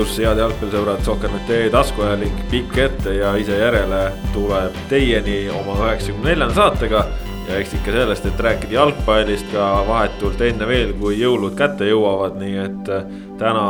tervitus, 0.00 0.18
head 0.22 0.38
jalgpallisõbrad, 0.38 1.02
Sokker.ee 1.04 1.70
taskuajalink 1.70 2.44
pikk 2.50 2.78
ette 2.80 3.12
ja 3.18 3.34
ise 3.36 3.58
järele 3.58 4.10
tuleb 4.32 4.76
teieni 4.88 5.50
oma 5.52 5.74
üheksakümne 5.76 6.30
neljanda 6.30 6.54
saatega. 6.54 7.04
ja 7.48 7.56
eks 7.58 7.74
ikka 7.74 7.92
sellest, 7.92 8.26
et 8.26 8.40
rääkida 8.40 8.76
jalgpallist 8.76 9.48
ka 9.52 9.64
vahetult 9.88 10.40
enne 10.40 10.66
veel, 10.68 10.92
kui 11.00 11.16
jõulud 11.18 11.56
kätte 11.58 11.88
jõuavad, 11.88 12.36
nii 12.38 12.56
et 12.62 12.90
äh, 12.94 13.10
täna 13.40 13.64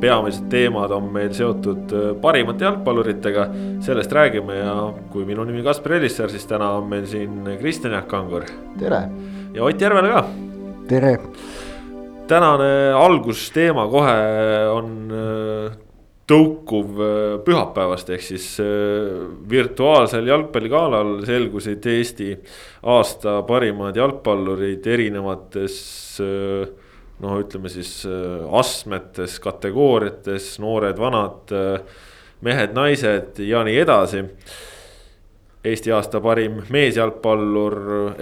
peamised 0.00 0.46
teemad 0.48 0.92
on 0.94 1.10
meil 1.12 1.34
seotud 1.34 1.92
äh, 1.92 2.06
parimate 2.20 2.64
jalgpalluritega. 2.64 3.48
sellest 3.80 4.12
räägime 4.12 4.56
ja 4.56 4.92
kui 5.10 5.24
minu 5.24 5.44
nimi 5.44 5.62
Kaspar 5.62 5.98
Elisser, 5.98 6.30
siis 6.30 6.46
täna 6.46 6.70
on 6.78 6.88
meil 6.88 7.06
siin 7.06 7.58
Kristjan 7.60 7.92
Jaak 7.92 8.08
Kangur. 8.08 8.44
tere. 8.78 9.08
ja 9.54 9.64
Ott 9.64 9.80
Järvela 9.80 10.08
ka. 10.08 10.24
tere 10.88 11.18
tänane 12.26 12.92
algusteema 12.96 13.86
kohe 13.90 14.14
on 14.72 14.90
äh, 15.12 15.76
tõukuv 16.28 17.00
äh, 17.04 17.22
pühapäevast, 17.44 18.10
ehk 18.14 18.24
siis 18.24 18.46
äh, 18.62 19.24
virtuaalsel 19.50 20.28
jalgpalligalal 20.30 21.18
selgusid 21.28 21.86
Eesti 21.94 22.30
aasta 22.94 23.40
parimad 23.48 23.96
jalgpallurid 24.00 24.86
erinevates 24.86 25.78
noh, 26.20 27.38
ütleme 27.40 27.70
siis 27.72 28.04
astmetes, 28.58 29.38
kategooriates, 29.42 30.54
noored-vanad, 30.62 31.52
mehed-naised 32.44 33.40
ja 33.46 33.62
nii 33.66 33.76
edasi. 33.82 34.24
Eesti 35.64 35.94
aasta 35.96 36.20
parim 36.20 36.58
meesjalgpallur 36.74 37.76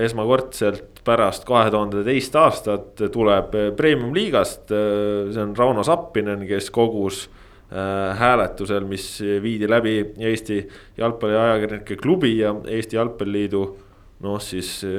esmakordselt 0.04 0.91
pärast 1.04 1.44
kahe 1.44 1.70
tuhande 1.70 2.04
teist 2.06 2.36
aastat 2.36 3.00
tuleb 3.12 3.54
premium-liigast. 3.76 4.68
see 4.68 5.42
on 5.42 5.56
Rauno 5.56 5.82
Sappinen, 5.82 6.46
kes 6.46 6.70
kogus 6.70 7.24
äh, 7.72 8.18
hääletusel, 8.18 8.84
mis 8.84 9.22
viidi 9.42 9.70
läbi 9.70 10.12
Eesti 10.18 10.68
Jalgpalliajakirjanike 10.98 11.96
Klubi 11.96 12.38
ja 12.38 12.54
Eesti 12.66 12.96
Jalgpalliliidu 12.96 13.64
noh, 14.22 14.40
siis 14.40 14.84
äh, 14.84 14.90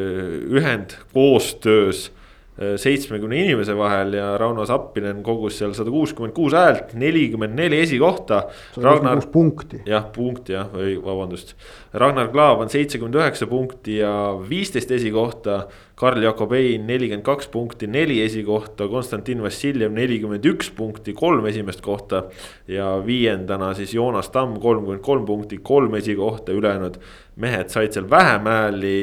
ühendkoostöös 0.52 2.12
seitsmekümne 2.54 3.40
inimese 3.42 3.74
vahel 3.78 4.14
ja 4.14 4.28
Rauno 4.38 4.66
Sappinen 4.70 5.24
kogus 5.26 5.56
seal 5.58 5.72
sada 5.74 5.90
kuuskümmend 5.90 6.36
kuus 6.38 6.54
häält, 6.54 6.92
nelikümmend 6.94 7.58
neli 7.58 7.80
esikohta. 7.82 8.44
Ragnar, 8.78 9.24
punkti. 9.34 9.82
jah, 9.90 10.06
punkti 10.14 10.54
jah, 10.54 10.70
või 10.70 11.00
vabandust. 11.02 11.56
Ragnar 11.98 12.30
Klav 12.34 12.62
on 12.62 12.70
seitsekümmend 12.70 13.18
üheksa 13.18 13.50
punkti 13.50 13.98
ja 14.04 14.14
viisteist 14.50 14.94
esikohta. 14.94 15.64
Karl 15.98 16.22
Jakobein 16.26 16.86
nelikümmend 16.90 17.26
kaks 17.26 17.50
punkti, 17.54 17.90
neli 17.90 18.20
esikohta, 18.22 18.88
Konstantin 18.90 19.42
Vassiljev 19.42 19.94
nelikümmend 19.94 20.46
üks 20.54 20.70
punkti, 20.78 21.14
kolm 21.18 21.46
esimest 21.50 21.82
kohta. 21.82 22.24
ja 22.68 23.02
viiendana 23.06 23.74
siis 23.74 23.94
Joonas 23.94 24.30
Tamm 24.30 24.60
kolmkümmend 24.62 25.02
kolm 25.02 25.26
punkti, 25.26 25.58
kolm 25.58 25.96
esikohta, 25.96 26.52
ülejäänud 26.52 26.98
mehed 27.36 27.70
said 27.70 27.94
seal 27.94 28.10
vähem 28.10 28.46
hääli 28.46 28.98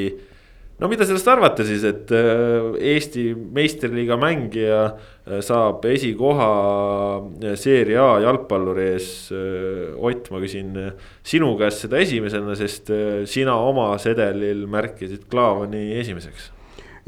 no 0.81 0.89
mida 0.89 1.05
sellest 1.05 1.29
arvata 1.29 1.65
siis, 1.65 1.83
et 1.85 2.11
äh, 2.15 2.71
Eesti 2.93 3.27
meistriliiga 3.37 4.17
mängija 4.19 4.79
äh, 4.87 5.41
saab 5.45 5.85
esikoha 5.91 6.47
äh, 7.21 7.53
seeria 7.59 8.07
A 8.15 8.21
jalgpalluri 8.23 8.87
ees. 8.95 9.11
Ott, 10.01 10.31
ma 10.33 10.41
küsin 10.41 10.73
sinu 11.27 11.53
käest 11.59 11.85
seda 11.85 12.01
esimesena, 12.01 12.55
sest 12.57 12.89
sina 13.29 13.55
oma 13.61 13.91
sedelil 14.01 14.65
märkisid 14.71 15.27
Klaavani 15.31 15.91
esimeseks 16.01 16.49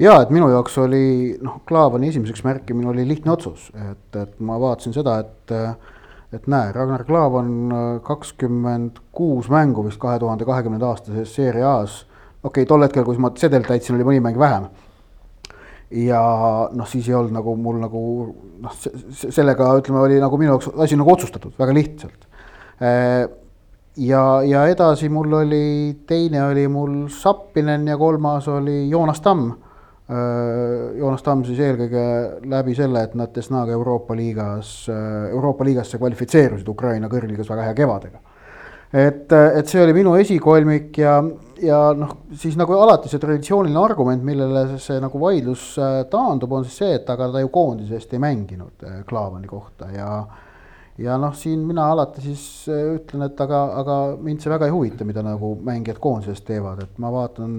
ja 0.02 0.16
et 0.24 0.32
minu 0.34 0.48
jaoks 0.50 0.78
oli 0.82 1.34
noh, 1.42 1.60
Klaavani 1.70 2.10
esimeseks 2.10 2.46
märkimine 2.46 2.90
oli 2.94 3.06
lihtne 3.08 3.34
otsus, 3.34 3.68
et, 3.74 4.08
et 4.18 4.40
ma 4.42 4.60
vaatasin 4.62 4.96
seda, 4.96 5.20
et 5.22 5.58
et 6.34 6.48
näe, 6.50 6.72
Ragnar 6.74 7.04
Klav 7.06 7.36
on 7.38 7.52
kakskümmend 8.06 8.98
kuus 9.14 9.52
mängu 9.54 9.84
vist 9.86 10.00
kahe 10.02 10.18
tuhande 10.18 10.48
kahekümnenda 10.50 10.90
aasta 10.90 11.26
seeria 11.30 11.76
A-s 11.76 12.08
okei 12.44 12.64
okay,, 12.64 12.70
tol 12.70 12.84
hetkel, 12.84 13.06
kui 13.08 13.20
ma 13.22 13.32
sedelit 13.40 13.70
täitsin, 13.72 13.96
oli 13.98 14.08
mõni 14.08 14.24
mäng 14.24 14.40
vähem. 14.40 14.68
ja 15.94 16.20
noh, 16.74 16.88
siis 16.90 17.08
ei 17.08 17.16
olnud 17.16 17.36
nagu 17.36 17.56
mul 17.56 17.78
nagu 17.82 18.02
noh, 18.64 18.78
sellega 19.14 19.70
ütleme, 19.78 20.02
oli 20.02 20.20
nagu 20.22 20.40
minu 20.42 20.56
jaoks 20.56 20.72
asi 20.82 20.98
nagu 20.98 21.14
otsustatud 21.14 21.54
väga 21.60 21.76
lihtsalt. 21.78 22.28
Ja, 24.02 24.42
ja 24.42 24.64
edasi 24.66 25.10
mul 25.14 25.36
oli, 25.38 25.66
teine 26.10 26.48
oli 26.48 26.66
mul 26.68 26.96
Sappinen 27.14 27.86
ja 27.88 27.98
kolmas 27.98 28.48
oli 28.50 28.90
Joonas 28.90 29.22
Tamm. 29.22 29.52
Joonas 30.98 31.22
Tamm 31.24 31.44
siis 31.46 31.62
eelkõige 31.62 32.06
läbi 32.50 32.74
selle, 32.76 33.04
et 33.06 33.14
nad 33.16 33.30
Desnaga 33.36 33.76
Euroopa 33.78 34.18
liigas, 34.18 34.90
Euroopa 34.90 35.68
liigasse 35.68 36.02
kvalifitseerusid 36.02 36.74
Ukraina 36.74 37.08
kõrgliigas 37.12 37.54
väga 37.54 37.70
hea 37.70 37.78
kevadega. 37.78 38.33
Et, 38.94 39.32
et 39.32 39.68
see 39.68 39.82
oli 39.82 39.96
minu 39.98 40.14
esikolmik 40.20 40.98
ja 41.02 41.18
ja 41.64 41.80
noh, 41.98 42.16
siis 42.38 42.56
nagu 42.60 42.76
alati 42.78 43.10
see 43.12 43.22
traditsiooniline 43.22 43.80
argument, 43.80 44.24
millele 44.26 44.78
see 44.82 45.00
nagu 45.02 45.20
vaidlus 45.22 45.74
äh, 45.82 46.00
taandub, 46.12 46.52
on 46.58 46.66
siis 46.68 46.80
see, 46.82 46.96
et 47.00 47.10
aga 47.10 47.30
ta 47.34 47.44
ju 47.44 47.52
koondise 47.54 47.98
eest 48.00 48.14
ei 48.14 48.22
mänginud 48.24 48.84
äh, 48.88 48.98
Klaavani 49.08 49.48
kohta 49.50 49.90
ja 49.94 50.10
ja 51.00 51.16
noh, 51.18 51.34
siin 51.38 51.64
mina 51.66 51.88
alati 51.94 52.22
siis 52.26 52.44
äh, 52.70 52.84
ütlen, 52.98 53.26
et 53.30 53.40
aga, 53.42 53.64
aga 53.82 53.98
mind 54.22 54.44
see 54.44 54.52
väga 54.54 54.70
ei 54.70 54.76
huvita, 54.76 55.08
mida 55.08 55.24
nagu 55.26 55.54
mängijad 55.64 56.02
koondises 56.04 56.44
teevad, 56.46 56.84
et 56.84 57.02
ma 57.02 57.12
vaatan 57.14 57.58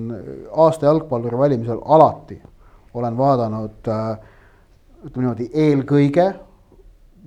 aasta 0.67 0.91
jalgpalluri 0.91 1.41
valimisel 1.41 1.83
alati 1.97 2.41
olen 2.95 3.17
vaadanud 3.19 3.91
ütleme 5.05 5.25
niimoodi, 5.25 5.51
eelkõige, 5.51 6.29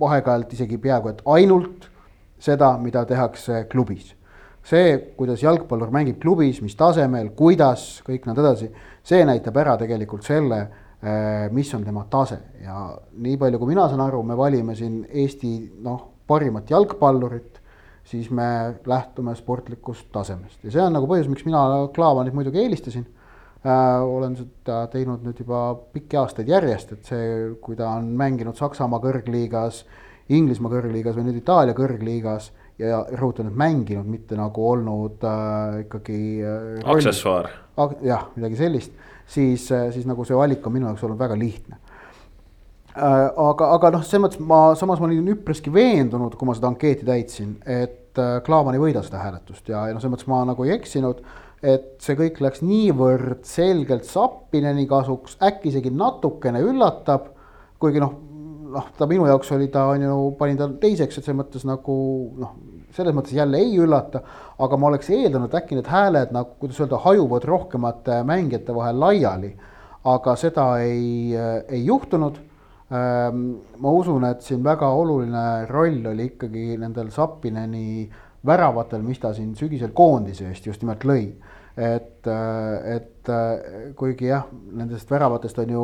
vahe-ajalt 0.00 0.52
isegi 0.54 0.78
peaaegu 0.80 1.10
et 1.10 1.20
ainult 1.28 1.87
seda, 2.38 2.72
mida 2.78 3.04
tehakse 3.08 3.64
klubis. 3.70 4.14
See, 4.68 4.96
kuidas 5.16 5.42
jalgpallur 5.42 5.92
mängib 5.94 6.18
klubis, 6.20 6.60
mis 6.60 6.76
tasemel, 6.76 7.30
kuidas, 7.36 8.02
kõik 8.04 8.26
nõnda 8.28 8.44
edasi, 8.44 8.68
see 9.06 9.24
näitab 9.24 9.56
ära 9.56 9.78
tegelikult 9.80 10.26
selle, 10.26 10.58
eh, 11.00 11.48
mis 11.54 11.72
on 11.74 11.84
tema 11.84 12.04
tase. 12.10 12.38
Ja 12.64 12.90
nii 13.16 13.38
palju, 13.40 13.58
kui 13.58 13.72
mina 13.72 13.88
saan 13.88 14.02
aru, 14.04 14.22
me 14.22 14.36
valime 14.36 14.74
siin 14.76 15.06
Eesti 15.08 15.54
noh, 15.82 16.02
parimat 16.28 16.68
jalgpallurit, 16.70 17.60
siis 18.04 18.30
me 18.30 18.74
lähtume 18.86 19.34
sportlikust 19.36 20.10
tasemest. 20.12 20.60
Ja 20.64 20.70
see 20.70 20.82
on 20.82 20.92
nagu 20.96 21.08
põhjus, 21.08 21.28
miks 21.28 21.46
mina 21.48 21.88
Klaavanit 21.94 22.36
muidugi 22.36 22.62
eelistasin. 22.64 23.06
Äh,. 23.58 24.02
olen 24.06 24.36
seda 24.38 24.84
teinud 24.92 25.24
nüüd 25.26 25.40
juba 25.42 25.74
pikki 25.92 26.16
aastaid 26.16 26.48
järjest, 26.48 26.92
et 26.94 27.08
see, 27.08 27.24
kui 27.60 27.74
ta 27.76 27.88
on 27.96 28.12
mänginud 28.16 28.54
Saksamaa 28.56 29.00
kõrgliigas, 29.02 29.82
Inglismaa 30.28 30.72
kõrgliigas 30.72 31.16
või 31.16 31.28
nüüd 31.28 31.40
Itaalia 31.40 31.76
kõrgliigas 31.76 32.50
ja 32.78 33.00
rõhutan, 33.16 33.48
et 33.50 33.58
mänginud, 33.58 34.06
mitte 34.06 34.36
nagu 34.38 34.66
olnud 34.70 35.24
äh, 35.26 35.80
ikkagi 35.86 36.20
äh,. 36.44 36.82
aksessuaar. 36.84 37.50
jah, 38.04 38.28
midagi 38.36 38.60
sellist, 38.60 38.92
siis 39.26 39.70
äh,, 39.72 39.88
siis 39.94 40.06
nagu 40.06 40.26
see 40.28 40.36
valik 40.36 40.66
on 40.66 40.76
minu 40.76 40.90
jaoks 40.90 41.06
olnud 41.08 41.18
väga 41.18 41.38
lihtne 41.38 41.78
äh,. 42.94 43.24
aga, 43.32 43.72
aga 43.78 43.92
noh, 43.96 44.04
selles 44.06 44.26
mõttes 44.26 44.44
ma, 44.44 44.62
samas 44.78 45.00
ma 45.00 45.08
olin 45.08 45.34
üpriski 45.34 45.72
veendunud, 45.74 46.36
kui 46.38 46.48
ma 46.48 46.56
seda 46.58 46.70
ankeeti 46.70 47.08
täitsin, 47.08 47.56
et 47.66 48.20
äh, 48.20 48.38
Klaavan 48.46 48.78
ei 48.78 48.84
võida 48.84 49.02
seda 49.06 49.24
hääletust 49.24 49.72
ja, 49.72 49.88
ja 49.88 49.96
noh, 49.96 50.04
selles 50.04 50.18
mõttes 50.18 50.30
ma 50.30 50.44
nagu 50.46 50.68
ei 50.68 50.76
eksinud 50.76 51.24
et 51.62 51.96
see 52.02 52.14
kõik 52.18 52.38
läks 52.44 52.62
niivõrd 52.62 53.42
selgelt 53.48 54.06
Sappineni 54.06 54.86
kasuks, 54.90 55.38
äkki 55.42 55.72
isegi 55.72 55.90
natukene 55.90 56.62
üllatab, 56.62 57.32
kuigi 57.82 58.02
noh, 58.02 58.14
noh, 58.72 58.88
ta 58.98 59.06
minu 59.08 59.26
jaoks 59.28 59.52
oli 59.56 59.68
ta 59.72 59.86
on 59.92 60.04
ju, 60.04 60.18
panin 60.38 60.58
ta 60.58 60.68
teiseks, 60.80 61.18
et 61.18 61.24
selles 61.26 61.38
mõttes 61.40 61.64
nagu 61.68 61.96
noh, 62.38 62.54
selles 62.94 63.14
mõttes 63.16 63.36
jälle 63.36 63.60
ei 63.62 63.76
üllata, 63.80 64.22
aga 64.64 64.78
ma 64.80 64.90
oleks 64.90 65.10
eeldanud, 65.14 65.54
äkki 65.54 65.78
need 65.78 65.90
hääled 65.92 66.32
nagu, 66.34 66.56
kuidas 66.60 66.80
öelda, 66.82 67.00
hajuvad 67.04 67.46
rohkemate 67.48 68.22
mängijate 68.28 68.76
vahel 68.76 69.00
laiali. 69.00 69.56
aga 70.08 70.32
seda 70.38 70.64
ei, 70.80 71.34
ei 71.68 71.82
juhtunud. 71.84 72.38
Ehm, 72.88 73.40
ma 73.82 73.90
usun, 73.92 74.24
et 74.24 74.40
siin 74.46 74.62
väga 74.64 74.88
oluline 74.88 75.66
roll 75.68 76.06
oli 76.08 76.30
ikkagi 76.30 76.78
nendel 76.80 77.10
Sapineni 77.12 78.08
väravatel, 78.46 79.02
mis 79.04 79.18
ta 79.20 79.34
siin 79.36 79.50
sügisel 79.58 79.90
koondise 79.92 80.46
eest 80.48 80.66
just 80.66 80.82
nimelt 80.82 81.04
lõi. 81.04 81.34
et, 81.76 82.26
et 82.26 83.28
kuigi 83.96 84.30
jah, 84.30 84.48
nendest 84.50 85.10
väravatest 85.10 85.58
on 85.62 85.74
ju 85.74 85.82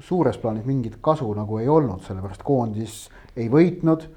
suures 0.00 0.38
plaanis 0.38 0.66
mingit 0.66 0.98
kasu 1.00 1.28
nagu 1.34 1.58
ei 1.58 1.68
olnud, 1.68 2.02
sellepärast 2.04 2.42
koondis 2.46 3.06
ei 3.36 3.48
võitnud 3.52 4.08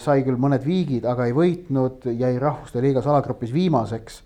sai 0.00 0.22
küll 0.24 0.38
mõned 0.40 0.62
viigid, 0.64 1.04
aga 1.04 1.26
ei 1.28 1.34
võitnud, 1.36 2.06
jäi 2.16 2.38
Rahvuste 2.40 2.80
Liigas 2.80 3.06
alagrupis 3.06 3.52
viimaseks. 3.52 4.22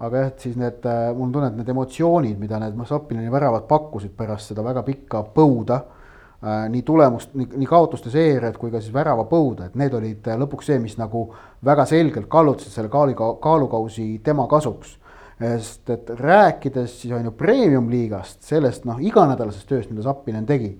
aga 0.00 0.16
jah, 0.16 0.28
et 0.28 0.40
siis 0.40 0.54
need, 0.56 0.84
äh, 0.88 1.10
mul 1.12 1.26
on 1.26 1.32
tunne, 1.32 1.48
et 1.48 1.56
need 1.58 1.68
emotsioonid, 1.68 2.38
mida 2.40 2.58
need 2.58 2.72
Massapineni 2.72 3.28
väravad 3.30 3.66
pakkusid 3.68 4.14
pärast 4.16 4.48
seda 4.48 4.62
väga 4.64 4.80
pikka 4.82 5.20
põuda 5.34 5.76
äh,, 5.76 6.70
nii 6.72 6.80
tulemust, 6.82 7.34
nii, 7.36 7.66
kaotuste 7.68 8.08
seeriad 8.10 8.56
kui 8.56 8.70
ka 8.72 8.80
siis 8.80 8.94
väravapõuda, 8.94 9.66
et 9.68 9.76
need 9.76 9.92
olid 9.92 10.30
lõpuks 10.40 10.70
see, 10.72 10.78
mis 10.80 10.96
nagu 10.96 11.26
väga 11.64 11.84
selgelt 11.84 12.30
kallutasid 12.32 12.72
selle 12.72 12.88
kaaluga, 12.88 13.34
kaalukausi 13.44 14.22
tema 14.24 14.48
kasuks 14.48 14.96
sest 15.40 15.90
et 15.90 16.10
rääkides 16.20 17.00
siis 17.00 17.12
on 17.16 17.24
ju 17.24 17.32
premium-liigast, 17.36 18.42
sellest 18.44 18.84
noh, 18.88 19.00
iganädalasest 19.00 19.68
tööst, 19.70 19.92
mida 19.92 20.04
Zappinen 20.04 20.44
tegi 20.48 20.74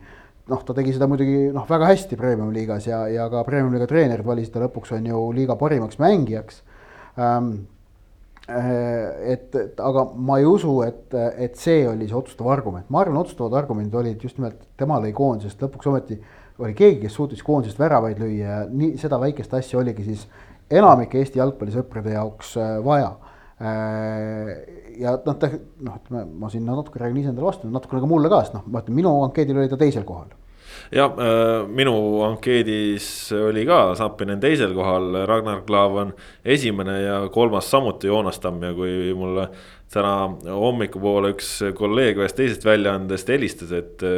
noh, 0.50 0.62
ta 0.66 0.74
tegi 0.76 0.94
seda 0.94 1.08
muidugi 1.10 1.50
noh, 1.54 1.66
väga 1.68 1.90
hästi 1.92 2.18
Premium 2.18 2.50
liigas 2.54 2.88
ja, 2.88 3.04
ja 3.10 3.28
ka 3.32 3.42
Premium 3.46 3.74
liiga 3.74 3.88
treenerid 3.90 4.26
valisid 4.26 4.54
ta 4.54 4.64
lõpuks 4.64 4.94
on 4.96 5.06
ju 5.10 5.20
liiga 5.36 5.56
parimaks 5.60 6.00
mängijaks. 6.02 6.62
Ähm, 7.20 7.52
et, 8.50 9.54
et 9.54 9.80
aga 9.84 10.04
ma 10.16 10.40
ei 10.40 10.46
usu, 10.48 10.80
et, 10.82 11.14
et 11.14 11.58
see 11.60 11.84
oli 11.86 12.08
see 12.10 12.18
otsustav 12.18 12.50
argument, 12.50 12.88
ma 12.90 13.04
arvan, 13.04 13.20
otsustavad 13.22 13.60
argumendid 13.60 13.94
olid 13.94 14.24
just 14.26 14.40
nimelt, 14.40 14.58
tema 14.80 14.98
lõi 15.02 15.12
koondisest 15.14 15.62
lõpuks 15.62 15.90
ometi 15.90 16.18
oli 16.60 16.74
keegi, 16.76 17.04
kes 17.04 17.14
suutis 17.16 17.44
koondisest 17.46 17.78
väravaid 17.80 18.18
lüüa 18.20 18.40
ja 18.40 18.62
nii 18.68 18.96
seda 19.00 19.20
väikest 19.22 19.54
asja 19.56 19.78
oligi 19.80 20.08
siis 20.08 20.26
enamike 20.70 21.20
Eesti 21.20 21.38
jalgpallisõprade 21.40 22.16
jaoks 22.16 22.56
vaja. 22.84 23.14
Äh, 23.14 23.29
ja 23.60 25.16
noh, 25.20 25.34
ta 25.36 25.50
noh, 25.84 25.96
ütleme 26.00 26.22
ma 26.40 26.48
siin 26.52 26.68
natuke 26.68 27.00
räägin 27.00 27.24
iseendale 27.24 27.50
vastu, 27.50 27.70
natukene 27.72 28.00
ka 28.00 28.08
mulle 28.08 28.30
ka, 28.32 28.44
sest 28.44 28.56
noh, 28.56 28.62
ma 28.66 28.80
ütlen, 28.80 28.96
minu 28.96 29.12
ankeedil 29.26 29.60
oli 29.60 29.68
ta 29.68 29.78
teisel 29.80 30.06
kohal. 30.08 30.30
jah 30.94 31.12
äh,, 31.12 31.66
minu 31.68 31.94
ankeedis 32.24 33.08
oli 33.36 33.66
ka 33.68 33.82
Zappinen 33.98 34.40
teisel 34.40 34.72
kohal, 34.76 35.12
Ragnar 35.28 35.60
Klavan 35.68 36.14
esimene 36.44 36.96
ja 37.02 37.20
kolmas 37.32 37.68
samuti 37.70 38.08
Joonas 38.08 38.40
Tamm 38.40 38.64
ja 38.64 38.72
kui 38.74 39.12
mulle 39.18 39.50
täna 39.92 40.30
hommikupoole 40.46 41.34
üks 41.34 41.52
kolleeg 41.76 42.22
ühest 42.22 42.38
teisest 42.38 42.64
väljaandest 42.64 43.32
helistas, 43.34 43.76
et 43.76 44.08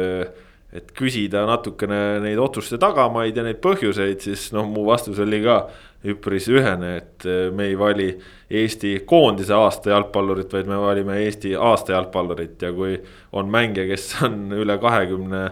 et 0.73 0.89
küsida 0.97 1.43
natukene 1.45 2.19
neid 2.23 2.39
otsuste 2.41 2.79
tagamaid 2.81 3.37
ja 3.37 3.43
neid 3.45 3.59
põhjuseid, 3.61 4.23
siis 4.25 4.47
noh, 4.55 4.65
mu 4.65 4.87
vastus 4.87 5.19
oli 5.21 5.43
ka 5.43 5.67
üpris 6.03 6.49
ühene, 6.51 6.95
et 6.99 7.27
äh, 7.27 7.49
me 7.55 7.69
ei 7.71 7.77
vali 7.79 8.09
Eesti 8.53 8.97
koondise 9.07 9.55
aasta 9.55 9.93
jalgpallurit, 9.93 10.51
vaid 10.53 10.67
me 10.69 10.79
valime 10.81 11.19
Eesti 11.23 11.55
aasta 11.55 11.95
jalgpallurit. 11.95 12.57
Ja 12.61 12.73
kui 12.75 12.97
on 13.33 13.51
mängija, 13.53 13.87
kes 13.89 14.09
on 14.27 14.51
üle 14.59 14.77
kahekümne 14.81 15.47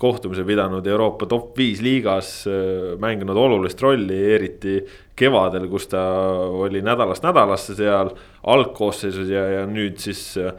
kohtumise 0.00 0.44
pidanud 0.46 0.86
Euroopa 0.86 1.26
top 1.30 1.58
viis 1.58 1.82
liigas, 1.84 2.30
äh, 2.50 2.94
mänginud 3.00 3.38
olulist 3.38 3.82
rolli, 3.82 4.20
eriti 4.36 4.78
kevadel, 5.16 5.68
kus 5.72 5.88
ta 5.92 6.04
oli 6.64 6.82
nädalast 6.84 7.24
nädalasse 7.24 7.76
seal 7.78 8.12
algkoosseisus 8.54 9.30
ja, 9.30 9.44
ja 9.60 9.68
nüüd 9.70 10.00
siis 10.02 10.26
äh, 10.40 10.52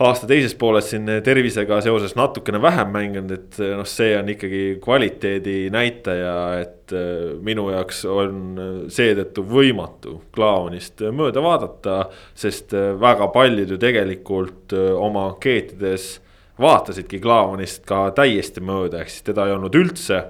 aasta 0.00 0.26
teises 0.26 0.54
pooles 0.58 0.88
siin 0.90 1.06
tervisega 1.24 1.80
seoses 1.84 2.14
natukene 2.16 2.62
vähem 2.62 2.88
mänginud, 2.94 3.30
et 3.34 3.58
noh, 3.76 3.86
see 3.88 4.14
on 4.16 4.30
ikkagi 4.32 4.62
kvaliteedi 4.82 5.68
näitaja, 5.72 6.36
et 6.62 6.94
äh, 6.96 7.32
minu 7.44 7.68
jaoks 7.70 8.04
on 8.08 8.60
seetõttu 8.92 9.44
võimatu 9.46 10.18
Klaavonist 10.34 11.04
mööda 11.12 11.44
vaadata. 11.44 11.98
sest 12.34 12.74
äh, 12.74 12.92
väga 13.00 13.28
paljud 13.28 13.70
ju 13.70 13.78
tegelikult 13.78 14.72
oma 14.96 15.28
ankeetides 15.34 16.20
vaatasidki 16.60 17.20
Klaavonist 17.20 17.84
ka 17.88 18.10
täiesti 18.16 18.62
mööda, 18.64 19.02
ehk 19.02 19.10
siis 19.10 19.28
teda 19.28 19.46
ei 19.46 19.56
olnud 19.56 19.74
üldse. 19.74 20.24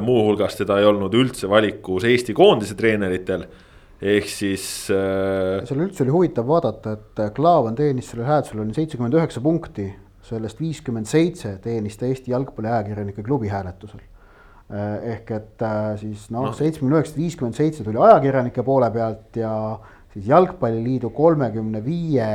muuhulgas 0.00 0.56
teda 0.58 0.78
ei 0.78 0.84
olnud 0.84 1.14
üldse 1.14 1.48
valikus 1.48 2.04
Eesti 2.04 2.34
koondise 2.34 2.74
treeneritel 2.74 3.44
ehk 4.02 4.28
siis 4.30 4.64
äh.... 4.94 5.64
seal 5.66 5.82
üldse 5.82 6.04
oli 6.04 6.14
huvitav 6.14 6.46
vaadata, 6.48 6.94
et 6.98 7.24
äh, 7.24 7.32
Klaavan 7.34 7.78
teenis 7.78 8.12
sellel 8.12 8.28
hääletusel 8.28 8.62
oli 8.62 8.76
seitsekümmend 8.76 9.16
üheksa 9.18 9.42
punkti, 9.42 9.88
sellest 10.28 10.60
viiskümmend 10.60 11.08
seitse 11.08 11.56
teenis 11.64 11.98
ta 11.98 12.06
Eesti 12.06 12.30
Jalgpalli 12.34 12.70
Ajakirjanike 12.70 13.24
Klubi 13.26 13.50
hääletusel. 13.50 14.04
Äh, 14.68 15.14
ehk 15.14 15.30
et 15.32 15.64
äh, 15.64 15.94
siis 15.98 16.28
noh 16.30 16.50
no., 16.50 16.54
seitsmekümne 16.54 16.98
üheksast 16.98 17.18
viiskümmend 17.18 17.56
seitse 17.56 17.86
tuli 17.86 17.98
ajakirjanike 18.04 18.62
poole 18.62 18.90
pealt 18.92 19.38
ja 19.40 19.52
siis 20.12 20.28
Jalgpalliliidu 20.28 21.10
kolmekümne 21.16 21.80
viie 21.84 22.28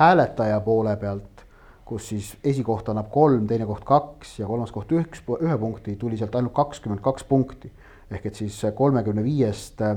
hääletaja 0.00 0.60
poole 0.64 0.96
pealt, 0.96 1.44
kus 1.86 2.08
siis 2.10 2.32
esikoht 2.44 2.88
annab 2.88 3.12
kolm, 3.12 3.44
teine 3.46 3.68
koht 3.68 3.84
kaks 3.86 4.38
ja 4.40 4.48
kolmas 4.48 4.72
koht 4.72 4.90
üks, 4.96 5.20
ühe 5.36 5.58
punkti, 5.60 5.94
tuli 6.00 6.16
sealt 6.16 6.34
ainult 6.34 6.56
kakskümmend 6.56 7.04
kaks 7.04 7.28
punkti. 7.28 7.70
ehk 8.10 8.26
et 8.26 8.34
siis 8.38 8.56
kolmekümne 8.74 9.22
viiest 9.24 9.80
äh, 9.82 9.96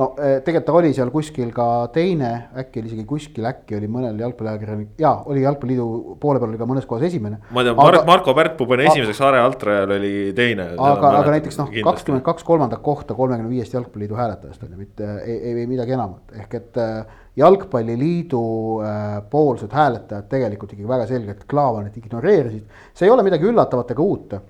no 0.00 0.08
eh, 0.16 0.38
tegelikult 0.44 0.66
ta 0.66 0.76
oli 0.78 0.90
seal 0.96 1.10
kuskil 1.12 1.50
ka 1.54 1.66
teine, 1.94 2.30
äkki 2.62 2.80
oli 2.80 2.90
isegi 2.90 3.04
kuskil, 3.08 3.46
äkki 3.50 3.76
oli 3.78 3.88
mõnel 3.92 4.18
jalgpalliajakirjanik, 4.22 4.94
jaa, 5.00 5.14
oli 5.30 5.44
Jalgpalliliidu 5.44 6.16
poole 6.22 6.40
peal 6.40 6.52
oli 6.52 6.60
ka 6.60 6.68
mõnes 6.68 6.86
kohas 6.88 7.06
esimene. 7.10 7.40
ma 7.50 7.62
ei 7.62 7.68
tea 7.68 7.76
Mar, 7.78 7.98
Marko 8.08 8.34
Pärtpu 8.36 8.68
pani 8.70 8.88
esimeseks, 8.88 9.22
Are 9.26 9.42
Altrajal 9.44 9.96
oli 9.98 10.12
teine. 10.36 10.70
aga, 10.76 11.14
aga 11.22 11.36
näiteks 11.36 11.60
noh, 11.60 11.72
kakskümmend 11.90 12.24
kaks 12.26 12.46
kolmandat 12.46 12.82
kohta 12.84 13.16
kolmekümne 13.18 13.52
viiest 13.52 13.76
Jalgpalliliidu 13.76 14.18
hääletajast 14.20 14.64
on 14.66 14.72
ju, 14.74 14.80
mitte 14.80 15.10
ei, 15.24 15.36
ei, 15.36 15.56
ei 15.64 15.68
midagi 15.70 15.96
enamat, 15.96 16.36
ehk 16.40 16.58
et 16.60 16.80
äh, 16.80 17.20
jalgpalliliidu 17.40 18.42
äh, 18.84 19.04
poolsed 19.30 19.72
hääletajad 19.74 20.28
tegelikult 20.32 20.74
ikkagi 20.74 20.88
väga 20.88 21.06
selgelt 21.10 21.46
Klaavanit 21.50 21.96
ignoreerisid. 22.00 22.64
see 22.94 23.08
ei 23.08 23.14
ole 23.14 23.26
midagi 23.26 23.48
üllatavat 23.48 23.94
ega 23.94 24.02
uut 24.02 24.40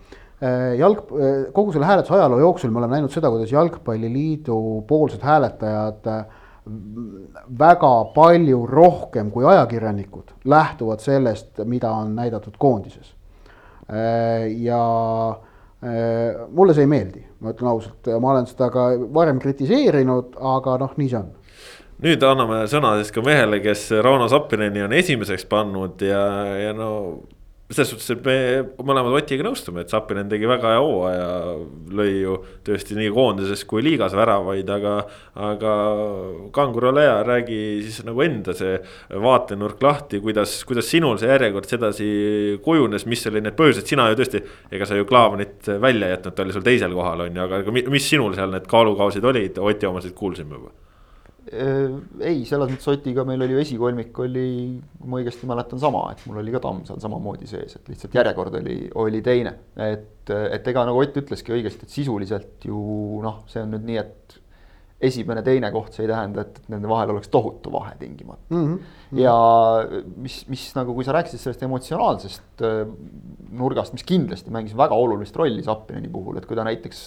jalg, 0.78 0.98
äh, 0.98 1.52
kogu 1.52 1.72
selle 1.72 1.88
hääletuse 1.88 2.14
ajaloo 2.16 2.38
jooksul 2.40 2.70
me 2.70 2.80
oleme 2.80 2.96
näinud 2.98 3.12
seda, 3.12 3.30
kuidas 3.30 3.52
Jalgpalliliidu 3.52 4.84
poolsed 4.88 5.24
hääletajad 5.24 6.06
äh, 6.08 6.24
väga 7.58 7.92
palju 8.14 8.64
rohkem 8.66 9.30
kui 9.30 9.44
ajakirjanikud 9.44 10.32
lähtuvad 10.44 11.00
sellest, 11.00 11.64
mida 11.64 11.90
on 11.90 12.14
näidatud 12.16 12.54
koondises. 12.58 13.16
ja 14.56 14.80
mulle 16.52 16.74
see 16.76 16.84
ei 16.84 16.90
meeldi, 16.90 17.24
ma 17.40 17.50
ütlen 17.50 17.70
ausalt, 17.72 18.06
ma 18.22 18.30
olen 18.30 18.46
seda 18.46 18.68
ka 18.70 18.84
varem 19.14 19.40
kritiseerinud, 19.42 20.36
aga 20.38 20.76
noh, 20.78 20.92
nii 21.00 21.08
see 21.10 21.18
on 21.18 21.32
nüüd 22.04 22.22
anname 22.24 22.62
sõna 22.70 22.94
siis 23.00 23.10
ka 23.14 23.24
mehele, 23.24 23.58
kes 23.64 23.88
Rauno 24.04 24.28
Sappineni 24.30 24.84
on 24.84 24.94
esimeseks 24.96 25.48
pannud 25.50 26.04
ja, 26.06 26.22
ja 26.60 26.76
no 26.76 26.90
selles 27.70 27.90
suhtes, 27.92 28.10
et 28.16 28.24
me 28.26 28.36
mõlemad 28.82 29.14
Otiga 29.14 29.44
nõustume, 29.46 29.84
et 29.84 29.92
Sapinen 29.92 30.28
tegi 30.30 30.48
väga 30.50 30.72
hea 30.74 30.80
hooaja, 30.82 31.28
lõi 31.94 32.08
ju 32.24 32.34
tõesti 32.66 32.96
nii 32.98 33.12
koondises 33.14 33.62
kui 33.70 33.84
liigas 33.86 34.16
väravaid, 34.18 34.72
aga. 34.74 34.96
aga 35.50 35.76
Kangur, 36.54 36.88
ole 36.90 37.04
hea, 37.06 37.14
räägi 37.26 37.60
siis 37.84 38.02
nagu 38.06 38.24
enda 38.24 38.54
see 38.58 38.74
vaatenurk 39.22 39.82
lahti, 39.84 40.18
kuidas, 40.24 40.58
kuidas 40.66 40.90
sinul 40.90 41.18
see 41.20 41.30
järjekord 41.30 41.70
sedasi 41.70 42.10
kujunes, 42.64 43.06
mis 43.10 43.24
olid 43.30 43.46
need 43.46 43.58
põhjused, 43.58 43.86
sina 43.86 44.08
ju 44.10 44.18
tõesti. 44.18 44.42
ega 44.74 44.88
sa 44.88 44.98
ju 44.98 45.06
Klaavanit 45.08 45.70
välja 45.80 46.10
ei 46.10 46.16
jätnud, 46.16 46.34
ta 46.34 46.46
oli 46.46 46.56
sul 46.56 46.66
teisel 46.66 46.94
kohal, 46.96 47.26
on 47.28 47.38
ju, 47.38 47.48
aga 47.48 47.74
mis 47.78 48.10
sinul 48.10 48.34
seal 48.38 48.50
need 48.54 48.66
kaalukausid 48.70 49.24
olid, 49.24 49.62
Oti 49.70 49.86
omasid 49.86 50.16
kuulsime 50.18 50.58
juba 50.58 50.89
ei, 51.50 52.44
selles 52.48 52.70
mõttes 52.70 52.90
Otiga 52.92 53.24
meil 53.28 53.42
oli 53.46 53.58
esikolmik 53.62 54.18
oli, 54.22 54.46
kui 54.98 55.10
ma 55.10 55.20
õigesti 55.20 55.48
mäletan, 55.50 55.80
sama, 55.82 56.04
et 56.12 56.22
mul 56.28 56.42
oli 56.42 56.54
ka 56.54 56.62
Tamm 56.62 56.84
seal 56.88 57.00
samamoodi 57.02 57.48
sees, 57.50 57.76
et 57.78 57.90
lihtsalt 57.90 58.14
järjekord 58.20 58.60
oli, 58.60 58.76
oli 59.02 59.22
teine. 59.26 59.56
et, 59.80 60.30
et 60.30 60.70
ega 60.72 60.86
nagu 60.86 61.02
Ott 61.02 61.18
ütleski 61.22 61.56
õigesti, 61.56 61.88
et 61.88 61.96
sisuliselt 61.96 62.68
ju 62.68 62.78
noh, 63.24 63.42
see 63.50 63.64
on 63.64 63.74
nüüd 63.74 63.88
nii, 63.88 64.04
et 64.04 64.39
esimene, 65.00 65.42
teine 65.44 65.70
koht, 65.72 65.94
see 65.96 66.04
ei 66.04 66.10
tähenda, 66.10 66.44
et 66.44 66.58
nende 66.72 66.88
vahel 66.90 67.14
oleks 67.14 67.30
tohutu 67.32 67.72
vahe 67.72 67.94
tingimata 68.00 68.52
mm. 68.52 68.66
-hmm. 68.66 69.18
ja 69.20 69.34
mis, 70.20 70.42
mis 70.52 70.66
nagu, 70.76 70.94
kui 70.94 71.06
sa 71.06 71.14
rääkisid 71.16 71.40
sellest 71.40 71.64
emotsionaalsest 71.64 72.64
äh, 72.66 72.82
nurgast, 73.50 73.96
mis 73.96 74.04
kindlasti 74.04 74.52
mängis 74.52 74.76
väga 74.76 74.94
olulist 74.94 75.36
rolli 75.36 75.64
Zappineni 75.64 76.08
puhul, 76.12 76.36
et 76.36 76.46
kui 76.46 76.56
ta 76.56 76.64
näiteks 76.68 77.02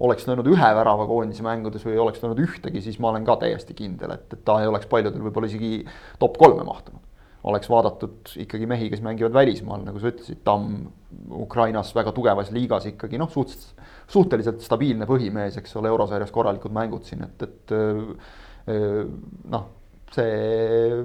oleks 0.00 0.26
löönud 0.26 0.50
ühe 0.50 0.70
värava 0.80 1.06
koondise 1.06 1.46
mängudes 1.46 1.86
või 1.86 1.94
ei 1.94 2.02
oleks 2.02 2.22
löönud 2.22 2.42
ühtegi, 2.42 2.82
siis 2.82 2.98
ma 2.98 3.14
olen 3.14 3.24
ka 3.24 3.38
täiesti 3.46 3.74
kindel, 3.78 4.18
et, 4.18 4.32
et 4.32 4.44
ta 4.44 4.60
ei 4.60 4.66
oleks 4.66 4.90
paljudel 4.90 5.22
võib-olla 5.28 5.52
isegi 5.52 5.84
top 6.18 6.38
kolme 6.38 6.66
mahtunud 6.66 7.06
oleks 7.46 7.70
vaadatud 7.70 8.32
ikkagi 8.42 8.66
mehi, 8.66 8.88
kes 8.90 9.02
mängivad 9.06 9.34
välismaal, 9.36 9.84
nagu 9.86 10.00
sa 10.02 10.10
ütlesid, 10.10 10.40
Tamm 10.46 10.88
Ukrainas 11.30 11.92
väga 11.94 12.12
tugevas 12.14 12.50
liigas 12.54 12.88
ikkagi 12.90 13.20
noh, 13.22 13.30
suhteliselt, 13.30 13.75
suhteliselt 14.10 14.62
stabiilne 14.62 15.06
põhimees, 15.08 15.58
eks 15.60 15.74
ole, 15.80 15.90
eurosarjas 15.90 16.30
korralikud 16.34 16.74
mängud 16.74 17.06
siin, 17.08 17.24
et, 17.26 17.42
et 17.42 17.74
äh, 17.74 19.02
noh, 19.50 19.66
see, 20.14 21.02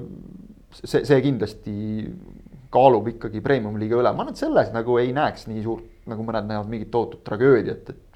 see, 0.83 1.03
see 1.07 1.19
kindlasti 1.25 1.73
kaalub 2.71 3.09
ikkagi 3.11 3.41
premium-liiga 3.43 3.99
üle, 3.99 4.13
ma 4.15 4.27
nüüd 4.27 4.39
selles 4.39 4.71
nagu 4.75 4.95
ei 5.01 5.11
näeks 5.15 5.49
nii 5.49 5.65
suurt, 5.65 5.89
nagu 6.09 6.23
mõned 6.25 6.47
näevad 6.49 6.69
mingit 6.71 6.91
tohutut 6.93 7.23
tragöödiat, 7.25 7.89
et 7.91 8.07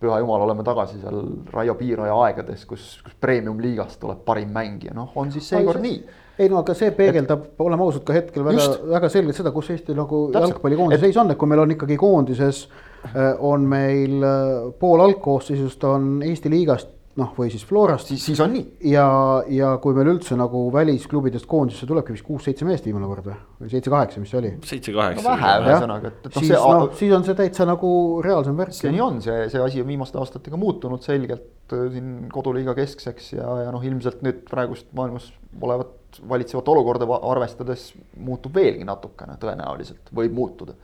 püha 0.00 0.16
jumal, 0.22 0.46
oleme 0.46 0.64
tagasi 0.64 0.96
seal 1.02 1.18
Raio 1.52 1.74
Piiraja 1.76 2.14
aegades, 2.24 2.64
kus, 2.68 2.94
kus 3.04 3.16
premium-liigast 3.20 4.00
tuleb 4.00 4.22
parim 4.24 4.54
mängija, 4.54 4.94
noh, 4.96 5.10
on 5.20 5.32
siis 5.34 5.50
seekord 5.52 5.82
nii. 5.84 5.98
ei 6.40 6.48
no 6.48 6.62
aga 6.62 6.72
see 6.78 6.94
peegeldab, 6.96 7.50
oleme 7.60 7.84
ausad, 7.84 8.06
ka 8.08 8.16
hetkel 8.16 8.46
väga, 8.46 8.70
väga 8.94 9.10
selgelt 9.12 9.36
seda, 9.36 9.52
kus 9.52 9.68
Eesti 9.74 9.98
nagu 9.98 10.22
jalgpallikoondise 10.32 11.04
seis 11.04 11.18
on, 11.20 11.34
et 11.34 11.40
kui 11.40 11.50
meil 11.50 11.66
on 11.66 11.74
ikkagi 11.76 12.00
koondises 12.00 12.62
äh, 12.64 12.89
on 13.38 13.66
meil 13.68 14.22
äh, 14.22 14.72
pool 14.78 15.00
algkoosseisust 15.06 15.84
on 15.88 16.18
Eesti 16.26 16.52
liigast 16.52 16.96
noh, 17.18 17.30
või 17.36 17.50
siis 17.52 17.64
Florast. 17.66 18.10
siis, 18.10 18.22
siis 18.30 18.40
on 18.42 18.52
nii. 18.54 18.64
ja, 18.92 19.06
ja 19.50 19.70
kui 19.82 19.94
meil 19.96 20.12
üldse 20.12 20.36
nagu 20.38 20.62
välisklubidest 20.72 21.48
koondisesse 21.50 21.88
tulebki 21.88 22.14
vist 22.14 22.26
kuus-seitse 22.26 22.66
meest 22.68 22.86
viimane 22.86 23.08
kord 23.10 23.26
või, 23.26 23.36
või 23.60 23.72
seitse-kaheksa, 23.72 24.22
mis 24.22 24.32
see 24.32 24.40
oli? 24.40 24.52
seitse-kaheksa 24.70 25.26
vähe 25.26 25.52
ühesõnaga, 25.64 26.12
et, 26.12 26.20
et 26.28 26.38
noh, 26.38 26.46
siis, 26.46 26.54
no, 26.54 26.90
siis 27.00 27.14
on 27.16 27.26
see 27.26 27.38
täitsa 27.40 27.66
nagu 27.68 27.92
reaalsem 28.24 28.58
värk. 28.60 28.76
see 28.76 28.92
nii 28.94 29.04
on, 29.04 29.18
see, 29.24 29.48
see 29.52 29.64
asi 29.64 29.82
on 29.82 29.90
viimaste 29.90 30.20
aastatega 30.22 30.60
muutunud 30.60 31.02
selgelt 31.06 31.74
äh, 31.74 31.88
siin 31.96 32.12
koduliiga 32.32 32.76
keskseks 32.78 33.32
ja, 33.38 33.48
ja 33.66 33.74
noh, 33.74 33.84
ilmselt 33.90 34.22
nüüd 34.26 34.44
praegust 34.50 34.92
maailmas 34.96 35.32
olevat 35.60 35.96
valitsevat 36.30 36.68
olukorda 36.68 37.06
arvestades 37.30 37.90
muutub 38.18 38.54
veelgi 38.54 38.86
natukene 38.86 39.36
tõenäoliselt, 39.42 40.10
võib 40.14 40.34
muutuda 40.34 40.74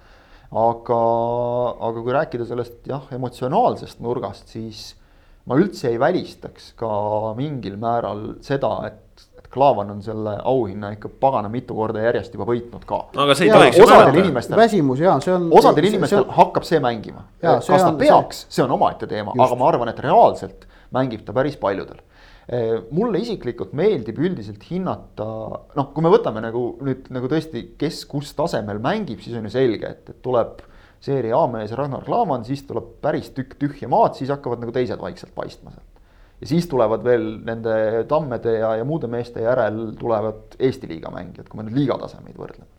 aga, 0.53 1.00
aga 1.88 2.03
kui 2.03 2.12
rääkida 2.15 2.47
sellest 2.49 2.87
jah, 2.88 3.03
emotsionaalsest 3.17 4.00
nurgast, 4.05 4.49
siis 4.53 4.95
ma 5.47 5.59
üldse 5.59 5.91
ei 5.93 5.99
välistaks 6.00 6.73
ka 6.79 6.91
mingil 7.38 7.76
määral 7.83 8.37
seda, 8.47 8.76
et 8.91 9.03
et 9.38 9.47
Klaavan 9.53 9.91
on 9.91 10.00
selle 10.03 10.33
auhinna 10.45 10.91
ikka 10.97 11.09
pagana 11.21 11.49
mitu 11.49 11.75
korda 11.75 12.00
järjest 12.03 12.35
juba 12.35 12.45
võitnud 12.49 12.83
ka. 12.88 12.99
aga 13.17 13.35
see 13.35 13.47
ei 13.47 13.50
Jaa, 13.53 13.59
tohiks 13.61 13.76
ju 13.79 14.23
inimestel- 14.25 14.57
väsimus 14.59 14.99
ja 15.00 15.19
see 15.21 15.33
on. 15.35 15.47
osadel 15.53 15.85
inimestel 15.85 16.25
hakkab 16.37 16.65
see 16.65 16.81
mängima. 16.81 17.23
Jaa, 17.43 17.55
kas 17.61 17.67
see 17.67 17.79
ta 17.79 17.88
on- 17.88 17.99
peaks, 17.99 18.47
see 18.50 18.65
on 18.65 18.71
omaette 18.75 19.07
teema, 19.07 19.33
aga 19.38 19.55
ma 19.57 19.69
arvan, 19.69 19.88
et 19.88 19.99
reaalselt 20.00 20.67
mängib 20.93 21.25
ta 21.25 21.33
päris 21.33 21.57
paljudel. 21.57 22.00
Mulle 22.95 23.19
isiklikult 23.25 23.73
meeldib 23.75 24.21
üldiselt 24.23 24.62
hinnata, 24.69 25.26
noh, 25.75 25.88
kui 25.95 26.05
me 26.05 26.12
võtame 26.12 26.43
nagu 26.45 26.76
nüüd 26.87 27.09
nagu 27.15 27.26
tõesti, 27.33 27.65
kes 27.81 28.05
kus 28.07 28.31
tasemel 28.38 28.79
mängib, 28.83 29.19
siis 29.25 29.35
on 29.38 29.49
ju 29.49 29.55
selge, 29.57 29.91
et, 29.97 30.12
et 30.15 30.23
tuleb 30.23 30.62
seeria 31.03 31.41
A-mees 31.41 31.75
Ragnar 31.75 32.07
Klavan, 32.07 32.47
siis 32.47 32.62
tuleb 32.69 32.97
päris 33.03 33.33
tükk 33.35 33.59
tühja 33.59 33.91
maad, 33.91 34.15
siis 34.15 34.31
hakkavad 34.31 34.62
nagu 34.62 34.75
teised 34.75 35.03
vaikselt 35.03 35.35
paistma 35.35 35.75
sealt. 35.75 36.07
ja 36.41 36.53
siis 36.53 36.71
tulevad 36.71 37.03
veel 37.05 37.29
nende 37.45 38.07
Tammede 38.09 38.59
ja, 38.61 38.76
ja 38.79 38.87
muude 38.87 39.11
meeste 39.11 39.43
järel 39.43 39.97
tulevad 39.99 40.55
Eesti 40.59 40.88
liiga 40.95 41.11
mängijad, 41.11 41.50
kui 41.50 41.59
me 41.59 41.67
nüüd 41.67 41.83
liiga 41.83 41.99
tasemeid 41.99 42.38
võrdleme 42.38 42.71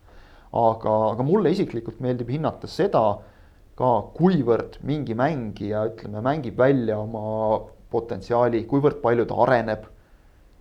aga, 0.55 0.93
aga 1.13 1.25
mulle 1.25 1.51
isiklikult 1.53 1.99
meeldib 2.03 2.29
hinnata 2.31 2.69
seda 2.71 3.03
ka, 3.77 3.89
kuivõrd 4.17 4.79
mingi 4.87 5.15
mängija, 5.17 5.85
ütleme, 5.91 6.21
mängib 6.25 6.57
välja 6.59 6.97
oma 7.01 7.59
potentsiaali, 7.91 8.63
kuivõrd 8.69 8.99
palju 9.03 9.25
ta 9.29 9.37
areneb. 9.45 9.85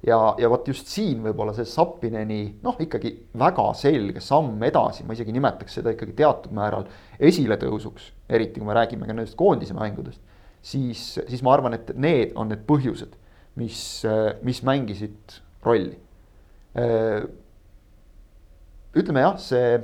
ja, 0.06 0.18
ja 0.38 0.48
vot 0.52 0.68
just 0.68 0.86
siin 0.92 1.22
võib-olla 1.24 1.54
see 1.56 1.64
Sapineni 1.66 2.58
noh, 2.62 2.76
ikkagi 2.78 3.10
väga 3.38 3.70
selge 3.74 4.20
samm 4.20 4.62
edasi, 4.62 5.04
ma 5.04 5.16
isegi 5.16 5.32
nimetaks 5.34 5.78
seda 5.80 5.94
ikkagi 5.94 6.12
teatud 6.18 6.52
määral 6.54 6.84
esiletõusuks, 7.18 8.12
eriti 8.28 8.60
kui 8.60 8.68
me 8.68 8.76
räägime 8.76 9.08
ka 9.08 9.16
nendest 9.16 9.36
koondise 9.36 9.74
mängudest. 9.74 10.20
siis, 10.62 11.18
siis 11.28 11.42
ma 11.42 11.54
arvan, 11.54 11.74
et 11.74 11.94
need 11.96 12.36
on 12.36 12.48
need 12.52 12.62
põhjused, 12.68 13.16
mis, 13.56 13.80
mis 14.42 14.62
mängisid 14.62 15.40
rolli 15.64 15.96
ütleme 18.96 19.22
jah, 19.24 19.36
see, 19.40 19.76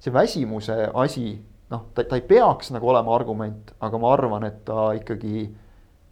see 0.00 0.12
väsimuse 0.14 0.76
asi, 0.94 1.34
noh, 1.72 1.86
ta, 1.94 2.04
ta 2.08 2.18
ei 2.18 2.24
peaks 2.26 2.72
nagu 2.74 2.88
olema 2.92 3.14
argument, 3.16 3.72
aga 3.84 4.00
ma 4.00 4.12
arvan, 4.14 4.46
et 4.48 4.62
ta 4.68 4.90
ikkagi 4.96 5.46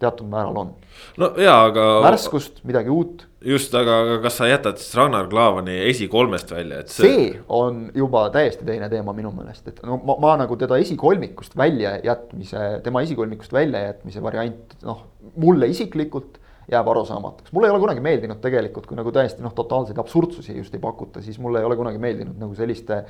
teatud 0.01 0.27
määral 0.29 0.57
on. 0.59 0.73
no 1.21 1.31
jaa, 1.39 1.57
aga. 1.69 1.85
värskust, 2.05 2.61
midagi 2.67 2.91
uut. 2.93 3.25
just, 3.45 3.73
aga, 3.77 3.97
aga 4.03 4.15
kas 4.25 4.39
sa 4.39 4.49
jätad 4.49 4.79
siis 4.81 4.95
Ragnar 4.97 5.29
Klavani 5.31 5.77
esikolmest 5.89 6.51
välja, 6.51 6.81
et 6.83 6.93
see... 6.93 7.11
see 7.11 7.27
on 7.47 7.85
juba 7.95 8.25
täiesti 8.33 8.67
teine 8.67 8.89
teema 8.91 9.15
minu 9.17 9.31
meelest, 9.35 9.67
et 9.71 9.83
no 9.87 9.99
ma, 10.03 10.17
ma 10.21 10.33
nagu 10.43 10.57
teda 10.59 10.79
esikolmikust 10.83 11.55
välja 11.57 11.97
jätmise, 12.03 12.65
tema 12.85 13.05
esikolmikust 13.05 13.53
välja 13.55 13.85
jätmise 13.89 14.23
variant, 14.23 14.75
noh, 14.85 15.05
mulle 15.41 15.69
isiklikult 15.71 16.41
jääb 16.71 16.87
arusaamatuks, 16.89 17.53
mulle 17.53 17.69
ei 17.69 17.75
ole 17.75 17.83
kunagi 17.83 18.01
meeldinud 18.01 18.41
tegelikult, 18.41 18.89
kui 18.89 18.97
nagu 18.97 19.13
täiesti 19.13 19.45
noh, 19.45 19.53
totaalseid 19.55 19.99
absurdsusi 20.01 20.57
just 20.57 20.73
ei 20.73 20.81
pakuta, 20.81 21.21
siis 21.21 21.37
mulle 21.39 21.61
ei 21.61 21.67
ole 21.67 21.77
kunagi 21.77 22.01
meeldinud 22.01 22.39
nagu 22.41 22.57
selliste 22.57 23.03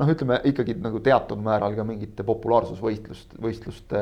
noh, 0.00 0.10
ütleme 0.10 0.40
ikkagi 0.50 0.76
nagu 0.82 1.00
teatud 1.04 1.42
määral 1.44 1.76
ka 1.76 1.84
mingite 1.86 2.26
populaarsusvõistlust, 2.26 3.36
võistluste 3.44 4.00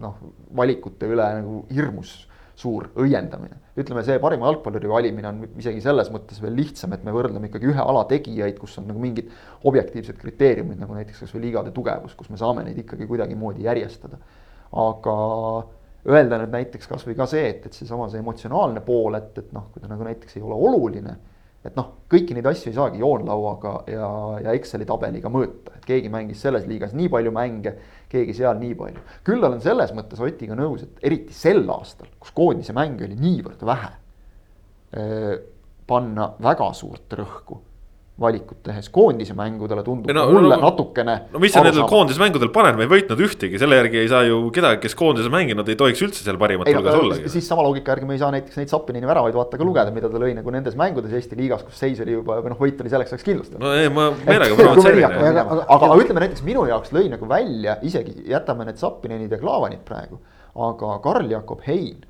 noh, 0.00 0.16
valikute 0.56 1.10
üle 1.10 1.26
nagu 1.40 1.64
hirmus 1.72 2.24
suur 2.58 2.86
õiendamine. 3.02 3.58
ütleme, 3.74 4.04
see 4.06 4.20
parima 4.22 4.46
jalgpalluri 4.46 4.90
valimine 4.90 5.26
on 5.26 5.40
isegi 5.58 5.80
selles 5.82 6.10
mõttes 6.14 6.38
veel 6.42 6.54
lihtsam, 6.54 6.92
et 6.94 7.02
me 7.06 7.10
võrdleme 7.14 7.48
ikkagi 7.50 7.66
ühe 7.72 7.82
ala 7.82 8.04
tegijaid, 8.10 8.58
kus 8.60 8.78
on 8.78 8.86
nagu 8.90 9.02
mingid 9.02 9.32
objektiivsed 9.66 10.20
kriteeriumid, 10.20 10.78
nagu 10.78 10.94
näiteks 10.94 11.24
kasvõi 11.24 11.42
liigade 11.48 11.74
tugevus, 11.74 12.14
kus 12.14 12.30
me 12.30 12.38
saame 12.38 12.62
neid 12.66 12.78
ikkagi 12.84 13.08
kuidagimoodi 13.10 13.66
järjestada. 13.66 14.20
aga 14.74 15.16
öelda 16.10 16.38
nüüd 16.40 16.54
näiteks 16.54 16.88
kasvõi 16.90 17.16
ka 17.18 17.26
see, 17.30 17.44
et, 17.48 17.66
et 17.66 17.76
seesama 17.76 18.08
see 18.12 18.20
emotsionaalne 18.22 18.82
pool, 18.86 19.16
et, 19.18 19.32
et 19.40 19.52
noh, 19.56 19.70
kui 19.72 19.82
ta 19.82 19.90
nagu 19.90 20.06
näiteks 20.06 20.38
ei 20.38 20.44
ole 20.44 20.54
oluline. 20.68 21.16
Et 21.64 21.76
noh, 21.78 21.90
kõiki 22.12 22.36
neid 22.36 22.46
asju 22.50 22.70
ei 22.70 22.76
saagi 22.76 23.00
joonlauaga 23.00 23.74
ja, 23.88 24.08
ja 24.44 24.54
Exceli 24.58 24.86
tabeliga 24.88 25.30
mõõta, 25.32 25.74
et 25.78 25.86
keegi 25.88 26.12
mängis 26.12 26.42
selles 26.44 26.66
liigas 26.68 26.92
nii 26.96 27.08
palju 27.12 27.32
mänge, 27.34 27.74
keegi 28.12 28.36
seal 28.36 28.58
nii 28.60 28.74
palju. 28.78 29.04
küll 29.26 29.44
olen 29.48 29.62
selles 29.64 29.94
mõttes 29.96 30.20
Otiga 30.24 30.56
nõus, 30.58 30.84
et 30.84 31.06
eriti 31.08 31.36
sel 31.36 31.64
aastal, 31.72 32.10
kus 32.20 32.34
koondise 32.36 32.76
mänge 32.76 33.08
oli 33.08 33.16
niivõrd 33.20 33.64
vähe. 33.64 33.92
panna 35.86 36.28
väga 36.40 36.68
suurt 36.72 37.16
rõhku 37.18 37.58
valikut 38.20 38.60
tehes 38.62 38.86
koondise 38.94 39.34
mängudele 39.34 39.82
tundub 39.82 40.12
no, 40.14 40.24
mulle 40.30 40.54
no, 40.54 40.68
natukene. 40.68 41.16
no 41.32 41.40
mis 41.42 41.50
sa 41.54 41.64
nendel 41.66 41.82
koondise 41.90 42.20
mängudel 42.22 42.52
paned, 42.54 42.76
me 42.78 42.86
ei 42.86 42.90
võitnud 42.92 43.18
ühtegi, 43.26 43.58
selle 43.58 43.80
järgi 43.80 43.98
ei 44.04 44.10
saa 44.12 44.20
ju 44.28 44.38
kedagi, 44.54 44.78
kes 44.84 44.94
koondises 44.98 45.32
mänginud, 45.34 45.66
ei 45.66 45.78
tohiks 45.80 46.02
üldse 46.06 46.22
seal 46.22 46.38
parimat 46.38 46.70
hulgas 46.70 46.98
olla. 47.00 47.18
siis 47.32 47.48
sama 47.50 47.64
loogika 47.66 47.90
järgi 47.90 48.06
me 48.06 48.14
ei 48.14 48.22
saa 48.22 48.30
näiteks 48.36 48.60
neid 48.60 48.70
Zappinini 48.70 49.10
väravaid 49.10 49.34
vaata 49.34 49.58
ka 49.58 49.66
lugeda, 49.66 49.94
mida 49.96 50.12
ta 50.12 50.22
lõi 50.22 50.30
nagu 50.38 50.54
nendes 50.54 50.78
mängudes 50.78 51.16
Eesti 51.18 51.40
liigas, 51.40 51.66
kus 51.66 51.82
seis 51.82 51.98
oli 52.06 52.14
juba 52.14 52.38
või 52.38 52.54
noh, 52.54 52.62
võit 52.62 52.86
oli 52.86 52.94
selleks 52.94 53.16
ajaks 53.16 53.26
kindlustatud. 53.26 53.66
no 53.66 53.74
ei, 53.74 53.90
ma 53.90 54.06
meelega 54.20 54.62
provotseerin. 54.62 55.10
aga, 55.10 55.46
aga, 55.48 55.68
aga 55.74 56.00
ütleme 56.04 56.26
näiteks 56.28 56.46
minu 56.46 56.68
jaoks 56.70 56.94
lõi 56.94 57.08
nagu 57.10 57.30
välja, 57.34 57.80
isegi 57.82 58.28
jätame 58.30 58.70
need 58.70 58.78
Zappininid 58.78 59.34
ja 59.34 59.42
Klaavanid 59.42 59.82
praegu, 59.88 60.22
aga 60.54 61.00
Karl-Jakob 61.02 61.66
Hein, 61.66 62.04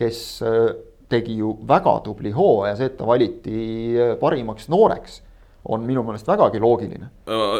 kes 0.00 0.40
tegi 1.08 1.38
ju 1.38 1.54
väga 1.68 2.00
tubli 2.04 2.30
hooaja, 2.34 2.76
see, 2.76 2.90
et 2.90 2.98
ta 2.98 3.06
valiti 3.08 3.96
parimaks 4.20 4.68
nooreks 4.72 5.22
on 5.68 5.84
minu 5.84 6.02
meelest 6.06 6.28
vägagi 6.28 6.60
loogiline. 6.60 7.08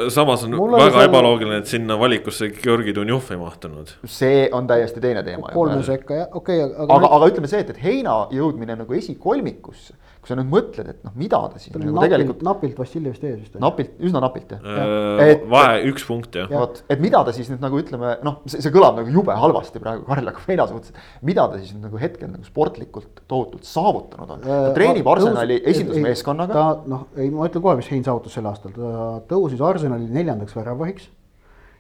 samas 0.09 0.45
on 0.45 0.55
Mulle 0.57 0.79
väga 0.81 0.97
seal... 0.97 1.09
ebaloogiline, 1.11 1.59
et 1.63 1.71
sinna 1.71 1.99
valikusse 2.01 2.51
Georgi 2.63 2.95
Dunjov 2.95 3.33
ei 3.35 3.41
mahtunud. 3.41 3.95
see 4.05 4.49
on 4.53 4.67
täiesti 4.67 5.01
teine 5.01 5.23
teema. 5.23 5.51
kolme 5.53 5.83
sekka 5.83 6.23
jah, 6.23 6.29
okei 6.33 6.63
okay,. 6.63 6.77
aga, 6.85 6.95
aga, 6.95 7.11
aga 7.19 7.31
ütleme 7.33 7.51
see, 7.51 7.61
et, 7.65 7.75
et 7.75 7.83
Heina 7.83 8.21
jõudmine 8.33 8.79
nagu 8.79 8.97
esikolmikusse, 8.97 9.97
kui 10.29 10.35
sa 10.35 10.39
nüüd 10.43 10.51
mõtled, 10.53 10.89
et 10.93 11.05
noh, 11.07 11.15
mida 11.17 11.39
ta 11.49 11.61
siis 11.61 11.73
nagu 11.73 11.89
napilt, 11.89 12.05
tegelikult. 12.05 12.43
napilt 12.45 12.81
Vassiljevist 12.83 13.25
ees 13.25 13.39
vist. 13.41 13.55
napilt, 13.63 13.95
üsna 14.05 14.21
napilt 14.21 14.53
jah 14.53 14.67
ja.. 14.69 15.37
vahe 15.49 15.79
üks 15.89 16.05
punkt 16.09 16.37
jah 16.37 16.53
ja.. 16.53 16.61
vot, 16.61 16.83
et 16.93 17.01
mida 17.01 17.23
ta 17.25 17.33
siis 17.37 17.49
nüüd 17.53 17.65
nagu 17.65 17.81
ütleme, 17.81 18.15
noh, 18.27 18.41
see, 18.45 18.61
see 18.65 18.75
kõlab 18.75 19.01
nagu 19.01 19.13
jube 19.15 19.37
halvasti 19.41 19.81
praegu 19.83 20.05
Karl 20.09 20.29
Jakob 20.29 20.53
Heina 20.53 20.69
suhtes. 20.69 20.93
mida 21.25 21.49
ta 21.49 21.61
siis 21.61 21.73
nüüd 21.73 21.89
nagu 21.89 22.03
hetkel 22.03 22.33
nagu 22.35 22.45
sportlikult 22.45 23.25
tohutult 23.31 23.65
saavutanud 23.69 24.37
on, 24.37 24.45
ta 24.45 24.61
treenib 24.77 25.09
Arsenali 25.09 25.61
esindusmeeskonnaga. 25.73 26.53
ta 26.59 26.93
noh, 26.93 27.09
ei 27.17 27.33
ma 27.33 27.49
ütlen 27.49 27.65
kohe, 27.65 27.79
mis 27.81 27.89
Hein 27.89 28.05
saavutas 28.05 28.37
sel 28.37 28.49
aastal, 28.51 28.75
ta 28.77 29.07
tõusis 29.31 29.65
Arsenali 29.65 30.11
neljandaks 30.13 30.57
väravahiks 30.59 31.09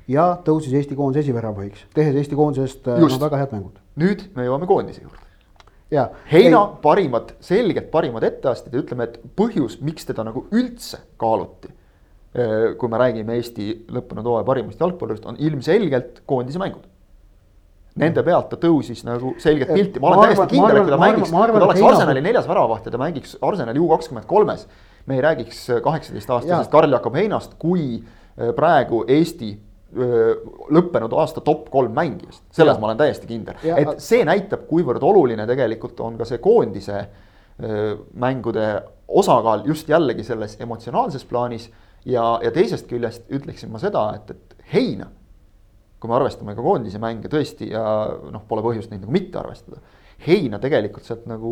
ja 0.09 0.31
tõusis 0.45 0.73
Eesti 0.73 0.97
koondise 0.97 1.26
esiväravahiks, 1.26 1.85
tehes 1.95 2.17
Eesti 2.17 2.38
koondisest 2.38 2.88
no, 2.88 3.09
väga 3.21 3.45
head 3.45 3.57
mängud. 3.57 3.81
nüüd 4.00 4.31
me 4.37 4.49
jõuame 4.49 4.69
koondise 4.71 5.05
juurde. 5.05 5.27
Ja, 5.90 6.11
Heina 6.28 6.61
ei, 6.61 6.76
parimad, 6.83 7.33
selgelt 7.40 7.90
parimad 7.90 8.25
etteastid 8.26 8.75
ja 8.76 8.83
ütleme, 8.83 9.07
et 9.09 9.21
põhjus, 9.38 9.78
miks 9.80 10.04
teda 10.09 10.26
nagu 10.26 10.45
üldse 10.52 11.00
kaaluti. 11.21 11.73
kui 12.78 12.90
me 12.92 12.99
räägime 13.00 13.35
Eesti 13.38 13.71
lõppenud 13.90 14.26
hooaja 14.28 14.45
parimast 14.47 14.80
jalgpallurist, 14.80 15.25
on 15.26 15.38
ilmselgelt 15.40 16.21
koondise 16.28 16.61
mängud. 16.61 16.85
Nende 17.99 18.23
pealt 18.23 18.50
ta 18.52 18.59
tõusis 18.61 19.00
nagu 19.02 19.33
selget 19.42 19.73
pilti, 19.73 19.99
ma 19.99 20.12
olen 20.12 20.21
ma 20.21 20.26
täiesti 20.28 20.52
kindel, 20.52 20.76
et 20.76 20.85
kui 20.85 20.92
ta 20.92 20.99
mängiks, 21.00 21.33
kui 21.33 21.49
ta 21.49 21.66
oleks 21.66 21.87
Arsenali 21.88 22.23
neljas 22.23 22.47
väravaht 22.47 22.85
ja 22.87 22.92
ta 22.95 23.00
mängiks 23.00 23.33
Arsenali 23.42 23.80
U 23.80 23.88
kakskümmend 23.90 24.28
kolmes. 24.28 24.68
me 25.07 25.16
ei 25.16 25.25
räägiks 25.25 25.64
kaheksateist 25.83 26.30
aastasest 26.30 26.71
Karl-Jakob 26.71 27.14
Heinast, 27.16 27.54
kui 27.59 28.04
praegu 28.37 29.04
Eesti 29.09 29.54
lõppenud 29.99 31.14
aasta 31.19 31.43
top 31.45 31.69
kolm 31.73 31.95
mängijast, 31.97 32.45
selles 32.55 32.76
ja. 32.76 32.81
ma 32.81 32.90
olen 32.90 33.00
täiesti 33.00 33.28
kindel, 33.31 33.59
et 33.76 34.02
see 34.02 34.25
näitab, 34.26 34.67
kuivõrd 34.71 35.05
oluline 35.05 35.47
tegelikult 35.49 36.00
on 36.07 36.19
ka 36.21 36.28
see 36.28 36.40
koondise 36.43 37.02
mängude 38.14 38.69
osakaal 39.09 39.64
just 39.67 39.88
jällegi 39.88 40.23
selles 40.25 40.57
emotsionaalses 40.61 41.25
plaanis. 41.25 41.71
ja, 42.05 42.38
ja 42.43 42.50
teisest 42.55 42.87
küljest 42.87 43.31
ütleksin 43.35 43.73
ma 43.73 43.81
seda, 43.83 44.05
et, 44.14 44.31
et 44.31 44.73
Heina, 44.73 45.09
kui 45.99 46.11
me 46.11 46.14
arvestame 46.14 46.55
ka 46.55 46.62
koondise 46.62 47.00
mänge 47.02 47.28
tõesti 47.33 47.71
ja 47.73 47.83
noh, 48.31 48.45
pole 48.49 48.62
põhjust 48.62 48.93
neid 48.93 49.02
nagu 49.02 49.12
mitte 49.12 49.40
arvestada. 49.40 49.81
Heina 50.26 50.61
tegelikult 50.62 51.07
sealt 51.07 51.26
nagu 51.31 51.50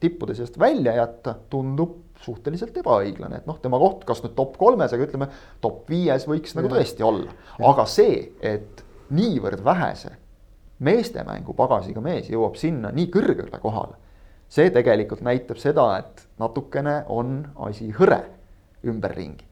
tippude 0.00 0.34
seast 0.36 0.58
välja 0.58 0.96
jätta 0.96 1.36
tundub 1.50 2.05
suhteliselt 2.24 2.76
ebaõiglane, 2.80 3.42
et 3.42 3.48
noh, 3.48 3.58
tema 3.62 3.78
koht, 3.80 4.04
kas 4.08 4.22
nüüd 4.24 4.34
top 4.38 4.56
kolmes, 4.60 4.92
aga 4.92 5.06
ütleme, 5.06 5.28
top 5.64 5.90
viies 5.90 6.26
võiks 6.28 6.54
ja. 6.54 6.60
nagu 6.60 6.72
tõesti 6.72 7.04
olla. 7.06 7.34
aga 7.70 7.86
see, 7.90 8.20
et 8.40 8.84
niivõrd 9.14 9.62
vähese 9.64 10.16
meestemängu 10.84 11.54
pagasiga 11.56 12.02
mees 12.04 12.28
jõuab 12.30 12.56
sinna 12.60 12.92
nii 12.94 13.08
kõrgele 13.12 13.60
kohale. 13.62 13.96
see 14.48 14.70
tegelikult 14.70 15.24
näitab 15.26 15.58
seda, 15.58 15.86
et 15.98 16.22
natukene 16.38 17.00
on 17.08 17.40
asi 17.66 17.90
hõre 17.90 18.22
ümberringi. 18.84 19.44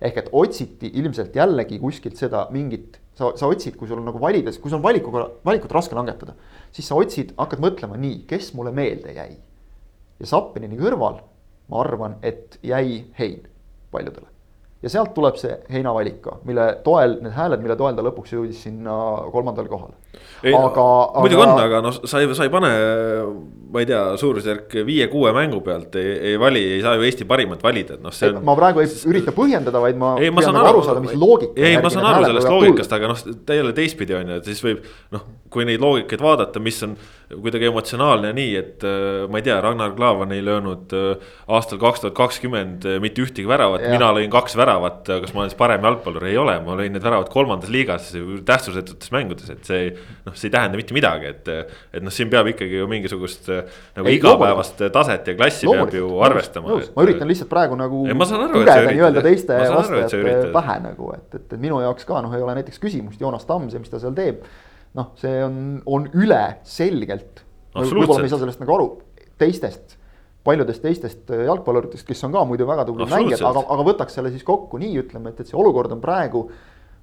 ehk 0.00 0.16
et 0.16 0.30
otsiti 0.32 0.90
ilmselt 0.94 1.36
jällegi 1.36 1.78
kuskilt 1.78 2.16
seda 2.16 2.46
mingit, 2.50 2.98
sa, 3.14 3.32
sa 3.36 3.46
otsid, 3.46 3.76
kui 3.76 3.88
sul 3.88 3.98
on 3.98 4.08
nagu 4.08 4.20
valides, 4.20 4.58
kui 4.58 4.70
sul 4.70 4.78
on 4.78 4.82
valikuga, 4.82 5.28
valikut 5.44 5.72
raske 5.72 5.94
langetada, 5.94 6.34
siis 6.72 6.88
sa 6.88 6.96
otsid, 6.96 7.34
hakkad 7.36 7.60
mõtlema 7.60 7.98
nii, 8.00 8.24
kes 8.26 8.54
mulle 8.54 8.72
meelde 8.72 9.12
jäi. 9.12 9.36
ja 10.20 10.26
Zappinini 10.26 10.78
kõrval 10.80 11.20
ma 11.70 11.80
arvan, 11.84 12.18
et 12.22 12.58
jäi 12.62 13.04
hein 13.18 13.40
paljudele. 13.90 14.26
ja 14.82 14.88
sealt 14.88 15.14
tuleb 15.14 15.36
see 15.36 15.56
heinavalik 15.70 16.20
ka, 16.24 16.38
mille 16.48 16.66
toel, 16.84 17.18
need 17.20 17.34
hääled, 17.36 17.60
mille 17.60 17.76
toel 17.76 17.96
ta 17.96 18.04
lõpuks 18.06 18.32
jõudis 18.32 18.62
sinna 18.64 18.94
kolmandale 19.32 19.68
kohale. 19.68 19.94
Aga, 20.42 20.84
muidugi 21.20 21.42
aga... 21.42 21.52
on, 21.52 21.62
aga 21.64 21.80
noh, 21.84 21.96
sa 22.08 22.20
ei, 22.22 22.28
sa 22.36 22.46
ei 22.46 22.52
pane, 22.52 22.70
ma 23.70 23.82
ei 23.82 23.88
tea, 23.88 24.00
suurusjärk 24.20 24.74
viie-kuue 24.86 25.32
mängu 25.36 25.60
pealt 25.64 25.94
ei, 26.00 26.14
ei 26.32 26.40
vali, 26.40 26.62
ei 26.76 26.80
saa 26.84 26.96
ju 26.98 27.06
Eesti 27.06 27.26
parimat 27.28 27.62
valida, 27.64 27.98
et 27.98 28.04
noh, 28.04 28.14
see 28.14 28.32
on. 28.32 28.40
ma 28.46 28.56
praegu 28.58 28.82
ei 28.82 28.90
ürita 29.10 29.34
põhjendada, 29.36 29.82
vaid 29.82 30.00
ma. 30.00 30.14
ei, 30.20 30.32
ma 30.34 30.44
saan 30.44 30.58
nagu 30.58 30.72
aru, 30.72 30.84
saada, 30.86 31.04
mis 31.04 31.14
loogika. 31.18 31.54
ei, 31.60 31.78
ma 31.82 31.92
saan 31.92 32.08
aru 32.10 32.26
sellest 32.28 32.50
loogikast, 32.50 32.96
aga 32.98 33.12
noh, 33.12 33.24
ta 33.46 33.58
jälle 33.58 33.76
teistpidi 33.76 34.16
on 34.18 34.34
ju, 34.34 34.40
et 34.42 34.50
siis 34.50 34.64
võib 34.64 34.82
noh, 35.14 35.26
kui 35.50 35.66
neid 35.68 35.82
loogikaid 35.82 36.22
vaadata, 36.22 36.62
mis 36.62 36.78
on 36.86 36.96
kuidagi 37.30 37.68
emotsionaalne 37.68 38.32
nii, 38.34 38.54
et 38.58 38.84
äh, 38.86 39.26
ma 39.30 39.38
ei 39.38 39.46
tea, 39.46 39.60
Ragnar 39.62 39.92
Klavan 39.98 40.34
ei 40.34 40.42
löönud 40.44 40.94
äh, 40.96 41.28
aastal 41.50 41.78
kaks 41.82 42.02
tuhat 42.02 42.16
kakskümmend 42.18 42.86
äh, 42.88 42.98
mitte 43.02 43.22
ühtegi 43.22 43.46
väravat, 43.50 43.84
mina 43.92 44.10
lõin 44.16 44.30
kaks 44.32 44.56
väravat, 44.58 45.04
kas 45.06 45.34
ma 45.34 45.44
olen 45.44 45.52
siis 45.52 45.58
parem 45.58 45.86
jalgpallur, 45.86 46.26
ei 46.26 46.38
ole, 46.40 46.56
ma 46.66 46.78
lõin 46.78 46.94
need 46.94 47.06
väravad 47.06 47.30
kolmandas 47.30 47.70
liigas 47.70 48.10
tähtsusetutes 48.46 49.14
mängudes, 49.14 49.50
et 49.52 49.62
see. 49.66 49.92
Noh, 50.26 50.36
see 50.36 50.48
ei 50.48 50.54
tähenda 50.54 50.80
mitte 50.80 50.96
midagi, 50.96 51.34
et, 51.34 51.50
et 51.96 52.04
noh, 52.04 52.14
siin 52.14 52.30
peab 52.32 52.48
ikkagi 52.52 52.80
ju 52.80 52.88
mingisugust 52.90 53.50
nagu 53.50 54.06
ei, 54.06 54.16
igapäevast 54.18 54.82
taset 54.94 55.30
ja 55.32 55.36
klassi 55.38 55.68
loomulikult, 55.68 55.92
peab 55.92 56.00
ju 56.00 56.24
arvestama. 56.30 56.80
ma 56.96 57.06
üritan 57.06 57.30
lihtsalt 57.30 57.52
praegu 57.52 57.78
nagu. 57.80 58.06
pugeda 58.54 58.80
nii-öelda 58.88 59.26
teiste 59.26 59.60
vastajate 59.74 60.50
pähe 60.56 60.80
nagu, 60.88 61.12
et, 61.18 61.28
et, 61.34 61.46
et 61.46 61.60
minu 61.60 61.82
jaoks 61.84 62.08
ka 62.08 62.24
noh, 62.24 62.34
ei 62.36 62.44
ole 62.44 62.58
näiteks 62.60 62.82
küsimust 62.82 63.22
Joonas 63.22 63.48
Tamm, 63.48 63.70
see, 63.72 63.82
mis 63.82 63.92
ta 63.92 64.02
seal 64.02 64.16
teeb 64.16 64.44
noh, 64.98 65.12
see 65.20 65.38
on, 65.44 65.56
on 65.86 66.08
üle 66.18 66.42
selgelt. 66.66 67.44
võib-olla 67.76 68.22
me 68.22 68.28
ei 68.28 68.32
saa 68.32 68.42
sellest 68.42 68.62
nagu 68.62 68.74
aru, 68.74 68.88
teistest, 69.40 69.96
paljudest 70.46 70.82
teistest 70.84 71.30
äh, 71.34 71.44
jalgpalluritest, 71.48 72.06
kes 72.08 72.24
on 72.26 72.34
ka 72.34 72.42
muidu 72.48 72.66
väga 72.68 72.86
tublid 72.88 73.10
mängijad, 73.12 73.44
aga, 73.46 73.64
aga 73.76 73.86
võtaks 73.86 74.18
selle 74.18 74.32
siis 74.34 74.46
kokku 74.46 74.80
nii, 74.82 74.96
ütleme, 75.04 75.32
et, 75.32 75.42
et 75.42 75.50
see 75.50 75.58
olukord 75.60 75.92
on 75.94 76.02
praegu 76.02 76.46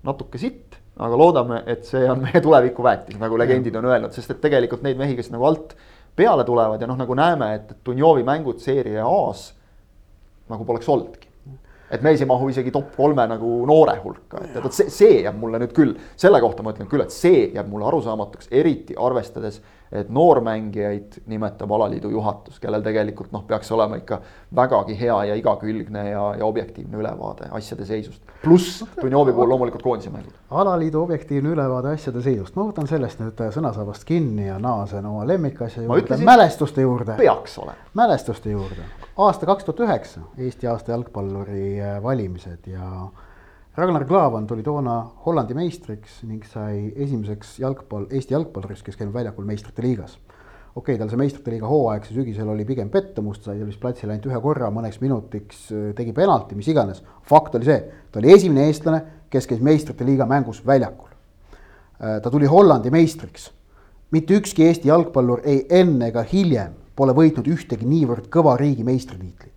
natuke 0.07 0.41
sitt. 0.41 0.79
Aga 0.97 1.19
loodame, 1.19 1.61
et 1.69 1.85
see 1.85 2.07
on 2.09 2.23
meie 2.23 2.41
tuleviku 2.41 2.85
väetis, 2.85 3.19
nagu 3.21 3.37
legendid 3.37 3.75
on 3.77 3.85
öelnud, 3.85 4.13
sest 4.15 4.33
et 4.33 4.41
tegelikult 4.41 4.83
neid 4.85 4.97
mehi, 4.99 5.15
kes 5.17 5.29
nagu 5.33 5.45
alt 5.45 5.75
peale 6.17 6.45
tulevad 6.47 6.81
ja 6.81 6.89
noh, 6.89 6.97
nagu 6.97 7.17
näeme, 7.17 7.53
et 7.59 7.75
Dunjovi 7.85 8.25
mängud 8.25 8.61
seeria 8.63 9.05
A-s 9.05 9.51
nagu 10.49 10.65
poleks 10.65 10.89
olnudki. 10.89 11.27
Et 11.91 12.01
mees 12.03 12.19
ei 12.19 12.27
mahu 12.27 12.49
isegi 12.51 12.71
top 12.75 12.89
kolme 12.97 13.23
nagu 13.29 13.49
noore 13.67 13.93
hulka, 14.03 14.41
et, 14.43 14.57
et 14.59 14.73
see, 14.75 14.89
see 14.91 15.19
jääb 15.21 15.37
mulle 15.39 15.61
nüüd 15.61 15.71
küll, 15.75 15.93
selle 16.19 16.41
kohta 16.43 16.65
ma 16.65 16.73
ütlen 16.73 16.89
küll, 16.91 17.05
et 17.05 17.15
see 17.15 17.45
jääb 17.53 17.69
mulle 17.71 17.87
arusaamatuks, 17.87 18.49
eriti 18.51 18.97
arvestades, 18.99 19.61
et 19.91 20.09
noormängijaid 20.09 21.21
nimetab 21.25 21.71
alaliidu 21.71 22.09
juhatus, 22.09 22.59
kellel 22.59 22.83
tegelikult 22.83 23.31
noh, 23.31 23.45
peaks 23.47 23.71
olema 23.71 23.99
ikka 24.01 24.19
vägagi 24.55 24.99
hea 24.99 25.17
ja 25.31 25.35
igakülgne 25.39 26.09
ja, 26.09 26.23
ja 26.39 26.45
objektiivne 26.45 26.97
ülevaade 26.97 27.49
asjade 27.51 27.85
seisust. 27.85 28.21
pluss 28.43 28.85
Dunjovi 29.01 29.33
puhul 29.33 29.49
loomulikult 29.49 29.83
koondise 29.83 30.09
mängud. 30.13 30.35
alaliidu 30.51 31.01
objektiivne 31.01 31.49
ülevaade 31.55 31.95
asjade 31.95 32.21
seisust, 32.21 32.55
ma 32.55 32.67
võtan 32.69 32.87
sellest 32.87 33.23
nüüd 33.23 33.43
sõnasabast 33.55 34.05
kinni 34.05 34.47
ja 34.47 34.59
naasen 34.59 35.05
oma 35.05 35.27
lemmikasja 35.27 35.83
juurde, 35.83 36.17
mälestuste 36.23 36.81
juurde. 36.81 37.17
peaks 37.17 37.57
olema. 37.57 37.91
mälestuste 37.93 38.51
juurde 38.51 38.87
aasta 39.17 39.45
kaks 39.45 39.65
tuhat 39.65 39.79
üheksa 39.79 40.21
Eesti 40.37 40.67
aasta 40.67 40.91
jalgpalluri 40.91 41.81
äh, 41.81 42.03
valimised 42.03 42.67
ja 42.67 43.07
Ragnar 43.77 44.05
Klavan 44.09 44.47
tuli 44.49 44.63
toona 44.65 44.93
Hollandi 45.25 45.53
meistriks 45.53 46.23
ning 46.25 46.41
sai 46.49 46.87
esimeseks 46.97 47.59
jalgpall, 47.61 48.07
Eesti 48.09 48.33
jalgpalluriks, 48.33 48.81
kes 48.81 48.95
käinud 48.97 49.13
väljakul 49.13 49.45
meistrite 49.45 49.83
liigas. 49.85 50.15
okei 50.17 50.95
okay,, 50.95 50.97
tal 50.97 51.11
see 51.11 51.19
meistrite 51.21 51.51
liiga 51.53 51.69
hooaeg 51.69 52.07
see 52.07 52.15
sügisel 52.15 52.49
oli 52.49 52.65
pigem 52.65 52.89
pettumus, 52.89 53.37
ta 53.37 53.51
sai 53.51 53.67
vist 53.67 53.77
platsile 53.83 54.15
ainult 54.15 54.25
ühe 54.31 54.39
korra, 54.41 54.71
mõneks 54.73 54.97
minutiks 55.01 55.59
äh, 55.69 55.91
tegi 55.93 56.15
penalti, 56.17 56.57
mis 56.57 56.71
iganes. 56.73 57.03
fakt 57.21 57.59
oli 57.59 57.69
see, 57.69 57.77
ta 58.09 58.17
oli 58.17 58.31
esimene 58.33 58.65
eestlane, 58.65 59.03
kes 59.29 59.45
käis 59.45 59.61
meistrite 59.61 60.07
liiga 60.09 60.25
mängus 60.25 60.63
väljakul. 60.65 61.13
Äh, 62.01 62.17
ta 62.23 62.33
tuli 62.33 62.49
Hollandi 62.49 62.89
meistriks. 62.89 63.51
mitte 64.11 64.41
ükski 64.41 64.65
Eesti 64.65 64.89
jalgpallur 64.89 65.45
ei 65.45 65.67
enne 65.69 66.09
ega 66.09 66.25
hiljem 66.25 66.73
pole 66.95 67.13
võitnud 67.13 67.45
ühtegi 67.45 67.85
niivõrd 67.85 68.33
kõva 68.33 68.57
riigi 68.57 68.83
meistritiitlit. 68.83 69.56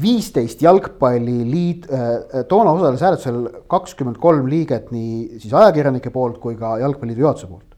Viisteist 0.00 0.62
jalgpalliliit 0.62 1.86
äh,, 1.92 2.44
toona 2.48 2.70
osales 2.70 3.00
hääletusel 3.00 3.48
kakskümmend 3.68 4.16
kolm 4.16 4.48
liiget 4.48 4.90
nii 4.90 5.38
siis 5.38 5.52
ajakirjanike 5.54 6.10
poolt 6.10 6.38
kui 6.40 6.56
ka 6.56 6.78
Jalgpalliliidu 6.80 7.26
juhatuse 7.26 7.46
poolt 7.46 7.74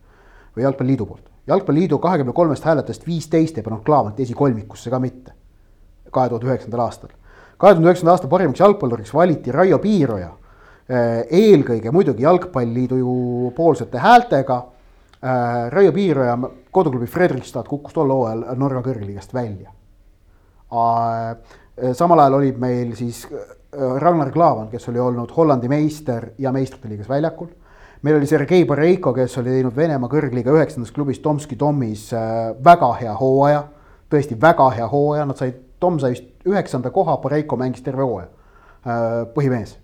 või 0.57 0.63
Jalgpalliliidu 0.63 1.07
poolt. 1.07 1.31
jalgpalliliidu 1.47 1.99
kahekümne 1.99 2.33
kolmest 2.33 2.65
hääletajast 2.65 3.07
viisteist 3.07 3.59
ei 3.59 3.65
pannud 3.67 3.83
Klaavant 3.85 4.21
esikolmikusse 4.21 4.91
ka 4.91 4.99
mitte, 4.99 5.35
kahe 6.11 6.29
tuhande 6.29 6.47
üheksandal 6.47 6.85
aastal. 6.87 7.11
kahe 7.59 7.75
tuhande 7.75 7.91
üheksanda 7.91 8.15
aasta 8.15 8.29
parimaks 8.29 8.61
jalgpalluriks 8.61 9.15
valiti 9.15 9.53
Raio 9.53 9.79
Piiroja, 9.79 10.31
äh, 10.31 11.25
eelkõige 11.31 11.91
muidugi 11.91 12.23
Jalgpalliliidu 12.23 13.53
poolsete 13.57 13.99
häältega 13.99 14.63
äh,. 15.25 15.71
Raio 15.71 15.93
Piiroja 15.93 16.39
koduklubi 16.71 17.07
Fredrikstad 17.07 17.67
kukkus 17.67 17.93
tol 17.93 18.11
hooajal 18.11 18.47
Norra 18.57 18.87
kõrgliigast 18.87 19.35
välja. 19.35 19.75
Samal 21.95 22.23
ajal 22.23 22.39
olid 22.39 22.59
meil 22.63 22.95
siis 22.99 23.25
äh, 23.27 23.99
Ragnar 23.99 24.31
Klavan, 24.33 24.69
kes 24.71 24.89
oli 24.93 25.01
olnud 25.03 25.33
Hollandi 25.37 25.69
meister 25.69 26.31
ja 26.39 26.53
meistrite 26.53 26.89
liigas 26.89 27.09
väljakul. 27.09 27.49
meil 28.03 28.17
oli 28.17 28.27
Sergei 28.27 28.65
Bareiko, 28.65 29.13
kes 29.13 29.39
oli 29.39 29.51
teinud 29.51 29.77
Venemaa 29.77 30.11
kõrgliiga 30.13 30.53
üheksandas 30.53 30.93
klubis 30.93 31.19
Tomski 31.25 31.57
Tomis 31.57 32.13
äh, 32.13 32.55
väga 32.65 32.93
hea 33.01 33.15
hooaja, 33.21 33.65
tõesti 34.13 34.37
väga 34.41 34.71
hea 34.77 34.89
hooaja, 34.89 35.25
nad 35.27 35.41
said, 35.41 35.63
Tom 35.81 35.99
sai 35.99 36.15
vist 36.15 36.47
üheksanda 36.47 36.93
koha, 36.95 37.17
Bareiko 37.23 37.57
mängis 37.61 37.83
terve 37.83 38.05
hooaja, 38.05 38.29
äh, 38.85 39.25
põhimees 39.35 39.81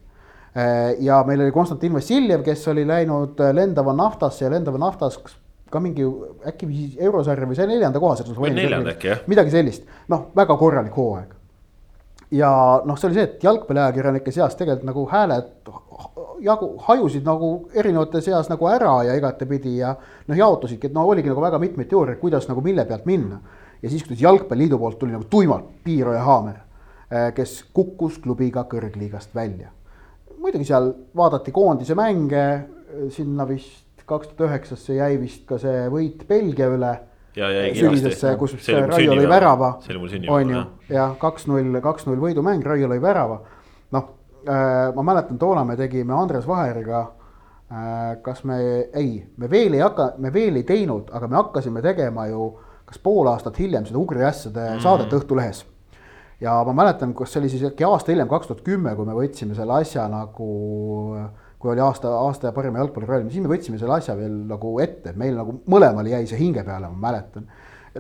ja 0.98 1.20
meil 1.22 1.44
oli 1.44 1.52
Konstantin 1.54 1.92
Vassiljev, 1.94 2.40
kes 2.42 2.64
oli 2.72 2.82
läinud 2.82 3.38
lendava 3.54 3.92
naftasse 3.94 4.42
ja 4.42 4.48
lendava 4.50 4.80
naftas 4.82 5.14
ka 5.70 5.78
mingi 5.78 6.02
äkki 6.50 6.66
eurosarja 6.98 7.46
või 7.46 7.54
sai 7.54 7.68
neljanda 7.70 8.00
koha 8.02 8.16
neljanda 8.58 8.90
äkki 8.96 9.12
jah. 9.12 9.20
midagi 9.30 9.54
sellist, 9.54 9.86
noh, 10.10 10.26
väga 10.36 10.56
korralik 10.58 10.96
hooaeg. 10.98 11.36
Ja 12.30 12.50
noh, 12.84 12.98
see 12.98 13.08
oli 13.08 13.18
see, 13.18 13.26
et 13.28 13.44
jalgpalliajakirjanike 13.44 14.34
seas 14.34 14.56
tegelikult 14.58 14.86
nagu 14.90 15.06
hääled 15.10 15.70
jagu 16.40 16.70
hajusid 16.86 17.26
nagu 17.26 17.50
erinevate 17.74 18.22
seas 18.24 18.48
nagu 18.50 18.68
ära 18.70 18.92
ja 19.08 19.16
igatepidi 19.18 19.76
ja 19.80 19.94
noh, 19.94 20.36
jaotusidki, 20.36 20.88
et 20.88 20.96
no 20.96 21.04
oligi 21.08 21.30
nagu 21.30 21.42
väga 21.42 21.60
mitmeid 21.62 21.90
teooriaid, 21.90 22.20
kuidas 22.22 22.48
nagu 22.48 22.62
mille 22.64 22.84
pealt 22.88 23.06
minna. 23.06 23.40
ja 23.82 23.90
siis, 23.90 24.04
kui 24.04 24.16
jalgpalliliidu 24.20 24.78
poolt 24.78 24.98
tuli 24.98 25.12
nagu 25.12 25.24
tuimalt 25.30 25.68
Piiro 25.84 26.12
ja 26.14 26.22
Haamer, 26.24 26.56
eh, 27.10 27.30
kes 27.34 27.64
kukkus 27.74 28.18
klubiga 28.18 28.64
kõrgliigast 28.64 29.34
välja. 29.34 29.68
muidugi 30.38 30.64
seal 30.64 30.92
vaadati 31.16 31.52
koondise 31.52 31.94
mänge, 31.94 32.44
sinna 33.10 33.48
vist 33.48 33.90
kaks 34.10 34.32
tuhat 34.32 34.48
üheksasse 34.48 34.94
jäi 34.96 35.20
vist 35.20 35.44
ka 35.46 35.58
see 35.58 35.86
võit 35.92 36.26
Belgia 36.28 36.70
üle. 36.72 36.94
Sügisesse, 37.34 38.34
kus 38.40 38.56
Raio 38.90 39.16
lõi 39.18 39.28
värava, 39.30 39.74
on 40.28 40.54
ju, 40.54 40.64
jah, 40.90 41.14
kaks-null, 41.20 41.80
kaks-null 41.84 42.20
võidumäng, 42.22 42.64
Raio 42.66 42.90
lõi 42.90 43.00
värava. 43.02 43.40
noh 43.94 44.08
äh,, 44.46 44.90
ma 44.94 45.02
mäletan, 45.02 45.38
toona 45.38 45.64
me 45.64 45.76
tegime 45.78 46.14
Andres 46.14 46.46
Vaheriga 46.48 47.00
äh,, 47.04 48.18
kas 48.22 48.44
me, 48.44 48.58
ei, 48.94 49.20
me 49.36 49.50
veel 49.50 49.74
ei 49.78 49.84
hakka, 49.84 50.12
me 50.18 50.32
veel 50.32 50.60
ei 50.60 50.66
teinud, 50.66 51.10
aga 51.12 51.28
me 51.28 51.40
hakkasime 51.40 51.82
tegema 51.82 52.26
ju 52.30 52.52
kas 52.90 52.98
pool 53.02 53.28
aastat 53.30 53.58
hiljem 53.62 53.86
seda 53.86 54.00
Ugri 54.00 54.24
ässade 54.26 54.64
mm. 54.64 54.82
saadet 54.82 55.12
Õhtulehes. 55.14 55.62
Ja 56.40 56.56
ma 56.66 56.72
mäletan, 56.74 57.12
kas 57.14 57.34
see 57.34 57.42
oli 57.42 57.50
siis 57.52 57.62
äkki 57.68 57.84
aasta 57.86 58.10
hiljem, 58.14 58.28
kaks 58.30 58.48
tuhat 58.48 58.64
kümme, 58.66 58.94
kui 58.96 59.06
me 59.06 59.14
võtsime 59.14 59.54
selle 59.54 59.76
asja 59.76 60.06
nagu 60.10 60.48
äh, 61.20 61.26
kui 61.60 61.74
oli 61.74 61.82
aasta, 61.84 62.10
aasta 62.24 62.54
parima 62.56 62.80
jalgpalluri 62.80 63.12
valmis, 63.12 63.34
siis 63.36 63.44
me 63.44 63.52
võtsime 63.52 63.78
selle 63.80 63.98
asja 63.98 64.14
veel 64.16 64.32
nagu 64.48 64.74
ette, 64.80 65.12
meil 65.20 65.36
nagu 65.36 65.58
mõlemal 65.70 66.08
jäi 66.08 66.22
see 66.28 66.40
hinge 66.40 66.64
peale, 66.64 66.88
ma 66.88 67.10
mäletan. 67.10 67.48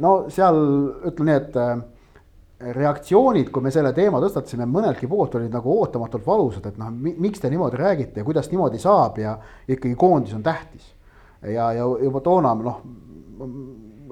no 0.00 0.14
seal 0.32 0.60
ütlen 1.10 1.28
nii, 1.28 1.40
et 1.42 1.58
äh, 1.60 1.74
reaktsioonid, 2.76 3.50
kui 3.52 3.64
me 3.64 3.72
selle 3.74 3.92
teema 3.96 4.20
tõstatasime, 4.22 4.68
mõneltki 4.68 5.08
poolt 5.08 5.36
olid 5.36 5.52
nagu 5.52 5.76
ootamatult 5.82 6.24
valusad, 6.26 6.70
et 6.70 6.80
noh, 6.80 6.88
miks 6.92 7.40
te 7.40 7.52
niimoodi 7.52 7.80
räägite 7.80 8.20
ja 8.20 8.26
kuidas 8.26 8.48
niimoodi 8.52 8.80
saab 8.80 9.20
ja 9.20 9.36
ikkagi 9.68 9.94
koondis 10.00 10.34
on 10.36 10.44
tähtis. 10.44 10.94
ja, 11.42 11.72
ja 11.76 11.84
juba 11.84 12.20
toona 12.24 12.54
noh, 12.56 12.82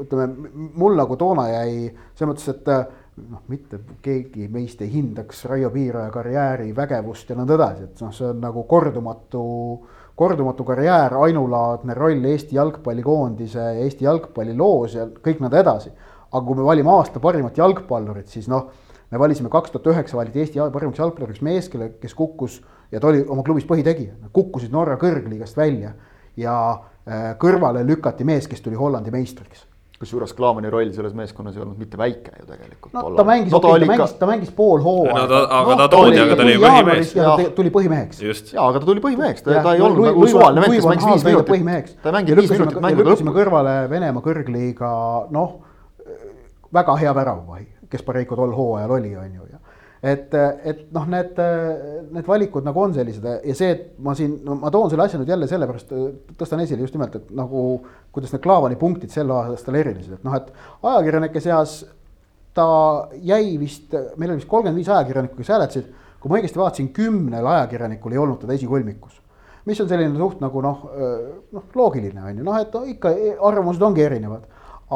ütleme 0.04 0.52
mul 0.76 0.96
nagu 0.96 1.16
toona 1.16 1.48
jäi 1.50 1.88
selles 2.14 2.30
mõttes, 2.30 2.48
et 2.52 2.68
äh, 2.72 2.84
noh, 3.30 3.42
mitte 3.50 3.80
keegi 4.02 4.48
meist 4.52 4.82
ei 4.84 4.90
hindaks 4.92 5.44
Raio 5.50 5.70
Piiraja 5.74 6.10
karjääri 6.14 6.70
vägevust 6.76 7.30
ja 7.30 7.36
nõnda 7.38 7.56
edasi, 7.58 7.86
et 7.88 8.02
noh, 8.04 8.12
see 8.14 8.26
on 8.30 8.40
nagu 8.42 8.64
kordumatu, 8.70 9.42
kordumatu 10.18 10.66
karjäär, 10.68 11.16
ainulaadne 11.24 11.96
roll 11.98 12.24
Eesti 12.32 12.58
jalgpallikoondise 12.58 13.64
ja 13.64 13.84
Eesti 13.84 14.08
jalgpalliloos 14.08 14.98
ja 14.98 15.08
kõik 15.24 15.42
nõnda 15.44 15.62
edasi. 15.62 15.92
aga 16.28 16.44
kui 16.44 16.56
me 16.58 16.64
valime 16.64 16.90
aasta 16.92 17.20
parimat 17.24 17.56
jalgpallurit, 17.56 18.28
siis 18.28 18.48
noh, 18.52 18.66
me 19.10 19.18
valisime 19.18 19.48
kaks 19.48 19.70
tuhat 19.72 19.86
üheksa 19.94 20.16
valiti 20.16 20.42
Eesti 20.42 20.60
parimaks 20.72 20.98
jalgpalluriks 20.98 21.40
mees, 21.42 21.68
kelle, 21.72 21.94
kes 22.00 22.14
kukkus 22.14 22.60
ja 22.92 23.00
ta 23.00 23.08
oli 23.08 23.24
oma 23.24 23.42
klubis 23.42 23.64
põhitegija, 23.64 24.28
kukkusid 24.32 24.72
Norra 24.72 24.98
kõrgliigast 25.00 25.56
välja 25.56 25.94
ja 26.36 26.58
äh, 26.72 27.32
kõrvale 27.40 27.86
lükati 27.86 28.24
mees, 28.28 28.48
kes 28.48 28.60
tuli 28.60 28.76
Hollandi 28.76 29.10
meistriks 29.14 29.67
kusjuures 29.98 30.32
Klaavani 30.38 30.70
roll 30.70 30.92
selles 30.94 31.14
meeskonnas 31.18 31.56
ei 31.56 31.62
olnud 31.64 31.78
mitte 31.80 31.98
väike 31.98 32.32
ju 32.38 32.46
tegelikult. 32.46 32.92
no 32.94 33.02
ta 33.18 33.24
mängis 33.26 33.52
no,, 33.52 33.60
ta, 33.62 33.72
ta 33.74 33.88
mängis, 33.90 34.12
ta 34.20 34.28
mängis 34.30 34.52
pool 34.54 34.82
hooaega. 34.84 35.18
no 35.18 35.26
ta, 35.32 35.40
aga 35.58 35.72
no, 35.72 35.78
ta 35.80 35.88
toodi, 35.94 36.20
aga 36.22 36.36
ta 36.38 36.46
oli 36.46 36.58
põhimees. 36.62 37.14
tuli 37.56 37.72
põhimeheks. 37.74 38.20
jaa, 38.54 38.68
aga 38.68 38.82
ta 38.82 38.86
tuli 38.86 39.02
põhimeheks, 39.02 39.42
ta, 39.46 39.56
ta 39.64 39.74
ei 39.74 39.82
olnud 39.82 40.06
nagu 40.06 40.28
suvaline 40.30 40.62
vend, 40.66 40.76
kes 40.78 40.90
mängis 40.92 41.08
viis 41.10 41.26
minutit. 41.26 41.96
ta 42.04 42.14
mängis 42.14 42.38
viis 42.38 42.54
minutit 42.54 42.78
mängu 42.84 43.02
lõpus. 43.02 43.10
lükkasime 43.10 43.34
kõrvale 43.40 43.74
Venemaa 43.90 44.22
kõrgliiga, 44.22 44.92
noh, 45.34 45.56
väga 46.78 46.98
hea 47.02 47.14
väravavahi, 47.18 47.66
kes 47.90 48.06
Pareiko 48.06 48.38
tol 48.38 48.54
hooajal 48.54 48.94
oli, 49.00 49.16
on 49.18 49.34
ju, 49.34 49.50
ja 49.50 49.58
et, 50.02 50.34
et 50.34 50.82
noh, 50.94 51.06
need, 51.10 51.38
need 52.14 52.26
valikud 52.26 52.66
nagu 52.66 52.82
on 52.84 52.94
sellised 52.94 53.24
ja 53.26 53.54
see, 53.56 53.70
et 53.74 53.86
ma 54.04 54.14
siin, 54.18 54.36
no 54.46 54.58
ma 54.60 54.70
toon 54.74 54.90
selle 54.92 55.06
asja 55.08 55.18
nüüd 55.18 55.30
jälle 55.32 55.48
sellepärast, 55.50 55.94
tõstan 56.38 56.62
esile 56.62 56.84
just 56.84 56.94
nimelt, 56.94 57.16
et 57.18 57.30
nagu 57.34 57.64
kuidas 58.14 58.34
need 58.34 58.44
Klaavani 58.44 58.78
punktid 58.78 59.14
sel 59.14 59.30
aastal 59.34 59.78
erinesid, 59.80 60.18
et 60.18 60.26
noh, 60.26 60.36
et 60.38 60.52
ajakirjanike 60.86 61.42
seas 61.42 61.80
ta 62.54 62.68
jäi 63.22 63.56
vist, 63.58 63.94
meil 64.16 64.32
oli 64.32 64.40
vist 64.40 64.50
kolmkümmend 64.50 64.78
viis 64.78 64.90
ajakirjanikku, 64.90 65.38
kes 65.40 65.50
hääletasid, 65.54 65.90
kui 66.18 66.30
ma 66.30 66.38
õigesti 66.38 66.62
vaatasin, 66.62 66.92
kümnel 66.94 67.50
ajakirjanikul 67.54 68.14
ei 68.14 68.22
olnud 68.22 68.40
teda 68.42 68.54
esikolmikus. 68.54 69.24
mis 69.68 69.80
on 69.82 69.88
selline 69.88 70.16
suht 70.16 70.38
nagu 70.40 70.62
noh, 70.64 70.86
noh 71.52 71.64
loogiline 71.76 72.22
on 72.22 72.38
ju, 72.38 72.44
noh, 72.46 72.56
et 72.56 72.72
ikka 72.94 73.12
arvamused 73.50 73.82
ongi 73.82 74.06
erinevad 74.06 74.46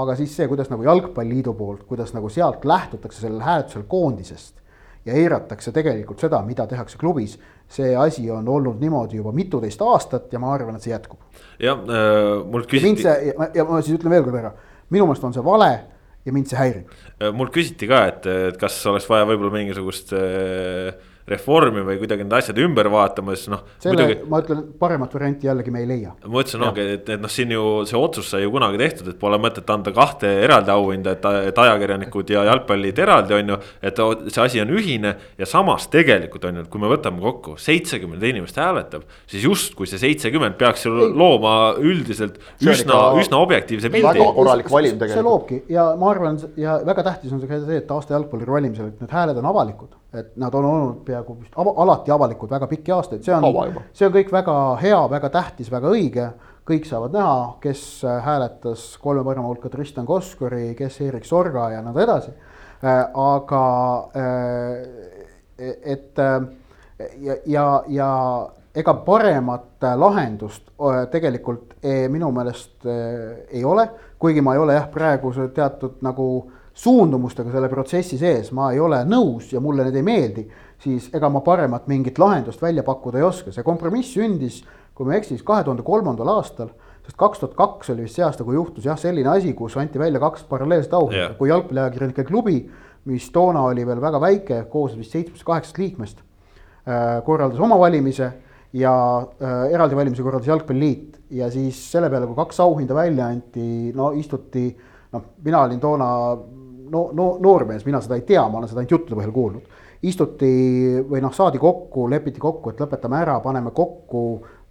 aga 0.00 0.14
siis 0.16 0.32
see, 0.32 0.46
kuidas 0.48 0.70
nagu 0.72 0.86
Jalgpalliliidu 0.86 1.52
poolt, 1.52 1.82
kuidas 1.84 2.14
nagu 2.16 2.30
sealt 2.32 2.64
lähtutakse 2.64 3.20
sellel 3.20 3.42
hääletusel 3.44 3.84
koondisest 3.90 4.61
ja 5.06 5.16
eiratakse 5.18 5.72
tegelikult 5.74 6.20
seda, 6.22 6.42
mida 6.46 6.66
tehakse 6.70 6.98
klubis. 6.98 7.38
see 7.72 7.94
asi 7.96 8.30
on 8.30 8.48
olnud 8.48 8.80
niimoodi 8.80 9.16
juba 9.16 9.32
mituteist 9.32 9.80
aastat 9.82 10.32
ja 10.32 10.38
ma 10.38 10.52
arvan, 10.54 10.76
et 10.76 10.82
see 10.82 10.92
jätkub. 10.92 11.18
jah 11.58 11.78
äh,, 11.78 12.44
mult 12.50 12.68
küsiti. 12.70 13.06
ja, 13.06 13.64
ma 13.64 13.80
siis 13.82 13.98
ütlen 13.98 14.14
veel 14.14 14.26
kord 14.26 14.38
ära, 14.42 14.52
minu 14.90 15.06
meelest 15.08 15.24
on 15.24 15.34
see 15.34 15.44
vale 15.44 15.72
ja 16.24 16.32
mind 16.32 16.50
see 16.50 16.58
häirib. 16.58 16.92
Äh, 17.18 17.32
mult 17.34 17.54
küsiti 17.54 17.88
ka, 17.90 18.04
et, 18.12 18.26
et 18.50 18.60
kas 18.60 18.78
oleks 18.86 19.08
vaja 19.10 19.26
võib-olla 19.30 19.56
mingisugust 19.56 20.14
äh, 20.18 20.92
reformi 21.28 21.82
või 21.86 21.98
kuidagi 22.00 22.24
need 22.26 22.34
asjad 22.34 22.58
ümber 22.62 22.88
vaatama, 22.92 23.36
siis 23.38 23.50
noh. 23.52 23.62
selle 23.82 23.94
muidugi... 23.94 24.28
ma 24.30 24.40
ütlen, 24.42 24.62
paremat 24.80 25.14
varianti 25.14 25.46
jällegi 25.46 25.74
me 25.74 25.82
ei 25.84 25.88
leia. 25.88 26.14
ma 26.26 26.42
ütlesin, 26.42 26.64
ongi, 26.66 26.86
et, 26.96 27.12
et 27.14 27.22
noh, 27.22 27.30
siin 27.30 27.54
ju 27.54 27.66
see 27.88 27.98
otsus 27.98 28.32
sai 28.32 28.42
ju 28.42 28.50
kunagi 28.54 28.80
tehtud, 28.80 29.12
et 29.12 29.20
pole 29.20 29.38
mõtet 29.42 29.70
anda 29.70 29.92
kahte 29.94 30.30
eraldi 30.42 30.74
auhinda, 30.74 31.14
et, 31.14 31.28
et 31.52 31.60
ajakirjanikud 31.64 32.32
ja 32.34 32.42
jalgpallid 32.50 32.98
eraldi 33.04 33.38
on 33.38 33.54
ju. 33.54 33.60
et 33.82 34.02
see 34.34 34.42
asi 34.42 34.62
on 34.64 34.74
ühine 34.74 35.14
ja 35.38 35.48
samas 35.48 35.86
tegelikult 35.92 36.48
on 36.50 36.58
ju, 36.58 36.66
et 36.66 36.72
kui 36.72 36.82
me 36.82 36.90
võtame 36.90 37.22
kokku, 37.22 37.56
seitsekümmend 37.62 38.26
inimest 38.32 38.58
hääletab. 38.58 39.06
siis 39.30 39.46
justkui 39.46 39.86
see 39.90 40.02
seitsekümmend 40.02 40.58
peaks 40.58 40.86
ju 40.88 40.92
looma 41.14 41.56
üldiselt 41.78 42.40
üsna, 42.60 43.04
üsna 43.22 43.42
objektiivse 43.46 43.92
pildi. 43.94 44.10
väga 44.10 44.30
korralik 44.34 44.70
valim 44.70 44.98
tegelikult. 44.98 45.18
see 45.18 45.28
loobki 45.30 45.62
ja 45.72 45.92
ma 45.98 46.10
arvan 46.10 46.42
ja 46.58 46.80
väga 46.86 47.06
tähtis 47.12 47.32
on 47.32 47.42
see, 47.46 47.78
et 47.78 47.90
aasta 47.90 48.18
jalgpalluri 48.18 48.58
valimisel, 48.58 48.90
et 48.90 49.02
need 49.04 49.20
hääled 49.20 49.38
on 49.38 49.52
avalikud 49.52 50.01
et 50.14 50.36
nad 50.36 50.54
on 50.54 50.64
olnud 50.68 51.02
peaaegu 51.06 51.36
vist 51.40 51.54
ava, 51.56 51.72
alati 51.82 52.12
avalikud 52.12 52.50
väga 52.52 52.68
pikki 52.68 52.92
aastaid, 52.92 53.22
see 53.24 53.34
on, 53.34 53.76
see 53.96 54.06
on 54.06 54.14
kõik 54.14 54.32
väga 54.32 54.56
hea, 54.82 55.02
väga 55.10 55.30
tähtis, 55.32 55.70
väga 55.72 55.92
õige. 55.92 56.30
kõik 56.62 56.84
saavad 56.86 57.10
näha, 57.10 57.38
kes 57.60 57.80
hääletas 58.22 58.84
kolme 59.02 59.24
parema 59.26 59.48
hulka 59.48 59.68
Tristan 59.68 60.06
Koskori, 60.06 60.76
kes 60.78 61.00
Erik 61.02 61.24
Sorga 61.26 61.70
ja 61.72 61.80
nõnda 61.82 62.04
edasi. 62.04 62.30
Äh, 62.84 63.06
aga 63.14 64.08
äh, 64.16 64.86
et 65.58 66.18
äh, 66.18 66.42
ja, 67.20 67.36
ja, 67.46 67.84
ja 67.88 68.08
ega 68.74 68.94
paremat 68.94 69.84
lahendust 69.96 70.70
tegelikult 71.12 71.76
minu 72.10 72.30
meelest 72.32 72.86
ei 72.86 73.62
ole, 73.64 73.84
kuigi 74.18 74.40
ma 74.42 74.54
ei 74.56 74.62
ole 74.62 74.74
jah, 74.74 74.88
praegu 74.90 75.30
teatud 75.54 76.00
nagu 76.02 76.26
suundumustega 76.74 77.52
selle 77.52 77.68
protsessi 77.68 78.18
sees. 78.20 78.52
Ma 78.56 78.70
ei 78.72 78.80
ole 78.80 79.02
nõus 79.08 79.52
ja 79.52 79.60
mulle 79.60 79.86
need 79.86 79.98
ei 80.00 80.06
meeldi, 80.06 80.46
siis 80.82 81.10
ega 81.14 81.30
ma 81.32 81.42
paremat 81.44 81.88
mingit 81.90 82.18
lahendust 82.18 82.62
välja 82.62 82.84
pakkuda 82.86 83.20
ei 83.20 83.26
oska, 83.26 83.52
see 83.54 83.66
kompromiss 83.66 84.14
sündis, 84.16 84.62
kui 84.94 85.06
ma 85.06 85.14
ei 85.14 85.22
eksi, 85.22 85.36
siis 85.36 85.46
kahe 85.46 85.64
tuhande 85.66 85.84
kolmandal 85.86 86.30
aastal, 86.34 86.72
sest 87.02 87.18
kaks 87.18 87.42
tuhat 87.42 87.56
kaks 87.58 87.92
oli 87.94 88.06
vist 88.06 88.18
see 88.18 88.24
aasta, 88.26 88.44
kui 88.46 88.56
juhtus 88.56 88.86
jah, 88.88 88.98
selline 88.98 89.30
asi, 89.32 89.52
kus 89.58 89.76
anti 89.80 90.00
välja 90.00 90.20
kaks 90.22 90.46
paralleelset 90.50 90.94
auhinda 90.98 91.26
yeah., 91.26 91.36
kui 91.38 91.50
jalgpalliajakirjanike 91.50 92.24
klubi, 92.28 92.58
mis 93.10 93.28
toona 93.34 93.64
oli 93.68 93.86
veel 93.86 94.00
väga 94.02 94.20
väike, 94.22 94.62
koos 94.70 94.94
vist 94.98 95.14
seitsmest-kaheksast 95.16 95.80
liikmest, 95.82 96.22
äh, 96.86 97.18
korraldas 97.26 97.60
oma 97.60 97.78
valimise 97.80 98.30
ja 98.78 98.94
äh, 99.18 99.72
eraldi 99.74 99.98
valimise 99.98 100.22
korraldas 100.22 100.48
Jalgpalliliit. 100.48 101.18
Ja 101.32 101.50
siis 101.50 101.78
selle 101.92 102.10
peale, 102.12 102.28
kui 102.28 102.36
kaks 102.36 102.60
auhinda 102.60 102.94
välja 102.94 103.26
anti, 103.32 103.92
no 103.96 104.10
istuti 104.16 104.66
noh, 105.12 105.24
mina 105.44 105.62
olin 105.66 105.80
toona 105.80 106.08
no, 106.92 107.08
no 107.16 107.28
noormees, 107.42 107.86
mina 107.88 108.00
seda 108.04 108.18
ei 108.18 108.26
tea, 108.28 108.42
ma 108.48 108.60
olen 108.60 108.70
seda 108.70 108.82
ainult 108.82 108.96
juttude 108.96 109.18
põhjal 109.18 109.34
kuulnud. 109.34 109.78
istuti 110.02 110.48
või 111.06 111.20
noh, 111.22 111.30
saadi 111.34 111.60
kokku, 111.62 112.08
lepiti 112.10 112.40
kokku, 112.42 112.72
et 112.72 112.80
lõpetame 112.82 113.20
ära, 113.22 113.36
paneme 113.40 113.70
kokku 113.70 114.22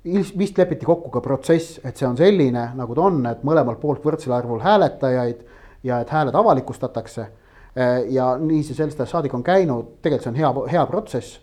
vist 0.03 0.57
lepiti 0.57 0.85
kokku 0.85 1.11
ka 1.13 1.21
protsess, 1.21 1.79
et 1.85 1.97
see 1.97 2.07
on 2.07 2.17
selline, 2.17 2.71
nagu 2.75 2.95
ta 2.97 3.05
on, 3.05 3.21
et 3.29 3.43
mõlemalt 3.47 3.79
poolt 3.79 4.03
võrdsel 4.03 4.33
arvul 4.35 4.59
hääletajaid 4.63 5.45
ja 5.87 6.01
et 6.01 6.09
hääled 6.09 6.35
avalikustatakse. 6.35 7.27
ja 8.09 8.25
nii 8.37 8.63
see 8.67 8.75
sellest 8.75 8.99
ajast 8.99 9.13
saadik 9.15 9.33
on 9.33 9.43
käinud, 9.47 9.93
tegelikult 10.03 10.25
see 10.25 10.31
on 10.33 10.39
hea, 10.41 10.49
hea 10.73 10.85
protsess 10.89 11.37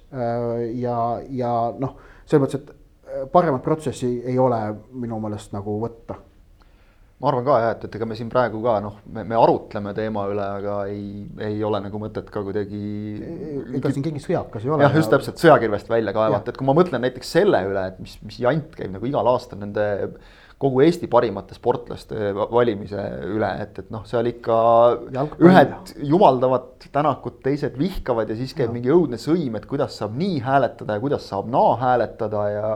ja, 0.77 0.97
ja 1.31 1.53
noh, 1.79 1.95
selles 2.27 2.43
mõttes, 2.45 2.61
et 2.61 3.31
paremat 3.33 3.63
protsessi 3.65 4.11
ei 4.27 4.37
ole 4.39 4.59
minu 4.93 5.17
meelest 5.23 5.55
nagu 5.57 5.79
võtta 5.81 6.19
ma 7.19 7.31
arvan 7.33 7.47
ka 7.47 7.59
jah, 7.59 7.73
et, 7.75 7.85
et 7.89 7.97
ega 7.99 8.07
me 8.07 8.17
siin 8.19 8.29
praegu 8.31 8.61
ka 8.63 8.77
noh, 8.83 8.99
me, 9.11 9.25
me 9.27 9.39
arutleme 9.39 9.93
teema 9.97 10.27
üle, 10.31 10.49
aga 10.61 10.75
ei, 10.91 11.25
ei 11.49 11.63
ole 11.67 11.81
nagu 11.83 12.01
mõtet 12.03 12.29
ka 12.31 12.43
kuidagi. 12.47 12.83
ega 13.79 13.91
siin 13.95 14.05
keegi 14.07 14.23
sõjakas 14.23 14.67
ei 14.67 14.75
ole. 14.75 14.87
jah, 14.87 14.99
just 15.01 15.11
täpselt 15.15 15.43
sõjakirvest 15.43 15.91
välja 15.91 16.15
kaevata, 16.15 16.53
et 16.53 16.61
kui 16.61 16.69
ma 16.69 16.77
mõtlen 16.79 17.03
näiteks 17.03 17.33
selle 17.39 17.65
üle, 17.71 17.89
et 17.91 17.99
mis, 18.03 18.15
mis 18.23 18.39
jant 18.45 18.77
käib 18.79 18.95
nagu 18.95 19.11
igal 19.11 19.33
aastal 19.35 19.59
nende 19.65 19.89
kogu 20.59 20.83
Eesti 20.83 21.07
parimate 21.11 21.55
sportlaste 21.55 22.33
valimise 22.35 23.03
üle, 23.31 23.51
et, 23.63 23.77
et 23.79 23.91
noh, 23.95 24.03
seal 24.11 24.27
ikka 24.31 24.57
Jalgpall. 25.15 25.51
ühed 25.51 25.93
jumaldavad 26.11 26.89
Tänakut, 26.89 27.43
teised 27.45 27.75
vihkavad 27.79 28.31
ja 28.31 28.37
siis 28.39 28.55
käib 28.57 28.71
ja. 28.71 28.75
mingi 28.75 28.91
õudne 28.95 29.19
sõim, 29.21 29.59
et 29.59 29.67
kuidas 29.69 29.99
saab 30.01 30.15
nii 30.19 30.39
hääletada 30.43 30.97
ja 30.97 31.03
kuidas 31.03 31.27
saab 31.29 31.51
naa 31.53 31.75
hääletada 31.83 32.45
ja 32.51 32.71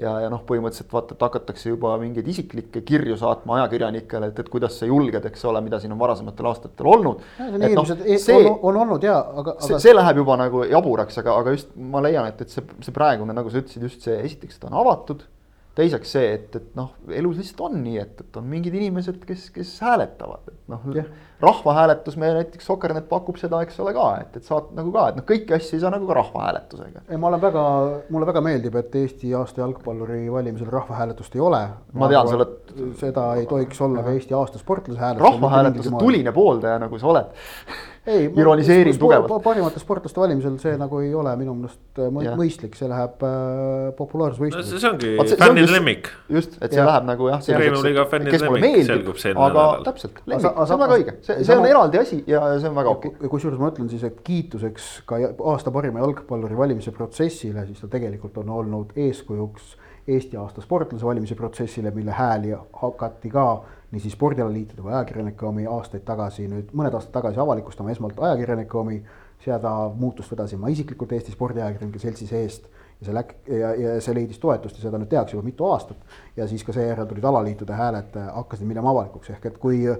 ja, 0.00 0.14
ja 0.24 0.30
noh, 0.32 0.42
põhimõtteliselt 0.48 0.92
vaata, 0.92 1.16
et 1.16 1.24
hakatakse 1.26 1.72
juba 1.72 1.94
mingeid 2.00 2.28
isiklikke 2.32 2.82
kirju 2.86 3.18
saatma 3.20 3.58
ajakirjanikele, 3.60 4.30
et, 4.32 4.42
et 4.42 4.52
kuidas 4.52 4.78
sa 4.80 4.88
julged, 4.88 5.26
eks 5.30 5.44
ole, 5.50 5.62
mida 5.64 5.80
siin 5.82 5.94
on 5.94 6.00
varasematel 6.00 6.50
aastatel 6.50 6.92
olnud. 6.94 7.26
No, 7.40 7.84
see 7.88 8.38
on, 8.38 8.48
on 8.70 8.80
olnud 8.84 9.04
ja, 9.06 9.18
aga, 9.42 9.56
aga. 9.58 9.82
see 9.82 9.94
läheb 9.94 10.22
juba 10.22 10.38
nagu 10.40 10.64
jaburaks, 10.70 11.20
aga, 11.22 11.36
aga 11.42 11.56
just 11.56 11.76
ma 11.76 12.02
leian, 12.04 12.30
et, 12.32 12.40
et 12.44 12.56
see, 12.56 12.64
see 12.86 12.96
praegune, 12.96 13.36
nagu 13.36 13.52
sa 13.52 13.62
ütlesid, 13.62 13.86
just 13.88 14.08
see 14.08 14.16
esiteks 14.24 14.60
ta 14.60 14.70
on 14.70 14.80
avatud 14.82 15.26
teiseks 15.80 16.14
see, 16.16 16.28
et, 16.36 16.54
et 16.60 16.78
noh, 16.78 16.92
elus 17.16 17.40
lihtsalt 17.40 17.64
on 17.70 17.80
nii, 17.82 17.98
et, 18.02 18.22
et 18.22 18.38
on 18.40 18.46
mingid 18.46 18.76
inimesed, 18.76 19.18
kes, 19.26 19.48
kes 19.54 19.74
hääletavad, 19.84 20.52
et 20.52 20.72
noh 20.72 20.86
yeah., 20.94 21.10
rahvahääletus, 21.40 22.16
me 22.20 22.28
näiteks 22.36 22.66
Sokernet 22.68 23.06
pakub 23.08 23.38
seda, 23.40 23.62
eks 23.64 23.78
ole 23.80 23.94
ka, 23.96 24.06
et, 24.20 24.34
et 24.36 24.46
saad 24.46 24.74
nagu 24.76 24.92
ka, 24.92 25.06
et 25.10 25.20
noh, 25.20 25.24
kõiki 25.28 25.56
asju 25.56 25.78
ei 25.78 25.84
saa 25.84 25.92
nagu 25.94 26.08
ka 26.08 26.16
rahvahääletusega. 26.18 27.04
ei, 27.08 27.20
ma 27.20 27.30
olen 27.30 27.42
väga, 27.42 27.62
mulle 28.12 28.28
väga 28.28 28.42
meeldib, 28.44 28.76
et 28.80 28.98
Eesti 29.00 29.32
aasta 29.38 29.64
jalgpalluri 29.64 30.20
valimisel 30.32 30.68
rahvahääletust 30.72 31.38
ei 31.38 31.44
ole. 31.44 31.62
ma 31.92 32.10
tean, 32.12 32.28
sa 32.28 32.40
oled. 32.40 32.58
seda 33.00 33.28
ei 33.40 33.48
tohiks 33.50 33.80
olla 33.86 34.04
ka 34.04 34.12
Eesti 34.16 34.36
aasta 34.36 34.60
sportlase 34.60 35.00
hääletus. 35.00 35.26
rahvahääletuse 35.28 35.94
tuline 35.98 36.32
pooldaja, 36.36 36.78
nagu 36.84 37.00
sa 37.00 37.14
oled 37.14 37.32
ei, 38.10 38.26
ironiseerin 38.42 38.98
tugevalt. 38.98 39.42
parimate 39.44 39.80
sportlaste 39.82 40.20
valimisel 40.20 40.56
see 40.62 40.76
nagu 40.80 41.00
ei 41.04 41.12
ole 41.16 41.32
minu 41.40 41.54
meelest 41.58 42.00
äh, 42.02 42.36
mõistlik, 42.38 42.76
see 42.78 42.90
läheb 42.90 43.24
äh, 43.26 43.90
populaarsusvõistluseks 43.98 44.74
no,. 44.74 44.82
see 44.82 44.90
ongi 44.90 45.38
fännide 45.40 45.74
lemmik. 45.74 46.10
just, 46.36 46.56
et 46.60 46.74
see 46.74 46.80
ja. 46.80 46.86
läheb 46.90 47.08
nagu 47.10 47.28
jah. 47.30 47.42
kes 47.42 48.46
mulle 48.46 48.62
meeldib, 48.64 49.12
aga 49.46 49.66
täpselt, 49.90 50.22
lemmik, 50.24 50.46
see 50.46 50.76
on 50.76 50.84
väga 50.84 50.98
õige, 51.00 51.16
see, 51.26 51.38
see 51.48 51.58
on 51.58 51.68
eraldi 51.70 52.02
asi 52.02 52.22
ja 52.30 52.42
see 52.56 52.70
on 52.70 52.78
väga 52.80 52.96
okei 52.96 53.14
okay.. 53.14 53.32
kusjuures 53.34 53.60
ma 53.60 53.70
ütlen 53.74 53.92
siis, 53.92 54.06
et 54.08 54.22
kiituseks 54.26 54.90
ka 55.10 55.20
aasta 55.52 55.74
parima 55.74 56.02
jalgpalluri 56.04 56.58
valimise 56.58 56.94
protsessile, 56.96 57.66
siis 57.68 57.84
ta 57.84 57.90
tegelikult 57.92 58.42
on 58.42 58.52
olnud 58.60 58.98
eeskujuks 58.98 59.76
Eesti 60.10 60.38
aasta 60.40 60.62
sportlase 60.64 61.06
valimise 61.06 61.36
protsessile, 61.38 61.90
mille 61.94 62.10
hääli 62.10 62.54
hakati 62.82 63.30
ka 63.30 63.44
nii 63.90 64.00
siis 64.00 64.14
spordialaliitude 64.14 64.82
kui 64.82 64.92
ajakirjanike 64.92 65.46
omi 65.46 65.64
aastaid 65.66 66.04
tagasi, 66.06 66.46
nüüd 66.48 66.70
mõned 66.76 66.94
aastad 66.94 67.12
tagasi 67.16 67.40
avalikustama 67.42 67.90
esmalt 67.90 68.20
ajakirjanike 68.22 68.78
omi, 68.78 69.00
seda 69.44 69.72
muutust 69.96 70.30
vedasin 70.30 70.60
ma 70.60 70.70
isiklikult 70.70 71.12
Eesti 71.16 71.32
Spordiajakirjanike 71.32 71.98
Seltsi 71.98 72.28
seest 72.28 72.68
ja 73.00 73.08
see 73.08 73.16
läk- 73.16 73.34
ja, 73.48 73.72
ja 73.74 73.96
see 74.04 74.14
leidis 74.14 74.38
toetust 74.38 74.76
ja 74.78 74.84
seda 74.84 75.00
nüüd 75.00 75.10
tehakse 75.10 75.36
juba 75.36 75.46
mitu 75.46 75.66
aastat. 75.72 75.96
ja 76.36 76.46
siis 76.48 76.64
ka 76.64 76.72
seejärel 76.76 77.08
tulid 77.08 77.24
alaliitude 77.24 77.72
hääled, 77.72 78.16
äh, 78.16 78.34
hakkasid 78.34 78.66
minema 78.68 78.90
avalikuks, 78.90 79.30
ehk 79.30 79.46
et 79.46 79.58
kui 79.58 79.88
äh, 79.88 79.98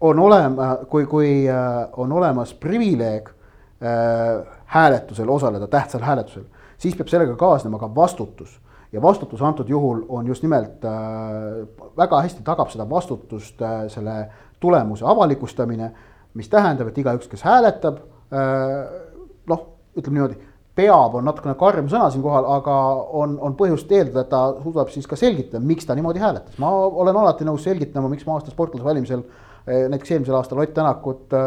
on 0.00 0.18
olema, 0.18 0.76
kui, 0.90 1.06
kui 1.06 1.48
äh, 1.48 1.88
on 1.96 2.12
olemas 2.12 2.54
privileeg 2.54 3.28
äh, 3.28 4.44
hääletusel 4.66 5.28
osaleda, 5.28 5.66
tähtsal 5.66 6.02
hääletusel, 6.02 6.44
siis 6.78 6.96
peab 6.96 7.08
sellega 7.08 7.36
kaasnema 7.36 7.78
ka 7.78 7.88
vastutus 7.94 8.60
ja 8.94 9.02
vastutus 9.02 9.42
antud 9.42 9.68
juhul 9.68 10.04
on 10.08 10.26
just 10.26 10.42
nimelt 10.42 10.84
äh, 10.86 11.66
väga 11.98 12.22
hästi 12.22 12.44
tagab 12.46 12.70
seda 12.70 12.86
vastutust 12.90 13.62
äh, 13.62 13.84
selle 13.92 14.16
tulemuse 14.62 15.04
avalikustamine, 15.06 15.90
mis 16.38 16.48
tähendab, 16.48 16.88
et 16.88 16.98
igaüks, 17.02 17.28
kes 17.30 17.42
hääletab 17.44 17.98
äh,, 18.32 18.76
noh, 19.50 19.64
ütleme 19.98 20.18
niimoodi, 20.20 20.38
peab, 20.74 21.18
on 21.18 21.26
natukene 21.26 21.54
karm 21.58 21.90
sõna 21.90 22.08
siinkohal, 22.10 22.46
aga 22.56 22.76
on, 23.20 23.36
on 23.42 23.54
põhjust 23.58 23.90
eeldada, 23.94 24.24
et 24.24 24.30
ta 24.32 24.44
suudab 24.62 24.90
siis 24.94 25.06
ka 25.10 25.18
selgitada, 25.18 25.62
miks 25.62 25.86
ta 25.86 25.94
niimoodi 25.98 26.22
hääletas. 26.22 26.58
ma 26.62 26.70
olen 26.86 27.18
alati 27.18 27.46
nõus 27.46 27.66
selgitama, 27.66 28.10
miks 28.10 28.26
ma 28.26 28.38
aasta 28.38 28.54
sportlase 28.54 28.86
valimisel 28.86 29.26
näiteks 29.64 30.10
eelmisel 30.12 30.36
aastal 30.36 30.58
Ott 30.60 30.74
Tänakut 30.76 31.32
äh, 31.32 31.38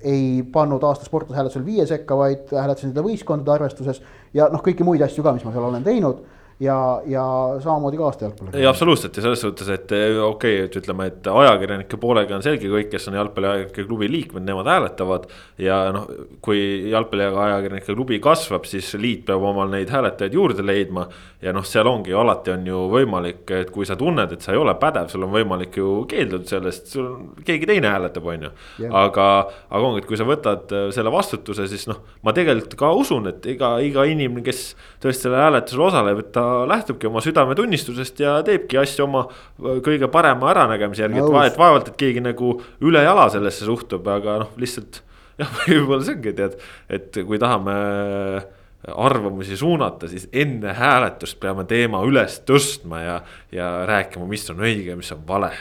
ei 0.00 0.42
pannud 0.52 0.82
aasta 0.88 1.04
sportlase 1.04 1.36
hääletusel 1.36 1.64
viie 1.64 1.86
sekka, 1.86 2.16
vaid 2.16 2.48
hääletasin 2.52 2.94
teda 2.94 3.04
võistkondade 3.04 3.52
arvestuses 3.52 4.00
ja 4.34 4.46
noh, 4.48 4.62
kõiki 4.64 4.86
muid 4.88 5.04
asju 5.04 5.24
ka, 5.24 5.34
mis 5.36 5.44
ma 5.44 5.52
seal 5.52 5.66
olen 5.68 5.84
teinud 5.84 6.22
ja, 6.62 7.02
ja 7.06 7.24
samamoodi 7.60 7.98
ka 7.98 8.06
aasta 8.06 8.24
jalgpalli. 8.24 8.52
ei, 8.58 8.66
absoluutselt 8.66 9.16
ja 9.16 9.24
selles 9.24 9.40
suhtes, 9.40 9.68
et 9.72 9.92
eh, 9.96 10.18
okei 10.22 10.56
okay,, 10.60 10.66
et 10.68 10.76
ütleme, 10.78 11.08
et 11.10 11.26
ajakirjanike 11.32 11.98
poolega 12.00 12.36
on 12.36 12.44
selge, 12.44 12.70
kõik, 12.70 12.90
kes 12.92 13.08
on 13.10 13.18
jalgpalliajakirjanike 13.18 13.86
klubi 13.88 14.08
liikmed, 14.10 14.46
nemad 14.46 14.70
hääletavad. 14.70 15.26
ja 15.58 15.78
noh, 15.94 16.06
kui 16.44 16.90
jalgpalliajakirjanike 16.92 17.94
klubi 17.94 18.20
kasvab, 18.22 18.66
siis 18.70 18.92
liit 19.00 19.24
peab 19.26 19.42
omal 19.50 19.72
neid 19.72 19.90
hääletajaid 19.90 20.38
juurde 20.38 20.66
leidma. 20.66 21.08
ja 21.42 21.54
noh, 21.56 21.66
seal 21.66 21.88
ongi 21.90 22.14
alati 22.14 22.54
on 22.54 22.66
ju 22.66 22.84
võimalik, 22.92 23.42
et 23.58 23.70
kui 23.74 23.88
sa 23.88 23.96
tunned, 23.98 24.32
et 24.32 24.44
sa 24.44 24.54
ei 24.54 24.60
ole 24.60 24.74
pädev, 24.78 25.10
sul 25.10 25.26
on 25.26 25.34
võimalik 25.34 25.76
ju 25.80 26.04
keelduda 26.10 26.56
sellest, 26.56 26.92
sul 26.94 27.10
keegi 27.46 27.66
teine 27.66 27.90
hääletab, 27.90 28.28
on 28.30 28.48
ju. 28.48 28.52
aga, 29.02 29.28
aga 29.70 29.82
ongi, 29.88 30.04
et 30.04 30.10
kui 30.10 30.20
sa 30.20 30.28
võtad 30.28 30.70
eh, 30.70 30.88
selle 30.94 31.10
vastutuse, 31.14 31.66
siis 31.70 31.88
noh, 31.90 32.04
ma 32.22 32.36
tegelikult 32.36 32.78
ka 32.78 32.94
usun, 32.94 33.26
et 33.32 33.50
iga, 33.50 33.74
iga 33.82 34.06
inimene, 34.06 34.46
kes 34.46 34.64
tõesti 35.02 35.26
sellel 35.26 35.46
hääletusel 35.48 35.86
osaleb, 35.90 36.22
et 36.22 36.32
ta 36.34 36.51
lähtubki 36.68 37.08
oma 37.08 37.22
südametunnistusest 37.24 38.20
ja 38.22 38.38
teebki 38.46 38.80
asju 38.80 39.06
oma 39.06 39.26
äh, 39.26 39.78
kõige 39.84 40.08
parema 40.12 40.50
äranägemise 40.52 41.06
järgi, 41.06 41.22
et 41.22 41.36
vahet 41.36 41.58
vaevalt, 41.60 41.92
et 41.92 42.00
keegi 42.00 42.24
nagu 42.24 42.54
ülejala 42.84 43.28
sellesse 43.34 43.68
suhtub, 43.68 44.08
aga 44.08 44.42
noh, 44.44 44.52
lihtsalt. 44.60 45.02
jah, 45.40 45.48
võib-olla 45.64 46.04
see 46.04 46.18
ongi 46.18 46.34
tead, 46.36 46.58
et 46.92 47.16
kui 47.26 47.38
tahame 47.40 47.76
arvamusi 48.82 49.56
suunata, 49.56 50.08
siis 50.10 50.26
enne 50.32 50.74
hääletust 50.76 51.38
peame 51.40 51.64
teema 51.70 52.02
üles 52.06 52.40
tõstma 52.46 53.02
ja, 53.02 53.16
ja 53.54 53.68
rääkima, 53.88 54.26
mis 54.28 54.44
on 54.50 54.62
õige, 54.64 54.96
mis 54.98 55.12
on 55.14 55.22
vale. 55.28 55.52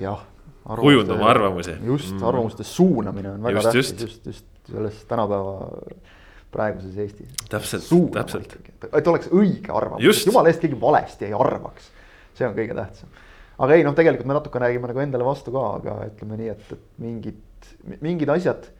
jah. 0.00 0.20
kujundama 0.66 1.30
arvamusi. 1.30 1.78
just 1.84 2.12
mm., 2.14 2.24
arvamuste 2.28 2.64
suunamine 2.64 3.30
on 3.30 3.42
väga 3.42 3.62
just, 3.62 3.72
tähtis 3.72 3.90
just, 3.90 4.02
just, 4.02 4.26
just 4.26 4.72
selles 4.72 5.04
tänapäeva 5.08 5.70
praeguses 6.56 6.96
Eestis. 7.04 7.36
täpselt, 7.52 7.86
täpselt. 8.16 8.56
et 8.88 9.12
oleks 9.12 9.30
õige 9.30 9.74
arvamus, 9.74 10.22
et 10.22 10.30
jumala 10.30 10.52
eest 10.52 10.64
keegi 10.64 10.80
valesti 10.80 11.28
ei 11.28 11.36
arvaks. 11.36 11.90
see 12.36 12.48
on 12.48 12.56
kõige 12.56 12.76
tähtsam. 12.78 13.12
aga 13.58 13.76
ei 13.76 13.84
noh, 13.86 13.96
tegelikult 13.98 14.30
me 14.32 14.38
natuke 14.38 14.62
räägime 14.62 14.90
nagu 14.92 15.04
endale 15.04 15.28
vastu 15.28 15.54
ka, 15.54 15.66
aga 15.80 15.98
ütleme 16.10 16.40
nii, 16.40 16.54
et, 16.54 16.72
et 16.72 17.04
mingid, 17.04 17.70
mingid 18.00 18.32
asjad 18.36 18.70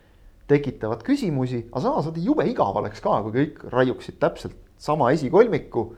tekitavad 0.50 1.02
küsimusi, 1.06 1.66
aga 1.72 1.84
samas 1.88 2.08
vaata 2.08 2.22
jube 2.22 2.46
igav 2.46 2.76
oleks 2.82 3.02
ka, 3.02 3.20
kui 3.26 3.34
kõik 3.40 3.62
raiuksid 3.72 4.20
täpselt 4.22 4.58
sama 4.78 5.10
esikolmiku 5.14 5.88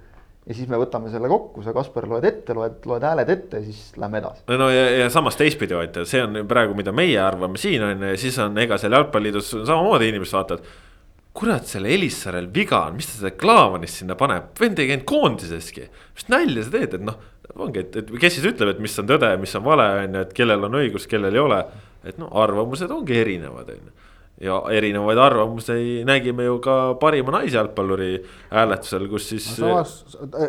ja 0.48 0.56
siis 0.56 0.68
me 0.70 0.78
võtame 0.80 1.10
selle 1.12 1.28
kokku, 1.28 1.62
sa 1.64 1.74
Kaspar 1.76 2.06
loed 2.08 2.24
ette, 2.24 2.54
loed, 2.56 2.80
loed 2.88 3.04
hääled 3.04 3.32
ette 3.32 3.60
ja 3.60 3.66
siis 3.66 3.92
lähme 4.00 4.22
edasi. 4.22 4.44
no, 4.48 4.58
no 4.62 4.68
ja, 4.72 4.84
ja 5.02 5.08
samas 5.12 5.36
teistpidi 5.36 5.76
vaata, 5.76 6.06
see 6.08 6.22
on 6.24 6.40
praegu, 6.48 6.76
mida 6.78 6.94
meie 6.96 7.18
arvame 7.20 7.60
siin 7.60 7.84
on 7.84 8.04
ju 8.04 8.12
ja 8.14 8.20
siis 8.20 8.38
on, 8.42 8.56
ega 8.62 8.78
seal 8.80 8.96
jalgpalliliidus 8.96 9.50
samamoodi 9.58 10.08
inimesed 10.12 10.38
vaatavad 10.38 10.70
kurat, 11.38 11.68
selle 11.70 11.92
Elissaarel 11.94 12.48
viga 12.55 12.81
on, 12.88 12.96
mis 12.98 13.07
ta 13.07 13.20
seda 13.20 13.31
Klaavanist 13.38 14.03
sinna 14.03 14.16
paneb, 14.18 14.51
vend 14.59 14.81
ei 14.83 14.88
käinud 14.90 15.07
koondiseski. 15.09 15.87
mis 16.16 16.27
nalja 16.33 16.64
sa 16.66 16.74
teed, 16.74 16.96
et 16.98 17.05
noh, 17.07 17.20
ongi, 17.55 17.85
et, 17.85 18.01
et 18.03 18.11
kes 18.24 18.38
siis 18.38 18.48
ütleb, 18.51 18.74
et 18.74 18.83
mis 18.83 18.98
on 18.98 19.07
tõde, 19.09 19.31
mis 19.40 19.55
on 19.55 19.64
vale, 19.66 19.87
on 20.03 20.18
ju, 20.18 20.24
et 20.27 20.35
kellel 20.35 20.66
on 20.66 20.79
õigus, 20.81 21.07
kellel 21.11 21.38
ei 21.38 21.44
ole. 21.44 21.62
et 22.09 22.18
no 22.18 22.29
arvamused 22.40 22.90
ongi 22.94 23.16
erinevad, 23.18 23.70
on 23.74 23.88
ju 23.90 23.96
ja 24.40 24.59
erinevaid 24.70 25.18
arvamusi 25.18 26.05
nägime 26.07 26.44
ju 26.46 26.59
ka 26.62 26.94
parima 27.01 27.33
naisjalgpalluri 27.38 28.11
hääletusel, 28.53 29.09
kus 29.11 29.29
siis. 29.33 29.48
samas, 29.57 29.94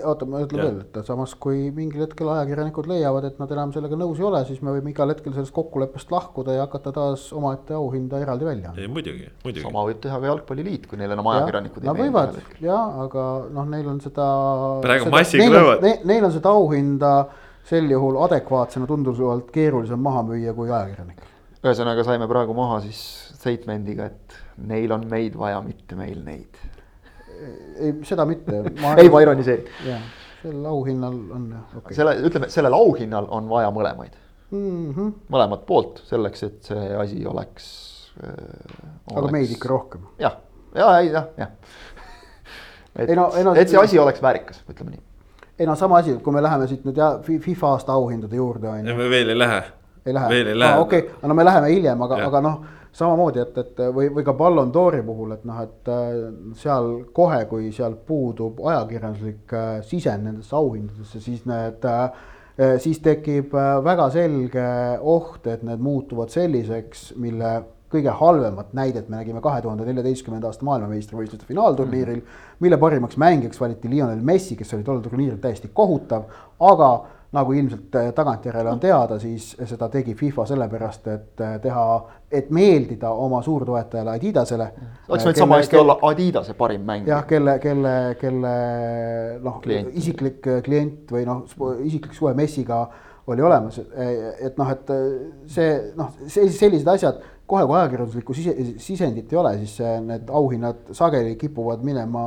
oota, 0.04 0.28
ma 0.30 0.44
ütlen 0.44 0.62
veel, 0.62 0.78
et 0.84 1.00
samas 1.08 1.34
kui 1.42 1.72
mingil 1.76 2.04
hetkel 2.06 2.30
ajakirjanikud 2.36 2.90
leiavad, 2.92 3.26
et 3.32 3.40
nad 3.42 3.52
enam 3.56 3.74
sellega 3.74 3.98
nõus 3.98 4.22
ei 4.22 4.28
ole, 4.30 4.44
siis 4.46 4.62
me 4.66 4.76
võime 4.76 4.94
igal 4.94 5.10
hetkel 5.10 5.34
sellest 5.34 5.56
kokkuleppest 5.56 6.14
lahkuda 6.14 6.60
ja 6.60 6.68
hakata 6.68 6.94
taas 6.96 7.26
omaette 7.34 7.74
auhinda 7.78 8.22
eraldi 8.22 8.50
välja 8.50 8.74
andma. 8.74 8.94
muidugi, 8.94 9.26
muidugi. 9.44 9.66
sama 9.66 9.86
võib 9.90 10.04
teha 10.06 10.22
ka 10.22 10.32
Jalgpalliliit, 10.34 10.86
kui 10.92 11.02
neil 11.02 11.18
enam 11.18 11.32
ajakirjanikud 11.34 11.82
ei 11.82 11.90
meeldi. 11.90 11.98
Nad 11.98 12.04
võivad 12.06 12.62
ja, 12.68 12.80
aga 13.08 13.28
noh, 13.58 13.70
neil 13.74 13.90
on 13.90 14.02
seda. 14.06 14.28
praegu 14.86 15.10
massiga 15.14 15.50
löövad. 15.56 15.90
Neil 16.06 16.30
on 16.30 16.36
seda 16.36 16.54
auhinda 16.54 17.14
sel 17.70 17.90
juhul 17.90 18.22
adekvaatsena 18.28 18.86
tunduvalt 18.90 19.50
keerulisem 19.54 20.00
maha 20.02 20.24
müüa 20.30 20.54
kui 20.54 20.70
ajakirjanikel. 20.70 21.26
ühesõnaga 21.60 22.06
saime 22.06 22.30
praegu 22.30 22.54
maha 22.54 22.80
siis 22.86 23.02
statement'iga, 23.40 24.10
et 24.10 24.40
neil 24.70 24.92
on 24.96 25.06
meid 25.10 25.38
vaja, 25.40 25.62
mitte 25.66 25.98
meil 26.00 26.22
neid. 26.26 26.60
ei, 27.80 27.94
seda 28.04 28.26
mitte 28.28 28.64
ei, 29.00 29.10
ma 29.10 29.22
ironiseerin. 29.24 29.70
jah, 29.88 30.08
sellel 30.42 30.66
auhinnal 30.72 31.20
on 31.36 31.46
jah 31.54 31.78
okay.. 31.80 31.96
selle, 31.96 32.16
ütleme, 32.28 32.50
sellel 32.52 32.76
auhinnal 32.76 33.30
on 33.36 33.48
vaja 33.52 33.70
mõlemaid 33.76 34.18
mm. 34.52 34.94
-hmm. 34.94 35.14
mõlemat 35.32 35.64
poolt 35.68 36.02
selleks, 36.10 36.44
et 36.44 36.72
see 36.72 36.90
asi 37.00 37.26
oleks 37.26 37.70
äh,. 38.24 38.34
aga 39.12 39.22
oleks... 39.22 39.32
meid 39.32 39.54
ikka 39.56 39.72
rohkem. 39.72 40.08
jah, 40.20 40.40
ja, 40.76 40.90
ei 41.00 41.12
jah, 41.14 41.30
jah. 41.38 41.54
et, 42.96 43.14
no, 43.16 43.30
no, 43.44 43.56
et 43.56 43.72
see 43.72 43.80
asi 43.80 44.00
oleks 44.00 44.22
väärikas, 44.22 44.64
ütleme 44.70 44.98
nii. 44.98 45.04
ei 45.60 45.70
no 45.70 45.76
sama 45.80 46.04
asi, 46.04 46.18
kui 46.24 46.36
me 46.36 46.44
läheme 46.44 46.68
siit 46.68 46.84
nüüd 46.88 47.00
ja 47.00 47.14
FIFA 47.24 47.76
aasta 47.76 47.96
auhindade 47.96 48.36
juurde 48.36 48.68
on 48.68 48.84
ju. 48.84 48.96
me 48.96 49.10
veel 49.10 49.36
ei 49.36 49.40
lähe. 49.40 49.64
ei 50.06 50.14
lähe, 50.14 50.30
veel 50.36 50.52
ei 50.56 50.60
lähe. 50.60 50.84
okei 50.84 51.06
okay., 51.08 51.30
no 51.30 51.40
me 51.40 51.48
läheme 51.48 51.72
hiljem, 51.72 52.08
aga, 52.08 52.20
aga 52.28 52.44
noh 52.44 52.60
samamoodi, 52.96 53.44
et, 53.44 53.58
et 53.62 53.82
või, 53.94 54.10
või 54.14 54.26
ka 54.26 54.34
Ballon 54.38 54.72
d'Ori 54.74 55.02
puhul, 55.06 55.34
et 55.36 55.46
noh, 55.48 55.62
et 55.64 55.92
äh, 55.94 56.20
seal 56.60 56.92
kohe, 57.16 57.44
kui 57.50 57.72
sealt 57.76 58.02
puudub 58.08 58.62
ajakirjanduslik 58.66 59.56
äh, 59.56 59.72
sisend 59.88 60.28
nendesse 60.28 60.56
auhindadesse, 60.58 61.22
siis 61.24 61.46
need 61.50 61.86
äh, 61.90 62.10
siis 62.84 63.00
tekib 63.00 63.54
väga 63.86 64.10
selge 64.12 64.64
oht, 65.00 65.46
et 65.48 65.62
need 65.64 65.80
muutuvad 65.80 66.34
selliseks, 66.34 67.14
mille 67.16 67.54
kõige 67.90 68.14
halvemat 68.20 68.74
näidet 68.78 69.08
me 69.10 69.18
nägime 69.18 69.42
kahe 69.42 69.62
tuhande 69.64 69.86
neljateistkümnenda 69.88 70.50
aasta 70.50 70.66
maailmameistrivõistluste 70.68 71.48
finaalturniiril, 71.50 72.20
mille 72.62 72.78
parimaks 72.78 73.18
mängijaks 73.18 73.62
valiti 73.62 73.90
Lionel 73.90 74.22
Messi, 74.26 74.58
kes 74.60 74.76
oli 74.76 74.86
tollel 74.86 75.02
turniiril 75.06 75.40
täiesti 75.42 75.72
kohutav, 75.74 76.28
aga 76.60 76.92
nagu 77.32 77.54
ilmselt 77.54 77.96
äh, 77.96 78.08
tagantjärele 78.14 78.72
on 78.72 78.80
teada, 78.82 79.20
siis 79.22 79.52
seda 79.70 79.90
tegi 79.94 80.16
FIFA 80.18 80.46
sellepärast, 80.50 81.10
et 81.14 81.44
äh, 81.46 81.60
teha, 81.62 81.84
et 82.32 82.50
meeldida 82.54 83.12
oma 83.12 83.42
suurtoetajale 83.46 84.16
Adidasele. 84.18 84.70
oleks 85.10 85.28
võinud 85.28 85.42
sama 85.44 85.60
hästi 85.62 85.78
olla 85.78 85.98
Adidase 86.10 86.58
parim 86.58 86.88
mängija. 86.90 87.14
jah, 87.14 87.28
kelle, 87.30 87.60
kelle, 87.62 87.94
kelle 88.22 88.56
noh, 89.46 89.62
isiklik 90.02 90.50
äh, 90.50 90.64
klient 90.66 91.14
või 91.14 91.28
noh, 91.30 91.46
isiklik 91.86 92.18
suhe 92.18 92.34
Messiga 92.34 92.88
oli 93.30 93.46
olemas, 93.46 93.76
et 93.78 94.56
noh, 94.58 94.70
et 94.74 94.88
see 95.54 95.74
noh, 95.94 96.16
sellised 96.34 96.88
asjad 96.90 97.20
kohe, 97.46 97.62
kui 97.70 97.78
ajakirjanduslikku 97.78 98.34
sise, 98.34 98.56
sisendit 98.82 99.30
ei 99.30 99.38
ole, 99.38 99.52
siis 99.62 99.76
need 100.02 100.32
auhinnad 100.34 100.90
sageli 100.98 101.36
kipuvad 101.38 101.86
minema 101.86 102.24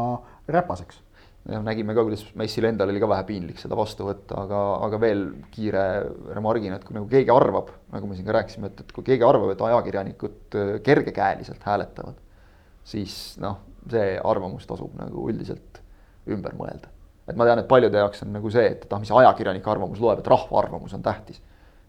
räpaseks 0.47 1.02
noh, 1.51 1.63
nägime 1.67 1.95
ka, 1.97 2.05
kuidas 2.07 2.23
Messil 2.39 2.67
endal 2.69 2.93
oli 2.93 3.01
ka 3.03 3.09
vähe 3.11 3.25
piinlik 3.27 3.59
seda 3.61 3.77
vastu 3.79 4.07
võtta, 4.07 4.45
aga, 4.45 4.61
aga 4.87 5.01
veel 5.03 5.25
kiire 5.55 5.85
remargina, 6.37 6.79
et 6.79 6.87
kui 6.87 6.97
nagu 6.97 7.09
keegi 7.11 7.33
arvab, 7.35 7.73
nagu 7.95 8.11
me 8.11 8.19
siin 8.19 8.29
ka 8.29 8.37
rääkisime, 8.39 8.71
et, 8.71 8.85
et 8.85 8.95
kui 8.95 9.07
keegi 9.07 9.27
arvab, 9.27 9.51
et 9.55 9.65
ajakirjanikud 9.69 10.59
äh, 10.59 10.73
kergekäeliselt 10.87 11.67
hääletavad, 11.67 12.21
siis 12.87 13.17
noh, 13.43 13.59
see 13.91 14.15
arvamus 14.19 14.69
tasub 14.69 14.95
nagu 14.99 15.27
üldiselt 15.31 15.83
ümber 16.31 16.55
mõelda. 16.59 16.93
et 17.27 17.39
ma 17.39 17.47
tean, 17.47 17.63
et 17.63 17.69
paljude 17.71 17.99
jaoks 17.99 18.23
on 18.25 18.33
nagu 18.37 18.51
see, 18.51 18.65
et, 18.77 18.87
et 18.87 18.95
ah, 18.95 19.03
mis 19.03 19.11
ajakirjanike 19.11 19.71
arvamus 19.71 20.01
loeb, 20.03 20.23
et 20.23 20.31
rahva 20.31 20.63
arvamus 20.63 20.95
on 20.95 21.03
tähtis. 21.03 21.43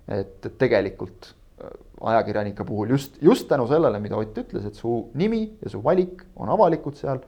et, 0.08 0.40
et 0.46 0.58
tegelikult 0.58 1.30
äh, 1.62 1.78
ajakirjanike 2.14 2.66
puhul 2.66 2.98
just, 2.98 3.22
just 3.22 3.48
tänu 3.50 3.70
sellele, 3.70 4.02
mida 4.02 4.18
Ott 4.18 4.42
ütles, 4.42 4.66
et 4.66 4.82
su 4.82 5.12
nimi 5.14 5.46
ja 5.62 5.70
su 5.70 5.84
valik 5.86 6.26
on 6.36 6.50
avalikud 6.50 6.98
seal 6.98 7.22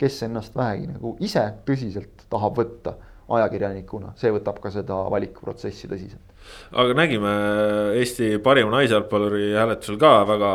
kes 0.00 0.22
ennast 0.26 0.56
vähegi 0.56 0.88
nagu 0.94 1.14
ise 1.20 1.44
tõsiselt 1.68 2.26
tahab 2.32 2.58
võtta 2.58 2.96
ajakirjanikuna, 3.30 4.16
see 4.18 4.32
võtab 4.34 4.58
ka 4.62 4.72
seda 4.74 4.96
valikuprotsessi 5.12 5.88
tõsiselt 5.90 6.30
aga 6.80 6.94
nägime 6.96 7.32
Eesti 8.00 8.38
parima 8.42 8.72
naisjalgpalluri 8.74 9.52
hääletusel 9.54 9.98
ka 10.00 10.12
väga 10.28 10.52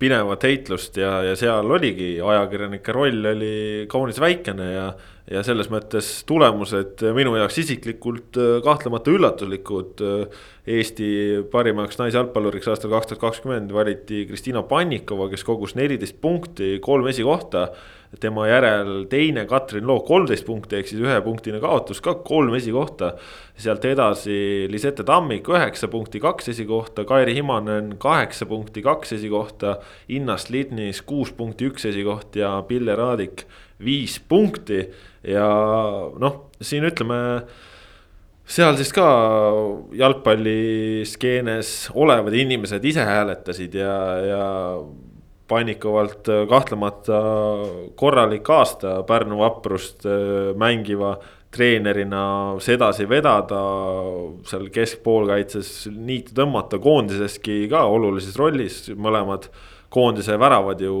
pinevat 0.00 0.44
heitlust 0.48 0.98
ja, 1.00 1.18
ja 1.28 1.36
seal 1.38 1.70
oligi 1.78 2.16
ajakirjanike 2.20 2.94
roll 2.96 3.30
oli 3.32 3.54
kaunis 3.90 4.20
väikene 4.22 4.72
ja. 4.72 4.90
Ja 5.30 5.42
selles 5.46 5.68
mõttes 5.72 6.08
tulemused 6.28 7.04
minu 7.16 7.34
jaoks 7.36 7.60
isiklikult 7.64 8.38
äh, 8.40 8.58
kahtlemata 8.64 9.12
üllatuslikud. 9.14 10.04
Eesti 10.68 11.06
parimaks 11.48 11.96
naisjalgpalluriks 11.96 12.68
aastal 12.68 12.92
kaks 12.92 13.08
tuhat 13.08 13.22
kakskümmend 13.22 13.72
valiti 13.72 14.26
Kristina 14.28 14.60
Pannikova, 14.68 15.30
kes 15.32 15.46
kogus 15.48 15.72
neliteist 15.78 16.18
punkti, 16.20 16.74
kolm 16.84 17.08
esikohta 17.08 17.70
tema 18.20 18.46
järel 18.48 19.04
teine 19.10 19.44
Katrin 19.46 19.86
Look 19.86 20.06
kolmteist 20.08 20.46
punkti 20.46 20.78
ehk 20.78 20.88
siis 20.88 21.02
ühepunktine 21.04 21.60
kaotus 21.60 22.00
ka 22.00 22.14
kolm 22.24 22.54
esikohta. 22.56 23.14
sealt 23.58 23.84
edasi 23.84 24.68
Lisette 24.70 25.04
Tammik 25.04 25.48
üheksa 25.50 25.88
punkti, 25.88 26.20
kaks 26.20 26.48
esikohta, 26.48 27.04
Kairi 27.04 27.34
Himanen 27.34 27.96
kaheksa 27.98 28.46
punkti, 28.46 28.82
kaks 28.82 29.12
esikohta. 29.12 29.78
Innast 30.08 30.50
Lidnis 30.50 31.02
kuus 31.02 31.32
punkti, 31.32 31.66
üks 31.66 31.84
esikoht 31.90 32.36
ja 32.36 32.62
Pille 32.68 32.94
Raadik 32.96 33.44
viis 33.84 34.18
punkti 34.28 34.82
ja 35.26 35.48
noh, 36.18 36.38
siin 36.60 36.86
ütleme 36.88 37.18
seal 38.48 38.78
siis 38.80 38.90
ka 38.96 39.06
jalgpalliskeenes 39.98 41.90
olevad 41.94 42.34
inimesed 42.34 42.84
ise 42.84 43.04
hääletasid 43.06 43.76
ja, 43.78 43.94
ja 44.24 44.44
Pannikovalt 45.48 46.28
kahtlemata 46.48 47.18
korralik 47.96 48.50
aasta 48.52 48.98
Pärnu 49.08 49.38
vaprust 49.40 50.04
äh, 50.04 50.52
mängiva 50.60 51.14
treenerina 51.50 52.22
sedasi 52.60 53.06
vedada, 53.08 53.60
seal 54.48 54.68
keskpoolkaitses 54.72 55.88
niitu 55.94 56.34
tõmmata, 56.36 56.80
koondiseski 56.82 57.62
ka 57.72 57.86
olulises 57.88 58.36
rollis, 58.36 58.82
mõlemad 58.92 59.48
koondise 59.92 60.36
väravad 60.40 60.82
ju 60.84 60.98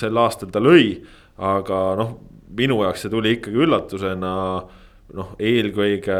sel 0.00 0.16
aastal 0.20 0.52
ta 0.52 0.62
lõi. 0.62 1.02
Aga 1.40 1.78
noh, 1.98 2.12
minu 2.56 2.82
jaoks 2.84 3.06
see 3.06 3.12
tuli 3.12 3.36
ikkagi 3.36 3.64
üllatusena, 3.64 4.34
noh 5.16 5.32
eelkõige 5.40 6.18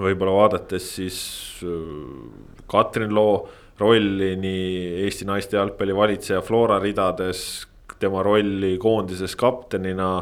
võib-olla 0.00 0.38
vaadates 0.40 0.88
siis 0.96 1.18
äh, 1.66 2.64
Katrin 2.70 3.14
Loo 3.14 3.44
rolli 3.78 4.34
nii 4.38 5.04
Eesti 5.04 5.26
naiste 5.28 5.58
jalgpalli 5.58 5.94
valitseja 5.96 6.42
Flora 6.46 6.78
ridades, 6.82 7.66
tema 7.98 8.22
rolli 8.22 8.76
koondises 8.78 9.36
kaptenina. 9.36 10.14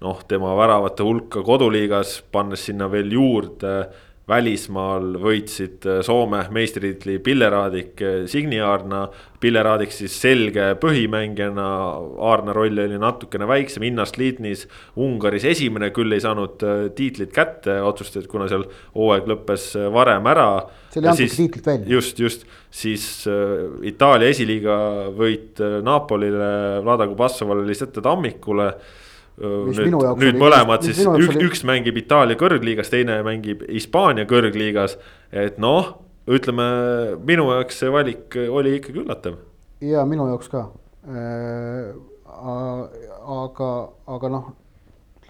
noh, 0.00 0.22
tema 0.24 0.54
väravate 0.56 1.04
hulka 1.04 1.42
koduliigas, 1.44 2.22
pannes 2.32 2.62
sinna 2.64 2.86
veel 2.88 3.10
juurde 3.12 3.72
välismaal 4.30 5.16
võitsid 5.20 5.86
äh, 5.88 5.98
Soome 6.06 6.44
meistritiitli 6.54 7.18
Pille 7.24 7.48
Raadik, 7.50 8.00
äh, 8.04 8.22
Signi 8.30 8.60
Aarna. 8.62 9.06
Pille 9.40 9.62
Raadik 9.64 9.92
siis 9.94 10.14
selge 10.20 10.66
põhimängijana, 10.80 11.66
Aarna 12.28 12.54
roll 12.56 12.78
oli 12.84 12.98
natukene 13.00 13.48
väiksem, 13.48 13.86
Innast 13.88 14.20
Liitnis. 14.20 14.66
Ungaris 15.00 15.46
esimene 15.48 15.90
küll 15.96 16.12
ei 16.14 16.22
saanud 16.24 16.64
äh, 16.66 16.84
tiitlit 16.96 17.34
kätte, 17.34 17.80
otsustati, 17.86 18.28
kuna 18.30 18.48
seal 18.50 18.66
hooaeg 18.94 19.28
lõppes 19.30 19.72
varem 19.94 20.30
ära. 20.30 20.48
seal 20.94 21.06
ei 21.06 21.12
antud 21.14 21.36
tiitlit 21.36 21.70
välja. 21.72 21.92
just, 21.96 22.18
just, 22.20 22.48
siis 22.70 23.04
Itaalia 23.86 24.30
esiliiga 24.30 24.74
võit 25.16 25.60
Napolile, 25.82 26.50
Vlada 26.84 27.08
Kubassovale, 27.10 27.64
Lisette 27.66 28.02
Tammikule 28.04 28.68
äh, 28.70 28.98
nüüd, 29.40 29.96
nüüd 30.20 30.38
mõlemad 30.40 30.84
siis, 30.84 31.00
üks, 31.00 31.34
oli... 31.34 31.48
üks 31.48 31.64
mängib 31.68 31.98
Itaalia 32.00 32.38
kõrgliigas, 32.40 32.92
teine 32.92 33.20
mängib 33.26 33.64
Hispaania 33.68 34.26
kõrgliigas. 34.30 34.98
et 35.32 35.58
noh, 35.62 35.94
ütleme 36.30 36.68
minu 37.26 37.48
jaoks 37.54 37.80
see 37.80 37.92
valik 37.92 38.38
oli 38.46 38.76
ikkagi 38.78 39.04
üllatav. 39.04 39.40
ja 39.84 40.04
minu 40.08 40.28
jaoks 40.30 40.52
ka 40.52 40.68
äh,. 41.08 41.92
aga, 42.30 43.70
aga 44.06 44.32
noh 44.32 44.50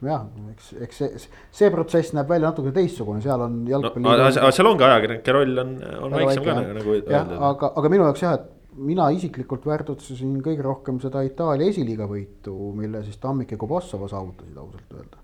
ütleme 0.01 0.15
jah, 0.15 0.23
eks, 0.55 0.71
eks 0.87 1.03
see, 1.03 1.27
see 1.53 1.71
protsess 1.73 2.15
näeb 2.17 2.31
välja 2.31 2.51
natuke 2.51 2.73
teistsugune, 2.73 3.21
seal 3.25 3.43
on 3.45 3.61
jalgpalli 3.69 4.07
no,. 4.07 4.15
aga 4.17 4.53
seal 4.55 4.71
ongi 4.71 4.87
ajakirjanike 4.87 5.35
roll 5.37 5.61
on, 5.61 5.77
on 6.07 6.17
väiksem 6.17 6.47
ka 6.47 6.57
nagu 6.61 6.97
öeldud. 6.97 7.13
aga, 7.51 7.73
aga 7.77 7.93
minu 7.93 8.09
jaoks 8.09 8.25
jah, 8.25 8.39
et 8.41 8.49
mina 8.77 9.09
isiklikult 9.15 9.67
väärtustasin 9.67 10.37
kõige 10.45 10.63
rohkem 10.65 11.01
seda 11.03 11.23
Itaalia 11.27 11.71
esiliiga 11.71 12.07
võitu, 12.11 12.55
mille 12.77 13.03
siis 13.07 13.19
Tammik 13.23 13.55
ja 13.55 13.59
Kobossova 13.59 14.09
saavutasid 14.09 14.57
ausalt 14.57 14.95
öelda. 14.95 15.19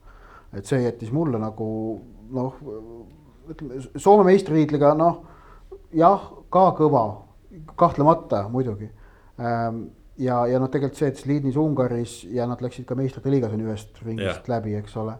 et 0.56 0.66
see 0.66 0.82
jättis 0.82 1.12
mulle 1.12 1.38
nagu 1.38 1.68
noh, 2.32 2.59
ütleme 3.50 3.82
Soome 3.96 4.26
meistritiitliga 4.30 4.94
noh, 4.98 5.22
jah, 5.94 6.30
ka 6.50 6.70
kõva, 6.78 7.04
kahtlemata 7.78 8.46
muidugi 8.52 8.88
ähm, 9.38 9.87
ja, 10.18 10.42
ja 10.50 10.61
noh, 10.62 10.70
tegelikult 10.72 10.98
see, 10.98 11.11
et 11.12 11.20
Sliidnis 11.20 11.59
Ungaris 11.61 12.18
ja 12.32 12.46
nad 12.48 12.62
läksid 12.62 12.87
ka 12.88 12.98
meistrite 12.98 13.32
liigas 13.32 13.54
on 13.56 13.64
ühest 13.66 14.02
ringist 14.04 14.42
yeah. 14.42 14.52
läbi, 14.56 14.76
eks 14.80 14.96
ole. 15.00 15.16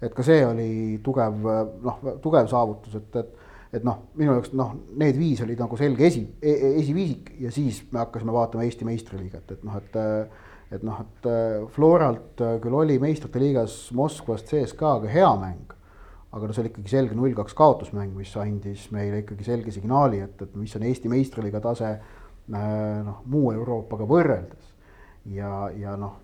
et 0.00 0.14
ka 0.16 0.24
see 0.26 0.44
oli 0.46 0.72
tugev 1.04 1.46
noh, 1.84 2.02
tugev 2.22 2.48
saavutus, 2.50 2.96
et, 3.00 3.16
et 3.20 3.39
et 3.70 3.86
noh, 3.86 4.04
minu 4.18 4.34
jaoks 4.34 4.52
noh, 4.58 4.74
need 4.98 5.18
viis 5.18 5.40
olid 5.44 5.60
nagu 5.62 5.78
selge 5.78 6.06
esi 6.08 6.22
e, 6.42 6.52
e, 6.52 6.70
esiviisik 6.82 7.34
ja 7.42 7.52
siis 7.54 7.82
me 7.92 8.02
hakkasime 8.02 8.34
vaatama 8.34 8.66
Eesti 8.66 8.88
meistriliigat, 8.88 9.56
et 9.56 9.66
noh, 9.66 9.76
et. 9.80 10.00
et 10.70 10.84
noh, 10.86 11.00
et 11.02 11.24
Floralt 11.74 12.38
küll 12.62 12.74
oli 12.78 12.94
meistrite 13.02 13.40
liigas 13.42 13.72
Moskvast 13.98 14.52
CSKA-ga 14.52 15.10
hea 15.10 15.30
mäng. 15.40 15.72
aga 16.30 16.46
no 16.46 16.54
see 16.54 16.62
oli 16.62 16.70
ikkagi 16.70 16.92
selge 16.92 17.16
null-kaks 17.18 17.56
kaotusmäng, 17.58 18.12
mis 18.14 18.36
andis 18.38 18.84
meile 18.94 19.24
ikkagi 19.24 19.48
selge 19.48 19.74
signaali, 19.74 20.20
et, 20.22 20.36
et 20.42 20.52
mis 20.54 20.76
on 20.78 20.84
Eesti 20.86 21.10
meistriliiga 21.10 21.58
tase 21.64 21.90
noh, 22.54 23.18
muu 23.26 23.50
Euroopaga 23.50 24.06
võrreldes. 24.06 24.70
ja, 25.34 25.50
ja 25.74 25.96
noh 25.98 26.20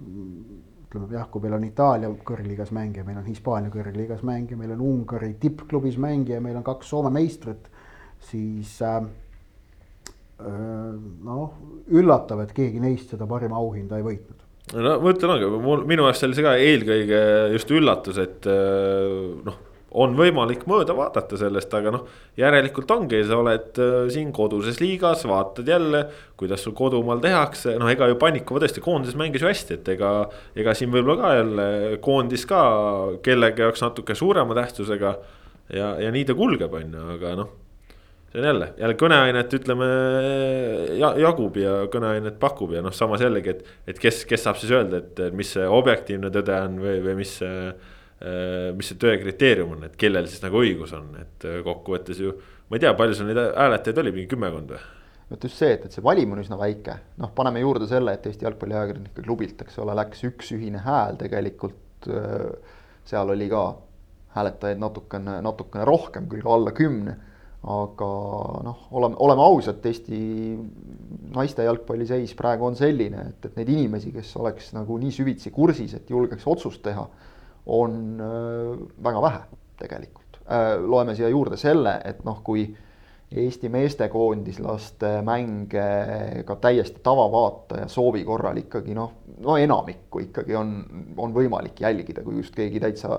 ütleme 0.86 1.10
jah, 1.16 1.26
kui 1.30 1.42
meil 1.42 1.56
on 1.58 1.66
Itaalia 1.66 2.10
kõrgliigas 2.26 2.72
mängija, 2.74 3.04
meil 3.06 3.20
on 3.20 3.26
Hispaania 3.26 3.72
kõrgliigas 3.74 4.22
mängija, 4.26 4.58
meil 4.60 4.74
on 4.76 4.84
Ungari 4.86 5.34
tippklubis 5.42 5.98
mängija, 6.02 6.40
meil 6.44 6.58
on 6.58 6.66
kaks 6.66 6.90
Soome 6.92 7.10
meistrit, 7.14 7.68
siis 8.30 8.78
äh, 8.86 8.98
äh, 10.40 10.96
noh, 11.26 11.60
üllatav, 11.90 12.44
et 12.46 12.56
keegi 12.56 12.82
neist 12.82 13.14
seda 13.14 13.28
parima 13.30 13.58
auhinda 13.60 13.98
ei 13.98 14.06
võitnud. 14.06 14.42
No 14.74 14.96
ma 14.98 15.12
ütlen, 15.14 15.30
aga 15.36 15.50
mul, 15.62 15.84
minu 15.86 16.06
jaoks 16.08 16.24
oli 16.26 16.38
see 16.38 16.46
ka 16.46 16.56
eelkõige 16.58 17.22
just 17.54 17.70
üllatus, 17.74 18.18
et 18.22 18.48
äh, 18.50 19.42
noh 19.46 19.62
on 19.96 20.16
võimalik 20.18 20.66
mööda 20.68 20.94
vaadata 20.96 21.38
sellest, 21.40 21.72
aga 21.76 21.92
noh, 21.94 22.06
järelikult 22.38 22.90
ongi, 22.92 23.22
sa 23.26 23.40
oled 23.40 23.80
äh, 23.80 23.96
siin 24.12 24.32
koduses 24.36 24.80
liigas, 24.82 25.24
vaatad 25.28 25.68
jälle, 25.68 26.04
kuidas 26.36 26.64
sul 26.66 26.76
kodumaal 26.76 27.22
tehakse, 27.24 27.76
noh, 27.80 27.90
ega 27.92 28.10
ju 28.10 28.18
Pannikova 28.20 28.64
tõesti 28.64 28.84
koondises 28.84 29.18
mängis 29.18 29.44
ju 29.44 29.50
hästi, 29.50 29.80
et 29.80 29.92
ega. 29.96 30.12
ega 30.56 30.74
siin 30.76 30.92
võib-olla 30.92 31.16
ka 31.20 31.34
jälle 31.36 31.68
koondis 32.04 32.46
ka 32.48 32.62
kellegi 33.24 33.64
jaoks 33.64 33.84
natuke 33.84 34.16
suurema 34.18 34.56
tähtsusega 34.56 35.14
ja, 35.72 35.94
ja 36.02 36.10
nii 36.12 36.26
ta 36.28 36.36
kulgeb, 36.36 36.74
on 36.76 36.98
ju, 36.98 37.06
aga 37.16 37.38
noh 37.40 37.54
see 38.36 38.42
on 38.42 38.46
jälle, 38.50 38.72
jälle 38.76 38.94
kõneainet 39.00 39.54
ütleme 39.56 39.86
ja, 40.98 41.12
jagub 41.20 41.56
ja 41.56 41.86
kõneainet 41.92 42.40
pakub 42.42 42.74
ja 42.74 42.82
noh, 42.84 42.92
samas 42.92 43.22
jällegi, 43.24 43.54
et, 43.54 43.76
et 43.88 44.00
kes, 44.02 44.24
kes 44.28 44.44
saab 44.44 44.58
siis 44.60 44.74
öelda, 44.76 45.00
et 45.00 45.36
mis 45.36 45.54
see 45.56 45.64
objektiivne 45.64 46.30
tõde 46.34 46.58
on 46.66 46.80
või, 46.82 46.98
või 47.06 47.20
mis 47.22 47.38
see 47.40 47.70
mis 48.76 48.88
see 48.88 48.96
tõe 49.00 49.18
kriteerium 49.20 49.74
on, 49.76 49.86
et 49.88 49.96
kellel 50.00 50.28
siis 50.30 50.40
nagu 50.44 50.62
õigus 50.62 50.94
on, 50.96 51.10
et 51.20 51.44
äh, 51.44 51.58
kokkuvõttes 51.64 52.20
ju. 52.22 52.32
ma 52.70 52.78
ei 52.78 52.84
tea, 52.84 52.94
palju 52.96 53.18
sul 53.18 53.28
neid 53.28 53.40
hääletajaid 53.52 54.00
oli, 54.00 54.12
mingi 54.14 54.30
kümmekond 54.30 54.72
või? 54.72 54.80
vot 55.30 55.42
just 55.44 55.58
see, 55.58 55.74
et, 55.74 55.84
et 55.84 55.92
see 55.92 56.04
valim 56.06 56.32
on 56.32 56.40
üsna 56.40 56.56
väike, 56.60 56.94
noh, 57.20 57.32
paneme 57.36 57.60
juurde 57.60 57.88
selle, 57.90 58.14
et 58.14 58.26
Eesti 58.30 58.46
Jalgpalliajakirjanike 58.46 59.24
klubilt, 59.26 59.64
eks 59.66 59.80
ole, 59.82 59.96
läks 59.98 60.22
üks 60.28 60.52
ühine 60.54 60.80
hääl 60.84 61.18
tegelikult. 61.20 62.08
Äh, 62.08 62.74
seal 63.06 63.30
oli 63.34 63.46
ka 63.50 63.62
hääletajaid 64.36 64.80
natukene, 64.82 65.36
natukene 65.44 65.84
rohkem, 65.86 66.28
küll 66.30 66.46
alla 66.46 66.72
kümne. 66.76 67.18
aga 67.66 68.06
noh, 68.62 68.82
oleme, 68.94 69.16
oleme 69.18 69.42
ausad, 69.42 69.82
Eesti 69.88 70.18
naiste 71.34 71.64
jalgpalli 71.66 72.06
seis 72.06 72.34
praegu 72.38 72.68
on 72.68 72.76
selline, 72.78 73.24
et, 73.32 73.48
et 73.48 73.56
neid 73.58 73.72
inimesi, 73.72 74.12
kes 74.14 74.36
oleks 74.38 74.68
nagu 74.76 74.98
nii 75.02 75.10
süvitsi 75.10 75.50
kursis, 75.50 75.96
et 75.98 76.10
julgeks 76.12 76.46
otsust 76.46 76.84
teha 76.84 77.08
on 77.66 78.20
äh, 78.20 78.88
väga 79.04 79.22
vähe 79.22 79.40
tegelikult. 79.80 80.40
Äh, 80.46 80.74
loeme 80.82 81.14
siia 81.14 81.28
juurde 81.28 81.58
selle, 81.60 82.00
et 82.04 82.24
noh, 82.24 82.42
kui 82.44 82.66
Eesti 83.26 83.66
meestekoondislaste 83.74 85.08
mänge 85.26 85.86
ka 86.46 86.54
täiesti 86.62 87.00
tavavaataja 87.02 87.88
soovi 87.90 88.22
korral 88.24 88.60
ikkagi 88.60 88.94
noh, 88.94 89.16
no 89.42 89.56
enamikku 89.58 90.22
ikkagi 90.28 90.54
on, 90.54 90.76
on 91.18 91.34
võimalik 91.34 91.82
jälgida, 91.82 92.22
kui 92.22 92.38
just 92.38 92.54
keegi 92.54 92.80
täitsa 92.80 93.18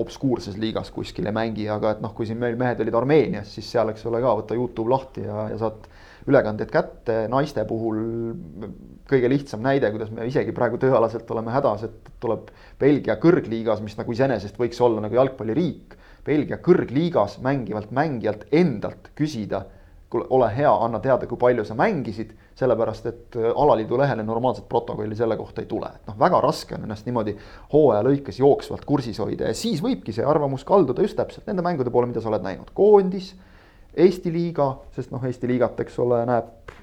obskuurses 0.00 0.56
liigas 0.56 0.88
kuskil 0.90 1.28
ei 1.28 1.36
mängi, 1.36 1.66
aga 1.68 1.92
et 1.92 2.00
noh, 2.00 2.14
kui 2.16 2.24
siin 2.26 2.40
meil 2.40 2.56
mehed 2.56 2.80
olid 2.80 2.96
Armeenias, 2.96 3.52
siis 3.52 3.68
seal, 3.74 3.92
eks 3.92 4.06
ole 4.08 4.22
ka, 4.24 4.32
võta 4.40 4.56
Youtube 4.56 4.88
lahti 4.88 5.26
ja, 5.26 5.50
ja 5.52 5.60
saad 5.60 5.84
ülekandeid 6.28 6.70
kätte, 6.72 7.16
naiste 7.32 7.64
puhul 7.68 7.98
kõige 9.10 9.30
lihtsam 9.32 9.62
näide, 9.64 9.90
kuidas 9.92 10.12
me 10.14 10.26
isegi 10.28 10.54
praegu 10.56 10.78
tööalaselt 10.80 11.30
oleme 11.34 11.52
hädas, 11.54 11.84
et 11.88 12.12
tuleb 12.22 12.52
Belgia 12.80 13.18
kõrgliigas, 13.20 13.82
mis 13.84 13.98
nagu 13.98 14.14
iseenesest 14.14 14.58
võiks 14.60 14.80
olla 14.82 15.02
nagu 15.04 15.18
jalgpalliriik. 15.18 15.98
Belgia 16.22 16.60
kõrgliigas 16.62 17.40
mängivalt 17.42 17.90
mängijalt 17.90 18.46
endalt 18.54 19.10
küsida 19.18 19.64
kuule, 20.12 20.26
ole 20.30 20.48
hea, 20.56 20.70
anna 20.84 21.00
teada, 21.00 21.26
kui 21.26 21.40
palju 21.40 21.64
sa 21.66 21.76
mängisid, 21.78 22.32
sellepärast 22.58 23.06
et 23.08 23.38
äh, 23.40 23.48
alaliidu 23.64 23.98
lehele 24.00 24.24
normaalset 24.26 24.68
protokolli 24.68 25.16
selle 25.18 25.38
kohta 25.40 25.64
ei 25.64 25.70
tule, 25.70 25.88
et 25.88 26.10
noh, 26.10 26.18
väga 26.20 26.40
raske 26.44 26.76
on 26.76 26.84
ennast 26.86 27.08
niimoodi 27.08 27.34
hooaja 27.72 28.04
lõikes 28.06 28.42
jooksvalt 28.42 28.84
kursis 28.88 29.20
hoida 29.22 29.48
ja 29.48 29.56
siis 29.56 29.80
võibki 29.84 30.14
see 30.14 30.26
arvamus 30.28 30.66
kalduda 30.68 31.04
just 31.04 31.16
täpselt 31.18 31.48
nende 31.48 31.64
mängude 31.64 31.92
poole, 31.94 32.10
mida 32.12 32.22
sa 32.22 32.30
oled 32.32 32.44
näinud, 32.44 32.70
koondis, 32.76 33.32
Eesti 33.92 34.32
liiga, 34.32 34.68
sest 34.96 35.12
noh, 35.12 35.24
Eesti 35.28 35.50
liigat, 35.50 35.80
eks 35.84 35.98
ole, 36.00 36.22
näeb 36.28 36.78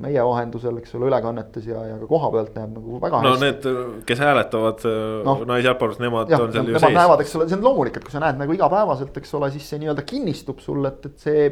meie 0.00 0.22
vahendusel, 0.26 0.78
eks 0.80 0.94
ole, 0.98 1.08
ülekannetes 1.10 1.66
ja, 1.68 1.82
ja 1.88 1.98
ka 2.00 2.08
koha 2.10 2.30
pealt 2.34 2.56
näeb 2.56 2.72
nagu 2.76 2.98
väga 3.02 3.20
no 3.22 3.34
hästi. 3.34 3.44
need, 3.44 4.00
kes 4.08 4.22
hääletavad 4.22 4.86
no, 5.26 5.36
naisjalgpallurist, 5.50 6.02
nemad 6.02 6.32
jah, 6.32 6.42
on 6.42 6.54
seal 6.54 6.70
ju 6.70 6.78
sees. 6.78 6.96
näevad, 6.96 7.22
eks 7.24 7.36
ole, 7.38 7.46
see 7.50 7.58
on 7.58 7.66
loomulik, 7.68 7.98
et 7.98 8.06
kui 8.06 8.14
sa 8.14 8.22
näed 8.22 8.40
nagu 8.40 8.56
igapäevaselt, 8.56 9.16
eks 9.20 9.36
ole, 9.38 9.50
siis 9.54 9.68
see 9.70 9.80
nii-öelda 9.82 10.04
kinnistub 10.08 10.62
sulle, 10.64 10.94
et, 10.94 11.08
et 11.10 11.26
see 11.26 11.46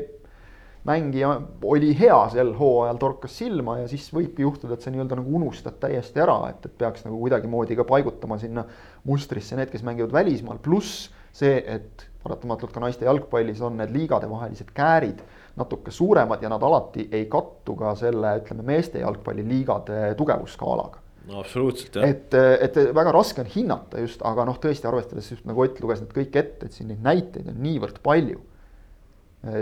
mängija 0.88 1.32
oli 1.70 1.92
hea 1.98 2.18
sel 2.32 2.54
hooajal, 2.58 2.98
torkas 3.02 3.36
silma 3.38 3.78
ja 3.78 3.90
siis 3.90 4.08
võibki 4.14 4.42
juhtuda, 4.42 4.74
et 4.74 4.86
sa 4.86 4.90
nii-öelda 4.90 5.18
nagu 5.20 5.36
unustad 5.38 5.78
täiesti 5.82 6.22
ära, 6.22 6.38
et, 6.50 6.66
et 6.66 6.78
peaks 6.78 7.06
nagu 7.06 7.20
kuidagimoodi 7.22 7.78
ka 7.78 7.86
paigutama 7.86 8.38
sinna 8.42 8.66
mustrisse 9.06 9.58
need, 9.58 9.70
kes 9.70 9.86
mängivad 9.86 10.14
välismaal, 10.14 10.58
pluss 10.62 11.06
see, 11.36 11.60
et 11.62 12.08
paratamatult 12.22 12.72
ka 12.74 12.82
naiste 12.82 13.06
jalgpallis 13.08 13.60
on 13.64 13.78
need 13.80 13.92
liigadevahelised 13.94 14.72
käärid 14.74 15.22
natuke 15.56 15.92
suuremad 15.92 16.42
ja 16.42 16.48
nad 16.48 16.62
alati 16.62 17.08
ei 17.12 17.26
kattu 17.30 17.76
ka 17.76 17.94
selle, 17.98 18.36
ütleme, 18.40 18.64
meeste 18.66 19.02
jalgpalliliigade 19.02 20.14
tugevusskaalaga 20.18 21.02
no 21.28 21.42
absoluutselt 21.42 21.98
jah. 21.98 22.08
et, 22.08 22.34
et 22.34 22.78
väga 22.94 23.12
raske 23.14 23.42
on 23.42 23.50
hinnata 23.50 24.00
just, 24.02 24.22
aga 24.26 24.46
noh, 24.48 24.58
tõesti 24.62 24.88
arvestades 24.90 25.30
just 25.34 25.46
nagu 25.48 25.62
Ott 25.62 25.80
luges 25.82 26.02
need 26.02 26.14
kõik 26.16 26.38
ette, 26.38 26.66
et 26.66 26.76
siin 26.76 26.90
neid 26.90 27.04
näiteid 27.04 27.52
on 27.52 27.60
niivõrd 27.62 28.00
palju. 28.02 28.40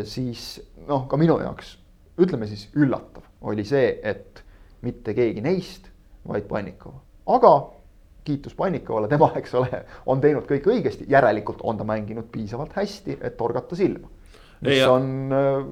siis 0.04 0.60
noh, 0.88 1.06
ka 1.08 1.16
minu 1.20 1.38
jaoks 1.40 1.76
ütleme 2.20 2.48
siis 2.48 2.66
üllatav 2.76 3.24
oli 3.48 3.64
see, 3.64 3.94
et 4.04 4.42
mitte 4.84 5.14
keegi 5.16 5.40
neist, 5.44 5.88
vaid 6.28 6.44
Pannikov, 6.48 6.98
aga 7.28 7.52
kiitus 8.30 8.56
Pannikovale, 8.58 9.10
tema, 9.10 9.32
eks 9.42 9.54
ole, 9.58 9.84
on 10.10 10.22
teinud 10.22 10.48
kõik 10.48 10.70
õigesti, 10.70 11.10
järelikult 11.10 11.62
on 11.66 11.78
ta 11.80 11.86
mänginud 11.88 12.30
piisavalt 12.32 12.74
hästi, 12.78 13.20
et 13.20 13.36
torgata 13.38 13.78
silma. 13.78 14.08
mis 14.60 14.78
ja- 14.78 14.90
on 14.92 15.32
äh, 15.32 15.62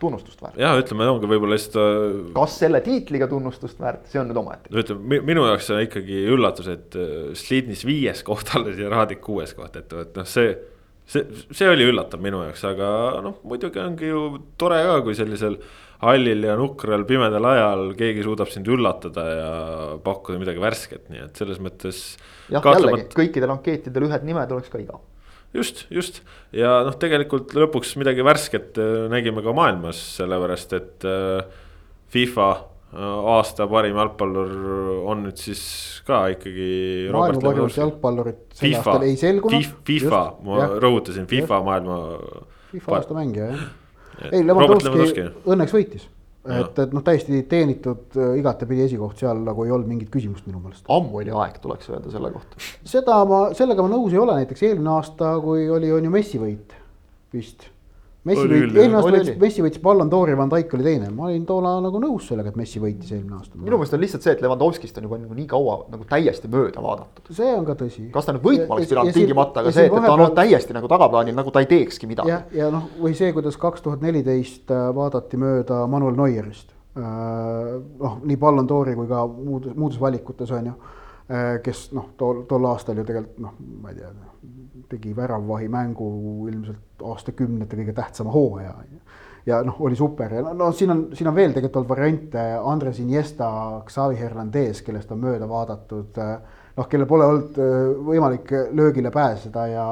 tunnustust 0.00 0.42
väärt. 0.42 0.58
jah, 0.60 0.76
ütleme 0.80 1.08
ongi 1.08 1.28
võib-olla 1.30 1.56
lihtsalt 1.56 2.32
kas 2.36 2.58
selle 2.60 2.80
tiitliga 2.84 3.28
tunnustust 3.30 3.80
väärt, 3.80 4.06
see 4.12 4.20
on 4.20 4.30
nüüd 4.30 4.40
omaette. 4.42 4.72
ütleme 4.72 5.20
minu 5.26 5.46
jaoks 5.48 5.70
on 5.74 5.82
ikkagi 5.86 6.22
üllatus, 6.34 6.70
et 6.72 6.96
äh, 7.00 7.34
Slidnis 7.38 7.84
viies 7.88 8.22
koht 8.26 8.52
alles 8.58 8.78
ja 8.80 8.90
Raadik 8.92 9.22
kuues 9.24 9.54
koht, 9.56 9.76
et, 9.76 9.92
et 9.92 10.18
noh, 10.18 10.28
see. 10.28 10.56
See, 11.06 11.24
see 11.54 11.70
oli 11.70 11.88
üllatav 11.88 12.22
minu 12.22 12.44
jaoks, 12.46 12.62
aga 12.68 12.92
noh, 13.24 13.40
muidugi 13.48 13.82
ongi 13.82 14.12
ju 14.12 14.22
tore 14.60 14.82
ka, 14.86 15.00
kui 15.06 15.16
sellisel 15.18 15.58
hallil 16.02 16.44
ja 16.44 16.54
nukral 16.60 17.06
pimedal 17.08 17.48
ajal 17.48 17.90
keegi 17.96 18.24
suudab 18.26 18.50
sind 18.52 18.68
üllatada 18.68 19.26
ja 19.32 19.50
pakkuda 20.04 20.40
midagi 20.42 20.60
värsket, 20.60 21.06
nii 21.12 21.24
et 21.24 21.40
selles 21.40 21.60
mõttes. 21.62 22.02
jah, 22.52 22.64
jällegi 22.64 23.08
kõikidel 23.16 23.54
ankeetidel 23.56 24.08
ühed 24.10 24.26
nimed 24.28 24.52
oleks 24.52 24.72
ka 24.72 24.82
igav 24.82 25.00
just, 25.56 25.86
just 25.92 26.22
ja 26.54 26.80
noh, 26.86 26.96
tegelikult 27.00 27.54
lõpuks 27.56 27.94
midagi 28.00 28.24
värsket 28.26 28.80
äh, 28.80 29.06
nägime 29.12 29.44
ka 29.44 29.54
maailmas, 29.56 30.00
sellepärast 30.18 30.76
et 30.76 31.06
äh, 31.08 31.62
FIFA 32.12 32.50
aasta 32.96 33.66
parim 33.70 33.96
jalgpallur 34.00 34.52
on 35.10 35.24
nüüd 35.26 35.40
siis 35.40 35.62
ka 36.06 36.26
ikkagi. 36.32 36.68
maailma 37.12 37.42
parimat 37.44 37.78
jalgpallurit 37.82 38.44
sel 38.56 38.76
aastal 38.78 39.06
ei 39.06 39.16
selgunud. 39.20 39.70
FIFA, 39.88 40.24
ma 40.46 40.60
jah, 40.62 40.76
rõhutasin, 40.86 41.28
FIFA 41.30 41.60
just. 41.60 41.70
maailma. 41.70 42.02
FIFA 42.72 42.98
aasta 42.98 43.16
mängija 43.18 43.48
jah. 43.52 43.64
ei, 44.30 44.44
Levanovski 44.46 45.26
õnneks 45.44 45.76
võitis 45.76 46.08
et, 46.46 46.78
et 46.78 46.92
noh, 46.94 47.02
täiesti 47.04 47.42
teenitud 47.50 48.16
igatepidi 48.38 48.84
esikoht 48.86 49.20
seal 49.22 49.40
nagu 49.46 49.64
ei 49.66 49.72
olnud 49.74 49.90
mingit 49.90 50.10
küsimust 50.12 50.46
minu 50.48 50.60
meelest. 50.62 50.84
ammu 50.92 51.20
oli 51.22 51.32
aeg, 51.34 51.58
tuleks 51.62 51.90
öelda 51.90 52.12
selle 52.14 52.30
kohta. 52.34 52.60
seda 52.86 53.18
ma, 53.28 53.40
sellega 53.58 53.84
ma 53.84 53.92
nõus 53.92 54.14
ei 54.14 54.20
ole, 54.22 54.38
näiteks 54.42 54.66
eelmine 54.68 54.92
aasta, 54.94 55.36
kui 55.42 55.66
oli, 55.72 55.90
on 55.92 56.06
ju 56.06 56.12
Messi 56.14 56.40
võit 56.42 56.76
vist. 57.34 57.68
Messi 58.26 58.44
võit, 58.50 58.74
eelmine 58.74 58.98
aasta 58.98 59.12
võitis, 59.14 59.38
Messi 59.40 59.64
võitis 59.64 59.82
Ballon 59.82 60.10
d'Ori, 60.10 60.36
Van 60.38 60.50
Dijk 60.52 60.74
oli 60.78 60.86
teine, 60.86 61.10
ma 61.14 61.28
olin 61.28 61.46
toona 61.48 61.76
nagu 61.84 62.00
nõus 62.02 62.26
sellega, 62.30 62.50
et 62.52 62.58
Messi 62.58 62.82
võitis 62.82 63.12
eelmine 63.14 63.38
aasta. 63.38 63.58
minu 63.58 63.78
meelest 63.78 63.96
on 63.96 64.02
lihtsalt 64.02 64.26
see, 64.26 64.36
et 64.36 64.44
Levandovskist 64.44 64.98
on 65.00 65.08
juba 65.08 65.20
nagu 65.22 65.38
nii 65.38 65.48
kaua 65.50 65.76
nagu 65.92 66.06
täiesti 66.10 66.50
mööda 66.52 66.82
vaadatud. 66.82 67.32
see 67.38 67.52
on 67.54 67.66
ka 67.68 67.78
tõsi. 67.82 68.08
kas 68.14 68.28
ta 68.28 68.36
nüüd 68.36 68.46
võitma 68.46 68.78
oleks 68.78 68.92
pidanud 68.92 69.16
tingimata, 69.16 69.62
aga 69.62 69.74
see, 69.74 69.86
et, 69.86 69.94
et 69.94 70.08
ta 70.08 70.14
on 70.14 70.24
olnud 70.26 70.38
täiesti 70.38 70.76
nagu 70.76 70.90
tagaplaanil, 70.90 71.36
nagu 71.38 71.54
ta 71.54 71.62
ei 71.62 71.70
teekski 71.70 72.10
midagi. 72.10 72.34
ja, 72.34 72.42
ja 72.56 72.70
noh, 72.74 72.88
või 72.98 73.14
see, 73.18 73.30
kuidas 73.36 73.58
kaks 73.62 73.86
tuhat 73.86 74.02
neliteist 74.02 74.74
vaadati 74.96 75.38
mööda 75.40 75.84
Manuel 75.90 76.18
Neuerist 76.18 76.74
noh, 76.96 78.20
nii 78.24 78.36
Ballon 78.40 78.68
d'Ori 78.68 78.94
kui 78.96 79.08
ka 79.10 79.26
muudes, 79.28 79.74
muudes 79.76 80.00
valikutes 80.00 80.52
on 80.56 80.70
ju. 80.72 80.76
kes 81.62 81.88
noh, 81.96 82.12
tol, 82.16 82.44
tol 82.46 82.68
aastal 82.70 83.00
ju 83.00 83.04
tegelikult 83.06 83.40
noh, 83.42 83.54
ma 83.82 83.90
ei 83.90 83.96
tea, 83.98 84.12
tegi 84.88 85.14
väravvahi 85.16 85.68
mängu 85.72 86.08
ilmselt 86.50 87.04
aastakümnete 87.04 87.78
kõige 87.78 87.94
tähtsama 87.96 88.32
hooaja. 88.32 88.74
ja 89.46 89.60
noh, 89.62 89.80
oli 89.80 89.96
super 89.96 90.32
ja 90.34 90.42
no, 90.42 90.52
no 90.54 90.72
siin 90.72 90.90
on, 90.90 91.04
siin 91.14 91.28
on 91.28 91.34
veel 91.34 91.52
tegelikult 91.54 91.82
olnud 91.82 91.94
variante, 91.94 92.42
Andres 92.64 92.98
Iniesta, 93.00 93.48
Xavi 93.86 94.18
Hernandez, 94.20 94.82
kellest 94.82 95.12
on 95.12 95.22
mööda 95.22 95.48
vaadatud. 95.48 96.18
noh, 96.76 96.88
kellel 96.88 97.06
pole 97.06 97.24
olnud 97.24 97.62
võimalik 98.10 98.52
löögile 98.72 99.10
pääseda 99.10 99.66
ja 99.66 99.86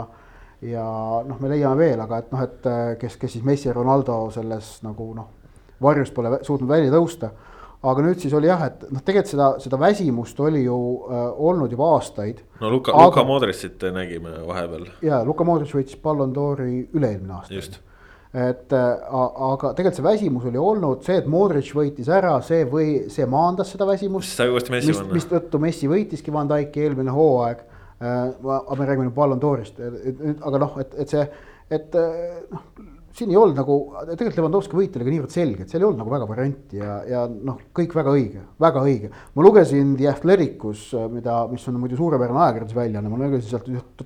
ja 0.64 0.84
noh, 1.28 1.40
me 1.40 1.49
leiame 1.53 1.76
veel, 1.76 2.01
aga 2.01 2.18
et 2.18 2.32
noh, 2.32 2.42
et 2.42 2.68
kes, 2.99 3.16
kes 3.20 3.32
siis 3.36 3.45
Messi 3.45 3.68
ja 3.68 3.74
Ronaldo 3.76 4.30
selles 4.32 4.78
nagu 4.82 5.12
noh 5.14 5.32
varjust 5.82 6.14
pole 6.14 6.38
suutnud 6.42 6.68
välja 6.68 6.92
tõusta. 6.95 7.30
Aga 7.91 8.05
nüüd 8.05 8.20
siis 8.22 8.35
oli 8.37 8.49
jah, 8.49 8.66
et 8.68 8.85
noh, 8.89 9.03
tegelikult 9.05 9.32
seda, 9.32 9.49
seda 9.62 9.80
väsimust 9.80 10.39
oli 10.41 10.64
ju 10.64 10.76
äh, 11.07 11.24
olnud 11.49 11.72
juba 11.74 11.91
aastaid. 11.97 12.43
no 12.61 12.70
Luka 12.72 12.95
aga..., 12.95 13.09
Luka 13.11 13.24
Modricit 13.28 13.89
nägime 13.95 14.37
vahepeal. 14.49 14.87
ja 15.05 15.22
Luka 15.24 15.47
Modric 15.47 15.74
võitis 15.76 15.99
Ballon 16.03 16.32
d'Ori 16.35 16.87
üle-eelmine 16.95 17.37
aasta. 17.39 17.55
just 17.55 17.80
et 18.35 18.72
aga 18.74 19.68
tegelikult 19.78 19.99
see 20.01 20.05
väsimus 20.05 20.47
oli 20.51 20.59
olnud 20.59 21.05
see, 21.07 21.20
et 21.20 21.26
Modric 21.30 21.68
võitis 21.76 22.09
ära, 22.11 22.32
see 22.43 22.64
või 22.66 23.05
see 23.12 23.28
maandas 23.30 23.70
seda 23.70 23.87
väsimust. 23.87 24.35
sai 24.35 24.51
uuesti 24.51 24.74
Messi 24.74 24.97
panna. 24.97 25.14
mistõttu 25.14 25.61
Messi 25.62 25.91
võitiski 25.91 26.35
Van 26.35 26.51
Dyke'i 26.51 26.89
eelmine 26.89 27.14
hooaeg 27.14 27.62
äh,. 27.62 28.32
aga 28.43 28.80
me 28.80 28.89
räägime 28.89 29.07
nüüd 29.07 29.14
Ballon 29.14 29.43
d'Orist, 29.43 29.78
aga 29.78 30.62
noh, 30.64 30.74
et, 30.82 30.99
et 31.05 31.14
see, 31.14 31.28
et 31.78 31.95
noh 31.95 32.91
siin 33.15 33.31
ei 33.31 33.39
olnud 33.39 33.59
nagu, 33.59 33.77
tegelikult 34.11 34.39
Levanovski 34.41 34.79
võit 34.79 34.97
oli 34.99 35.07
ka 35.07 35.12
niivõrd 35.12 35.35
selge, 35.35 35.65
et 35.65 35.71
seal 35.71 35.85
ei 35.85 35.87
olnud 35.89 36.01
nagu 36.03 36.12
väga 36.12 36.27
varianti 36.29 36.81
ja, 36.81 36.97
ja 37.07 37.21
noh, 37.31 37.61
kõik 37.77 37.95
väga 37.95 38.15
õige, 38.17 38.43
väga 38.62 38.83
õige. 38.83 39.11
ma 39.37 39.45
lugesin 39.47 39.93
The 39.99 40.09
Athleticus, 40.11 40.89
mida, 41.12 41.37
mis 41.51 41.67
on 41.71 41.79
muidu 41.83 41.99
suurepärane 42.01 42.43
ajakirjandusväljaanne, 42.47 43.12
ma 43.12 43.21
lugesin 43.23 43.53
sealt 43.53 43.71
üht, 43.71 44.05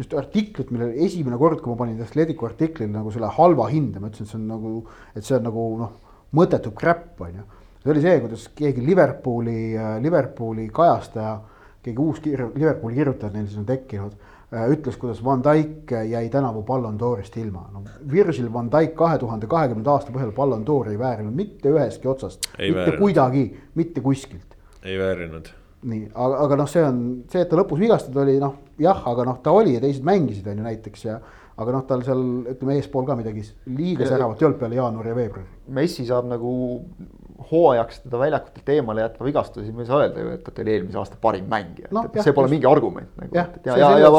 just 0.00 0.12
artiklit, 0.16 0.72
millele 0.72 1.06
esimene 1.06 1.38
kord, 1.40 1.62
kui 1.62 1.72
ma 1.72 1.78
panin 1.80 1.96
The 1.96 2.08
Athleticu 2.08 2.48
artiklile 2.48 2.92
nagu 2.92 3.12
selle 3.14 3.30
halva 3.38 3.68
hinde, 3.72 4.02
ma 4.02 4.12
ütlesin, 4.12 4.28
et 4.28 4.34
see 4.34 4.40
on 4.40 4.50
nagu, 4.52 4.74
et 5.16 5.28
see 5.28 5.38
on 5.38 5.48
nagu 5.48 5.66
noh, 5.80 5.94
mõttetu 6.36 6.74
crap, 6.76 7.14
on 7.24 7.40
ju. 7.40 7.46
see 7.80 7.94
oli 7.94 8.04
see, 8.04 8.18
kuidas 8.26 8.44
keegi 8.60 8.84
Liverpooli, 8.84 9.60
Liverpooli 10.04 10.68
kajastaja, 10.76 11.38
keegi 11.80 12.04
uus 12.04 12.20
kir-, 12.20 12.50
Liverpooli 12.52 13.00
kirjutaja 13.00 13.32
neil 13.32 13.48
siis 13.48 13.60
on 13.62 13.68
tekkinud 13.68 14.29
ütles, 14.50 14.96
kuidas 14.98 15.20
Van 15.24 15.42
Dijk 15.44 15.92
jäi 16.10 16.28
tänavu 16.30 16.62
Ballon 16.66 16.98
d'Orist 16.98 17.36
ilma. 17.38 17.68
no 17.72 17.82
Virgil 18.10 18.52
van 18.52 18.70
Dijk 18.72 18.94
kahe 18.98 19.18
tuhande 19.18 19.46
kahekümnenda 19.46 19.92
aasta 19.92 20.12
põhjal 20.12 20.32
Ballon 20.34 20.64
d'Ori 20.66 20.96
ei 20.96 20.98
väärinud 20.98 21.34
mitte 21.34 21.70
ühestki 21.70 22.08
otsast, 22.10 22.50
mitte 22.58 22.74
väärinud. 22.74 22.98
kuidagi, 22.98 23.44
mitte 23.74 24.00
kuskilt. 24.00 24.56
ei 24.82 24.98
väärinud. 24.98 25.52
nii, 25.82 26.10
aga, 26.14 26.40
aga 26.44 26.56
noh, 26.56 26.68
see 26.68 26.82
on 26.84 26.98
see, 27.30 27.44
et 27.44 27.48
ta 27.48 27.56
lõpus 27.56 27.78
vigastatud 27.78 28.22
oli, 28.24 28.40
noh 28.42 28.58
jah, 28.78 29.04
aga 29.06 29.24
noh, 29.28 29.38
ta 29.42 29.54
oli 29.54 29.76
ja 29.76 29.80
teised 29.80 30.04
mängisid, 30.04 30.48
on 30.50 30.58
ju 30.58 30.66
näiteks 30.66 31.06
ja 31.06 31.20
aga 31.60 31.76
noh, 31.76 31.86
tal 31.86 32.02
seal 32.04 32.20
ütleme 32.50 32.76
eespool 32.80 33.06
ka 33.06 33.16
midagi 33.18 33.44
liiga 33.70 34.08
säravat 34.08 34.42
ei 34.42 34.48
olnud 34.48 34.60
peale 34.60 34.78
jaanuari 34.80 35.12
ja 35.12 35.16
veebruari. 35.16 35.48
Messi 35.78 36.06
saab 36.08 36.26
nagu 36.30 36.52
hooajaks 37.50 38.00
teda 38.04 38.18
väljakutelt 38.18 38.68
eemale 38.74 39.04
jätma 39.04 39.26
vigastusi, 39.26 39.72
me 39.72 39.84
ei 39.84 39.88
saa 39.88 40.02
öelda 40.04 40.24
ju, 40.24 40.34
et 40.36 40.44
ta 40.44 40.62
oli 40.62 40.74
eelmise 40.74 41.00
aasta 41.00 41.18
parim 41.20 41.48
mängija 41.50 41.90
no,, 41.90 42.04
et 42.08 42.18
jah, 42.18 42.26
see 42.26 42.36
pole 42.36 42.48
just. 42.48 42.56
mingi 42.56 42.68
argument 42.70 43.10
nagu. 43.20 43.36
ja, 43.36 43.46
ja, 43.64 43.78
ja, 43.78 43.90
ja 44.04 44.12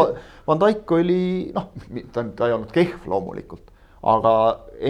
Van 0.48 0.62
Dijk 0.62 0.92
oli 0.98 1.22
noh, 1.56 1.70
ta, 2.14 2.26
ta 2.36 2.50
ei 2.50 2.58
olnud 2.58 2.74
kehv 2.76 3.08
loomulikult, 3.12 3.72
aga 4.14 4.36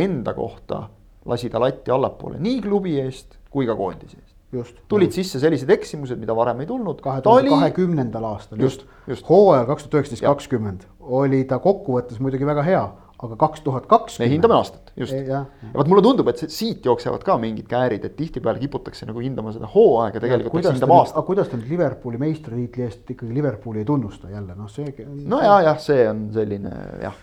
enda 0.04 0.34
kohta 0.38 0.86
lasi 1.26 1.52
ta 1.52 1.62
latti 1.62 1.92
allapoole 1.94 2.40
nii 2.42 2.62
klubi 2.66 2.98
eest 3.02 3.38
kui 3.52 3.68
ka 3.70 3.76
koondise 3.78 4.18
eest. 4.18 4.30
Just, 4.52 4.82
tulid 4.92 5.14
sisse 5.16 5.40
sellised 5.40 5.70
eksimused, 5.72 6.20
mida 6.20 6.34
varem 6.36 6.60
ei 6.60 6.68
tulnud. 6.68 7.00
kahe 7.00 7.22
tuhande 7.24 7.54
kahekümnendal 7.54 8.26
aastal 8.34 8.60
just, 8.60 8.84
just. 9.08 9.24
hooajal 9.30 9.70
kaks 9.70 9.86
tuhat 9.86 10.02
üheksateist, 10.02 10.26
kakskümmend 10.26 10.84
oli 11.00 11.46
ta 11.48 11.62
kokkuvõttes 11.64 12.20
muidugi 12.20 12.48
väga 12.48 12.66
hea 12.68 12.82
aga 13.22 13.38
kaks 13.38 13.62
tuhat 13.62 13.86
kakskümmend. 13.90 14.30
me 14.30 14.36
hindame 14.36 14.56
aastat, 14.58 14.92
just. 14.98 15.14
ja, 15.14 15.44
ja 15.46 15.72
vot 15.76 15.90
mulle 15.92 16.04
tundub, 16.06 16.30
et 16.32 16.42
siit 16.42 16.86
jooksevad 16.86 17.24
ka 17.26 17.38
mingid 17.42 17.68
käärid, 17.70 18.06
et 18.08 18.16
tihtipeale 18.18 18.62
kiputakse 18.62 19.06
nagu 19.10 19.22
hindama 19.22 19.54
seda 19.56 19.70
hooaega, 19.70 20.24
tegelikult 20.24 20.58
peaks 20.58 20.80
hindama 20.80 21.02
aastat. 21.04 21.20
aga 21.20 21.28
kuidas 21.30 21.52
ta 21.52 21.60
nüüd 21.60 21.70
Liverpooli 21.70 22.22
meistritiitli 22.22 22.88
eest 22.88 23.14
ikkagi 23.14 23.34
Liverpooli 23.38 23.84
ei 23.84 23.90
tunnusta 23.90 24.32
jälle, 24.34 24.58
noh 24.58 24.70
see. 24.74 24.94
no 25.06 25.42
ja, 25.44 25.60
jah, 25.70 25.82
see 25.82 26.06
on 26.10 26.28
selline 26.34 26.74
jah. 27.04 27.18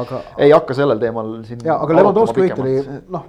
aga, 0.00 0.22
ei 0.38 0.54
hakka 0.54 0.78
sellel 0.78 1.02
teemal 1.02 1.38
siin. 1.48 1.64
ja 1.66 1.80
aga 1.82 1.98
Levanovski 1.98 2.46
võit 2.46 2.62
oli 2.62 2.76
noh, 3.10 3.26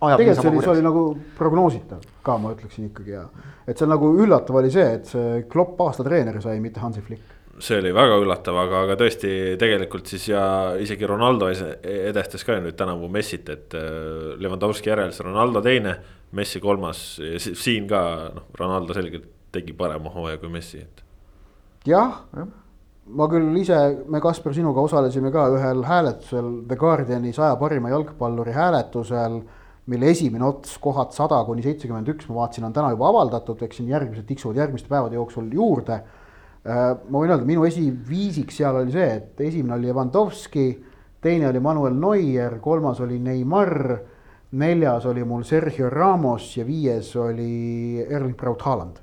tegelikult 0.00 0.42
see 0.42 0.50
oli, 0.50 0.64
see 0.64 0.74
oli 0.74 0.84
nagu 0.84 1.04
prognoositav 1.38 2.02
ka, 2.26 2.36
ma 2.40 2.54
ütleksin 2.56 2.90
ikkagi 2.90 3.14
ja. 3.14 3.28
et 3.68 3.78
see 3.78 3.88
nagu 3.90 4.10
üllatav 4.24 4.58
oli 4.58 4.72
see, 4.74 4.90
et 4.98 5.06
see 5.10 5.44
Klopp 5.50 5.80
aasta 5.86 6.06
treeneri 6.06 6.42
sai, 6.42 6.58
mitte 6.64 6.82
Hansi 6.82 7.04
Flick. 7.04 7.33
See 7.62 7.78
oli 7.78 7.92
väga 7.94 8.16
üllatav, 8.22 8.56
aga, 8.64 8.82
aga 8.86 8.96
tõesti 8.98 9.30
tegelikult 9.60 10.10
siis 10.10 10.26
ja 10.32 10.42
isegi 10.80 11.06
Ronaldo 11.06 11.50
edestas 11.50 12.42
ka 12.46 12.58
nüüd 12.58 12.76
tänavu 12.78 13.08
Messit, 13.12 13.48
et 13.52 13.76
äh, 13.78 14.34
Lewandowski 14.40 14.90
järel 14.90 15.14
see 15.14 15.26
Ronaldo 15.26 15.62
teine, 15.64 15.96
Messi 16.34 16.60
kolmas 16.62 17.04
siin 17.38 17.86
ka 17.90 18.02
noh, 18.34 18.50
Ronaldo 18.58 18.96
selgelt 18.96 19.30
tegi 19.54 19.74
parema 19.78 20.10
hooaja 20.10 20.40
kui 20.42 20.50
Messi, 20.50 20.82
et. 20.82 21.02
jah 21.86 22.22
Jah. 22.34 22.48
ma 23.04 23.28
küll 23.30 23.52
ise, 23.60 23.76
me 24.08 24.20
Kaspar 24.24 24.54
sinuga 24.56 24.82
osalesime 24.82 25.30
ka 25.34 25.46
ühel 25.52 25.84
hääletusel 25.86 26.50
The 26.68 26.78
Guardiani 26.80 27.34
saja 27.36 27.58
parima 27.60 27.92
jalgpalluri 27.92 28.54
hääletusel, 28.56 29.38
mille 29.92 30.10
esimene 30.10 30.46
ots, 30.48 30.78
kohad 30.80 31.12
sada 31.12 31.42
kuni 31.44 31.62
seitsekümmend 31.64 32.08
üks, 32.14 32.28
ma 32.30 32.40
vaatasin, 32.40 32.64
on 32.64 32.76
täna 32.76 32.94
juba 32.94 33.10
avaldatud, 33.12 33.60
eks 33.66 33.82
siin 33.82 33.90
järgmised 33.92 34.24
tiksuvad 34.30 34.62
järgmiste 34.62 34.88
päevade 34.88 35.20
jooksul 35.20 35.50
juurde. 35.52 36.00
Ma 36.64 37.20
võin 37.20 37.30
öelda, 37.30 37.44
minu 37.44 37.66
esiviisik 37.68 38.52
seal 38.54 38.80
oli 38.80 38.92
see, 38.94 39.08
et 39.18 39.40
esimene 39.44 39.76
oli 39.76 39.90
Lewandowski, 39.90 40.66
teine 41.24 41.50
oli 41.50 41.60
Manuel 41.60 41.96
Neuer, 42.00 42.58
kolmas 42.64 43.00
oli 43.04 43.18
Neimar, 43.20 43.74
neljas 44.56 45.04
oli 45.10 45.24
mul 45.28 45.44
Sergio 45.44 45.90
Ramos 45.92 46.52
ja 46.56 46.64
viies 46.64 47.10
oli 47.20 48.04
Erling 48.04 48.36
Braut 48.38 48.62
Haaland. 48.62 49.00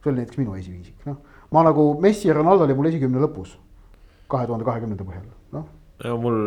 see 0.00 0.12
oli 0.12 0.22
näiteks 0.22 0.38
minu 0.38 0.54
esiviisik, 0.54 1.00
noh 1.04 1.16
ma 1.50 1.62
nagu 1.66 1.96
Messi 2.00 2.28
ja 2.28 2.34
Ronaldo 2.34 2.66
oli 2.66 2.76
mul 2.76 2.90
esikümne 2.90 3.22
lõpus, 3.22 3.56
kahe 4.30 4.48
tuhande 4.48 4.66
kahekümnenda 4.66 5.06
põhjal, 5.06 5.26
noh. 5.54 5.68
ja 6.02 6.14
mul 6.20 6.38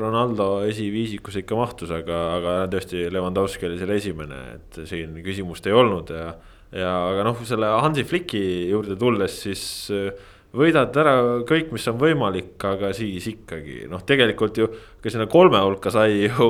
Ronaldo 0.00 0.48
esiviisikus 0.68 1.40
ikka 1.42 1.58
mahtus, 1.58 1.92
aga, 1.94 2.20
aga 2.38 2.54
tõesti 2.72 3.08
Lewandowski 3.12 3.68
oli 3.68 3.80
seal 3.80 3.94
esimene, 3.96 4.40
et 4.58 4.80
siin 4.88 5.18
küsimust 5.24 5.66
ei 5.68 5.76
olnud 5.76 6.14
ja. 6.14 6.32
Ja 6.74 6.90
aga 7.12 7.24
noh, 7.28 7.38
selle 7.48 7.70
Hansi 7.82 8.04
Flicki 8.08 8.42
juurde 8.70 8.96
tulles, 9.00 9.38
siis 9.46 9.62
äh, 9.94 10.10
võidad 10.56 10.94
ära 11.00 11.14
kõik, 11.48 11.72
mis 11.74 11.86
on 11.90 11.98
võimalik, 12.00 12.56
aga 12.64 12.92
siis 12.96 13.26
ikkagi 13.30 13.86
noh, 13.90 14.02
tegelikult 14.08 14.60
ju 14.60 14.68
ka 15.02 15.12
sinna 15.12 15.28
kolme 15.30 15.60
hulka 15.64 15.92
sai 15.94 16.24
ju 16.26 16.48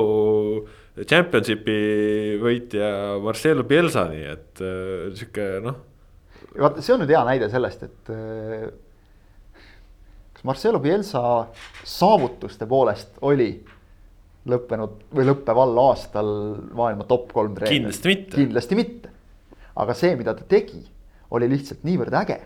championship'i 0.99 1.79
võitja 2.41 2.91
Marcelo 3.23 3.63
Pielsa, 3.67 4.07
nii 4.11 4.27
et 4.33 4.63
äh, 4.65 5.09
sihuke 5.15 5.49
noh. 5.63 5.81
vaata, 6.57 6.83
see 6.83 6.95
on 6.95 7.03
nüüd 7.03 7.15
hea 7.15 7.25
näide 7.27 7.51
sellest, 7.51 7.87
et 7.87 8.13
äh, 8.15 8.69
kas 10.35 10.47
Marcelo 10.47 10.81
Pielsa 10.83 11.21
saavutuste 11.87 12.67
poolest 12.69 13.19
oli 13.27 13.51
lõppenud 14.49 15.09
või 15.15 15.27
lõppeval 15.27 15.79
aastal 15.83 16.29
maailma 16.75 17.05
top 17.07 17.31
kolm 17.35 17.55
treener? 17.57 17.75
Kindlasti 17.75 18.11
mitte. 18.11 18.37
kindlasti 18.39 18.77
mitte. 18.79 19.11
Aga 19.79 19.95
see, 19.97 20.15
mida 20.19 20.35
ta 20.37 20.45
tegi, 20.49 20.81
oli 21.35 21.49
lihtsalt 21.51 21.85
niivõrd 21.87 22.15
äge. 22.21 22.39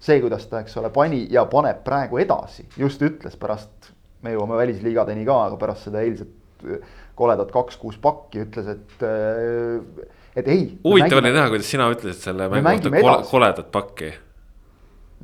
see, 0.00 0.16
kuidas 0.22 0.46
ta, 0.48 0.62
eks 0.64 0.78
ole, 0.80 0.88
pani 0.94 1.26
ja 1.28 1.42
paneb 1.44 1.82
praegu 1.84 2.16
edasi, 2.22 2.64
just 2.80 3.02
ütles 3.04 3.34
pärast, 3.36 3.90
me 4.24 4.32
jõuame 4.32 4.56
välisliigadeni 4.56 5.26
ka, 5.28 5.36
aga 5.50 5.58
pärast 5.60 5.90
seda 5.90 6.00
eilset 6.00 6.64
äh, 6.64 6.80
koledat 7.18 7.52
kaks-kuus 7.52 7.98
pakki 8.00 8.46
ütles, 8.46 8.70
et, 8.78 8.94
äh, 9.04 10.06
et 10.40 10.48
ei. 10.48 10.62
huvitav 10.86 11.20
oli 11.20 11.34
näha, 11.34 11.50
kuidas 11.52 11.68
sina 11.68 11.90
ütlesid 11.92 12.30
selle 12.30 12.48
me 12.48 12.62
mängu 12.64 12.88
kohta 12.88 13.02
kole, 13.02 13.28
koledat 13.34 13.72
pakki. 13.76 14.14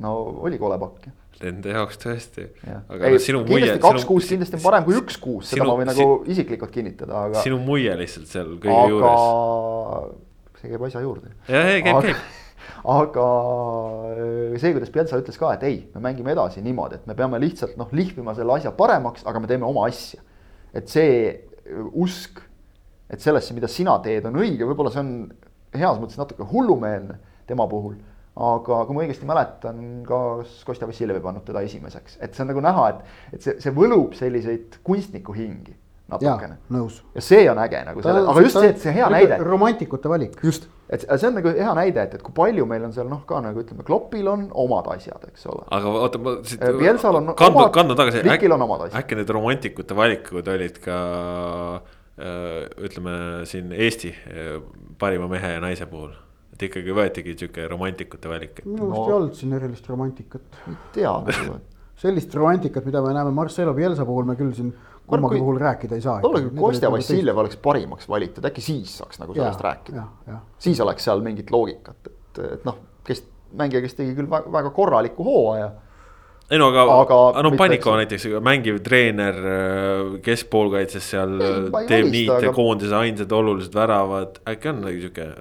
no 0.05 0.13
oli 0.45 0.61
kole 0.61 0.77
pakk 0.81 1.09
jah 1.09 1.17
Nende 1.37 1.69
jaoks 1.69 1.99
tõesti. 2.01 2.47
ei, 2.49 3.17
kindlasti 3.21 3.81
kaks-kuus 3.81 4.29
kindlasti 4.31 4.57
on 4.57 4.63
parem 4.63 4.85
kui 4.87 4.95
üks-kuus, 4.97 5.51
seda 5.51 5.61
sinu- 5.61 5.67
ma 5.69 5.75
võin 5.77 5.89
nagu 5.91 6.07
isiklikult 6.33 6.71
kinnitada, 6.73 7.27
aga. 7.27 7.43
sinu 7.45 7.59
muie 7.61 7.93
lihtsalt 7.99 8.31
seal 8.31 8.55
kõige 8.57 8.73
aga 8.73 8.89
juures. 8.89 10.15
See 10.61 10.71
käib 10.71 10.83
asja 10.87 11.03
juurde. 11.03 11.31
jah, 11.49 11.71
ei 11.71 11.83
käib, 11.85 12.01
käib. 12.07 12.25
aga 12.97 13.27
äh, 14.13 14.57
see, 14.61 14.73
kuidas 14.75 14.91
Pielsa 14.93 15.21
ütles 15.21 15.39
ka, 15.39 15.53
et 15.57 15.65
ei, 15.67 15.79
me 15.95 16.03
mängime 16.09 16.33
edasi 16.33 16.63
niimoodi, 16.65 17.01
et 17.01 17.07
me 17.09 17.15
peame 17.17 17.39
lihtsalt 17.43 17.77
noh, 17.79 17.91
lihvima 17.95 18.35
selle 18.37 18.57
asja 18.57 18.73
paremaks, 18.77 19.25
aga 19.27 19.43
me 19.43 19.49
teeme 19.49 19.67
oma 19.69 19.87
asja. 19.89 20.21
et 20.77 20.91
see 20.91 21.15
äh, 21.31 21.87
usk, 21.93 22.43
et 23.09 23.23
sellesse, 23.23 23.55
mida 23.55 23.69
sina 23.71 23.97
teed, 24.03 24.27
on 24.27 24.37
õige, 24.41 24.67
võib-olla 24.67 24.93
see 24.93 25.03
on 25.05 25.15
heas 25.77 25.99
mõttes 26.01 26.19
natuke 26.19 26.47
hullumeelne 26.47 27.19
tema 27.47 27.67
puhul 27.69 27.97
aga 28.37 28.83
kui 28.85 28.93
ma 28.93 29.03
õigesti 29.03 29.25
mäletan, 29.25 29.81
ka 30.05 30.17
Kostja 30.67 30.87
Vassiljev 30.89 31.17
ei 31.17 31.23
pannud 31.23 31.45
teda 31.47 31.63
esimeseks, 31.65 32.19
et 32.21 32.35
see 32.35 32.43
on 32.43 32.51
nagu 32.51 32.61
näha, 32.61 32.87
et, 32.91 33.15
et 33.33 33.45
see, 33.45 33.55
see 33.63 33.73
võlub 33.73 34.13
selliseid 34.17 34.77
kunstniku 34.85 35.33
hingi 35.33 35.73
natukene. 36.07 36.57
ja 37.15 37.21
see 37.21 37.49
on 37.51 37.59
äge 37.59 37.83
nagu 37.85 38.03
selle, 38.03 38.23
aga 38.31 38.43
just 38.45 38.59
see, 38.59 38.71
et 38.71 38.81
see 38.81 38.93
hea 38.95 39.07
näide. 39.11 39.39
romantikute 39.43 40.09
valik. 40.09 40.37
just, 40.43 40.67
et 40.89 41.03
see 41.07 41.29
on 41.29 41.35
nagu 41.39 41.53
hea 41.57 41.73
näide, 41.79 42.03
et, 42.07 42.13
et 42.19 42.23
kui 42.23 42.35
palju 42.35 42.67
meil 42.69 42.85
on 42.87 42.93
seal 42.95 43.09
noh, 43.11 43.23
ka 43.27 43.41
nagu 43.43 43.63
ütleme, 43.63 43.85
Kloppil 43.87 44.29
on 44.31 44.47
omad 44.65 44.87
asjad, 44.95 45.27
eks 45.31 45.49
ole. 45.51 45.65
aga 45.77 45.95
oota, 46.03 46.21
ma 46.23 46.37
siit. 46.47 46.63
Pielsal 46.79 47.19
on 47.19 47.33
kandu, 47.33 47.61
omad, 47.63 47.73
kandu 47.75 47.97
tagasi. 47.99 48.23
Flickil 48.25 48.55
on 48.55 48.67
omad 48.67 48.87
asjad. 48.87 49.01
äkki 49.01 49.19
need 49.19 49.33
romantikute 49.39 49.97
valikud 49.97 50.53
olid 50.55 50.79
ka 50.83 51.01
äh, 51.81 52.61
ütleme 52.87 53.17
siin 53.49 53.75
Eesti 53.75 54.13
äh, 54.15 54.55
parima 54.99 55.27
mehe 55.31 55.57
ja 55.57 55.63
naise 55.63 55.89
puhul 55.91 56.15
et 56.57 56.69
ikkagi 56.71 56.93
võetigi 56.95 57.35
sihuke 57.37 57.67
romantikute 57.69 58.29
valik. 58.31 58.61
minu 58.65 58.87
meelest 58.87 58.97
no. 58.97 59.07
ei 59.07 59.17
olnud 59.19 59.35
siin 59.37 59.57
erilist 59.59 59.89
romantikat. 59.91 60.61
ei 60.71 60.77
tea 60.95 61.11
nagu, 61.27 61.59
sellist 62.01 62.33
romantikat, 62.37 62.87
mida 62.87 63.01
me 63.05 63.13
näeme 63.13 63.33
Marcelo 63.35 63.75
Pielsa 63.77 64.05
puhul, 64.07 64.25
me 64.29 64.37
küll 64.39 64.55
siin 64.57 64.71
kummagi 65.07 65.39
puhul 65.39 65.59
rääkida 65.61 65.97
ei 65.97 66.03
saa. 66.03 66.19
võib-olla 66.21 66.43
kui 66.49 66.59
Kostja 66.59 66.91
Vassiljev 66.91 67.41
oleks 67.43 67.59
parimaks 67.63 68.09
valitud, 68.09 68.45
äkki 68.49 68.63
siis 68.63 68.97
saaks 68.99 69.21
nagu 69.21 69.35
sellest 69.35 69.63
ja, 69.63 69.71
rääkida. 69.71 70.05
siis 70.67 70.79
oleks 70.83 71.07
seal 71.07 71.23
mingit 71.25 71.51
loogikat, 71.53 72.09
et, 72.11 72.41
et 72.59 72.65
noh, 72.67 72.79
kes, 73.07 73.23
mängija, 73.57 73.83
kes 73.85 73.99
tegi 73.99 74.15
küll 74.17 74.29
väga, 74.31 74.51
väga 74.53 74.73
korraliku 74.75 75.27
hooaja 75.27 75.69
ei 76.47 76.59
no 76.59 76.69
aga, 76.71 76.83
aga, 76.87 77.15
aga 77.33 77.43
no 77.43 77.51
Paniko 77.59 77.97
näiteks 77.99 78.27
mängiv 78.43 78.79
treener 78.83 79.39
keskpoolkaitses 80.23 81.09
seal 81.11 81.33
ei, 81.43 81.87
teeb 81.89 82.11
niite 82.11 82.37
aga... 82.37 82.53
koondise 82.55 82.95
ainsad 82.95 83.33
olulised 83.35 83.75
väravad, 83.75 84.39
äkki 84.47 84.71
on 84.71 84.85
nagu 84.85 85.01
sihuke 85.01 85.31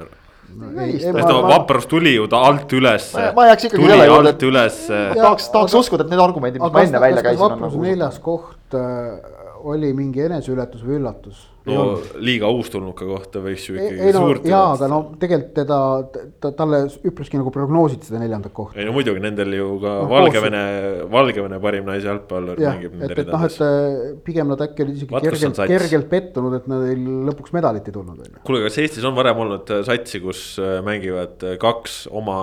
vaprus 1.47 1.87
tuli 1.87 2.14
ju 2.14 2.27
ta 2.31 2.41
alt 2.49 2.73
ülesse. 2.73 3.31
ma 3.35 3.47
jääks 3.51 3.69
ikkagi 3.69 3.87
selle 3.87 4.07
juurde, 4.07 4.35
et 4.35 5.17
tahaks, 5.19 5.49
tahaks 5.55 5.75
uskuda, 5.75 6.07
et 6.07 6.11
need 6.14 6.23
argumendid, 6.23 6.62
mis 6.62 6.73
ma 6.73 6.85
enne 6.87 7.01
välja 7.01 7.23
käisin. 7.23 7.41
vapruse 7.41 7.77
nagu... 7.77 7.83
neljas 7.87 8.19
koht 8.23 8.75
äh, 8.75 9.37
oli 9.73 9.93
mingi 9.97 10.25
eneseületus 10.27 10.85
või 10.87 11.01
üllatus? 11.01 11.45
no 11.67 11.85
liiga 12.23 12.49
uustulnuka 12.55 13.07
kohta 13.09 13.41
võiks 13.43 13.64
ju 13.67 13.75
ikkagi 13.75 13.99
ei, 13.99 14.12
no, 14.14 14.23
suurt. 14.23 14.45
jaa, 14.47 14.67
aga 14.77 14.89
no 14.91 14.99
tegelikult 15.19 15.53
teda 15.57 15.79
ta,, 16.14 16.51
talle 16.55 16.83
üpriski 17.09 17.41
nagu 17.41 17.51
prognoositi 17.55 18.07
seda 18.07 18.21
neljandat 18.23 18.55
kohta. 18.55 18.79
ei 18.79 18.87
no 18.87 18.95
muidugi 18.95 19.23
nendel 19.23 19.57
ju 19.57 19.69
ka 19.83 19.95
no, 19.99 20.11
Valgevene, 20.12 20.62
Valgevene 21.12 21.59
parim 21.62 21.89
naise 21.91 22.07
jalgpallur 22.11 22.61
mängib. 22.62 22.95
et, 23.03 23.17
et 23.25 23.33
noh, 23.33 23.47
et 23.49 23.59
äh, 23.67 24.12
pigem 24.27 24.53
nad 24.53 24.62
äkki 24.69 24.87
olid 24.87 25.01
isegi 25.01 25.23
kergelt, 25.27 25.62
kergelt 25.73 26.11
pettunud, 26.12 26.59
et 26.61 26.69
neil 26.71 27.09
lõpuks 27.31 27.57
medalit 27.57 27.89
ei 27.91 27.97
tulnud. 27.97 28.23
kuule, 28.47 28.62
kas 28.69 28.79
Eestis 28.85 29.09
on 29.09 29.17
varem 29.19 29.43
olnud 29.47 29.75
äh, 29.75 29.83
satsi, 29.89 30.23
kus 30.23 30.45
mängivad 30.87 31.43
kaks 31.62 32.05
oma 32.14 32.39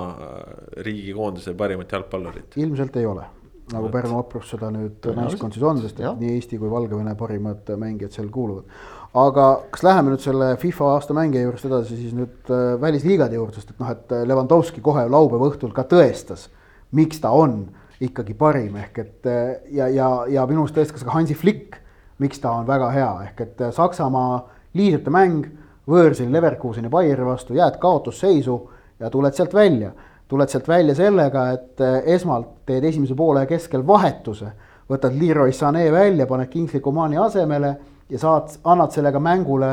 riigikoondise 0.84 1.56
parimat 1.60 1.96
jalgpallurit? 1.96 2.60
ilmselt 2.60 3.00
ei 3.00 3.08
ole 3.08 3.30
nagu 3.72 3.90
Pärnu 3.94 4.18
Vaprus 4.18 4.50
seda 4.52 4.70
nüüd 4.74 5.06
naiskond 5.16 5.56
siis 5.56 5.64
on, 5.64 5.80
sest 5.82 6.02
et 6.02 6.20
nii 6.20 6.34
Eesti 6.36 6.60
kui 6.60 6.72
Valgevene 6.72 7.16
parimad 7.20 7.70
mängijad 7.80 8.16
seal 8.16 8.28
kuuluvad. 8.34 8.66
aga 9.14 9.46
kas 9.72 9.86
läheme 9.86 10.12
nüüd 10.14 10.24
selle 10.24 10.50
FIFA 10.60 10.90
aasta 10.96 11.16
mängija 11.16 11.46
juurest 11.46 11.70
edasi 11.70 11.98
siis 12.00 12.16
nüüd 12.18 12.52
äh, 12.52 12.74
välisliigade 12.82 13.40
juurde, 13.40 13.56
sest 13.56 13.72
et 13.72 13.80
noh, 13.80 13.94
et 13.94 14.12
Levanovski 14.28 14.82
kohe 14.82 15.06
laupäeva 15.08 15.48
õhtul 15.52 15.72
ka 15.76 15.88
tõestas, 15.88 16.50
miks 16.92 17.22
ta 17.24 17.32
on 17.32 17.68
ikkagi 18.04 18.36
parim, 18.36 18.76
ehk 18.82 19.00
et 19.00 19.28
ja, 19.72 19.88
ja, 19.88 20.10
ja 20.28 20.46
minu 20.50 20.66
arust 20.66 20.76
tõestas 20.76 21.06
ka 21.06 21.14
Hansi 21.14 21.38
Flick, 21.38 21.78
miks 22.20 22.42
ta 22.44 22.52
on 22.58 22.68
väga 22.68 22.90
hea, 22.92 23.12
ehk 23.30 23.44
et 23.46 23.64
Saksamaa 23.76 24.42
liidrite 24.76 25.14
mäng, 25.14 25.46
võõrsil 25.88 26.32
Leverkuseni 26.32 26.90
Bayeri 26.92 27.26
vastu, 27.26 27.56
jääd 27.56 27.78
kaotusseisu 27.80 28.58
ja 29.00 29.10
tuled 29.14 29.36
sealt 29.36 29.54
välja 29.56 29.94
tuled 30.34 30.50
sealt 30.50 30.68
välja 30.68 30.96
sellega, 30.98 31.48
et 31.54 31.82
esmalt 32.16 32.64
teed 32.68 32.86
esimese 32.90 33.16
poole 33.18 33.46
keskel 33.50 33.84
vahetuse, 33.86 34.50
võtad 34.90 35.14
Leroy 35.20 35.54
Sané 35.54 35.86
välja, 35.94 36.26
paned 36.30 36.50
Kingsley 36.50 36.82
Comani 36.84 37.20
asemele 37.22 37.74
ja 38.10 38.22
saad, 38.22 38.56
annad 38.70 38.94
sellega 38.96 39.22
mängule 39.22 39.70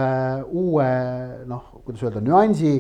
uue 0.46 0.88
noh, 1.48 1.62
kuidas 1.84 2.04
öelda, 2.04 2.20
nüansi, 2.24 2.74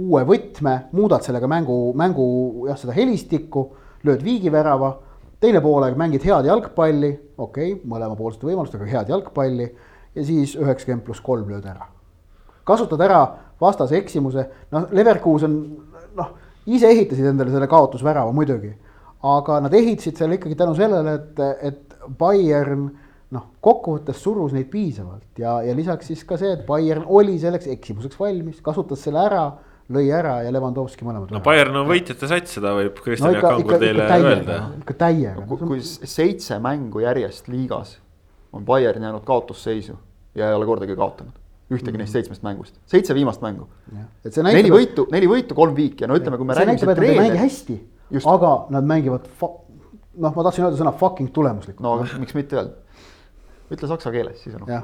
uue 0.00 0.22
võtme, 0.28 0.76
muudad 0.94 1.26
sellega 1.26 1.50
mängu, 1.50 1.78
mängu 1.98 2.28
jah, 2.68 2.78
seda 2.78 2.94
helistikku, 2.96 3.66
lööd 4.06 4.22
viigivärava, 4.24 4.92
teine 5.42 5.62
poolaeg 5.64 5.98
mängid 5.98 6.24
head 6.26 6.46
jalgpalli, 6.48 7.12
okei 7.36 7.74
okay,, 7.74 7.90
mõlemapoolsete 7.90 8.46
võimalustega 8.48 8.88
head 8.90 9.10
jalgpalli 9.10 9.68
ja 10.14 10.24
siis 10.24 10.54
üheksakümmend 10.60 11.04
pluss 11.06 11.24
kolm 11.24 11.50
lööd 11.50 11.66
ära. 11.66 11.90
kasutad 12.64 13.00
ära 13.04 13.20
vastase 13.60 13.98
eksimuse, 13.98 14.46
noh, 14.70 14.86
Leverkusen 14.94 15.58
noh 16.14 16.32
ise 16.66 16.90
ehitasid 16.90 17.30
endale 17.32 17.52
selle 17.52 17.68
kaotusvärava 17.70 18.32
muidugi, 18.36 18.72
aga 19.24 19.60
nad 19.64 19.74
ehitasid 19.74 20.20
selle 20.20 20.38
ikkagi 20.38 20.56
tänu 20.58 20.76
sellele, 20.78 21.18
et, 21.18 21.42
et 21.70 21.98
Bayern 22.18 22.88
noh, 23.34 23.44
kokkuvõttes 23.64 24.20
surus 24.22 24.54
neid 24.54 24.70
piisavalt 24.72 25.40
ja, 25.40 25.58
ja 25.64 25.74
lisaks 25.76 26.10
siis 26.12 26.24
ka 26.28 26.38
see, 26.40 26.54
et 26.56 26.64
Bayern 26.68 27.06
oli 27.06 27.36
selleks 27.42 27.68
eksimuseks 27.74 28.18
valmis, 28.20 28.60
kasutas 28.64 29.04
selle 29.04 29.22
ära, 29.24 29.44
lõi 29.94 30.06
ära 30.16 30.38
ja 30.46 30.52
Levanovski 30.54 31.06
mõlemad. 31.06 31.32
no 31.34 31.42
Bayern 31.44 31.76
on 31.82 31.88
võitjate 31.90 32.28
sats, 32.30 32.56
seda 32.58 32.74
võib 32.78 33.00
Kristjan 33.04 33.32
no, 33.32 33.38
Jaak 33.38 33.48
Kangur 33.48 33.80
teile 33.82 34.08
öelda. 34.08 34.58
ikka 34.80 34.98
täiega 35.04 35.44
no,. 35.44 35.60
kui 35.60 35.80
seitse 35.84 36.60
mängu 36.64 37.04
järjest 37.04 37.48
liigas 37.52 37.98
on 38.54 38.64
Bayern 38.64 39.02
jäänud 39.04 39.24
kaotusseisu 39.26 39.96
ja 40.38 40.50
ei 40.50 40.56
ole 40.56 40.68
kordagi 40.68 40.96
kaotanud 40.96 41.43
ühtegi 41.72 41.96
mm 41.96 42.02
neist 42.04 42.16
seitsmest 42.16 42.44
mängust, 42.44 42.76
seitse 42.90 43.14
viimast 43.16 43.40
mängu. 43.44 43.68
neli 44.24 44.72
võitu, 44.72 45.06
neli 45.12 45.28
võitu, 45.30 45.56
kolm 45.56 45.74
viiki. 45.76 46.04
Ja 46.04 46.10
no 46.10 46.18
ütleme, 46.18 46.36
kui 46.40 46.48
me 46.48 46.56
räägime. 46.56 46.78
see 46.78 46.88
näitab, 46.88 46.92
et 46.92 47.00
nad 47.00 47.08
ei 47.08 47.20
mängi 47.22 47.40
hästi, 47.40 47.76
aga 48.34 48.52
nad 48.74 48.88
mängivad, 48.88 49.28
noh, 49.40 50.34
ma 50.34 50.44
tahtsin 50.44 50.66
öelda 50.66 50.80
sõna 50.80 50.92
fucking 51.00 51.32
tulemuslikult. 51.32 51.84
no 51.84 51.96
aga 51.98 52.20
miks 52.20 52.36
mitte 52.36 52.60
öelda, 52.60 53.00
ütle 53.72 53.90
saksa 53.94 54.12
keeles, 54.14 54.42
siis 54.44 54.58
on 54.58 54.66
okei 54.68 54.82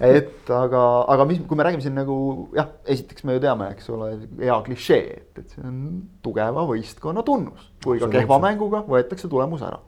et 0.16 0.50
aga, 0.54 0.80
aga 1.10 1.24
mis, 1.26 1.40
kui 1.48 1.58
me 1.58 1.66
räägime 1.66 1.82
siin 1.82 1.96
nagu 1.98 2.16
jah, 2.54 2.68
esiteks 2.90 3.24
me 3.26 3.34
ju 3.36 3.42
teame, 3.42 3.70
eks 3.74 3.88
ole, 3.90 4.10
hea 4.38 4.58
klišee, 4.66 5.16
et, 5.22 5.40
et 5.42 5.54
see 5.54 5.64
on 5.66 5.78
tugeva 6.22 6.66
võistkonna 6.68 7.24
tunnus, 7.26 7.70
kui 7.84 8.02
ka 8.02 8.10
kehva 8.12 8.38
mänguga 8.42 8.84
võetakse 8.90 9.30
tulemus 9.30 9.64
ära 9.66 9.80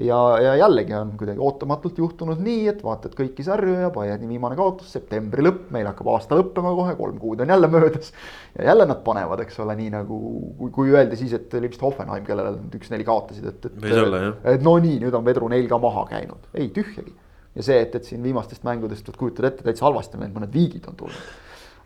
ja, 0.00 0.18
ja 0.42 0.54
jällegi 0.56 0.94
on 0.94 1.12
kuidagi 1.18 1.40
ootamatult 1.42 1.98
juhtunud 1.98 2.40
nii, 2.42 2.64
et 2.72 2.82
vaatad 2.84 3.14
kõiki 3.18 3.44
sarju 3.46 3.76
ja 3.82 3.90
Bayerni 3.94 4.28
viimane 4.30 4.56
kaotus, 4.58 4.92
septembri 4.94 5.44
lõpp, 5.44 5.68
meil 5.74 5.88
hakkab 5.90 6.10
aasta 6.14 6.38
lõppema 6.38 6.72
kohe, 6.76 6.94
kolm 6.98 7.18
kuud 7.20 7.42
on 7.44 7.52
jälle 7.52 7.68
möödas. 7.70 8.12
ja 8.58 8.70
jälle 8.70 8.86
nad 8.88 9.02
panevad, 9.04 9.44
eks 9.44 9.60
ole, 9.60 9.76
nii 9.80 9.90
nagu, 9.94 10.20
kui, 10.58 10.70
kui 10.74 10.94
öeldi 10.94 11.18
siis, 11.20 11.34
et 11.36 11.54
oli 11.58 11.70
vist 11.72 11.82
Hoffenheim, 11.84 12.24
kellele 12.26 12.54
nad 12.56 12.78
üks-neli 12.80 13.06
kaotasid, 13.06 13.46
et, 13.52 13.70
et. 13.70 13.84
et, 14.54 14.64
no 14.64 14.76
nii, 14.80 14.98
nüüd 15.04 15.16
on 15.16 15.26
vedru 15.26 15.50
neil 15.52 15.68
ka 15.70 15.78
maha 15.82 16.06
käinud, 16.10 16.50
ei 16.54 16.70
tühjagi. 16.74 17.14
ja 17.58 17.66
see, 17.66 17.80
et, 17.84 17.94
et 17.94 18.08
siin 18.08 18.24
viimastest 18.24 18.64
mängudest, 18.66 19.06
vot 19.10 19.20
kujutad 19.20 19.50
ette, 19.52 19.66
täitsa 19.66 19.88
halvasti 19.88 20.16
on 20.16 20.26
läinud, 20.26 20.36
mõned 20.40 20.54
viigid 20.54 20.88
on 20.90 20.98
tulnud 20.98 21.30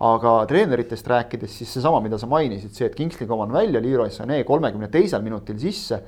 aga 0.04 0.32
treeneritest 0.50 1.06
rääkides, 1.08 1.52
siis 1.54 1.70
seesama, 1.76 2.00
mida 2.02 2.18
sa 2.18 2.26
mainisid, 2.28 2.72
see, 2.74 2.88
et 2.90 2.96
Kingsley 2.98 3.28
Coman 3.30 3.52
välja, 3.54 3.80
Leroy 3.80 4.10
Sané 4.12 4.40
kolmekümne 4.44 4.88
teisel 4.92 5.22
minutil 5.24 5.56
sisse 5.62 6.00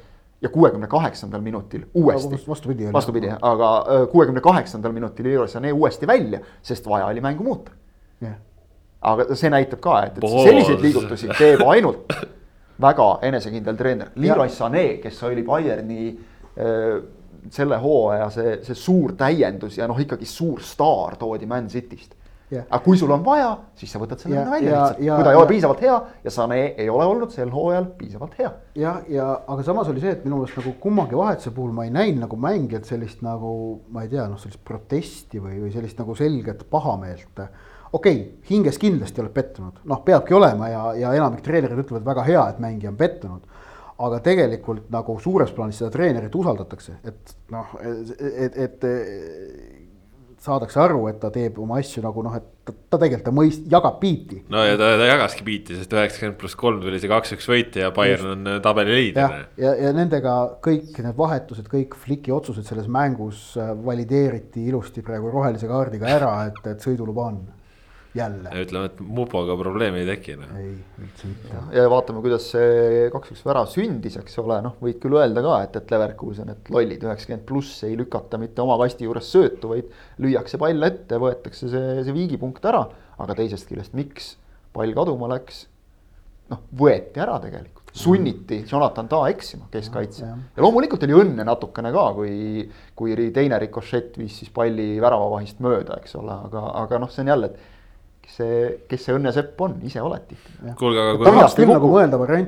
ja 0.46 0.52
kuuekümne 0.52 0.86
kaheksandal 0.86 1.42
minutil 1.42 1.82
uuesti. 1.94 2.38
vastupidi. 2.48 2.92
vastupidi, 2.92 3.32
aga 3.42 3.70
äh, 3.78 4.08
kuuekümne 4.12 4.40
kaheksandal 4.40 4.92
minutil 4.92 5.26
Leroy 5.26 5.48
Sané 5.48 5.72
uuesti 5.72 6.06
välja, 6.06 6.40
sest 6.62 6.86
vaja 6.88 7.06
oli 7.06 7.20
mängu 7.20 7.44
muuta 7.44 7.72
yeah.. 8.22 8.38
aga 9.00 9.34
see 9.34 9.50
näitab 9.50 9.82
ka, 9.82 9.98
et, 10.06 10.18
et 10.18 10.30
selliseid 10.30 10.82
liigutusi 10.82 11.30
teeb 11.38 11.64
ainult 11.66 12.14
väga 12.80 13.06
enesekindel 13.24 13.76
treener. 13.76 14.10
Leroy 14.20 14.48
Sané, 14.52 14.86
kes 15.02 15.22
oli 15.26 15.42
Bayerni 15.42 16.10
äh, 16.12 17.02
selle 17.50 17.78
hooaja 17.82 18.30
see, 18.30 18.58
see 18.66 18.78
suur 18.78 19.16
täiendus 19.18 19.78
ja 19.78 19.88
noh, 19.88 19.98
ikkagi 20.00 20.26
suur 20.28 20.62
staar 20.62 21.16
toodi 21.18 21.46
Man 21.46 21.68
City'st 21.72 22.15
Yeah. 22.46 22.62
aga 22.70 22.78
kui 22.84 22.94
sul 22.94 23.10
on 23.10 23.24
vaja, 23.26 23.48
siis 23.74 23.90
sa 23.90 23.98
võtad 23.98 24.20
selle 24.22 24.36
ja, 24.36 24.44
välja 24.46 24.70
ja, 24.70 24.82
lihtsalt, 24.92 25.00
kui 25.02 25.24
ta 25.26 25.30
ei 25.32 25.38
ole 25.40 25.46
piisavalt 25.50 25.80
hea 25.82 25.94
ja 26.22 26.30
Sane 26.30 26.58
ei 26.78 26.86
ole 26.92 27.06
olnud 27.10 27.32
sel 27.34 27.50
hooajal 27.50 27.88
piisavalt 27.98 28.36
hea. 28.38 28.52
ja, 28.78 28.92
ja 29.10 29.24
aga 29.50 29.64
samas 29.66 29.90
oli 29.90 30.04
see, 30.04 30.12
et 30.14 30.22
minu 30.22 30.38
meelest 30.38 30.60
nagu 30.60 30.76
kummagi 30.84 31.18
vahetuse 31.18 31.50
puhul 31.56 31.72
ma 31.74 31.88
ei 31.88 31.90
näinud 31.96 32.22
nagu 32.22 32.38
mängijat 32.38 32.86
sellist 32.86 33.24
nagu 33.26 33.50
ma 33.90 34.04
ei 34.06 34.12
tea, 34.12 34.28
noh, 34.30 34.38
sellist 34.38 34.62
protesti 34.62 35.42
või, 35.42 35.58
või 35.64 35.72
sellist 35.74 35.98
nagu 35.98 36.14
selget 36.14 36.62
pahameelt. 36.70 37.26
okei 37.34 37.50
okay,, 37.98 38.22
hinges 38.46 38.78
kindlasti 38.78 39.24
oled 39.24 39.34
pettunud, 39.34 39.82
noh, 39.82 40.04
peabki 40.06 40.38
olema 40.38 40.70
ja, 40.70 40.84
ja 41.02 41.16
enamik 41.18 41.42
treenerid 41.42 41.82
ütlevad 41.82 42.06
väga 42.12 42.28
hea, 42.30 42.48
et 42.52 42.62
mängija 42.62 42.94
on 42.94 43.00
pettunud 43.00 43.56
aga 44.06 44.20
tegelikult 44.22 44.86
nagu 44.92 45.18
suures 45.18 45.50
plaanis 45.56 45.80
seda 45.80 45.90
treenerit 45.90 46.34
usaldatakse, 46.36 46.98
et 47.08 47.34
noh, 47.50 47.74
et, 47.80 48.14
et, 48.20 48.58
et 48.68 48.86
saadakse 50.46 50.80
aru, 50.82 51.02
et 51.10 51.18
ta 51.22 51.30
teeb 51.34 51.58
oma 51.62 51.80
asju 51.82 52.02
nagu 52.04 52.22
noh, 52.24 52.36
et 52.38 52.46
ta, 52.66 52.74
ta 52.74 53.00
tegelikult 53.02 53.26
ta 53.28 53.34
mõist-, 53.34 53.66
jagab 53.72 53.98
biiti. 54.02 54.42
no 54.52 54.62
ja 54.64 54.78
ta, 54.80 54.92
ta 55.00 55.08
jagaski 55.10 55.46
biiti, 55.46 55.78
sest 55.78 55.96
üheksakümmend 55.96 56.38
pluss 56.40 56.58
kolm 56.58 56.80
tuli 56.84 57.00
see 57.02 57.10
kaks-üks 57.10 57.50
võit 57.50 57.80
ja 57.80 57.90
Bayern 57.96 58.32
on 58.34 58.52
äh, 58.54 58.60
tabeli 58.64 58.96
liider. 59.00 59.36
ja, 59.36 59.66
ja, 59.66 59.74
ja 59.86 59.92
nendega 59.96 60.36
kõik 60.64 60.96
need 61.02 61.18
vahetused, 61.18 61.68
kõik 61.72 61.98
Fliki 62.00 62.34
otsused 62.34 62.66
selles 62.68 62.88
mängus 62.92 63.52
äh, 63.60 63.74
valideeriti 63.86 64.66
ilusti 64.70 65.04
praegu 65.06 65.32
rohelise 65.34 65.70
kaardiga 65.70 66.10
ära, 66.18 66.32
et, 66.50 66.62
et 66.72 66.88
sõiduluba 66.88 67.30
on 67.32 67.44
jälle. 68.16 68.52
ütleme, 68.62 68.90
et 68.90 69.00
Mupoga 69.00 69.56
probleemi 69.60 70.02
ei 70.02 70.08
teki 70.08 70.36
no.. 70.40 70.48
ei, 70.60 70.72
üldse 71.02 71.30
mitte. 71.30 71.60
ja 71.76 71.84
vaatame, 71.92 72.22
kuidas 72.24 72.48
see 72.54 73.06
kaks-üks 73.14 73.44
värav 73.46 73.68
sündis, 73.72 74.18
eks 74.20 74.40
ole, 74.42 74.58
noh, 74.64 74.76
võid 74.82 74.98
küll 75.02 75.18
öelda 75.18 75.44
ka, 75.44 75.60
et, 75.66 75.78
et 75.80 75.94
Leverkusen, 75.94 76.50
et 76.56 76.72
lollid 76.72 77.06
üheksakümmend 77.06 77.46
pluss 77.48 77.84
ei 77.88 77.96
lükata 77.98 78.40
mitte 78.42 78.64
oma 78.64 78.78
kasti 78.82 79.08
juures 79.08 79.30
söötu, 79.36 79.74
vaid 79.74 79.92
lüüakse 80.22 80.60
pall 80.62 80.88
ette, 80.88 81.20
võetakse 81.22 81.70
see, 81.72 82.02
see 82.02 82.16
viigipunkt 82.16 82.64
ära. 82.68 82.86
aga 83.16 83.38
teisest 83.38 83.68
küljest, 83.70 83.94
miks 83.96 84.34
pall 84.76 84.92
kaduma 84.96 85.30
läks? 85.36 85.66
noh, 86.50 86.60
võeti 86.78 87.18
ära 87.22 87.38
tegelikult, 87.42 87.90
sunniti 87.96 88.60
Jonathan 88.70 89.08
Tah 89.10 89.24
eksima 89.32 89.66
keskkaitse 89.72 90.22
ja, 90.22 90.34
ja 90.36 90.62
loomulikult 90.62 91.02
oli 91.06 91.16
õnne 91.16 91.46
natukene 91.48 91.90
ka, 91.94 92.04
kui, 92.14 92.66
kui 92.98 93.16
teine 93.34 93.58
rikošett 93.64 94.18
viis 94.20 94.36
siis 94.42 94.52
palli 94.54 95.00
väravavahist 95.02 95.62
mööda, 95.64 95.98
eks 96.02 96.14
ole, 96.20 96.36
aga, 96.46 96.62
aga 96.84 97.00
noh, 97.02 97.10
see 97.10 97.24
on 97.24 97.32
jälle, 97.32 97.50
et 97.50 97.75
see, 98.26 98.62
kes 98.90 99.06
see 99.06 99.16
õnnesepp 99.16 99.60
on, 99.64 99.76
ise 99.86 100.02
oled 100.02 100.24
tihti. 100.28 100.54
aga 100.66 100.74
kui 101.18 101.28
tahaks 101.28 101.54
küll 101.58 101.70
nagu 101.70 101.90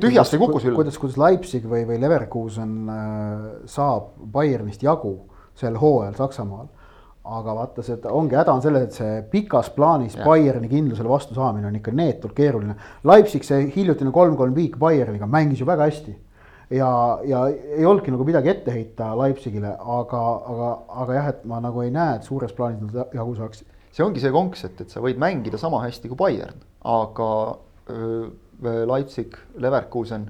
tühjast 0.02 0.34
ei 0.34 0.42
kuku 0.42 0.62
sülle. 0.62 0.76
kuidas, 0.78 0.98
kuidas 1.00 1.18
Leipzig 1.20 1.68
või, 1.70 1.84
või 1.88 2.00
Leverkusen 2.02 2.74
äh, 2.92 3.46
saab 3.70 4.10
Bayernist 4.32 4.82
jagu 4.84 5.14
sel 5.58 5.78
hooajal 5.78 6.18
Saksamaal. 6.18 6.68
aga 7.28 7.54
vaata, 7.54 7.82
see 7.84 7.98
ongi 8.08 8.38
häda 8.38 8.54
on 8.56 8.62
selles, 8.64 8.86
et 8.88 8.94
see 8.96 9.16
pikas 9.32 9.68
plaanis 9.74 10.16
ja. 10.16 10.24
Bayerni 10.24 10.70
kindlusele 10.70 11.10
vastu 11.10 11.36
saamine 11.36 11.68
on 11.68 11.76
ikka 11.76 11.92
neetult 11.92 12.32
keeruline. 12.32 12.78
Leipzig, 13.04 13.44
see 13.44 13.66
hiljutine 13.74 14.12
kolm-kolm 14.14 14.56
viik 14.56 14.78
Bayerniga 14.80 15.28
mängis 15.28 15.60
ju 15.60 15.68
väga 15.68 15.90
hästi 15.90 16.14
ja, 16.72 16.88
ja 17.28 17.42
ei 17.48 17.84
olnudki 17.84 18.12
nagu 18.12 18.24
midagi 18.24 18.52
ette 18.52 18.72
heita 18.72 19.12
Leipzigile, 19.18 19.74
aga, 19.76 20.22
aga, 20.54 20.70
aga 21.04 21.18
jah, 21.18 21.34
et 21.34 21.44
ma 21.48 21.60
nagu 21.64 21.84
ei 21.84 21.92
näe, 21.92 22.16
et 22.16 22.28
suures 22.28 22.54
plaanis 22.56 22.88
nad 22.88 23.12
jagu 23.14 23.36
saaksid 23.36 23.77
see 23.98 24.06
ongi 24.06 24.22
see 24.22 24.34
konks, 24.34 24.62
et, 24.68 24.84
et 24.84 24.92
sa 24.94 25.02
võid 25.02 25.18
mängida 25.20 25.58
sama 25.60 25.82
hästi 25.82 26.10
kui 26.10 26.18
Bayern, 26.18 26.60
aga 26.86 27.30
öö, 27.90 28.28
Leipzig, 28.86 29.34
Leverkusen 29.58 30.28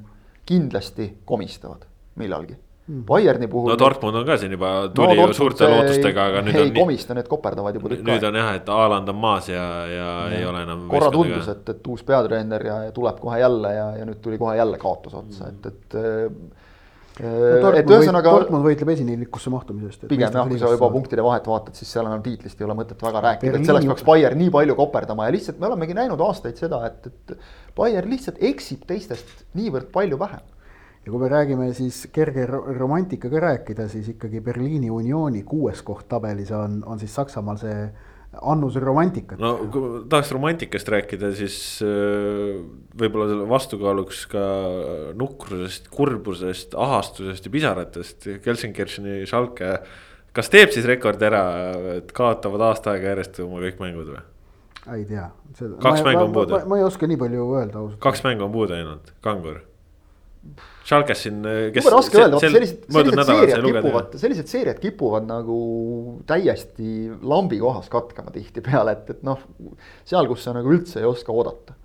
kindlasti 0.48 1.10
komistavad 1.28 1.84
millalgi 2.18 2.56
mm.. 2.56 3.04
Bayerni 3.08 3.48
puhul. 3.52 3.70
no 3.72 3.76
Dortmund 3.78 4.16
on 4.16 4.26
ka 4.26 4.38
siin 4.40 4.54
juba, 4.56 4.72
tuli 4.94 5.16
no, 5.16 5.28
ju 5.28 5.36
suurte 5.36 5.64
see, 5.64 5.74
lootustega, 5.74 6.28
aga 6.32 6.42
nüüd 6.46 6.56
ei, 6.56 6.62
on. 6.62 6.70
ei 6.70 6.80
komista, 6.80 7.16
need 7.18 7.28
koperdavad 7.28 7.76
juba 7.76 7.92
tükk 7.92 8.04
aega. 8.04 8.14
nüüd 8.14 8.28
on 8.30 8.38
jah, 8.40 8.52
et 8.60 8.70
Haaland 8.72 9.12
on 9.12 9.20
maas 9.20 9.50
ja, 9.52 9.66
ja, 9.92 10.06
ja 10.32 10.38
ei 10.38 10.46
ole 10.48 10.64
enam. 10.64 10.86
korra 10.92 11.10
tundus, 11.12 11.50
et, 11.52 11.74
et 11.74 11.92
uus 11.92 12.06
peatreener 12.08 12.64
ja, 12.70 12.78
ja 12.88 12.94
tuleb 12.96 13.20
kohe 13.20 13.42
jälle 13.42 13.74
ja, 13.76 13.90
ja 14.00 14.08
nüüd 14.08 14.22
tuli 14.24 14.40
kohe 14.40 14.56
jälle 14.56 14.80
kaotus 14.80 15.20
otsa 15.20 15.50
mm., 15.50 15.60
et, 15.60 15.68
et 15.74 16.64
no, 17.22 17.70
et 17.74 17.88
ühesõnaga. 17.88 18.34
Dortmund 18.36 18.66
võitleb 18.66 18.92
esineelikusse 18.94 19.52
mahtumisest. 19.52 20.04
pigem 20.10 20.34
jah, 20.34 20.50
kui 20.50 20.60
sa 20.60 20.70
juba 20.74 20.90
punktide 20.92 21.24
vahet 21.24 21.48
vaatad, 21.50 21.78
siis 21.78 21.90
seal 21.94 22.06
enam 22.06 22.22
tiitlist 22.24 22.60
ei 22.60 22.68
ole 22.68 22.76
mõtet 22.78 23.02
väga 23.02 23.24
rääkida, 23.24 23.58
et 23.58 23.70
selleks 23.70 23.88
peaks 23.92 24.06
Bayern 24.06 24.38
nii 24.42 24.52
palju 24.54 24.76
koperdama 24.78 25.26
ja 25.28 25.34
lihtsalt 25.34 25.58
me 25.62 25.70
olemegi 25.70 25.96
näinud 25.98 26.22
aastaid 26.28 26.60
seda, 26.60 26.84
et, 26.86 27.10
et 27.10 27.34
Bayern 27.78 28.10
lihtsalt 28.12 28.38
eksib 28.50 28.86
teistest 28.88 29.48
niivõrd 29.58 29.90
palju 29.94 30.20
vähem 30.20 30.44
ja 31.08 31.12
kui 31.12 31.22
me 31.22 31.30
räägime 31.32 31.70
siis 31.74 32.02
kerge 32.12 32.44
romantikaga 32.46 33.40
rääkida, 33.40 33.88
siis 33.88 34.10
ikkagi 34.14 34.42
Berliini 34.44 34.90
Unioni 34.90 35.42
kuues 35.42 35.82
koht 35.82 36.08
tabelis 36.08 36.52
on, 36.52 36.82
on 36.86 37.00
siis 37.00 37.14
Saksamaal 37.14 37.58
see 37.60 37.88
annuse 38.36 38.80
romantikat. 38.80 39.40
no 39.40 39.54
kui 39.72 40.02
tahaks 40.10 40.32
romantikast 40.36 40.90
rääkida, 40.92 41.30
siis 41.36 41.56
äh, 41.84 42.58
võib-olla 42.98 43.28
selle 43.30 43.48
vastukaaluks 43.48 44.24
ka 44.32 44.44
nukrusest, 45.18 45.88
kurbusest, 45.94 46.76
ahastusest 46.78 47.48
ja 47.48 47.54
pisaratest. 47.54 48.28
Gelsenkircheni 48.44 49.22
Schalke, 49.26 49.78
kas 50.36 50.52
teeb 50.52 50.74
siis 50.74 50.88
rekordi 50.88 51.28
ära, 51.28 51.44
et 51.98 52.12
kaotavad 52.16 52.68
aasta 52.70 52.94
aega 52.94 53.14
järjest 53.14 53.40
oma 53.46 53.62
kõik 53.64 53.80
mängud 53.84 54.12
või? 54.14 54.24
ei 54.94 55.04
tea. 55.04 55.26
kaks 55.82 56.00
mängu 56.06 56.22
on 56.24 56.32
puudu. 56.32 56.60
ma 56.68 56.78
ei 56.78 56.84
oska 56.86 57.08
nii 57.10 57.18
palju 57.20 57.48
öelda 57.58 57.80
ausalt. 57.80 58.00
kaks 58.00 58.24
mängu 58.24 58.46
on 58.46 58.52
puudu 58.54 58.76
ainult, 58.76 59.12
Kangur 59.24 59.64
Schalkes 60.88 61.22
siin, 61.26 61.42
kes. 61.74 61.84
jube 61.84 61.92
raske 61.92 62.16
öelda, 62.16 62.38
vaata 62.38 62.48
sellised, 62.48 62.86
sellised 62.88 63.26
seeriad 63.28 63.66
kipuvad, 63.66 64.14
sellised 64.22 64.48
seeriad 64.48 64.78
kipuvad 64.80 65.26
nagu 65.28 65.58
täiesti 66.28 67.10
lambi 67.28 67.58
kohas 67.60 67.90
katkema 67.92 68.32
tihtipeale, 68.32 68.94
et, 68.96 69.10
et 69.12 69.26
noh, 69.28 69.42
seal, 70.08 70.28
kus 70.30 70.46
sa 70.46 70.54
nagu 70.56 70.72
üldse 70.72 71.02
ei 71.02 71.08
oska 71.08 71.34
oodata. 71.34 71.76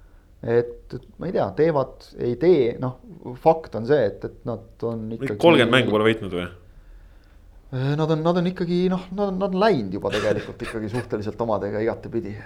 et, 0.43 0.93
et 0.95 1.03
ma 1.19 1.27
ei 1.27 1.35
tea, 1.35 1.49
teevad, 1.57 2.07
ei 2.23 2.37
tee, 2.39 2.73
noh, 2.79 3.01
fakt 3.43 3.75
on 3.79 3.87
see, 3.87 4.07
et, 4.07 4.23
et 4.23 4.47
nad 4.47 4.87
on 4.87 5.03
ikkagi. 5.17 5.39
kolmkümmend 5.41 5.75
mängu 5.75 5.95
pole 5.95 6.07
võitnud 6.07 6.37
või? 6.39 6.47
Äh, 7.73 7.91
nad 7.99 8.15
on, 8.15 8.23
nad 8.23 8.39
on 8.39 8.47
ikkagi 8.53 8.85
noh, 8.93 9.09
nad 9.11 9.33
on, 9.33 9.41
nad 9.41 9.51
on 9.51 9.59
läinud 9.65 9.99
juba 9.99 10.13
tegelikult 10.13 10.63
ikkagi 10.63 10.93
suhteliselt 10.93 11.43
omadega 11.43 11.83
igatepidi. 11.83 12.37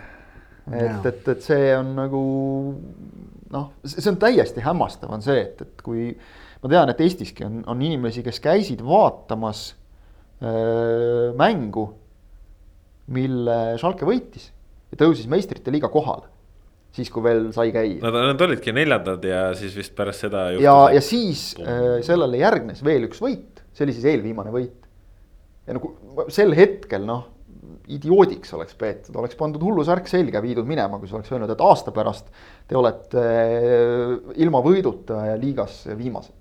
et, 0.73 1.05
et, 1.05 1.31
et 1.35 1.45
see 1.45 1.69
on 1.77 1.93
nagu 2.01 2.25
noh, 3.53 3.71
see 3.85 4.09
on 4.09 4.17
täiesti 4.21 4.65
hämmastav, 4.65 5.13
on 5.13 5.23
see, 5.25 5.37
et, 5.45 5.61
et 5.61 5.85
kui 5.85 6.09
ma 6.63 6.71
tean, 6.71 6.91
et 6.93 7.03
Eestiski 7.05 7.45
on, 7.47 7.61
on 7.69 7.81
inimesi, 7.85 8.23
kes 8.25 8.39
käisid 8.43 8.81
vaatamas 8.85 9.69
öö, 10.41 11.33
mängu, 11.37 11.89
mille 13.13 13.59
Schalke 13.79 14.07
võitis 14.07 14.49
ja 14.91 14.99
tõusis 15.03 15.29
meistrite 15.31 15.73
liiga 15.73 15.91
kohale. 15.93 16.27
siis, 16.97 17.11
kui 17.13 17.21
veel 17.21 17.51
sai 17.53 17.69
käia. 17.69 17.99
Nad, 18.01 18.15
nad 18.31 18.41
olidki 18.41 18.73
neljandad 18.73 19.25
ja 19.27 19.41
siis 19.57 19.75
vist 19.77 19.93
pärast 19.95 20.25
seda. 20.25 20.49
ja, 20.57 20.75
ja 20.93 21.01
siis 21.03 21.51
öö, 21.61 22.01
sellele 22.05 22.41
järgnes 22.41 22.83
veel 22.83 23.05
üks 23.09 23.21
võit, 23.21 23.63
see 23.73 23.85
oli 23.85 23.95
siis 23.95 24.11
eelviimane 24.13 24.53
võit. 24.53 24.87
ja 25.67 25.77
nagu 25.77 25.93
sel 26.33 26.55
hetkel 26.57 27.05
noh 27.05 27.25
idioodiks 27.87 28.51
oleks 28.55 28.75
peetud, 28.79 29.15
oleks 29.19 29.37
pandud 29.39 29.63
hullusärk 29.63 30.09
selga, 30.11 30.41
viidud 30.43 30.67
minema, 30.67 30.99
kui 30.99 31.09
sa 31.09 31.17
oleks 31.19 31.31
öelnud, 31.31 31.51
et 31.51 31.63
aasta 31.63 31.93
pärast 31.95 32.27
te 32.67 32.77
olete 32.79 33.23
äh, 33.23 34.33
ilma 34.43 34.61
võiduta 34.65 35.23
ja 35.29 35.37
liigas 35.39 35.85
viimased. 35.97 36.35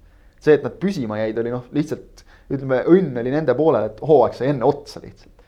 See, 0.46 0.56
et 0.58 0.64
nad 0.66 0.78
püsima 0.82 1.20
jäid, 1.20 1.38
oli 1.42 1.52
noh, 1.54 1.66
lihtsalt 1.76 2.24
ütleme, 2.52 2.82
õnn 2.92 3.20
oli 3.22 3.34
nende 3.34 3.54
poolel, 3.58 3.90
et 3.90 4.02
hooaeg 4.06 4.36
sai 4.38 4.52
enne 4.52 4.66
otsa 4.66 5.02
lihtsalt. 5.02 5.46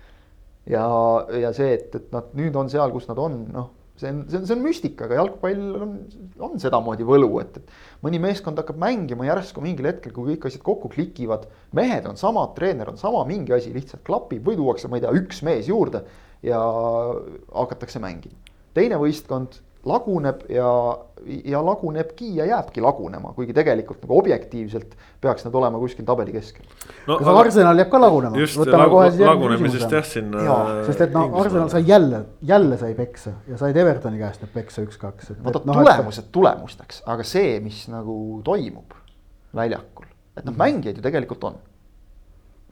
ja, 0.68 0.84
ja 1.46 1.52
see, 1.56 1.72
et, 1.78 1.94
et 1.94 2.14
nad 2.14 2.32
nüüd 2.38 2.56
on 2.58 2.70
seal, 2.72 2.92
kus 2.94 3.08
nad 3.10 3.20
on, 3.22 3.42
noh 3.54 3.74
see 3.98 4.10
on, 4.10 4.24
see 4.30 4.38
on, 4.38 4.46
see 4.46 4.54
on 4.54 4.62
müstika, 4.62 5.06
aga 5.06 5.18
jalgpall 5.18 5.62
on, 5.82 5.94
on 6.46 6.60
sedamoodi 6.62 7.06
võlu, 7.06 7.30
et, 7.42 7.58
et 7.58 8.04
mõni 8.06 8.20
meeskond 8.22 8.58
hakkab 8.60 8.78
mängima 8.80 9.26
järsku 9.26 9.62
mingil 9.64 9.88
hetkel, 9.90 10.14
kui 10.14 10.32
kõik 10.32 10.48
asjad 10.48 10.64
kokku 10.66 10.90
klikivad. 10.92 11.48
mehed 11.76 12.06
on 12.10 12.18
samad, 12.20 12.54
treener 12.56 12.92
on 12.92 13.00
sama, 13.00 13.24
mingi 13.28 13.54
asi 13.56 13.72
lihtsalt 13.74 14.04
klapib 14.06 14.46
või 14.46 14.58
tuuakse, 14.60 14.90
ma 14.90 15.00
ei 15.00 15.04
tea, 15.04 15.14
üks 15.18 15.42
mees 15.46 15.70
juurde 15.70 16.04
ja 16.46 16.60
hakatakse 17.54 18.02
mängima. 18.02 18.38
teine 18.74 19.00
võistkond 19.00 19.58
laguneb 19.86 20.42
ja, 20.50 20.70
ja 21.44 21.60
lagunebki 21.62 22.30
ja 22.36 22.46
jääbki 22.48 22.82
lagunema, 22.82 23.30
kuigi 23.36 23.54
tegelikult 23.54 24.02
nagu 24.02 24.18
objektiivselt 24.18 24.96
peaks 25.22 25.46
nad 25.46 25.54
olema 25.54 25.78
kuskil 25.78 26.06
tabeli 26.08 26.34
keskel 26.34 26.66
no,. 27.06 27.18
kas 27.18 27.28
aga... 27.28 27.36
Arsenal 27.44 27.82
jääb 27.82 27.92
ka 27.92 28.00
lagunema? 28.02 28.42
just 28.42 28.58
lagu, 28.58 28.98
lagunemisest 29.22 29.94
jah 29.98 30.06
sinna. 30.06 30.58
sest 30.88 31.06
et 31.06 31.14
noh, 31.14 31.38
Arsenal 31.42 31.70
sai 31.72 31.84
jälle, 31.86 32.24
jälle 32.42 32.78
sai 32.80 32.94
peksa 32.98 33.36
ja 33.48 33.60
said 33.60 33.78
Evertoni 33.78 34.18
käest 34.20 34.42
need 34.42 34.54
peksa 34.56 34.82
üks-kaks. 34.82 35.32
vaata 35.44 35.62
no, 35.62 35.78
tulemused 35.78 36.26
et... 36.26 36.32
tulemusteks, 36.34 37.02
aga 37.06 37.26
see, 37.26 37.58
mis 37.64 37.84
nagu 37.92 38.18
toimub 38.46 38.98
väljakul, 39.54 40.10
et 40.36 40.44
noh 40.44 40.52
mm 40.52 40.54
-hmm., 40.54 40.64
mängijaid 40.64 40.98
ju 40.98 41.06
tegelikult 41.06 41.50
on 41.52 41.64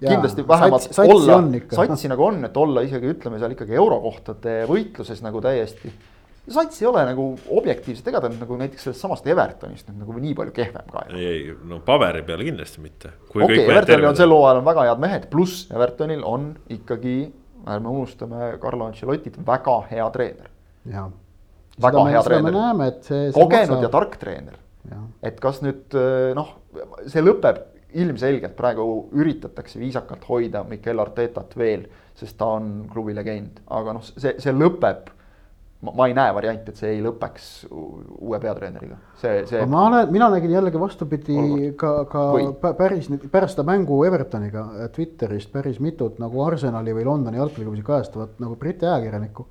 Ja, 0.00 0.10
kindlasti 0.10 0.42
vähemalt 0.48 0.82
sats, 0.82 0.98
olla, 1.08 1.38
satsi 1.72 2.08
nagu 2.12 2.24
on, 2.24 2.44
et 2.44 2.56
olla 2.60 2.82
isegi 2.84 3.08
ütleme 3.14 3.38
seal 3.40 3.54
ikkagi 3.54 3.78
eurokohtade 3.80 4.66
võitluses 4.68 5.22
nagu 5.24 5.40
täiesti 5.40 5.88
sats 6.52 6.82
ei 6.82 6.86
ole 6.88 7.02
nagu 7.08 7.26
objektiivselt, 7.58 8.06
ega 8.10 8.20
ta 8.22 8.30
nüüd 8.30 8.42
nagu 8.44 8.58
näiteks 8.60 8.86
sellest 8.86 9.02
samast 9.02 9.26
Evertonist 9.26 9.88
nüüd 9.90 10.02
nagu 10.04 10.16
nii 10.22 10.34
palju 10.38 10.54
kehvem 10.54 10.90
ka 10.92 11.04
ei 11.06 11.12
ole. 11.12 11.22
ei, 11.30 11.54
no 11.66 11.80
paberi 11.86 12.22
peal 12.26 12.44
kindlasti 12.46 12.82
mitte. 12.84 13.12
okei 13.34 13.64
Evertonil 13.64 14.10
on 14.10 14.18
sel 14.18 14.34
hooajal 14.34 14.60
on 14.62 14.68
väga 14.68 14.86
head 14.90 15.02
mehed, 15.02 15.28
pluss 15.32 15.66
Evertonil 15.74 16.22
on 16.26 16.52
ikkagi, 16.76 17.16
ärme 17.76 17.94
unustame 17.94 18.52
Carlo 18.62 18.90
Ancelottit, 18.90 19.38
väga 19.46 19.78
hea 19.90 20.10
treener. 20.14 20.52
väga 21.82 22.04
hea 22.12 22.26
treener, 22.28 22.60
kogenud 23.34 23.74
maksa... 23.74 23.82
ja 23.82 23.92
tark 23.98 24.20
treener. 24.22 24.60
et 25.26 25.40
kas 25.42 25.62
nüüd 25.66 25.98
noh, 26.38 26.54
see 27.10 27.24
lõpeb 27.24 27.64
ilmselgelt 27.96 28.54
praegu 28.58 28.86
üritatakse 29.16 29.80
viisakalt 29.80 30.24
hoida 30.28 30.62
Mikel 30.68 31.00
Artetat 31.00 31.54
veel, 31.58 31.86
sest 32.16 32.36
ta 32.38 32.52
on 32.58 32.86
klubi 32.92 33.14
legend, 33.16 33.62
aga 33.72 33.94
noh, 33.96 34.04
see, 34.06 34.36
see 34.42 34.54
lõpeb 34.54 35.15
ma, 35.84 36.06
ei 36.08 36.14
näe 36.16 36.32
varianti, 36.34 36.72
et 36.72 36.80
see 36.80 36.94
ei 36.94 37.02
lõpeks 37.04 37.48
uue 37.70 38.38
peatreeneriga, 38.42 38.96
see, 39.20 39.42
see. 39.48 39.66
ma 39.70 39.84
olen, 39.90 40.12
mina 40.14 40.30
nägin 40.32 40.54
jällegi 40.56 40.80
vastupidi 40.80 41.36
Olukord. 41.36 41.76
ka, 41.80 41.92
ka 42.12 42.24
Või? 42.36 42.48
päris 42.78 43.10
pärast 43.32 43.56
seda 43.56 43.66
mängu 43.68 44.00
Evertoniga 44.08 44.64
Twitterist 44.94 45.52
päris 45.52 45.80
mitut 45.84 46.20
nagu 46.22 46.42
Arsenali 46.46 46.96
või 46.96 47.06
Londoni 47.08 47.40
jalgpalliklubi 47.42 47.84
kajastavat 47.86 48.40
nagu 48.42 48.56
Briti 48.60 48.88
ajakirjanikku, 48.88 49.46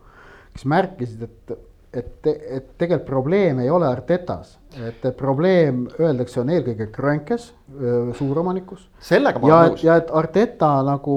kes 0.55 0.67
märkisid, 0.71 1.25
et 1.29 1.57
et, 1.95 2.27
et 2.27 2.71
tegelikult 2.77 3.07
probleem 3.07 3.59
ei 3.63 3.69
ole 3.71 3.87
Artetas, 3.87 4.57
et 4.87 5.05
probleem 5.17 5.85
öeldakse, 5.95 6.41
on 6.41 6.51
eelkõige 6.51 6.89
Krankes, 6.91 7.53
suuromanikus. 8.19 8.89
sellega 8.99 9.39
ma 9.39 9.47
olen 9.47 9.71
nõus. 9.75 9.85
ja 9.85 9.95
et 10.01 10.11
Arteta 10.11 10.71
nagu 10.83 11.15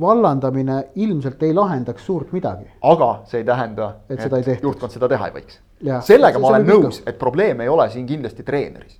vallandamine 0.00 0.78
ilmselt 0.94 1.42
ei 1.42 1.54
lahendaks 1.54 2.06
suurt 2.06 2.32
midagi. 2.32 2.66
aga 2.82 3.10
see 3.30 3.42
ei 3.42 3.44
tähenda, 3.48 3.94
et, 4.08 4.20
et 4.20 4.48
ei 4.48 4.58
juhtkond 4.62 4.92
seda 4.94 5.08
teha 5.08 5.30
ei 5.30 5.36
võiks. 5.38 5.60
sellega 6.06 6.38
ma 6.38 6.52
olen 6.52 6.68
nõus, 6.68 7.02
et 7.06 7.18
probleem 7.18 7.60
ei 7.60 7.68
ole 7.68 7.88
siin 7.90 8.06
kindlasti 8.06 8.42
treeneris. 8.42 8.98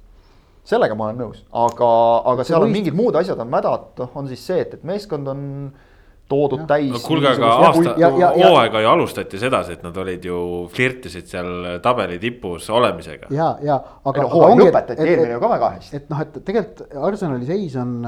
sellega 0.64 0.94
ma 0.94 1.10
olen 1.10 1.24
nõus, 1.26 1.42
aga, 1.52 1.90
aga 2.34 2.44
seal 2.44 2.62
on 2.62 2.68
võist... 2.68 2.78
mingid 2.78 2.98
muud 2.98 3.16
asjad 3.20 3.40
on 3.40 3.50
mädad, 3.50 3.90
noh, 3.98 4.14
on 4.14 4.30
siis 4.30 4.46
see, 4.46 4.60
et, 4.66 4.78
et 4.78 4.86
meeskond 4.86 5.28
on 5.28 5.42
toodud 6.28 6.62
ja. 6.62 6.66
täis. 6.66 6.92
no 6.92 7.00
kuulge, 7.04 7.32
aga 7.34 7.50
aasta, 7.68 7.96
hooaega 8.36 8.80
ju 8.80 8.88
alustati 8.88 9.40
sedasi, 9.40 9.78
et 9.78 9.82
nad 9.84 9.96
olid 10.00 10.24
ju, 10.24 10.38
flirtisid 10.72 11.28
seal 11.28 11.50
tabeli 11.84 12.18
tipus 12.22 12.70
olemisega. 12.70 13.28
ja, 13.34 13.50
ja 13.64 13.80
aga. 14.04 14.28
hooaeg 14.32 14.64
lõpetati 14.64 15.04
eelmine 15.04 15.36
ju 15.36 15.42
ka 15.42 15.52
väga 15.56 15.74
hästi. 15.76 16.00
et 16.00 16.08
noh, 16.12 16.24
et 16.24 16.40
tegelikult 16.40 17.04
Arsenali 17.10 17.48
seis 17.48 17.76
on 17.80 18.00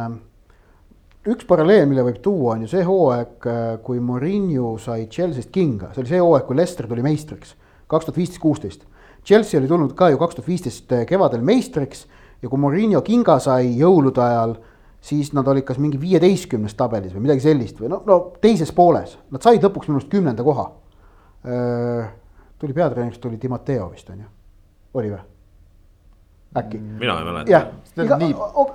üks 1.33 1.47
paralleel, 1.49 1.87
mille 1.91 2.05
võib 2.07 2.18
tuua, 2.22 2.55
on 2.55 2.64
ju 2.64 2.70
see 2.70 2.85
hooaeg, 2.87 3.49
äh, 3.51 3.64
kui 3.85 4.01
Murillo 4.03 4.77
sai 4.83 5.07
Chelsea'st 5.12 5.51
kinga, 5.55 5.93
see 5.95 6.03
oli 6.05 6.12
see 6.12 6.22
hooaeg, 6.22 6.47
kui 6.49 6.59
Leicester 6.59 6.89
tuli 6.91 7.05
meistriks, 7.07 7.57
kaks 7.91 8.09
tuhat 8.09 8.20
viisteist, 8.20 8.43
kuusteist. 8.43 8.87
Chelsea 9.27 9.59
oli 9.59 9.70
tulnud 9.70 9.97
ka 9.99 10.11
ju 10.12 10.20
kaks 10.20 10.39
tuhat 10.39 10.49
viisteist 10.49 10.95
äh, 10.95 11.05
kevadel 11.09 11.43
meistriks 11.47 12.07
ja 12.43 12.51
kui 12.51 12.62
Murillo 12.62 13.03
kinga 13.07 13.39
sai 13.43 13.72
jõulude 13.79 14.22
ajal, 14.22 14.57
siis 15.07 15.33
nad 15.37 15.47
olid 15.51 15.66
kas 15.66 15.79
mingi 15.83 16.01
viieteistkümnes 16.03 16.74
tabelis 16.79 17.14
või 17.14 17.27
midagi 17.29 17.45
sellist 17.45 17.79
või 17.83 17.93
no, 17.93 18.03
no 18.07 18.20
teises 18.43 18.72
pooles, 18.74 19.18
nad 19.35 19.45
said 19.45 19.62
lõpuks 19.62 19.91
minu 19.91 20.01
arust 20.01 20.12
kümnenda 20.12 20.47
koha. 20.47 20.68
Äh, 21.47 22.12
tuli 22.59 22.74
peatreeneriks, 22.77 23.22
tuli 23.22 23.39
Timoteo 23.43 23.91
vist 23.93 24.11
on 24.14 24.22
ju, 24.22 24.31
oli 24.99 25.14
või? 25.14 25.24
Äkki. 26.57 26.78
mina 26.78 27.18
ei 27.18 27.24
mäleta. 27.24 27.51
jah, 27.51 27.66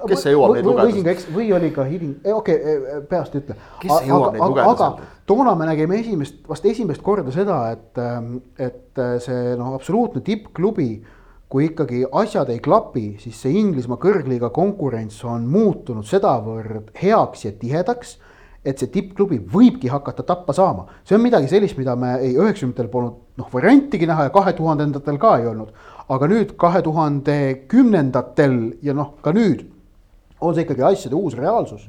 kes 0.08 0.24
see 0.26 0.34
jõuab 0.34 0.56
neid 0.56 0.68
lugeda? 0.68 0.88
võisin 0.88 1.06
ka 1.06 1.14
eks-, 1.16 1.30
või 1.36 1.48
oli 1.58 1.72
ka 1.76 1.86
hiline, 1.88 2.34
okei 2.34 2.60
okay,, 2.60 3.02
peast 3.10 3.36
ei 3.36 3.44
ütle. 3.44 3.58
kes 3.82 3.94
see 3.94 4.12
jõuab 4.12 4.36
neid 4.36 4.46
lugeda 4.46 4.76
sealt? 4.82 5.02
toona 5.32 5.56
me 5.60 5.70
nägime 5.70 6.00
esimest, 6.02 6.42
vast 6.50 6.68
esimest 6.68 7.04
korda 7.06 7.34
seda, 7.34 7.62
et, 7.76 7.92
ähm, 8.02 8.36
et 8.60 9.00
äh, 9.00 9.16
see 9.24 9.56
noh, 9.60 9.76
absoluutne 9.78 10.24
tippklubi, 10.26 10.90
kui 11.52 11.68
ikkagi 11.70 12.06
asjad 12.22 12.50
ei 12.52 12.60
klapi, 12.64 13.06
siis 13.20 13.40
see 13.44 13.56
Inglismaa 13.60 14.00
kõrgliiga 14.02 14.52
konkurents 14.56 15.20
on 15.28 15.48
muutunud 15.52 16.08
sedavõrd 16.08 16.94
heaks 17.02 17.48
ja 17.48 17.56
tihedaks 17.60 18.18
et 18.66 18.78
see 18.78 18.92
tippklubi 18.94 19.40
võibki 19.52 19.90
hakata 19.90 20.24
tappa 20.24 20.54
saama. 20.54 20.86
see 21.04 21.16
on 21.18 21.24
midagi 21.24 21.50
sellist, 21.50 21.78
mida 21.82 21.96
me 21.98 22.14
ei 22.20 22.36
üheksakümnendatel 22.36 22.92
polnud 22.94 23.18
noh, 23.42 23.48
variantigi 23.54 24.06
näha 24.10 24.28
ja 24.28 24.34
kahe 24.34 24.54
tuhandendatel 24.54 25.18
ka 25.22 25.38
ei 25.40 25.48
olnud 25.50 25.74
aga 26.12 26.28
nüüd 26.28 26.56
kahe 26.60 26.82
tuhande 26.84 27.38
kümnendatel 27.72 28.58
ja 28.84 28.96
noh, 28.98 29.16
ka 29.24 29.32
nüüd 29.36 29.64
on 30.42 30.56
see 30.56 30.66
ikkagi 30.66 30.84
asjade 30.84 31.16
uus 31.16 31.38
reaalsus 31.38 31.86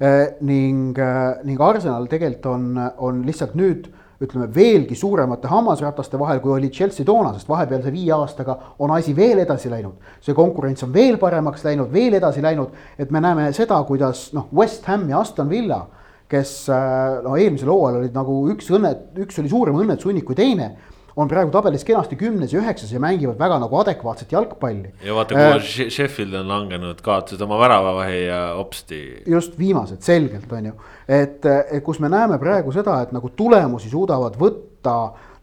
eh,. 0.00 0.36
ning 0.44 0.98
eh,, 0.98 1.40
ning 1.46 1.60
Arsenal 1.60 2.08
tegelikult 2.10 2.48
on, 2.52 2.66
on 2.98 3.22
lihtsalt 3.26 3.56
nüüd 3.58 3.88
ütleme 4.22 4.46
veelgi 4.54 4.94
suuremate 4.94 5.48
hammasrataste 5.50 6.18
vahel, 6.20 6.38
kui 6.44 6.52
oli 6.54 6.68
Chelsea 6.70 7.06
toona, 7.06 7.32
sest 7.34 7.48
vahepealse 7.50 7.90
viie 7.90 8.12
aastaga 8.14 8.54
on 8.78 8.92
asi 8.94 9.16
veel 9.16 9.40
edasi 9.42 9.70
läinud. 9.70 9.96
see 10.20 10.34
konkurents 10.34 10.84
on 10.86 10.92
veel 10.94 11.18
paremaks 11.18 11.64
läinud, 11.64 11.90
veel 11.92 12.20
edasi 12.20 12.42
läinud, 12.42 12.76
et 12.98 13.10
me 13.10 13.20
näeme 13.24 13.48
seda, 13.56 13.80
kuidas 13.88 14.28
noh, 14.36 14.46
West 14.54 14.86
Ham 14.86 15.08
ja 15.10 15.24
Aston 15.24 15.50
Villa, 15.50 15.80
kes 16.28 16.68
eh, 16.68 17.18
no 17.24 17.34
eelmisel 17.36 17.72
hooajal 17.72 18.02
olid 18.04 18.14
nagu 18.14 18.38
üks 18.52 18.70
õnne, 18.70 18.94
üks 19.24 19.40
oli 19.42 19.50
suurem 19.50 19.80
õnnetusunnik 19.82 20.28
kui 20.28 20.38
teine 20.38 20.74
on 21.16 21.28
praegu 21.28 21.50
tabelis 21.52 21.84
kenasti 21.84 22.16
kümnes 22.16 22.52
ja 22.52 22.60
üheksas 22.62 22.92
ja 22.92 23.00
mängivad 23.02 23.38
väga 23.38 23.58
nagu 23.62 23.78
adekvaatset 23.80 24.32
jalgpalli. 24.32 24.92
ja 25.04 25.14
vaata, 25.14 25.34
kuhu 25.34 25.58
äh, 25.58 25.90
Sheffield 25.90 26.34
on 26.40 26.48
langenud, 26.48 27.00
kaotasid 27.04 27.40
oma 27.40 27.58
väravavahi 27.60 28.22
ja 28.24 28.40
hopsti. 28.56 29.00
just 29.26 29.58
viimased, 29.58 30.00
selgelt 30.00 30.52
on 30.52 30.70
ju, 30.70 30.72
et, 31.08 31.44
et 31.46 31.84
kus 31.84 32.00
me 32.00 32.08
näeme 32.12 32.38
praegu 32.38 32.72
seda, 32.72 33.00
et 33.02 33.12
nagu 33.12 33.32
tulemusi 33.36 33.90
suudavad 33.90 34.38
võtta. 34.40 34.96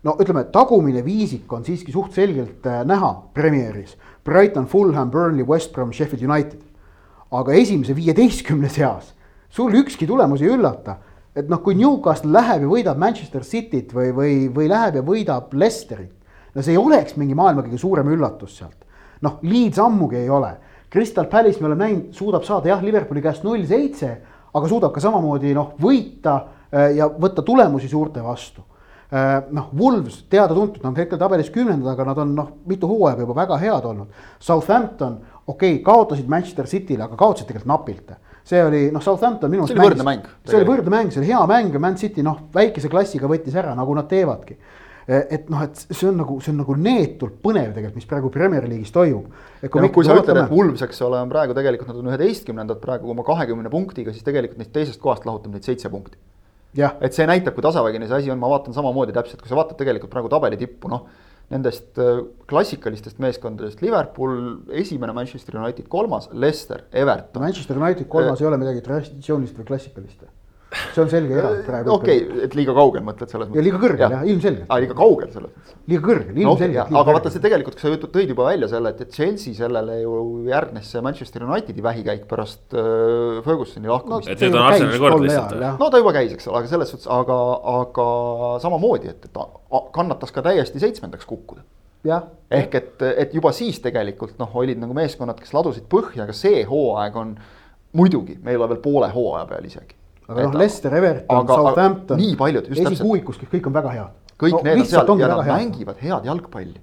no 0.03 0.15
ütleme, 0.21 0.45
tagumine 0.51 1.03
viisik 1.05 1.53
on 1.53 1.65
siiski 1.65 1.91
suht 1.91 2.13
selgelt 2.17 2.65
äh, 2.65 2.81
näha 2.85 3.13
Premieris. 3.33 3.97
Brighton, 4.25 4.67
Fulham, 4.67 5.11
Burnley, 5.11 5.45
West 5.45 5.73
Brom, 5.73 5.93
Sheffield 5.93 6.25
United. 6.25 6.65
aga 7.31 7.53
esimese 7.53 7.93
viieteistkümne 7.95 8.69
seas 8.73 9.13
sul 9.49 9.73
ükski 9.73 10.07
tulemus 10.07 10.41
ei 10.41 10.49
üllata 10.53 10.97
et 11.39 11.49
noh, 11.49 11.61
kui 11.63 11.77
Newcastle 11.79 12.31
läheb 12.33 12.65
ja 12.65 12.69
võidab 12.69 12.99
Manchester 12.99 13.45
Cityt 13.47 13.93
või, 13.95 14.11
või, 14.15 14.33
või 14.53 14.69
läheb 14.71 14.99
ja 14.99 15.03
võidab 15.05 15.53
Leicesterit. 15.55 16.11
no 16.55 16.63
see 16.65 16.73
ei 16.75 16.81
oleks 16.81 17.15
mingi 17.19 17.37
maailma 17.37 17.63
kõige 17.65 17.79
suurem 17.79 18.09
üllatus 18.11 18.57
sealt. 18.59 18.87
noh, 19.21 19.39
Leeds 19.43 19.79
ammugi 19.79 20.17
ei 20.21 20.29
ole. 20.29 20.55
Crystal 20.89 21.27
Palace 21.29 21.61
me 21.61 21.67
oleme 21.67 21.85
näinud, 21.85 22.13
suudab 22.17 22.43
saada 22.47 22.71
jah, 22.71 22.81
Liverpooli 22.83 23.21
käest 23.21 23.43
null 23.43 23.65
seitse, 23.67 24.09
aga 24.53 24.67
suudab 24.67 24.93
ka 24.95 25.03
samamoodi 25.03 25.53
noh, 25.53 25.75
võita 25.81 26.35
äh, 26.71 26.95
ja 26.97 27.09
võtta 27.09 27.45
tulemusi 27.45 27.87
suurte 27.91 28.23
vastu 28.25 28.63
äh, 29.13 29.43
noh, 29.53 29.69
Wolves 29.77 30.23
teada-tuntud, 30.31 30.81
nad 30.81 30.91
on 30.91 30.97
hetkel 31.03 31.21
tabelis 31.21 31.51
kümnendad, 31.53 31.93
aga 31.93 32.07
nad 32.09 32.23
on 32.25 32.33
noh, 32.35 32.55
mitu 32.65 32.89
hooaega 32.89 33.27
juba 33.27 33.37
väga 33.43 33.59
head 33.61 33.85
olnud. 33.91 34.25
Southampton, 34.39 35.19
okei 35.45 35.77
okay,, 35.77 35.83
kaotasid 35.85 36.31
Manchester 36.31 36.67
City'le, 36.67 37.05
aga 37.05 37.19
kaotasid 37.19 37.51
tegelikult 37.51 37.73
napilt 37.75 38.17
see 38.49 38.65
oli 38.65 38.83
noh, 38.93 39.03
Southampton 39.03 39.51
minu 39.51 39.67
See 39.67 39.75
arust 39.75 39.83
oli 39.83 39.91
võrdne 39.91 40.05
mäng, 40.07 40.27
see 40.47 40.59
oli 40.59 40.67
võrdne 40.67 40.93
mäng, 40.93 41.13
see 41.13 41.21
oli 41.21 41.31
hea 41.31 41.41
mäng 41.49 41.75
ja 41.75 41.81
Man 41.83 41.97
City 42.01 42.25
noh, 42.25 42.45
väikese 42.55 42.91
klassiga 42.91 43.29
võttis 43.29 43.57
ära, 43.59 43.75
nagu 43.77 43.95
nad 43.97 44.09
teevadki. 44.09 44.57
et 45.09 45.47
noh, 45.49 45.61
et 45.65 45.79
see 45.79 46.05
on 46.05 46.19
nagu, 46.21 46.35
see 46.43 46.51
on 46.53 46.59
nagu 46.61 46.75
neetult 46.77 47.39
põnev 47.41 47.71
tegelikult, 47.73 47.97
mis 47.97 48.09
praegu 48.09 48.29
Premier 48.33 48.67
League'is 48.69 48.93
toimub. 48.93 49.29
ja 49.63 49.69
noh, 49.73 49.93
kui 49.93 50.05
sa 50.05 50.17
ütled, 50.17 50.41
et 50.43 50.53
Wolves, 50.53 50.83
eks 50.85 51.01
ole, 51.05 51.21
on 51.21 51.31
praegu 51.31 51.55
tegelikult 51.57 51.89
nad 51.89 52.01
on 52.01 52.11
üheteistkümnendad 52.11 52.81
praegu 52.83 53.09
oma 53.13 53.25
kahekümne 53.25 53.71
punktiga, 53.73 54.13
siis 54.13 54.25
tegelikult 54.25 54.61
neist 54.61 54.73
teisest 54.75 55.01
kohast 55.01 55.25
lahutab 55.29 55.55
neid 55.55 55.65
seitse 55.65 55.89
punkti. 55.89 56.17
et 57.01 57.17
see 57.17 57.25
näitab, 57.25 57.57
kui 57.57 57.65
tasavägine 57.65 58.09
see 58.09 58.21
asi 58.21 58.33
on, 58.33 58.37
ma 58.41 58.51
vaatan 58.51 58.77
samamoodi 58.77 59.15
täpselt, 59.15 59.41
kui 59.41 59.49
sa 59.49 59.57
vaatad 59.57 59.77
tegelikult 59.81 60.13
praegu 60.13 60.29
tabeli 60.29 60.57
tippu, 60.61 60.91
noh. 60.93 61.07
Nendest 61.49 61.97
äh, 61.97 62.19
klassikalistest 62.49 63.19
meeskondadest 63.19 63.81
Liverpool 63.81 64.61
esimene, 64.77 65.15
Manchester 65.17 65.57
United 65.57 65.87
kolmas, 65.89 66.29
Leicester, 66.33 66.83
Everton. 66.91 67.41
Manchester 67.41 67.79
United 67.79 68.05
kolmas 68.11 68.41
ei 68.41 68.49
ole 68.49 68.59
midagi 68.61 68.83
traditsioonilist 68.85 69.57
või 69.57 69.71
klassikalist. 69.71 70.27
See 70.69 71.01
on 71.01 71.09
selge 71.09 71.33
erand 71.33 71.61
praegu. 71.65 71.89
okei 71.95 72.19
okay,, 72.21 72.41
et 72.45 72.55
liiga 72.57 72.73
kaugel 72.77 73.01
mõtled 73.05 73.31
selles 73.31 73.47
mõttes. 73.49 73.57
ja 73.57 73.65
liiga 73.65 73.79
kõrgel 73.81 74.13
jah, 74.13 74.25
ilmselgelt. 74.29 74.67
aa, 74.67 74.77
liiga 74.83 74.97
kaugel 74.97 75.31
selles 75.33 75.49
mõttes. 75.49 75.77
liiga 75.89 76.03
kõrgel, 76.05 76.29
no, 76.35 76.43
ilmselgelt. 76.43 76.93
aga 77.01 77.15
vaata 77.17 77.31
see 77.33 77.43
tegelikult, 77.45 77.77
kui 77.79 77.85
sa 77.97 78.09
tõid 78.17 78.33
juba 78.35 78.45
välja 78.51 78.69
selle, 78.69 78.91
et, 78.93 79.01
et 79.05 79.17
Chelsea 79.17 79.57
sellele 79.57 79.97
ju 80.03 80.13
järgnes 80.49 80.91
see 80.93 81.03
Manchester 81.05 81.47
Unitedi 81.47 81.85
vähikäik 81.85 82.27
pärast 82.29 82.77
äh, 82.77 83.41
Fergusoni 83.47 83.89
lahkumist 83.89 84.29
Et 84.29 84.45
need 84.45 84.53
on 84.53 84.67
Arsenali 84.67 85.01
kord 85.01 85.25
lihtsalt, 85.25 85.57
no 85.81 85.89
ta 85.89 86.03
juba 86.03 86.15
käis, 86.19 86.37
eks 86.37 86.49
ole, 86.51 86.61
aga 86.61 86.73
selles 86.75 86.93
suhtes, 86.93 87.09
aga, 87.17 87.41
aga 87.73 88.07
samamoodi, 88.61 89.13
et, 89.15 89.29
et 89.29 89.85
kannatas 89.95 90.35
ka 90.35 90.45
täiesti 90.45 90.81
seitsmendaks 90.85 91.25
kukkuda. 91.29 91.65
jah, 92.05 92.29
ehk 92.53 92.77
et, 92.77 93.07
et 93.25 93.33
juba 93.33 93.51
siis 93.57 93.81
tegelikult 93.81 94.37
noh, 94.39 94.53
olid 94.61 94.77
nagu 94.79 94.93
meeskonnad, 94.95 95.41
kes 95.41 95.55
ladusid 95.57 95.89
põhja, 95.89 96.27
aga 96.27 96.35
see 96.37 96.61
hooaeg 96.69 97.17
on 97.17 97.39
muidugi, 97.97 98.37
me 98.43 98.53
ei 98.53 98.59
ole 98.59 98.69
veel 98.69 98.83
poole 98.83 99.09
hooaja 99.09 99.49
peal 99.49 99.65
isegi. 99.65 99.97
Aga 100.29 100.47
noh, 100.47 100.57
Leicester, 100.61 100.95
Everton, 100.95 101.47
Southampton. 101.49 102.19
nii 102.21 102.35
paljud, 102.39 102.67
just 102.69 102.81
täpselt. 102.81 102.99
esikuuikus, 102.99 103.39
kõik 103.51 103.69
on 103.69 103.77
väga 103.79 103.93
head. 103.97 104.17
kõik 104.39 104.53
no, 104.55 104.59
need 104.63 104.79
on 104.79 104.87
seal 104.87 105.19
ja 105.19 105.27
nad 105.27 105.41
mängivad 105.49 105.97
head 105.99 106.27
jalgpalli. 106.29 106.77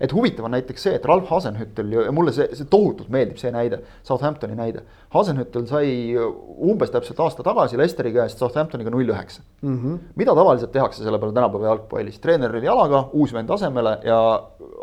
Et 0.00 0.12
huvitav 0.16 0.46
on 0.48 0.54
näiteks 0.54 0.86
see, 0.86 0.94
et 0.96 1.04
Ralf 1.04 1.28
Hasenhüttel 1.28 1.90
ja 1.92 2.12
mulle 2.14 2.32
see, 2.32 2.46
see 2.56 2.64
tohutult 2.72 3.10
meeldib, 3.12 3.36
see 3.36 3.52
näide, 3.52 3.82
Southamptoni 4.08 4.56
näide. 4.56 4.86
Hasenhüttel 5.12 5.66
sai 5.68 5.90
umbes 6.16 6.94
täpselt 6.94 7.20
aasta 7.20 7.44
tagasi 7.44 7.76
Leicesteri 7.76 8.14
käest 8.16 8.40
Southamptoniga 8.40 8.94
null 8.94 9.12
üheksa. 9.12 9.44
Mhm. 9.60 9.98
mida 10.16 10.34
tavaliselt 10.34 10.72
tehakse 10.72 11.04
selle 11.04 11.18
peale 11.20 11.36
tänapäeva 11.36 11.68
jalgpallis, 11.74 12.18
treener 12.18 12.56
oli 12.56 12.66
jalaga, 12.66 13.04
uus 13.12 13.34
vend 13.36 13.50
asemele 13.50 13.98
ja 14.08 14.18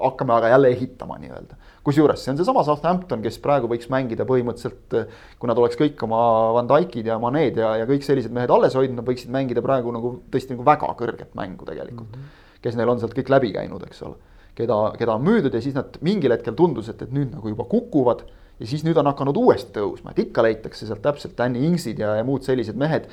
hakkame 0.04 0.34
aga 0.38 0.54
jälle 0.54 0.76
ehitama 0.78 1.18
nii-öelda. 1.18 1.58
Kusjuures 1.90 2.24
see 2.24 2.34
on 2.34 2.40
seesama 2.40 2.64
Southampton, 2.68 3.22
kes 3.26 3.40
praegu 3.44 3.70
võiks 3.72 3.90
mängida 3.92 4.26
põhimõtteliselt, 4.30 4.96
kui 5.42 5.52
nad 5.52 5.60
oleks 5.60 5.80
kõik 5.80 6.02
oma 6.08 6.22
Van 6.56 6.70
Dijkid 6.70 7.10
ja 7.10 7.20
Maned 7.22 7.60
ja, 7.60 7.74
ja 7.82 7.88
kõik 7.90 8.06
sellised 8.06 8.34
mehed 8.36 8.54
alles 8.54 8.78
hoidnud, 8.78 9.02
nad 9.02 9.10
võiksid 9.10 9.34
mängida 9.34 9.64
praegu 9.66 9.94
nagu 9.96 10.16
tõesti 10.32 10.56
nagu 10.56 10.68
väga 10.68 10.92
kõrget 11.00 11.34
mängu 11.40 11.68
tegelikult 11.68 12.12
mm. 12.14 12.28
-hmm. 12.28 12.60
kes 12.66 12.78
neil 12.80 12.94
on 12.94 13.02
sealt 13.02 13.16
kõik 13.18 13.32
läbi 13.34 13.54
käinud, 13.56 13.86
eks 13.90 14.04
ole. 14.08 14.20
keda, 14.56 14.78
keda 15.00 15.16
on 15.16 15.26
müüdud 15.26 15.54
ja 15.56 15.62
siis 15.64 15.76
nad 15.76 15.98
mingil 16.06 16.36
hetkel 16.36 16.56
tundus, 16.56 16.90
et, 16.90 17.02
et 17.02 17.12
nüüd 17.16 17.34
nagu 17.34 17.50
juba 17.50 17.66
kukuvad 17.70 18.26
ja 18.60 18.68
siis 18.68 18.84
nüüd 18.84 18.98
on 18.98 19.08
hakanud 19.08 19.38
uuesti 19.38 19.72
tõusma, 19.80 20.12
et 20.12 20.26
ikka 20.28 20.44
leitakse 20.44 20.88
sealt 20.88 21.02
täpselt 21.02 21.38
Danny 21.38 21.66
Ingsid 21.66 22.00
ja, 22.00 22.16
ja 22.20 22.24
muud 22.28 22.44
sellised 22.44 22.76
mehed 22.76 23.08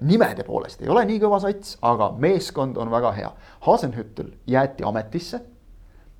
nimede 0.00 0.44
poolest 0.46 0.82
ei 0.82 0.90
ole 0.90 1.04
nii 1.06 1.20
kõva 1.22 1.40
sats, 1.42 1.76
aga 1.82 2.12
meeskond 2.18 2.76
on 2.78 2.90
väga 2.90 3.12
hea. 3.16 3.30
Hasenhüttel 3.66 4.32
jäeti 4.46 4.86
ametisse 4.86 5.40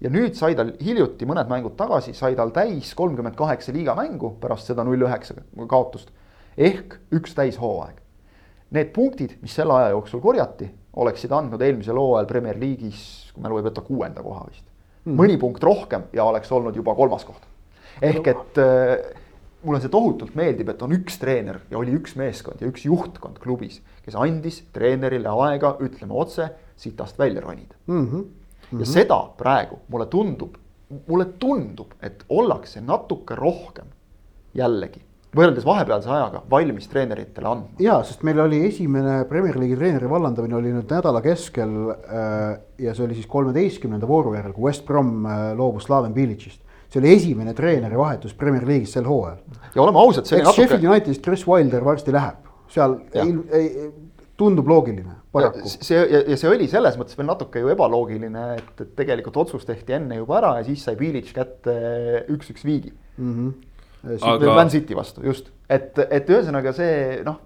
ja 0.01 0.11
nüüd 0.11 0.36
sai 0.38 0.55
tal 0.59 0.72
hiljuti 0.84 1.26
mõned 1.26 1.51
mängud 1.51 1.76
tagasi, 1.78 2.14
sai 2.14 2.36
tal 2.38 2.53
täis 2.55 2.94
kolmkümmend 2.99 3.36
kaheksa 3.38 3.74
liigamängu 3.74 4.36
pärast 4.40 4.70
seda 4.70 4.84
null 4.86 5.03
üheksa 5.07 5.34
kaotust. 5.68 6.11
ehk 6.57 6.99
üks 7.14 7.34
täishooaeg. 7.34 8.01
Need 8.70 8.90
punktid, 8.92 9.38
mis 9.42 9.55
selle 9.55 9.72
aja 9.72 9.92
jooksul 9.94 10.20
korjati, 10.20 10.68
oleksid 11.01 11.32
andnud 11.32 11.62
eelmisel 11.62 11.96
hooajal 11.96 12.26
Premier 12.28 12.59
League'is, 12.59 13.30
kui 13.32 13.42
mälu 13.42 13.61
ei 13.61 13.64
peta, 13.64 13.80
kuuenda 13.80 14.22
koha 14.22 14.44
vist 14.49 14.66
mm. 15.09 15.16
mõni 15.16 15.38
punkt 15.40 15.64
rohkem 15.64 16.09
ja 16.12 16.26
oleks 16.28 16.53
olnud 16.53 16.76
juba 16.76 16.94
kolmas 16.99 17.24
koht. 17.24 17.46
ehk 18.03 18.30
et 18.30 18.61
äh, 18.62 18.94
mulle 19.62 19.80
see 19.82 19.92
tohutult 19.92 20.36
meeldib, 20.38 20.70
et 20.70 20.82
on 20.82 20.94
üks 20.94 21.18
treener 21.20 21.62
ja 21.70 21.78
oli 21.80 21.94
üks 21.96 22.14
meeskond 22.18 22.62
ja 22.62 22.68
üks 22.70 22.84
juhtkond 22.86 23.40
klubis, 23.42 23.80
kes 24.05 24.16
andis 24.18 24.62
treenerile 24.74 25.32
aega, 25.46 25.76
ütleme 25.84 26.14
otse, 26.14 26.51
sitast 26.78 27.18
välja 27.18 27.42
ronida 27.42 27.74
Mm 27.86 28.07
-hmm. 28.07 28.24
Ja 28.73 28.89
seda 28.89 29.21
praegu 29.39 29.81
mulle 29.89 30.07
tundub, 30.12 30.57
mulle 31.09 31.29
tundub, 31.41 31.95
et 32.03 32.25
ollakse 32.29 32.81
natuke 32.85 33.37
rohkem 33.39 33.93
jällegi 34.57 35.05
võrreldes 35.37 35.66
vahepealse 35.66 36.09
ajaga 36.09 36.41
valmis 36.51 36.89
treeneritele 36.89 37.51
andma. 37.51 37.83
ja, 37.83 37.99
sest 38.07 38.23
meil 38.27 38.41
oli 38.41 38.62
esimene 38.69 39.21
Premier 39.29 39.59
League'i 39.61 39.77
treeneri 39.77 40.09
vallandamine 40.09 40.57
oli 40.57 40.73
nüüd 40.73 40.89
nädala 40.93 41.21
keskel 41.25 41.75
äh, 41.93 42.47
ja 42.81 42.95
see 42.97 43.05
oli 43.05 43.19
siis 43.19 43.29
kolmeteistkümnenda 43.29 44.09
vooru 44.09 44.33
järel, 44.39 44.55
kui 44.57 44.71
West 44.71 44.87
Brom 44.89 45.27
äh, 45.29 45.51
loobus 45.59 45.89
Slaven 45.89 46.16
Bilicist. 46.16 46.62
see 46.89 47.03
oli 47.03 47.12
esimene 47.12 47.53
treeneri 47.55 47.99
vahetus 47.99 48.33
Premier 48.35 48.64
League'is 48.64 48.97
sel 48.97 49.05
hooajal. 49.09 49.43
ja 49.75 49.83
oleme 49.83 50.01
ausad, 50.01 50.25
see 50.25 50.39
oli 50.39 50.47
eks 50.47 50.57
Sheffield 50.57 50.81
natuke. 50.81 50.95
Unitedist 50.97 51.25
Chris 51.25 51.47
Wilder 51.49 51.85
varsti 51.85 52.14
läheb, 52.16 52.49
seal 52.73 52.97
Jah. 53.12 53.27
ei, 53.27 53.37
ei, 53.53 53.91
tundub 54.39 54.69
loogiline, 54.71 55.19
paraku. 55.39 55.70
see 55.70 55.99
ja, 55.99 56.22
ja 56.32 56.39
see 56.41 56.51
oli 56.51 56.68
selles 56.70 56.99
mõttes 57.01 57.18
veel 57.18 57.28
natuke 57.30 57.62
ju 57.62 57.70
ebaloogiline, 57.72 58.45
et, 58.59 58.72
et 58.84 58.93
tegelikult 58.99 59.39
otsus 59.45 59.66
tehti 59.68 59.97
enne 59.99 60.20
juba 60.20 60.39
ära 60.41 60.53
ja 60.59 60.66
siis 60.68 60.84
sai 60.86 60.99
Bilic 61.01 61.30
kätte 61.36 61.74
üks-üks 62.34 62.66
viigi 62.68 62.93
mm. 62.93 63.32
-hmm. 63.32 63.57
Aga- 64.22 64.55
Man 64.55 64.70
City 64.70 64.95
vastu, 64.95 65.24
just, 65.26 65.51
et, 65.68 65.99
et 65.99 66.28
ühesõnaga 66.30 66.70
see 66.72 67.18
noh. 67.26 67.41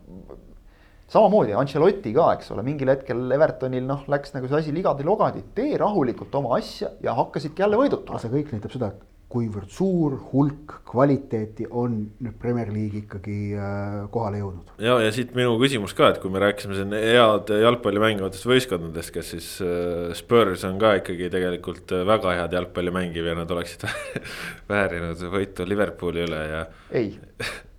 samamoodi 1.13 1.55
Ancelotti 1.57 2.13
ka, 2.13 2.27
eks 2.37 2.53
ole, 2.53 2.65
mingil 2.67 2.93
hetkel 2.93 3.33
Evertonil 3.33 3.87
noh, 3.89 4.05
läks 4.09 4.35
nagu 4.37 4.49
see 4.49 4.61
asi 4.61 4.75
ligadi-logadi, 4.77 5.43
tee 5.57 5.79
rahulikult 5.81 6.35
oma 6.35 6.59
asja 6.59 6.93
ja 7.01 7.17
hakkasidki 7.17 7.65
jälle 7.65 7.89
tulema. 7.89 8.21
see 8.21 8.33
kõik 8.33 8.53
näitab 8.53 8.77
seda, 8.77 8.93
et 8.93 9.12
kuivõrd 9.33 9.71
suur 9.73 10.17
hulk 10.33 10.75
kvaliteeti 10.89 11.67
on 11.71 11.97
nüüd 12.23 12.37
Premier 12.41 12.69
League 12.73 13.03
ikkagi 13.03 13.55
äh, 13.57 13.97
kohale 14.13 14.43
jõudnud. 14.43 14.75
ja, 14.83 14.99
ja 15.01 15.13
siit 15.15 15.33
minu 15.37 15.55
küsimus 15.61 15.95
ka, 15.97 16.11
et 16.13 16.21
kui 16.23 16.33
me 16.33 16.43
rääkisime 16.43 16.77
siin 16.77 16.93
head 16.97 17.53
jalgpalli 17.63 18.03
mängivatest 18.03 18.49
võistkondadest, 18.49 19.15
kes 19.15 19.33
siis 19.35 19.49
äh, 19.65 20.13
Spurs 20.19 20.67
on 20.69 20.79
ka 20.83 20.95
ikkagi 21.01 21.31
tegelikult 21.33 21.97
äh, 21.97 22.05
väga 22.09 22.37
head 22.43 22.57
jalgpalli 22.59 22.95
mängiv 22.95 23.31
ja 23.31 23.37
nad 23.39 23.57
oleksid 23.57 23.87
väärinud 24.73 25.27
võitu 25.33 25.69
Liverpooli 25.69 26.27
üle 26.27 26.43
ja. 26.51 26.65
ei, 26.93 27.15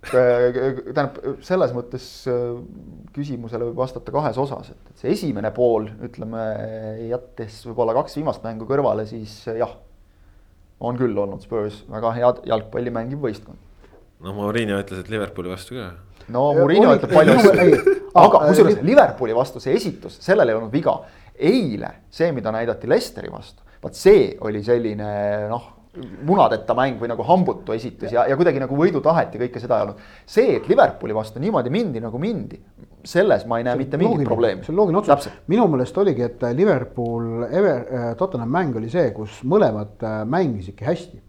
tähendab 0.04 1.16
selles 1.46 1.72
mõttes 1.76 2.08
küsimusele 3.14 3.70
võib 3.70 3.78
vastata 3.78 4.12
kahes 4.12 4.38
osas, 4.42 4.74
et, 4.74 4.92
see 5.00 5.14
esimene 5.14 5.54
pool, 5.54 5.86
ütleme 6.04 6.42
jättes 7.08 7.62
võib-olla 7.68 7.94
kaks 8.00 8.18
viimast 8.18 8.44
mängu 8.44 8.66
kõrvale, 8.68 9.06
siis 9.08 9.38
jah. 9.54 9.78
On 10.80 10.96
küll 10.98 11.16
olnud 11.18 11.42
Spurs 11.42 11.82
väga 11.90 12.12
head 12.16 12.40
jalgpalli 12.50 12.90
mängiv 12.94 13.20
võistkond. 13.24 13.56
noh, 14.24 14.34
Mourinho 14.34 14.78
ütles, 14.82 15.00
et 15.04 15.08
Liverpooli 15.12 15.48
vastu 15.52 15.74
ka. 15.78 15.90
no 16.28 16.46
oli- 16.52 16.78
ütleb 16.98 17.12
palju 17.14 17.36
asju, 17.38 17.98
aga 18.14 18.38
äh, 18.40 18.48
kusjuures 18.48 18.76
li- 18.80 18.86
Liverpooli 18.90 19.34
vastu 19.36 19.60
see 19.60 19.74
esitus, 19.74 20.18
sellel 20.24 20.48
ei 20.48 20.54
olnud 20.54 20.72
viga. 20.72 20.98
eile 21.38 21.90
see, 22.10 22.30
mida 22.32 22.52
näidati 22.54 22.86
Leicesteri 22.88 23.30
vastu, 23.32 23.62
vot 23.82 23.94
see 23.98 24.36
oli 24.40 24.62
selline 24.62 25.48
noh, 25.50 25.73
munadeta 26.26 26.74
mäng 26.76 26.98
või 26.98 27.10
nagu 27.12 27.24
hambutu 27.26 27.74
esitus 27.74 28.12
ja, 28.12 28.24
ja 28.28 28.36
kuidagi 28.38 28.62
nagu 28.62 28.76
võidutahet 28.78 29.34
ja 29.34 29.40
kõike 29.44 29.62
seda 29.62 29.78
ei 29.78 29.86
olnud. 29.86 30.00
see, 30.26 30.56
et 30.58 30.66
Liverpooli 30.68 31.14
vastu 31.14 31.42
niimoodi 31.42 31.70
mindi 31.70 32.02
nagu 32.02 32.18
mindi, 32.18 32.58
selles 33.06 33.44
ma 33.46 33.60
ei 33.60 33.66
näe 33.68 33.78
mitte 33.78 34.00
mingit 34.00 34.26
probleemi. 34.26 34.64
see 34.64 34.74
on 34.74 34.80
loogiline 34.80 35.00
otsus, 35.02 35.30
minu 35.52 35.68
meelest 35.70 35.98
oligi, 36.02 36.26
et 36.26 36.42
Liverpool, 36.56 37.46
Ever- 37.46 37.86
äh, 37.86 38.10
Tottenham 38.18 38.50
mäng 38.50 38.76
oli 38.80 38.90
see, 38.90 39.12
kus 39.14 39.42
mõlemad 39.46 40.02
äh, 40.02 40.20
mängisidki 40.26 40.88
hästi. 40.88 41.22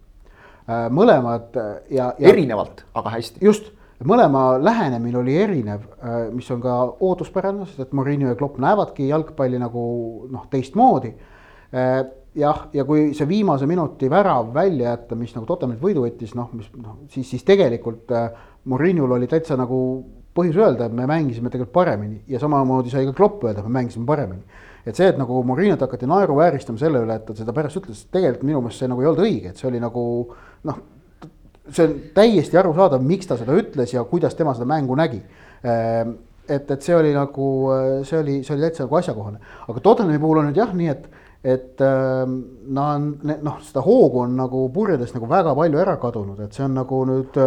mõlemad 0.90 1.58
äh, 1.62 1.72
ja, 1.94 2.14
ja. 2.18 2.30
erinevalt, 2.30 2.86
aga 2.98 3.14
hästi. 3.20 3.46
just, 3.46 3.70
mõlema 4.04 4.58
lähenemine 4.60 5.18
oli 5.22 5.38
erinev, 5.40 5.86
mis 6.34 6.50
on 6.52 6.60
ka 6.62 6.74
ootuspärane, 7.00 7.66
sest 7.70 7.86
et 7.86 7.94
Murillo 7.96 8.28
ja 8.28 8.36
Klopp 8.36 8.58
näevadki 8.60 9.08
jalgpalli 9.08 9.62
nagu 9.62 9.86
noh, 10.32 10.50
teistmoodi. 10.52 11.14
Jah, 12.36 12.66
ja 12.74 12.86
kui 12.88 13.14
see 13.18 13.28
viimase 13.30 13.68
minuti 13.70 14.10
värav 14.12 14.52
välja 14.54 14.94
jätta, 14.94 15.16
mis 15.20 15.34
nagu 15.36 15.48
Tottenhamilt 15.50 15.84
võidu 15.84 16.06
võttis, 16.06 16.36
noh, 16.38 16.50
mis 16.54 16.70
noh, 16.76 17.00
siis, 17.12 17.30
siis 17.30 17.44
tegelikult 17.48 18.12
Murillol 18.66 19.18
oli 19.18 19.30
täitsa 19.32 19.58
nagu 19.60 19.80
põhjus 20.36 20.58
öelda, 20.60 20.90
et 20.90 20.96
me 20.96 21.08
mängisime 21.08 21.52
tegelikult 21.52 21.76
paremini 21.76 22.22
ja 22.28 22.42
samamoodi 22.42 22.92
sai 22.92 23.06
ka 23.08 23.14
Klopp 23.16 23.46
öelda, 23.46 23.62
et 23.62 23.70
me 23.70 23.80
mängisime 23.80 24.06
paremini. 24.06 24.44
et 24.86 24.96
see, 24.96 25.08
et 25.10 25.18
nagu 25.18 25.40
Murilot 25.44 25.82
hakati 25.82 26.06
naeruvääristama 26.06 26.78
selle 26.78 27.00
üle, 27.02 27.16
et 27.16 27.26
ta 27.26 27.34
seda 27.34 27.54
pärast 27.56 27.80
ütles, 27.80 28.04
tegelikult 28.14 28.44
minu 28.46 28.60
meelest 28.62 28.84
see 28.84 28.92
nagu 28.92 29.02
ei 29.02 29.08
olnud 29.10 29.24
õige, 29.24 29.50
et 29.50 29.58
see 29.58 29.70
oli 29.72 29.80
nagu 29.82 30.04
noh 30.70 30.84
see 31.74 31.88
on 31.88 31.96
täiesti 32.14 32.58
arusaadav, 32.60 33.02
miks 33.02 33.30
ta 33.30 33.38
seda 33.40 33.56
ütles 33.58 33.94
ja 33.94 34.04
kuidas 34.06 34.36
tema 34.38 34.54
seda 34.54 34.68
mängu 34.70 34.96
nägi. 34.98 35.22
et, 36.48 36.72
et 36.72 36.82
see 36.82 36.96
oli 36.96 37.14
nagu, 37.16 37.48
see 38.06 38.20
oli, 38.20 38.36
see 38.46 38.54
oli 38.54 38.68
täitsa 38.68 38.86
nagu 38.86 39.00
asjakohane, 39.00 39.40
aga 39.68 39.82
Tottenhami 39.82 40.20
puhul 40.22 40.44
on 40.44 40.52
nüüd 40.52 40.60
jah 40.60 40.74
nii, 40.78 40.92
et, 40.94 41.08
et 41.46 41.78
nad 41.78 42.96
on 42.96 43.04
noh, 43.22 43.58
seda 43.62 43.84
hoogu 43.86 44.24
on 44.24 44.32
nagu 44.34 44.64
purjedest 44.74 45.14
nagu 45.14 45.28
väga 45.30 45.52
palju 45.54 45.78
ära 45.78 45.94
kadunud, 46.02 46.40
et 46.42 46.58
see 46.58 46.64
on 46.66 46.74
nagu 46.80 47.02
nüüd 47.06 47.38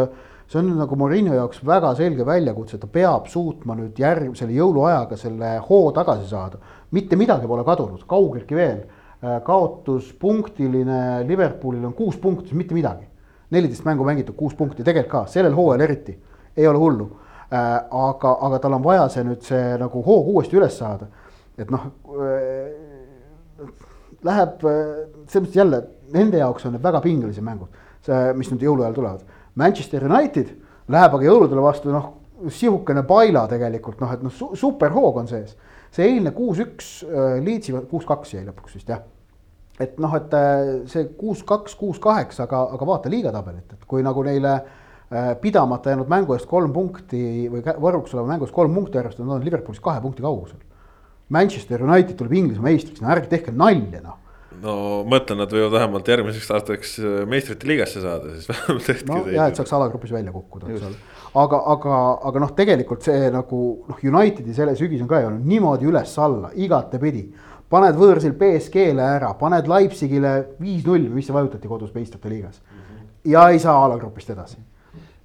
see 0.49 0.59
on 0.59 0.71
nagu 0.79 0.97
Murillo 0.97 1.35
jaoks 1.37 1.61
väga 1.67 1.91
selge 1.99 2.25
väljakutse, 2.25 2.79
ta 2.81 2.89
peab 2.89 3.27
suutma 3.29 3.77
nüüd 3.77 3.99
järg-, 4.01 4.33
selle 4.39 4.57
jõuluajaga 4.57 5.19
selle 5.21 5.51
hoo 5.69 5.91
tagasi 5.93 6.29
saada. 6.31 6.59
mitte 6.91 7.17
midagi 7.17 7.47
pole 7.47 7.65
kadunud, 7.65 8.07
kaugeltki 8.09 8.57
veel. 8.57 8.87
Äh, 9.19 9.43
kaotuspunktiline 9.45 11.27
Liverpoolil 11.27 11.85
on 11.85 11.93
kuus 11.93 12.17
punkti, 12.17 12.55
mitte 12.55 12.75
midagi. 12.75 13.05
neliteist 13.51 13.85
mängu 13.85 14.05
mängitud, 14.05 14.37
kuus 14.37 14.55
punkti, 14.55 14.85
tegelikult 14.85 15.11
ka, 15.11 15.33
sellel 15.33 15.55
hooajal 15.57 15.81
eriti, 15.81 16.19
ei 16.57 16.67
ole 16.69 16.79
hullu. 16.79 17.11
Äh, 17.53 17.85
aga, 17.91 18.39
aga 18.41 18.59
tal 18.59 18.77
on 18.79 18.85
vaja 18.85 19.09
see 19.09 19.25
nüüd 19.25 19.45
see 19.45 19.77
nagu 19.81 20.03
hoog 20.05 20.29
uuesti 20.33 20.57
üles 20.57 20.79
saada. 20.79 21.09
et 21.59 21.71
noh, 21.71 21.91
äh, 22.25 22.78
läheb 24.27 24.63
selles 24.63 25.45
mõttes 25.45 25.59
jälle, 25.59 25.83
nende 26.15 26.41
jaoks 26.41 26.67
on 26.67 26.75
need 26.75 26.83
väga 26.83 27.01
pingelised 27.05 27.45
mängud, 27.45 27.75
see, 28.07 28.33
mis 28.39 28.51
nüüd 28.51 28.65
jõuluajal 28.67 28.97
tulevad 28.97 29.37
Manchester 29.59 30.05
United 30.07 30.55
läheb 30.93 31.15
aga 31.17 31.27
jõuludele 31.27 31.63
vastu 31.65 31.93
noh, 31.93 32.13
sihukene 32.55 33.03
paila 33.09 33.45
tegelikult 33.51 34.01
noh, 34.03 34.13
et 34.15 34.23
noh 34.23 34.35
su, 34.35 34.53
superhoog 34.59 35.23
on 35.23 35.31
sees. 35.31 35.57
see 35.95 36.05
eilne 36.07 36.31
kuus-üks 36.37 36.91
äh, 37.09 37.39
Leedsi, 37.45 37.75
kuus-kaks 37.91 38.37
jäi 38.37 38.45
lõpuks 38.47 38.77
vist 38.77 38.93
jah. 38.93 39.03
et 39.81 39.99
noh, 39.99 40.15
et 40.15 40.35
äh, 40.37 40.75
see 40.91 41.09
kuus-kaks, 41.19 41.75
kuus-kaheksa, 41.81 42.47
aga, 42.47 42.63
aga 42.77 42.91
vaata 42.93 43.11
liigatabelit, 43.11 43.75
et 43.75 43.89
kui 43.91 44.05
nagu 44.07 44.23
neile 44.27 44.55
äh, 44.55 45.35
pidamata 45.43 45.95
jäänud 45.95 46.11
mängu 46.13 46.37
eest 46.37 46.49
kolm 46.51 46.73
punkti 46.77 47.23
või 47.51 47.65
võrguks 47.67 48.15
oleva 48.15 48.31
mängu 48.31 48.47
eest 48.47 48.55
kolm 48.55 48.75
punkti 48.79 49.03
arvestada, 49.03 49.27
nad 49.27 49.41
on 49.41 49.49
Liverpoolist 49.49 49.83
kahe 49.83 50.03
punkti 50.05 50.23
kaugusel. 50.23 50.63
Manchester 51.35 51.83
United 51.85 52.17
tuleb 52.17 52.39
Inglismaa 52.41 52.71
meistriks, 52.71 53.03
no 53.05 53.13
ärge 53.13 53.31
tehke 53.33 53.53
nalja 53.55 54.01
noh 54.05 54.17
no 54.63 54.75
mõtlen, 55.09 55.39
nad 55.43 55.53
võivad 55.53 55.75
vähemalt 55.75 56.09
järgmiseks 56.11 56.49
aastaks 56.57 56.95
äh, 57.03 57.19
meistrite 57.31 57.69
liigasse 57.69 58.03
saada, 58.03 58.33
siis 58.35 58.49
vähemalt 58.53 58.87
tehke 58.89 59.09
no, 59.11 59.21
jah, 59.33 59.51
et 59.51 59.59
saaks 59.59 59.75
alagrupis 59.77 60.15
välja 60.15 60.33
kukkuda, 60.35 60.71
eks 60.73 60.87
ole. 60.89 60.99
aga, 61.43 61.61
aga, 61.75 61.99
aga 62.31 62.43
noh, 62.45 62.55
tegelikult 62.59 63.07
see 63.07 63.29
nagu 63.35 63.61
noh, 63.91 64.01
Unitedi 64.13 64.57
selle 64.57 64.75
sügis 64.79 65.05
on 65.05 65.11
ka 65.11 65.23
ju 65.25 65.35
niimoodi 65.37 65.91
üles-alla 65.91 66.53
igatepidi. 66.57 67.29
paned 67.69 67.99
võõrsil 68.01 68.35
BSG-le 68.39 69.05
ära, 69.19 69.35
paned 69.39 69.69
Leipzigile 69.69 70.35
viis-null, 70.61 71.11
mis 71.13 71.29
vajutati 71.31 71.69
kodus 71.69 71.95
meistrite 71.95 72.33
liigas. 72.33 72.63
ja 73.25 73.49
ei 73.53 73.59
saa 73.63 73.85
alagrupist 73.85 74.31
edasi 74.35 74.59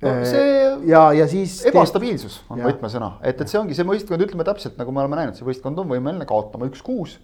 no 0.05 0.15
see 0.27 0.63
ja, 0.89 1.03
ja 1.15 1.27
siis 1.31 1.59
ebastabiilsus 1.69 2.41
on 2.51 2.63
võtmesõna, 2.63 3.15
et, 3.23 3.39
et 3.39 3.51
see 3.51 3.59
ongi 3.59 3.77
see 3.77 3.87
võistkond, 3.87 4.23
ütleme 4.25 4.47
täpselt 4.47 4.79
nagu 4.79 4.95
me 4.95 5.03
oleme 5.03 5.21
näinud, 5.21 5.37
see 5.39 5.47
võistkond 5.47 5.79
on 5.83 5.89
võimeline 5.91 6.27
kaotama 6.29 6.69
üks-kuus 6.71 7.19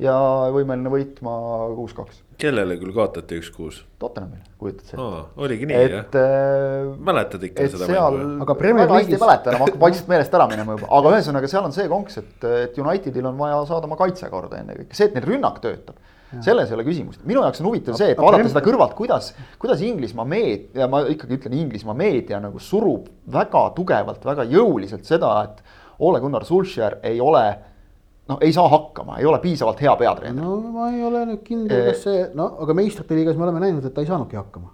ja 0.00 0.14
võimeline 0.54 0.90
võitma 0.92 1.32
kuus-kaks. 1.76 2.22
kellele 2.40 2.76
küll 2.80 2.92
kaotati 2.96 3.40
üks-kuus? 3.40 3.82
Tottenhamile, 4.00 4.44
kujutad 4.60 4.86
sa 4.88 4.96
ette? 4.96 5.42
oligi 5.44 5.68
nii 5.68 5.80
et, 5.80 5.96
jah 5.96 6.22
äh,? 6.22 6.92
mäletad 7.10 7.44
ikka 7.50 7.66
seda 7.74 7.90
seal... 7.90 8.16
mängu? 8.16 8.44
aga 8.46 8.56
Premier 8.62 8.88
League'is. 8.88 9.16
ei 9.16 9.24
mäleta 9.24 9.52
enam, 9.52 9.66
hakkab 9.66 9.84
vaikselt 9.84 10.08
meelest 10.12 10.38
ära 10.38 10.46
minema 10.50 10.78
juba, 10.78 10.88
aga 11.00 11.12
ühesõnaga, 11.16 11.50
seal 11.52 11.68
on 11.68 11.76
see 11.76 11.90
konks, 11.92 12.20
et, 12.22 12.48
et 12.62 12.80
Unitedil 12.80 13.28
on 13.28 13.36
vaja 13.40 13.60
saada 13.68 13.90
oma 13.90 14.00
kaitse 14.00 14.32
korda 14.32 14.62
ennekõike, 14.62 14.96
see, 14.96 15.10
et 15.10 15.18
neil 15.18 15.28
rünnak 15.34 15.60
töötab. 15.64 16.00
Selles 16.38 16.70
ei 16.70 16.76
ole 16.76 16.84
küsimust, 16.86 17.24
minu 17.26 17.42
jaoks 17.42 17.62
on 17.62 17.70
huvitav 17.70 17.96
see, 17.98 18.12
et 18.14 18.20
vaadata 18.20 18.52
seda 18.52 18.62
kõrvalt, 18.64 18.94
kuidas, 18.98 19.32
kuidas 19.60 19.82
Inglismaa 19.82 20.26
meedia, 20.28 20.86
ma 20.90 21.02
ikkagi 21.10 21.38
ütlen, 21.40 21.56
Inglismaa 21.64 21.96
meedia 21.98 22.38
nagu 22.42 22.62
surub 22.62 23.08
väga 23.32 23.64
tugevalt, 23.76 24.22
väga 24.26 24.46
jõuliselt 24.50 25.08
seda, 25.08 25.32
et 25.48 25.64
Ole 26.00 26.20
Gunnar 26.22 26.46
Solskjaer 26.48 27.00
ei 27.04 27.18
ole 27.20 27.42
noh, 28.30 28.38
ei 28.40 28.52
saa 28.54 28.68
hakkama, 28.70 29.18
ei 29.18 29.26
ole 29.26 29.40
piisavalt 29.42 29.82
hea 29.82 29.96
peatreener. 30.00 30.44
no 30.44 30.72
ma 30.74 30.90
ei 30.94 31.02
ole 31.04 31.24
nüüd 31.32 31.42
kindel, 31.46 31.90
kas 31.90 32.04
see, 32.06 32.22
no 32.38 32.52
aga 32.64 32.76
meistrite 32.78 33.18
liigas 33.18 33.38
me 33.38 33.48
oleme 33.48 33.64
näinud, 33.66 33.84
et 33.84 33.94
ta 33.96 34.04
ei 34.04 34.10
saanudki 34.10 34.38
hakkama. 34.38 34.70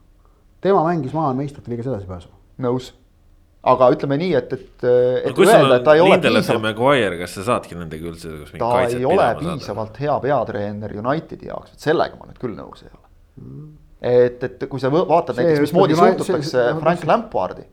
tema 0.60 0.84
mängis 0.86 1.16
maha 1.16 1.32
meistrite 1.38 1.72
liigas 1.72 1.88
edasipääsu. 1.88 2.28
nõus, 2.62 2.92
aga 3.72 3.88
ütleme 3.94 4.18
nii, 4.20 4.34
et, 4.38 4.52
et, 4.52 4.84
et 4.84 5.40
no, 5.40 5.46
öelda, 5.46 5.80
et 5.80 5.86
ta 5.86 5.96
ei 5.96 6.04
ole 6.04 6.20
piisavalt. 6.22 7.18
Kas 7.22 7.34
sa 7.38 7.48
saadki 7.52 7.78
nendega 7.78 8.12
üldse? 8.12 8.36
ta 8.58 8.76
ei 8.86 9.02
ole 9.08 9.32
piisavalt 9.40 9.98
hea 10.02 10.20
peatreener 10.22 10.94
Unitedi 11.02 11.50
jaoks, 11.50 11.74
et 11.74 11.90
sellega 11.90 12.20
ma 12.20 12.30
nüüd 12.30 12.38
küll 12.42 12.54
nõus 12.58 12.86
ei 12.86 12.92
ole 12.92 13.04
et, 14.00 14.42
et 14.44 14.64
kui 14.70 14.80
sa 14.82 14.90
vaatad 14.92 15.36
see 15.36 15.44
näiteks, 15.44 15.64
mismoodi 15.66 15.98
suhtutakse 15.98 16.64
Frank 16.80 17.04
Lampardi. 17.08 17.66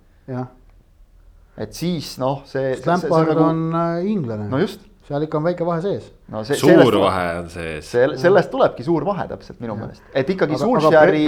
et 1.57 1.77
siis 1.77 2.15
noh, 2.21 2.41
see. 2.49 2.73
Lampard 2.87 3.33
nagu... 3.33 3.45
on 3.45 3.63
äh, 3.77 4.07
inglane. 4.09 4.47
no 4.49 4.61
just 4.61 4.81
seal 5.03 5.25
ikka 5.25 5.39
on 5.39 5.45
väike 5.49 5.65
vahe 5.67 5.81
sees. 5.83 6.05
no 6.31 6.41
see, 6.47 6.57
suur 6.59 6.71
sellest, 6.71 6.97
vahe 7.01 7.23
on 7.41 7.49
sees. 7.51 7.89
see, 7.91 8.07
sellest 8.21 8.51
tulebki 8.53 8.85
suur 8.87 9.05
vahe 9.07 9.25
täpselt 9.31 9.59
minu 9.63 9.75
meelest, 9.79 10.03
et 10.15 10.31
ikkagi 10.31 10.59
Sulsheri, 10.61 11.23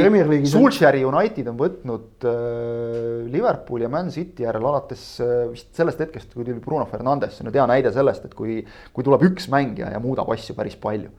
Sulsheri 0.52 1.04
United 1.08 1.52
on 1.52 1.60
võtnud 1.60 2.28
äh, 2.32 3.26
Liverpooli 3.34 3.88
ja 3.88 3.92
Man 3.92 4.12
City 4.16 4.48
järel 4.48 4.68
alates 4.72 5.06
äh, 5.24 5.36
vist 5.52 5.74
sellest 5.76 6.04
hetkest, 6.06 6.32
kui 6.34 6.48
tuli 6.48 6.64
Bruno 6.64 6.88
Fernandes, 6.92 7.36
see 7.36 7.44
on 7.44 7.52
nüüd 7.52 7.60
hea 7.60 7.68
näide 7.74 7.94
sellest, 7.96 8.30
et 8.30 8.38
kui, 8.38 8.62
kui 8.96 9.08
tuleb 9.08 9.28
üks 9.28 9.50
mängija 9.52 9.92
ja 9.96 10.04
muudab 10.04 10.32
asju 10.36 10.56
päris 10.58 10.80
palju. 10.80 11.12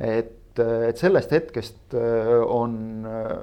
et, 0.00 0.56
äh, 0.56 0.88
et 0.88 1.00
sellest 1.00 1.36
hetkest 1.36 1.98
äh, 1.98 2.32
on, 2.40 2.80
äh, 3.04 3.36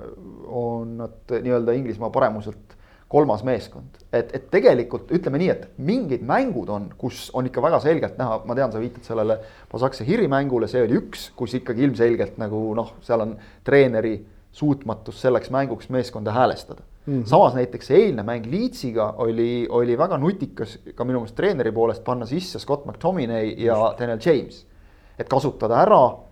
on 0.50 0.98
nad 1.04 1.38
nii-öelda 1.38 1.78
Inglismaa 1.78 2.10
paremuselt 2.14 2.77
kolmas 3.08 3.44
meeskond, 3.48 4.02
et, 4.12 4.34
et 4.36 4.50
tegelikult 4.52 5.12
ütleme 5.16 5.40
nii, 5.40 5.50
et 5.54 5.68
mingid 5.80 6.24
mängud 6.28 6.70
on, 6.74 6.90
kus 7.00 7.30
on 7.38 7.48
ikka 7.48 7.64
väga 7.64 7.80
selgelt 7.84 8.18
näha, 8.20 8.42
ma 8.46 8.56
tean, 8.58 8.74
sa 8.74 8.82
viitad 8.84 9.08
sellele 9.08 9.38
Pasakse 9.72 10.04
Hiri 10.08 10.28
mängule, 10.32 10.68
see 10.68 10.84
oli 10.84 10.98
üks, 11.00 11.30
kus 11.40 11.56
ikkagi 11.56 11.86
ilmselgelt 11.88 12.36
nagu 12.42 12.60
noh, 12.76 12.98
seal 13.06 13.24
on 13.24 13.38
treeneri 13.68 14.18
suutmatus 14.58 15.22
selleks 15.22 15.52
mänguks 15.54 15.90
meeskonda 15.94 16.34
häälestada 16.36 16.84
mm. 17.06 17.14
-hmm. 17.14 17.26
samas 17.26 17.56
näiteks 17.56 17.92
eilne 17.92 18.24
mäng 18.24 18.46
Leedsiga 18.52 19.14
oli, 19.18 19.68
oli 19.70 19.98
väga 19.98 20.18
nutikas 20.18 20.80
ka 20.96 21.06
minu 21.06 21.20
meelest 21.20 21.36
treeneri 21.36 21.72
poolest 21.72 22.04
panna 22.04 22.26
sisse 22.26 22.60
Scott 22.60 22.86
McTominay 22.86 23.54
ja 23.58 23.96
Daniel 24.00 24.20
James. 24.26 24.66
et 25.20 25.30
kasutada 25.30 25.82
ära 25.82 26.27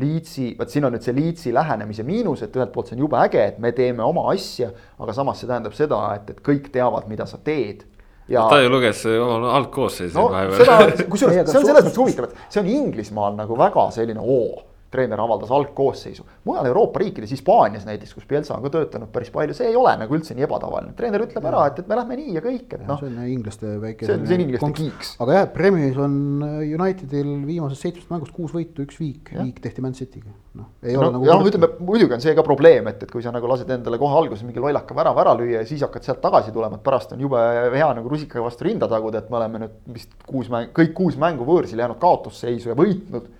Leedsi, 0.00 0.54
vot 0.58 0.72
siin 0.72 0.86
on 0.88 0.94
nüüd 0.96 1.04
see 1.04 1.14
Leedsi 1.16 1.52
lähenemise 1.54 2.04
miinus, 2.06 2.44
et 2.46 2.56
ühelt 2.56 2.72
poolt 2.74 2.90
see 2.90 2.98
on 2.98 3.04
jube 3.04 3.20
äge, 3.20 3.44
et 3.52 3.60
me 3.62 3.72
teeme 3.76 4.04
oma 4.06 4.26
asja, 4.32 4.70
aga 5.00 5.16
samas 5.16 5.42
see 5.42 5.50
tähendab 5.50 5.76
seda, 5.76 6.00
et, 6.18 6.32
et 6.34 6.42
kõik 6.46 6.70
teavad, 6.74 7.08
mida 7.10 7.28
sa 7.30 7.40
teed. 7.44 7.84
Ja... 8.30 8.46
ta 8.46 8.60
ju 8.62 8.70
luges 8.70 9.04
algkoosseisu 9.10 10.14
no, 10.16 10.28
vahepeal. 10.30 11.06
kusjuures 11.12 11.38
see 11.50 11.60
on 11.60 11.66
selles 11.66 11.86
mõttes 11.86 11.98
huvitav, 11.98 12.30
et 12.30 12.52
see 12.54 12.62
on 12.62 12.68
Inglismaal 12.70 13.38
nagu 13.38 13.56
väga 13.58 13.88
selline 13.96 14.22
oo 14.22 14.69
treener 14.90 15.20
avaldas 15.20 15.50
algkoosseisu. 15.50 16.24
mujal 16.44 16.66
Euroopa 16.66 16.98
riikides, 16.98 17.30
Hispaanias 17.30 17.86
näiteks, 17.86 18.14
kus 18.14 18.26
Pielsa 18.26 18.56
on 18.56 18.64
ka 18.64 18.72
töötanud 18.74 19.10
päris 19.14 19.30
palju, 19.30 19.54
see 19.54 19.68
ei 19.70 19.76
ole 19.78 19.92
nagu 20.00 20.16
üldse 20.16 20.34
nii 20.34 20.46
ebatavaline. 20.46 20.94
treener 20.98 21.22
ütleb 21.22 21.46
ära, 21.46 21.62
et, 21.70 21.78
et 21.82 21.90
me 21.90 21.98
lähme 21.98 22.18
nii 22.18 22.34
ja 22.34 22.42
kõik, 22.44 22.66
et 22.74 22.82
noh. 22.88 22.98
see 22.98 23.10
on 23.10 23.20
inglaste 23.30 23.74
väike. 23.84 24.08
see 24.08 24.16
on, 24.18 24.26
see 24.26 24.38
on 24.38 24.44
inglaste 24.46 24.70
kiiks. 24.80 25.12
aga 25.22 25.36
jah, 25.38 25.46
Premieris 25.54 26.00
on 26.02 26.16
Unitedil 26.42 27.30
viimasest 27.46 27.86
seitsmest 27.86 28.10
mängust 28.10 28.34
kuus 28.34 28.54
võitu, 28.56 28.86
üks 28.86 28.98
viik, 28.98 29.30
viik 29.36 29.60
tehti 29.62 29.84
Man 29.84 29.94
City'ga. 29.94 30.34
noh, 30.58 30.72
ei 30.82 30.96
no, 30.96 31.04
ole 31.04 31.12
nagu. 31.14 31.28
jah, 31.30 31.44
ütleme 31.52 31.70
muidugi 31.78 32.18
on 32.18 32.24
see 32.26 32.34
ka 32.38 32.46
probleem, 32.46 32.90
et, 32.90 33.06
et 33.06 33.14
kui 33.14 33.22
sa 33.22 33.34
nagu 33.34 33.50
lased 33.50 33.70
endale 33.70 34.00
kohe 34.02 34.18
alguses 34.18 34.42
mingi 34.48 34.62
lollaka 34.62 34.96
värava 34.98 35.22
ära 35.22 35.36
lüüa 35.38 35.62
ja 35.62 35.68
siis 35.70 35.86
hakkad 35.86 36.08
sealt 36.08 36.22
tagasi 36.24 36.50
tulema, 36.56 36.80
et 36.80 36.86
pärast 36.86 37.14
on 37.14 37.22
jube 37.22 37.38
hea 37.76 37.92
nagu 38.00 38.10
rusikaga 38.10 38.42
vastu 38.48 38.66
rinda 38.66 38.90
taguda, 38.90 39.22
et 39.22 39.30
me 39.30 39.38
oleme 39.38 39.62
nüüd 39.66 39.94
vist 39.94 40.18
kuus 40.26 40.50
mäng, 40.50 40.74
kõik 40.74 40.96
kuus 40.98 41.20
mängu 41.20 41.46
võõrsil 41.46 41.78
jäänud 41.78 42.02
kaotusseisu 42.02 42.74
ja 42.74 42.78
võitnud. 42.78 43.30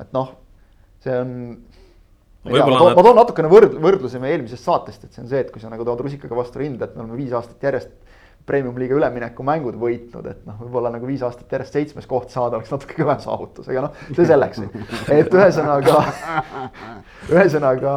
et 0.00 0.12
noh 0.16 0.36
see 1.04 1.16
on. 1.16 1.34
ma, 2.44 2.60
toon, 2.60 2.94
ma 2.96 3.04
toon 3.04 3.18
natukene 3.20 3.50
võrd-, 3.52 3.76
võrdluse 3.82 4.20
meie 4.22 4.36
eelmisest 4.36 4.66
saatest, 4.66 5.04
et 5.04 5.16
see 5.16 5.24
on 5.24 5.30
see, 5.32 5.42
et 5.44 5.50
kui 5.52 5.62
sa 5.62 5.72
nagu 5.72 5.86
tood 5.86 6.00
rusikaga 6.06 6.38
vastu 6.38 6.62
rinda, 6.62 6.88
et 6.88 6.96
me 6.96 7.04
oleme 7.04 7.20
viis 7.20 7.34
aastat 7.36 7.68
järjest 7.68 7.92
premium-liiga 8.48 8.96
ülemineku 8.96 9.44
mängud 9.46 9.76
võitnud, 9.78 10.26
et 10.30 10.46
noh, 10.48 10.56
võib-olla 10.64 10.90
nagu 10.94 11.06
viis 11.06 11.22
aastat 11.26 11.52
järjest 11.52 11.76
seitsmes 11.76 12.08
koht 12.10 12.32
saada 12.32 12.58
oleks 12.58 12.72
natuke 12.72 12.96
kõvem 12.98 13.20
saavutus, 13.22 13.68
aga 13.70 13.84
noh, 13.86 14.00
see 14.16 14.26
selleks. 14.26 14.62
et 15.12 15.36
ühesõnaga, 15.36 16.00
ühesõnaga 17.34 17.92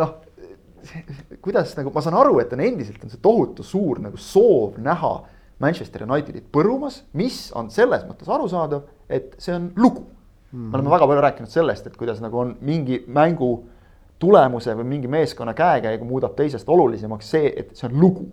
noh, 0.00 0.16
kuidas 1.44 1.76
nagu 1.78 1.92
ma 1.94 2.02
saan 2.04 2.18
aru, 2.18 2.40
et 2.42 2.52
on 2.56 2.64
endiselt 2.64 3.04
on 3.04 3.12
see 3.12 3.22
tohutu 3.22 3.66
suur 3.66 4.00
nagu 4.04 4.20
soov 4.20 4.80
näha 4.82 5.14
Manchester 5.62 6.02
Unitedit 6.08 6.48
põrumas, 6.52 7.02
mis 7.16 7.46
on 7.56 7.70
selles 7.72 8.02
mõttes 8.08 8.28
arusaadav, 8.30 8.88
et 9.08 9.36
see 9.38 9.54
on 9.54 9.70
lugu 9.78 10.08
mm.. 10.54 10.70
me 10.70 10.78
oleme 10.78 10.90
väga 10.90 11.06
palju 11.10 11.24
rääkinud 11.26 11.50
sellest, 11.50 11.86
et 11.86 11.96
kuidas 11.98 12.20
nagu 12.22 12.38
on 12.38 12.54
mingi 12.64 13.02
mängu 13.06 13.50
tulemuse 14.22 14.76
või 14.78 14.86
mingi 14.94 15.10
meeskonna 15.10 15.54
käekäigu 15.56 16.06
muudab 16.08 16.36
teisest 16.38 16.68
olulisemaks 16.70 17.30
see, 17.34 17.50
et 17.56 17.74
see 17.76 17.88
on 17.90 17.98
lugu. 18.00 18.28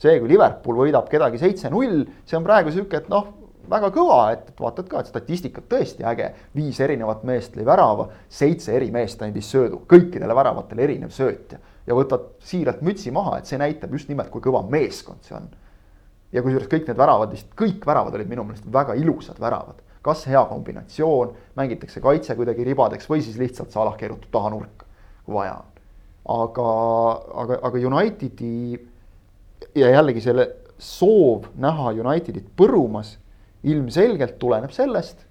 see, 0.00 0.16
kui 0.18 0.30
Liverpool 0.32 0.80
võidab 0.80 1.10
kedagi 1.12 1.38
seitse-null, 1.38 2.06
see 2.24 2.38
on 2.38 2.44
praegu 2.46 2.72
sihuke, 2.72 3.02
et 3.02 3.10
noh, 3.12 3.26
väga 3.70 3.90
kõva, 3.92 4.20
et, 4.32 4.46
et 4.48 4.62
vaatad 4.64 4.88
ka, 4.88 5.02
et 5.02 5.10
statistika 5.10 5.60
tõesti 5.60 6.06
äge. 6.08 6.30
viis 6.56 6.80
erinevat 6.80 7.24
meest 7.28 7.56
lõi 7.56 7.66
värava, 7.68 8.08
seitse 8.28 8.72
eri 8.76 8.90
meest 8.90 9.22
andis 9.22 9.50
söödu, 9.52 9.82
kõikidele 9.90 10.34
väravatele 10.36 10.86
erinev 10.88 11.12
sööt 11.14 11.52
ja, 11.52 11.60
ja 11.86 11.98
võtad 11.98 12.32
siiralt 12.40 12.80
mütsi 12.86 13.12
maha, 13.12 13.38
et 13.38 13.50
see 13.50 13.60
näitab 13.60 13.92
just 13.92 14.08
nimelt, 14.08 14.32
kui 14.32 14.40
kõva 14.40 14.64
meeskond 14.68 15.28
see 15.28 15.36
on. 15.36 15.52
ja 16.32 16.42
kusjuures 16.42 16.72
kõik 16.72 16.88
need 16.88 16.98
väravad, 16.98 17.36
vist 17.36 17.52
kõik 17.58 17.86
väravad 17.86 18.16
olid 18.16 18.28
minu 18.30 18.48
meelest 18.48 18.66
väga 18.72 18.96
ilusad 18.96 19.38
väravad 19.42 19.84
kas 20.02 20.24
hea 20.28 20.42
kombinatsioon, 20.48 21.34
mängitakse 21.56 22.00
kaitse 22.00 22.36
kuidagi 22.38 22.64
ribadeks 22.64 23.08
või 23.10 23.24
siis 23.24 23.38
lihtsalt 23.40 23.72
Salah 23.74 23.96
keerutab 24.00 24.30
taha 24.32 24.52
nurka, 24.54 24.86
kui 25.26 25.34
vaja 25.36 25.58
on. 25.60 25.66
aga, 26.30 26.68
aga, 27.42 27.58
aga 27.68 27.82
Unitedi 27.90 28.78
ja 29.74 29.90
jällegi 29.90 30.22
selle 30.24 30.46
soov 30.80 31.50
näha 31.60 31.92
Unitedit 32.00 32.48
põrumas 32.56 33.16
ilmselgelt 33.62 34.38
tuleneb 34.40 34.72
sellest, 34.72 35.26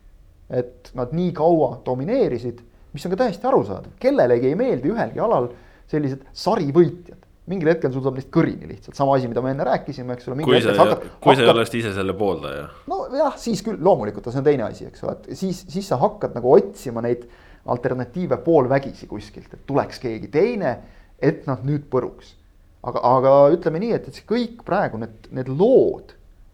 et 0.50 0.92
nad 0.98 1.14
nii 1.14 1.32
kaua 1.38 1.80
domineerisid, 1.86 2.62
mis 2.94 3.06
on 3.06 3.14
ka 3.14 3.24
täiesti 3.24 3.48
arusaadav, 3.50 3.94
kellelegi 4.02 4.50
ei 4.50 4.58
meeldi 4.58 4.94
ühelgi 4.94 5.22
alal 5.22 5.50
sellised 5.90 6.26
sarivõitjad 6.34 7.19
mingil 7.50 7.72
hetkel 7.72 7.92
sul 7.94 8.04
saab 8.06 8.18
neist 8.20 8.30
kõrini 8.34 8.68
lihtsalt, 8.70 8.98
sama 8.98 9.16
asi, 9.18 9.30
mida 9.32 9.42
me 9.44 9.54
enne 9.56 9.66
rääkisime, 9.68 10.16
eks 10.16 10.30
ole. 10.30 10.46
kui 10.46 10.62
sa, 10.62 10.76
kui 11.24 11.38
sa 11.38 11.46
ei 11.46 11.52
oleks 11.52 11.74
ise 11.80 11.94
selle 11.96 12.14
pooldaja. 12.18 12.68
nojah, 12.90 13.38
siis 13.42 13.64
küll. 13.66 13.80
Loomulikult, 13.86 14.30
see 14.30 14.42
on 14.42 14.46
teine 14.46 14.68
asi, 14.68 14.88
eks 14.90 15.06
ole, 15.06 15.16
et 15.18 15.40
siis, 15.40 15.64
siis 15.72 15.90
sa 15.90 15.98
hakkad 16.02 16.38
nagu 16.38 16.52
otsima 16.54 17.04
neid 17.06 17.26
alternatiive 17.70 18.40
poolvägisi 18.46 19.10
kuskilt, 19.10 19.52
et 19.54 19.66
tuleks 19.70 20.02
keegi 20.04 20.30
teine, 20.34 20.76
et 21.22 21.48
nad 21.50 21.66
nüüd 21.68 21.90
põruks. 21.92 22.36
aga, 22.84 23.02
aga 23.04 23.32
ütleme 23.52 23.82
nii, 23.84 23.92
et, 23.98 24.08
et 24.08 24.16
see 24.16 24.28
kõik 24.28 24.62
praegu 24.68 25.02
need, 25.02 25.28
need 25.36 25.50
lood, 25.52 26.14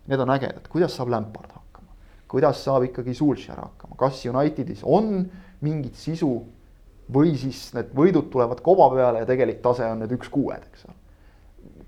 need 0.09 0.21
on 0.23 0.31
ägedad, 0.33 0.65
kuidas 0.71 0.95
saab 0.97 1.11
Lampard 1.13 1.51
hakkama, 1.53 1.91
kuidas 2.31 2.63
saab 2.65 2.87
ikkagi 2.87 3.13
Sulcher 3.13 3.59
hakkama, 3.61 3.97
kas 3.99 4.23
Unitedis 4.31 4.81
on 4.81 5.27
mingit 5.65 5.99
sisu 5.99 6.31
või 7.13 7.35
siis 7.37 7.67
need 7.75 7.91
võidud 7.95 8.29
tulevad 8.33 8.61
koba 8.65 8.89
peale 8.93 9.21
ja 9.23 9.29
tegelik 9.29 9.61
tase 9.63 9.85
on 9.87 10.01
need 10.03 10.13
üks-kuued, 10.17 10.65
eks 10.71 10.87
ole. 10.87 10.97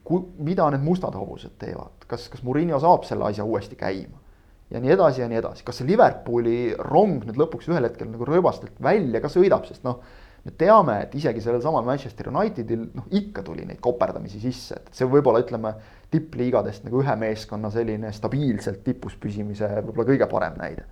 Kui, 0.07 0.23
mida 0.45 0.69
need 0.71 0.85
mustad 0.85 1.15
hobused 1.17 1.57
teevad, 1.59 2.05
kas, 2.07 2.29
kas 2.31 2.43
Murillo 2.45 2.79
saab 2.79 3.03
selle 3.07 3.27
asja 3.27 3.45
uuesti 3.47 3.75
käima? 3.79 4.23
ja 4.67 4.81
nii 4.83 4.91
edasi 4.91 5.21
ja 5.21 5.27
nii 5.31 5.37
edasi, 5.39 5.63
kas 5.63 5.77
see 5.79 5.87
Liverpooli 5.87 6.73
rong 6.89 7.21
nüüd 7.23 7.37
lõpuks 7.39 7.69
ühel 7.71 7.87
hetkel 7.87 8.09
nagu 8.11 8.25
rööbastelt 8.27 8.81
välja 8.83 9.21
ka 9.23 9.29
sõidab, 9.31 9.63
sest 9.63 9.85
noh, 9.87 10.01
me 10.43 10.51
teame, 10.59 10.97
et 11.05 11.15
isegi 11.15 11.39
sellel 11.43 11.63
samal 11.63 11.87
Manchester 11.87 12.27
Unitedil 12.33 12.83
noh, 12.91 13.05
ikka 13.15 13.45
tuli 13.47 13.63
neid 13.63 13.79
koperdamisi 13.83 14.41
sisse, 14.43 14.75
et 14.75 14.89
see 14.91 15.07
võib-olla 15.07 15.39
ütleme 15.45 15.71
tippliigadest 16.11 16.83
nagu 16.83 16.99
ühe 16.99 17.15
meeskonna 17.19 17.71
selline 17.71 18.11
stabiilselt 18.15 18.83
tipus 18.83 19.15
püsimise 19.15 19.71
võib-olla 19.77 20.09
kõige 20.11 20.27
parem 20.35 20.59
näide 20.59 20.83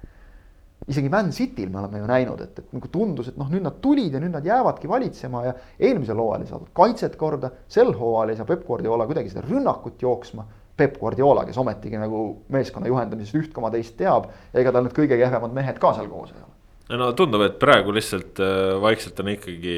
isegi 0.87 1.09
Man 1.09 1.31
Cityl 1.33 1.69
me 1.73 1.79
oleme 1.81 2.01
ju 2.01 2.09
näinud, 2.09 2.41
et, 2.45 2.59
et 2.61 2.75
nagu 2.75 2.89
tundus, 2.93 3.31
et 3.31 3.39
noh, 3.39 3.49
nüüd 3.49 3.63
nad 3.65 3.79
tulid 3.81 4.13
ja 4.13 4.21
nüüd 4.21 4.35
nad 4.35 4.45
jäävadki 4.45 4.89
valitsema 4.89 5.45
ja 5.47 5.53
eelmisel 5.79 6.19
hooajal 6.21 6.45
ei 6.45 6.51
saadud 6.51 6.69
kaitset 6.77 7.17
korda, 7.19 7.51
sel 7.71 7.93
hooajal 7.97 8.33
ei 8.33 8.39
saa 8.39 8.49
Peep 8.49 8.65
Guardiola 8.67 9.07
kuidagi 9.09 9.33
seda 9.33 9.45
rünnakut 9.47 10.01
jooksma. 10.05 10.45
Peep 10.75 10.97
Guardiola, 10.99 11.45
kes 11.47 11.57
ometigi 11.57 11.95
nagu 11.95 12.21
meeskonna 12.51 12.89
juhendamisest 12.91 13.37
üht 13.39 13.53
koma 13.55 13.69
teist 13.71 13.95
teab 13.97 14.27
ja 14.51 14.59
ega 14.59 14.73
tal 14.75 14.83
need 14.83 14.95
kõige 14.97 15.17
kehvemad 15.21 15.53
mehed 15.55 15.79
ka 15.79 15.93
seal 15.95 16.09
koos 16.11 16.33
ei 16.33 16.41
ole. 16.41 16.99
no 16.99 17.13
tundub, 17.17 17.45
et 17.47 17.55
praegu 17.61 17.95
lihtsalt 17.95 18.41
äh, 18.43 18.75
vaikselt 18.83 19.21
on 19.23 19.31
ikkagi 19.37 19.77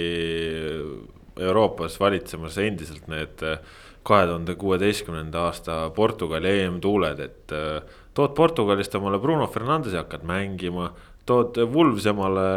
Euroopas 1.38 2.00
valitsemas 2.02 2.58
endiselt 2.66 3.06
need 3.12 3.46
äh, 3.46 3.62
kahe 4.08 4.26
tuhande 4.26 4.56
kuueteistkümnenda 4.56 5.46
aasta 5.50 5.78
Portugali 5.96 6.54
EM-tuuled, 6.64 7.20
et 7.20 7.54
äh, 7.56 7.98
tood 8.18 8.34
Portugalist 8.38 8.96
omale 8.98 9.20
Bruno 9.22 9.48
Fernandesi, 9.48 9.98
hakkad 10.00 10.26
mängima. 10.26 10.92
tood 11.28 11.58
Wulves 11.74 12.06
omale 12.08 12.48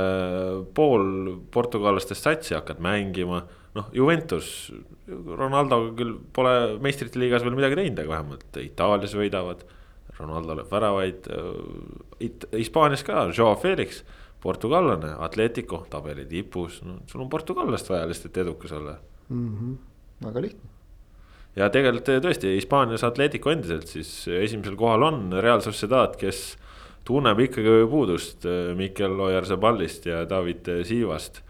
pool 0.75 1.35
portugallastest 1.51 2.23
satsi, 2.23 2.55
hakkad 2.55 2.79
mängima. 2.81 3.43
noh, 3.75 3.87
Juventus, 3.95 4.73
Ronaldo 5.07 5.93
küll 5.95 6.17
pole 6.35 6.79
meistrite 6.83 7.21
liigas 7.23 7.45
veel 7.47 7.55
midagi 7.55 7.77
teinud, 7.79 8.01
aga 8.03 8.15
vähemalt 8.17 8.57
Itaalias 8.63 9.15
võidavad. 9.15 9.63
Ronaldo 10.19 10.57
lööb 10.59 10.73
väravaid, 10.73 11.29
Hispaanias 12.57 13.05
ka, 13.07 13.29
Joe 13.37 13.55
Felix, 13.63 14.03
portugallane, 14.43 15.15
Atletico 15.23 15.85
tabeli 15.93 16.27
tipus, 16.29 16.81
no 16.83 16.99
sul 17.07 17.23
on 17.25 17.31
portugallast 17.33 17.89
vaja 17.93 18.09
lihtsalt 18.11 18.43
edukas 18.43 18.73
olla 18.73 18.99
mm. 19.29 19.49
-hmm. 19.57 19.79
väga 20.27 20.43
lihtne 20.43 20.70
ja 21.59 21.69
tegelikult 21.73 22.11
eh, 22.13 22.21
tõesti 22.23 22.55
Hispaanias 22.57 23.05
Atletico 23.07 23.53
endiselt 23.53 23.91
siis 23.91 24.11
esimesel 24.31 24.77
kohal 24.79 25.07
on. 25.09 25.23
Real 25.43 25.63
Sociedad, 25.65 26.17
kes 26.21 26.57
tunneb 27.09 27.41
ikkagi 27.47 27.85
puudust 27.91 28.47
eh, 28.49 28.73
Mikel 28.79 29.19
Ojarzaballist 29.29 30.11
ja 30.11 30.25
David 30.29 30.71
Siivast. 30.89 31.43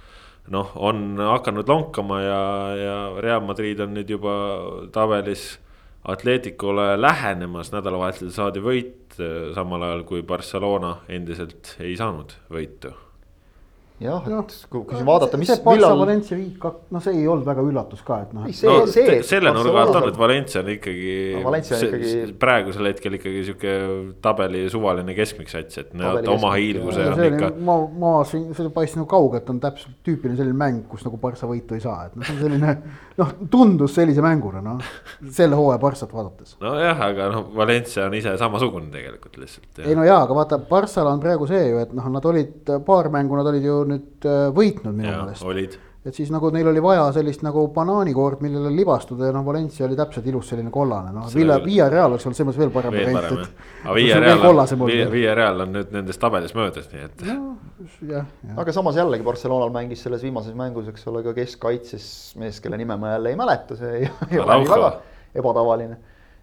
noh, 0.51 0.73
on 0.83 1.21
hakanud 1.21 1.69
lonkama 1.69 2.21
ja, 2.25 2.41
ja 2.75 2.95
Real 3.23 3.45
Madrid 3.45 3.81
on 3.81 3.93
nüüd 3.95 4.09
juba 4.11 4.33
tabelis 4.93 5.61
Atleticule 6.11 6.95
lähenemas, 6.97 7.71
nädalavahetusel 7.75 8.33
saadi 8.33 8.65
võit, 8.65 9.21
eh, 9.21 9.53
samal 9.55 9.85
ajal 9.85 10.03
kui 10.09 10.25
Barcelona 10.27 10.97
endiselt 11.13 11.77
ei 11.79 11.95
saanud 12.01 12.35
võitu 12.51 12.97
jah, 14.01 14.25
et 14.25 14.55
kui, 14.73 14.83
kui 14.89 15.03
vaadata, 15.07 15.39
mis, 15.41 15.51
millal. 15.67 15.99
Valencia 16.01 16.37
viik, 16.39 16.65
noh, 16.95 17.03
see 17.05 17.19
ei 17.19 17.27
olnud 17.29 17.45
väga 17.49 17.65
üllatus 17.67 18.01
ka, 18.07 18.21
et 18.25 18.33
noh. 18.37 18.47
no 18.49 18.79
see, 18.89 19.19
selle 19.27 19.53
nurga 19.57 19.85
alt 19.85 19.99
on, 20.01 20.07
et 20.09 20.21
Valencia 20.21 20.63
on 20.65 20.71
ikkagi 20.75 21.15
no,. 21.37 21.53
Ikkagi... 21.61 22.15
praegusel 22.41 22.91
hetkel 22.91 23.19
ikkagi 23.19 23.45
sihuke 23.51 23.75
tabeli 24.25 24.65
suvaline 24.73 25.17
keskmik 25.17 25.53
sats, 25.53 25.83
et 25.85 25.93
nad 25.99 26.27
oma 26.33 26.55
hiilguse 26.57 27.11
on 27.13 27.25
ikka. 27.29 27.53
ma, 27.67 27.77
ma 28.05 28.15
siin, 28.29 28.49
see 28.57 28.73
paistis 28.75 29.01
nagu 29.01 29.11
kaugelt 29.11 29.53
on 29.53 29.61
täpselt 29.63 30.01
tüüpiline 30.07 30.41
selline 30.41 30.57
mäng, 30.65 30.83
kus 30.91 31.05
nagu 31.07 31.21
Barca 31.21 31.51
võitu 31.51 31.77
ei 31.77 31.85
saa, 31.85 32.09
et 32.09 32.17
noh, 32.17 32.27
see 32.27 32.39
on 32.39 32.45
selline. 32.47 32.77
Noh, 33.19 33.33
tundus 33.51 33.95
sellise 33.99 34.23
mänguna, 34.25 34.63
noh, 34.65 34.81
selle 35.35 35.59
hooaja 35.59 35.81
Barcat 35.83 36.13
vaadates. 36.15 36.57
nojah, 36.63 37.05
aga 37.11 37.29
noh, 37.35 37.51
Valencia 37.57 38.07
on 38.07 38.17
ise 38.19 38.37
samasugune 38.41 38.91
tegelikult 38.95 39.39
lihtsalt. 39.41 39.83
ei 39.85 39.97
no 39.99 40.07
jaa, 40.07 40.23
aga 40.25 40.39
vaata, 40.39 40.61
Barcal 40.71 41.11
on 41.11 41.23
praegu 41.23 41.49
see 41.51 41.67
ju, 41.69 41.83
et 41.83 41.95
noh, 41.97 42.09
nad 42.15 42.27
olid 42.31 42.75
paar 42.87 43.11
mängu, 43.13 43.39
nad 43.39 43.51
olid 43.51 43.67
ju 43.67 43.79
nüüd 43.91 44.29
äh, 44.29 44.43
võitnud 44.57 44.95
minu 44.95 45.15
meelest. 45.15 45.81
Et 46.01 46.17
siis 46.17 46.31
nagu 46.33 46.49
neil 46.55 46.69
oli 46.71 46.81
vaja 46.81 47.03
sellist 47.13 47.43
nagu 47.45 47.67
banaanikoort, 47.75 48.41
millele 48.45 48.71
libastuda 48.73 49.29
ja 49.29 49.35
noh, 49.37 49.45
Valencia 49.45 49.85
oli 49.85 49.99
täpselt 49.99 50.27
ilus 50.31 50.49
selline 50.53 50.73
kollane, 50.73 51.13
noh, 51.13 51.27
Villa, 51.35 51.59
Via 51.65 51.91
Real 51.93 52.09
oleks 52.09 52.25
olnud 52.25 52.39
selles 52.39 52.49
mõttes 52.49 52.63
veel 52.63 52.73
parem 52.73 52.97
variant, 52.97 53.43
et. 53.45 53.65
aga 53.85 53.97
Via 53.99 54.21
Real 54.25 54.47
on, 54.49 54.85
Via 55.13 55.35
Real 55.37 55.65
on 55.67 55.75
nüüd 55.77 55.93
nendest 55.93 56.23
tabelis 56.23 56.57
möödas, 56.57 56.89
nii 56.93 57.05
et 57.05 57.25
no,. 57.29 57.37
jah, 58.09 58.25
jah. 58.25 58.61
aga 58.65 58.77
samas 58.77 58.97
jällegi 58.97 59.27
Barcelonal 59.27 59.75
mängis 59.75 60.07
selles 60.07 60.25
viimases 60.25 60.57
mängus, 60.57 60.89
eks 60.93 61.05
ole, 61.13 61.25
ka 61.27 61.37
keskkaitses 61.37 62.07
mees, 62.41 62.63
kelle 62.65 62.81
nime 62.81 62.97
ma 63.01 63.17
jälle 63.19 63.35
ei 63.35 63.41
mäleta, 63.41 63.77
see 63.81 63.99
ei, 64.01 64.13
ei 64.31 64.41
ole 64.41 64.63
nii 64.63 64.73
väga 64.73 64.95
ebatavaline 65.37 66.01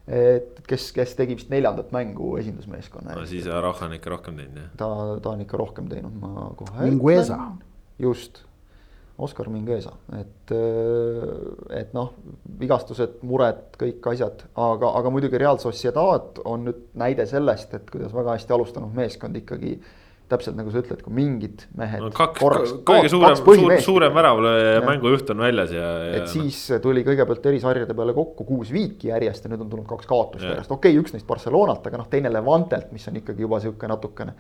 et 0.08 0.62
kes, 0.68 0.92
kes 0.96 1.18
tegi 1.20 1.36
vist 1.36 1.50
neljandat 1.52 1.90
mängu 1.92 2.38
esindusmeeskonna. 2.40 3.16
no 3.18 3.26
siis 3.28 3.48
Araujo 3.52 3.90
on 3.90 3.96
ikka 3.98 4.14
rohkem 4.14 4.38
teinud 4.40 4.62
jah. 4.62 4.70
ta, 4.80 4.92
ta 5.24 5.34
on 5.34 5.42
ikka 5.44 5.60
rohkem 5.60 5.90
teinud, 5.92 6.14
ma 6.22 6.52
kohe. 6.56 6.86
Mingueza 6.86 7.40
just, 8.00 8.46
Oskar 9.18 9.48
Mingueza, 9.50 9.96
et, 10.14 10.52
et 11.74 11.94
noh, 11.98 12.12
vigastused, 12.60 13.16
mured, 13.26 13.64
kõik 13.82 14.12
asjad, 14.12 14.44
aga, 14.54 14.92
aga 15.00 15.14
muidugi 15.14 15.40
Real 15.42 15.58
Sociedad 15.62 16.38
on 16.46 16.68
nüüd 16.68 16.84
näide 17.02 17.26
sellest, 17.30 17.74
et 17.74 17.90
kuidas 17.90 18.14
väga 18.14 18.36
hästi 18.36 18.54
alustanud 18.54 18.94
meeskond 18.98 19.40
ikkagi 19.40 19.80
täpselt 20.28 20.58
nagu 20.60 20.72
sa 20.72 20.82
ütled, 20.84 21.00
kui 21.06 21.14
mingid 21.16 21.64
mehed 21.80 22.04
no,. 22.04 22.12
kaks, 22.16 22.74
kõige 22.86 23.10
suurem, 23.12 23.36
suur, 23.40 23.74
suurem 23.84 24.16
väravlööja 24.16 24.82
mängujuht 24.84 25.32
on 25.32 25.44
väljas 25.46 25.72
ja, 25.72 25.88
ja. 26.04 26.14
et 26.20 26.32
siis 26.32 26.60
tuli 26.84 27.04
kõigepealt 27.08 27.48
erisarjade 27.54 27.96
peale 27.96 28.16
kokku 28.18 28.46
kuus 28.48 28.74
viiki 28.76 29.10
järjest 29.14 29.48
ja 29.48 29.54
nüüd 29.54 29.64
on 29.64 29.72
tulnud 29.72 29.88
kaks 29.90 30.10
kaotust 30.10 30.46
järjest, 30.46 30.74
okei 30.74 30.92
okay,, 30.94 31.02
üks 31.02 31.16
neist 31.16 31.28
Barcelonalt, 31.30 31.88
aga 31.88 32.02
noh, 32.04 32.10
teine 32.12 32.32
Levantelt, 32.34 32.92
mis 32.96 33.08
on 33.08 33.22
ikkagi 33.22 33.48
juba 33.48 33.62
sihuke 33.64 33.90
natukene 33.90 34.36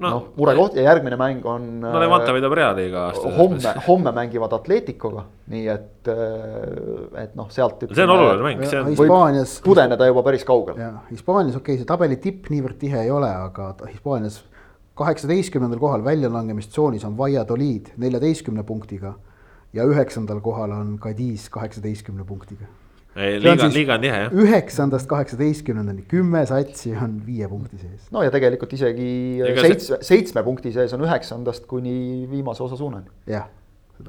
noh 0.00 0.10
no, 0.10 0.18
no, 0.18 0.32
murekoht 0.36 0.76
ja 0.78 0.86
järgmine 0.86 1.16
mäng 1.20 1.44
on. 1.46 1.66
no 1.82 2.00
Levante 2.00 2.32
võidab 2.34 2.54
Reali 2.56 2.86
iga 2.88 3.06
aasta. 3.10 3.32
homme, 3.36 3.74
homme 3.86 4.12
mängivad 4.16 4.56
Atleticoga, 4.56 5.24
nii 5.52 5.66
et, 5.72 6.10
äh, 6.10 7.24
et 7.24 7.36
noh, 7.38 7.50
sealt. 7.52 7.84
see 7.92 8.06
on 8.06 8.14
oluline 8.16 8.46
mäng, 8.46 8.64
see 8.66 8.80
on. 8.80 8.90
Hispaanias. 8.92 9.58
pudeneda 9.64 10.08
juba 10.08 10.24
päris 10.26 10.46
kaugele. 10.48 10.92
Hispaanias 11.10 11.58
okei 11.58 11.74
okay,, 11.76 11.82
see 11.82 11.90
tabeli 11.92 12.18
tipp 12.22 12.50
niivõrd 12.52 12.80
tihe 12.80 13.04
ei 13.04 13.12
ole, 13.14 13.30
aga 13.30 13.74
Hispaanias 13.90 14.42
kaheksateistkümnendal 14.98 15.80
kohal 15.80 16.04
väljalangemistsoonis 16.04 17.04
on 17.08 17.16
Valladolid 17.18 17.94
neljateistkümne 18.02 18.64
punktiga 18.68 19.14
ja 19.72 19.86
üheksandal 19.88 20.42
kohal 20.44 20.74
on 20.76 20.96
Cadiz 21.00 21.48
kaheksateistkümne 21.52 22.26
punktiga 22.28 22.68
liiga, 23.16 23.68
liiga 23.72 23.96
on 23.96 24.04
tihe 24.04 24.20
jah. 24.24 24.36
üheksandast 24.44 25.08
kaheksateistkümnendani, 25.10 26.04
kümme 26.08 26.44
satsi 26.48 26.94
on 26.96 27.18
viie 27.26 27.48
punkti 27.50 27.80
sees. 27.80 28.06
no 28.14 28.24
ja 28.24 28.32
tegelikult 28.32 28.72
isegi 28.72 29.08
Ega 29.44 29.66
seitsme 29.66 29.98
see..., 29.98 30.12
seitsme 30.12 30.44
punkti 30.46 30.72
sees 30.74 30.94
on 30.96 31.04
üheksandast 31.04 31.66
kuni 31.70 32.28
viimase 32.30 32.64
osa 32.64 32.78
suunani. 32.80 33.12
jah. 33.28 33.50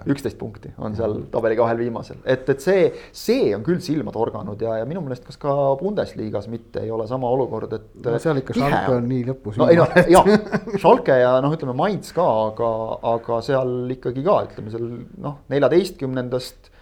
üksteist 0.10 0.40
punkti 0.40 0.72
on 0.82 0.96
seal 0.98 1.20
tabeli 1.30 1.58
kahel 1.60 1.78
viimasel, 1.84 2.18
et, 2.26 2.48
et 2.50 2.64
see, 2.64 2.88
see 3.14 3.52
on 3.54 3.62
küll 3.68 3.84
silma 3.84 4.14
torganud 4.16 4.62
ja, 4.64 4.80
ja 4.80 4.88
minu 4.90 5.04
meelest 5.06 5.28
kas 5.28 5.38
ka 5.42 5.54
Bundesliga-s 5.78 6.48
mitte 6.50 6.82
ei 6.82 6.90
ole 6.92 7.06
sama 7.12 7.30
olukord, 7.30 7.76
et. 7.76 7.92
no 8.08 8.18
seal 8.24 8.40
ikka 8.42 8.56
Schalke 8.58 8.96
on 8.96 9.10
nii 9.12 9.28
lõpus. 9.28 9.60
no 9.60 9.68
ei 9.70 9.78
noh, 9.78 9.94
jah, 10.16 10.32
Schalke 10.80 11.20
ja 11.20 11.36
noh, 11.44 11.54
ütleme 11.54 11.76
Mainz 11.78 12.16
ka, 12.16 12.26
aga, 12.48 12.70
aga 13.18 13.42
seal 13.46 13.98
ikkagi 14.00 14.26
ka 14.26 14.40
ütleme 14.48 14.74
seal 14.74 14.88
noh, 15.28 15.42
neljateistkümnendast 15.54 16.73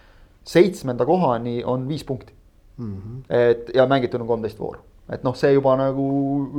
seitsmenda 0.44 1.06
kohani 1.06 1.62
on 1.64 1.88
viis 1.88 2.04
punkti 2.04 2.32
mm. 2.76 2.96
-hmm. 2.96 3.34
et 3.34 3.70
ja 3.74 3.86
mängitud 3.86 4.20
on 4.20 4.26
kolmteist 4.26 4.60
vooru, 4.60 4.80
et 5.12 5.22
noh, 5.22 5.36
see 5.36 5.52
juba 5.52 5.76
nagu 5.76 6.06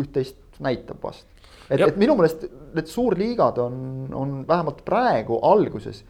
üht-teist 0.02 0.60
näitab 0.60 1.04
vast. 1.04 1.28
et, 1.70 1.82
et 1.82 1.98
minu 1.98 2.16
meelest 2.16 2.46
need 2.74 2.88
suurliigad 2.88 3.58
on, 3.58 4.08
on 4.14 4.46
vähemalt 4.48 4.86
praegu 4.86 5.40
alguses 5.42 6.04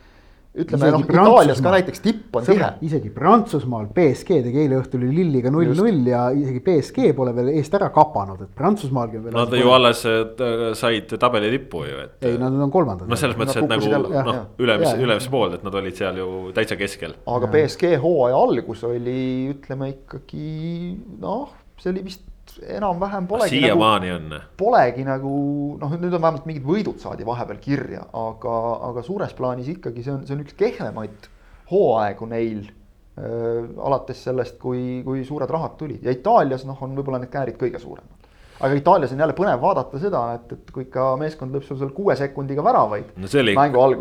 ütleme 0.53 0.89
noh, 0.93 1.01
Itaalias 1.01 1.61
ka 1.65 1.71
näiteks 1.73 2.03
tipp 2.03 2.35
on 2.37 2.45
tihe. 2.45 2.67
isegi 2.85 3.09
Prantsusmaal 3.13 3.87
BSG 3.95 4.39
tegi 4.45 4.61
eile 4.63 4.77
õhtul 4.77 5.05
Lilliga 5.09 5.49
null-null 5.53 6.09
ja 6.11 6.27
isegi 6.37 6.61
BSG 6.65 7.09
pole 7.17 7.33
veel 7.33 7.49
eest 7.55 7.73
ära 7.73 7.89
kapanud, 7.93 8.43
et 8.45 8.51
Prantsusmaalgi 8.57 9.17
on 9.17 9.25
veel. 9.27 9.37
Nad 9.37 9.55
ju 9.57 9.71
alles 9.73 10.03
äh, 10.09 10.67
said 10.77 11.15
tabeli 11.21 11.49
tippu 11.55 11.85
ju, 11.87 12.03
et. 12.05 12.17
ei, 12.21 12.37
nad 12.41 12.53
on 12.53 12.73
kolmandad. 12.73 13.09
noh, 13.09 13.19
selles 13.19 13.39
mõttes, 13.39 13.57
et 13.57 13.69
nagu 13.69 14.11
noh 14.13 14.43
ülemise 14.61 14.93
ülemise 15.01 15.33
poolde, 15.33 15.57
et 15.57 15.65
nad 15.65 15.79
olid 15.81 15.97
seal 15.97 16.21
ju 16.21 16.29
täitsa 16.53 16.77
keskel. 16.77 17.17
aga 17.37 17.49
BSG 17.55 17.95
hooaja 18.03 18.43
algus 18.45 18.85
oli, 18.87 19.23
ütleme 19.55 19.89
ikkagi 19.95 20.93
noh, 21.23 21.49
see 21.81 21.95
oli 21.95 22.05
vist 22.05 22.21
enam-vähem 22.67 23.27
polegi 23.27 23.59
nagu, 23.59 23.65
siiamaani 23.65 24.11
on. 24.11 24.37
polegi 24.57 25.05
nagu 25.07 25.33
noh, 25.81 25.95
nüüd 25.97 26.13
on 26.13 26.21
vähemalt 26.21 26.47
mingid 26.49 26.65
võidud 26.67 26.99
saadi 27.01 27.25
vahepeal 27.27 27.59
kirja, 27.63 28.05
aga, 28.19 28.55
aga 28.89 29.03
suures 29.05 29.33
plaanis 29.37 29.69
ikkagi 29.73 30.05
see 30.05 30.13
on, 30.13 30.23
see 30.27 30.35
on 30.37 30.43
üks 30.45 30.57
kehvemaid 30.59 31.29
hooaegu 31.71 32.27
neil 32.29 32.65
äh,. 32.67 33.69
alates 33.87 34.23
sellest, 34.27 34.59
kui, 34.61 35.01
kui 35.05 35.23
suured 35.27 35.49
rahad 35.49 35.77
tulid 35.79 36.03
ja 36.05 36.13
Itaalias 36.13 36.67
noh, 36.69 36.79
on 36.83 36.97
võib-olla 36.97 37.21
need 37.23 37.33
käärid 37.33 37.59
kõige 37.61 37.81
suuremad. 37.81 38.29
Aga 38.59 38.77
Itaalias 38.77 39.11
on 39.15 39.21
jälle 39.23 39.35
põnev 39.37 39.61
vaadata 39.61 39.99
seda, 40.01 40.21
et, 40.37 40.51
et 40.55 40.71
kui 40.73 40.85
ikka 40.85 41.07
meeskond 41.19 41.55
lööb 41.55 41.65
sul 41.67 41.79
seal 41.79 41.91
kuue 41.95 42.15
sekundiga 42.19 42.63
väravaid. 42.65 43.13
no 43.19 43.31
see 43.31 43.41
oli 43.41 43.55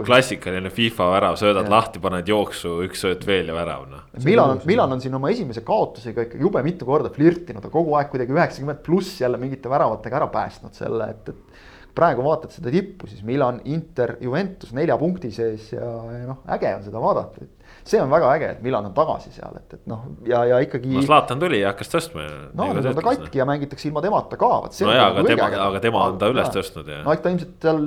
klassikaline 0.05 0.71
FIFA 0.73 1.09
värav, 1.15 1.39
söödad 1.41 1.67
Jah. 1.67 1.73
lahti, 1.77 2.03
paned 2.05 2.29
jooksu, 2.29 2.77
üks 2.87 3.05
sööt 3.07 3.27
veel 3.29 3.51
ja 3.53 3.57
värav 3.57 3.89
noh. 3.91 4.05
Milan, 4.25 4.61
Milan 4.69 4.97
on 4.97 5.03
siin 5.05 5.17
oma 5.19 5.33
esimese 5.33 5.65
kaotusega 5.67 6.29
ikka 6.29 6.41
jube 6.43 6.63
mitu 6.67 6.89
korda 6.89 7.13
flirtinud, 7.15 7.67
kogu 7.73 7.97
aeg 7.99 8.13
kuidagi 8.13 8.37
üheksakümmend 8.37 8.83
pluss 8.87 9.21
jälle 9.23 9.41
mingite 9.41 9.73
väravatega 9.73 10.21
ära 10.21 10.29
päästnud 10.33 10.77
selle, 10.77 11.11
et, 11.17 11.33
et 11.33 11.97
praegu 11.97 12.25
vaatad 12.25 12.53
seda 12.55 12.73
tippu, 12.73 13.09
siis 13.11 13.25
Milan, 13.27 13.61
Inter, 13.69 14.17
Juventus 14.21 14.73
nelja 14.77 14.97
punkti 15.01 15.33
sees 15.35 15.73
ja, 15.75 15.89
ja 16.13 16.29
noh, 16.29 16.41
äge 16.57 16.71
on 16.77 16.87
seda 16.87 17.03
vaadata, 17.03 17.45
et 17.45 17.62
see 17.89 18.01
on 18.03 18.11
väga 18.13 18.31
äge, 18.37 18.49
et 18.57 18.63
Milan 18.63 18.87
on 18.89 18.95
tagasi 18.95 19.33
seal, 19.35 19.57
et, 19.59 19.75
et 19.77 19.91
noh, 19.91 20.05
ja, 20.29 20.43
ja 20.49 20.61
ikkagi 20.65 20.93
no 20.95 21.03
Zlatan 21.05 21.43
tuli 21.43 21.61
ja 21.63 21.73
hakkas 21.73 21.91
tõstma. 21.93 22.27
no 22.59 22.69
nüüd 22.77 22.89
on 22.91 22.99
ta 22.99 23.05
katki 23.09 23.43
ja 23.43 23.47
mängitakse 23.49 23.89
ilma 23.91 24.05
temata 24.05 24.39
ka, 24.41 24.51
vot 24.67 24.77
see 24.77 24.87
no 24.87 24.95
jaa, 24.97 25.11
nagu 25.11 25.23
aga 25.25 25.29
tema, 25.33 25.51
aga 25.67 25.83
tema 25.83 26.07
on 26.11 26.19
ta 26.23 26.31
üles 26.33 26.51
tõstnud 26.55 26.91
ja 26.95 27.03
no 27.07 27.15
eks 27.17 27.25
ta 27.25 27.35
ilmselt 27.35 27.69
seal 27.69 27.85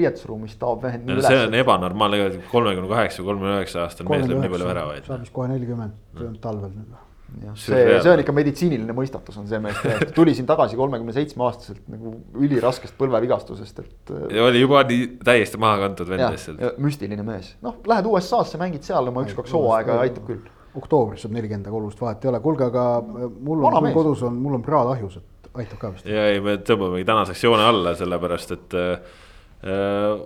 riietusruumis 0.00 0.58
taob 0.60 0.86
vend 0.86 1.04
nii 1.04 1.14
no 1.14 1.20
üles. 1.20 1.30
see 1.30 1.46
on 1.46 1.58
ebanormaalne, 1.62 2.22
kolmekümne 2.52 2.90
kaheksa 2.90 3.26
kolmekümne 3.26 3.58
üheksa 3.60 3.84
aastane 3.86 4.14
mees 4.14 4.30
lööb 4.30 4.44
nii 4.44 4.54
palju 4.56 4.70
väravaid. 4.72 5.10
saab 5.10 5.26
vist 5.26 5.36
kohe 5.36 5.50
nelikümmend 5.54 6.40
talvel 6.42 6.72
nüüd. 6.74 7.05
Jah, 7.36 7.52
see, 7.60 7.80
see 8.00 8.08
on 8.08 8.20
ikka 8.22 8.32
meditsiiniline 8.32 8.94
mõistatus 8.96 9.36
on 9.36 9.44
see 9.50 9.58
mees 9.60 9.76
tuli 10.16 10.32
siin 10.36 10.46
tagasi 10.48 10.78
kolmekümne 10.78 11.12
seitsme 11.12 11.44
aastaselt 11.44 11.82
nagu 11.92 12.14
üliraskest 12.40 12.96
põlvevigastusest, 12.96 13.82
et. 13.82 14.12
oli 14.40 14.62
juba 14.62 14.80
nii 14.88 15.02
täiesti 15.26 15.60
maha 15.60 15.82
kantud 15.82 16.08
vend 16.08 16.24
lihtsalt., 16.32 16.78
müstiline 16.80 17.26
mees, 17.26 17.52
noh, 17.66 17.76
lähed 17.92 18.08
USA-sse, 18.08 18.56
mängid 18.60 18.88
seal 18.88 19.12
oma 19.12 19.26
üks-kaks 19.26 19.52
hooaega 19.52 19.98
ja 19.98 20.06
aitab 20.06 20.24
küll. 20.30 20.48
oktoobris 20.80 21.26
saab 21.26 21.36
nelikümmend, 21.36 21.68
aga 21.68 21.76
olulist 21.76 22.00
vahet 22.00 22.24
ei 22.24 22.32
ole, 22.32 22.40
kuulge, 22.44 22.70
aga 22.70 22.86
äh, 23.02 23.28
mul 23.50 23.68
on 23.68 23.78
küll 23.82 23.98
kodus 23.98 24.24
on, 24.24 24.40
mul 24.40 24.56
on 24.56 24.64
praad 24.64 24.94
ahjus, 24.94 25.20
et 25.20 25.52
aitab 25.60 25.82
ka 25.82 25.92
vist. 25.92 26.08
ja 26.08 26.26
ei, 26.32 26.40
me 26.40 26.56
tõmbamegi 26.64 27.04
tänaseks 27.12 27.44
joone 27.44 27.68
alla, 27.68 27.92
sellepärast 28.00 28.56
et 28.56 28.80
äh, 28.80 29.20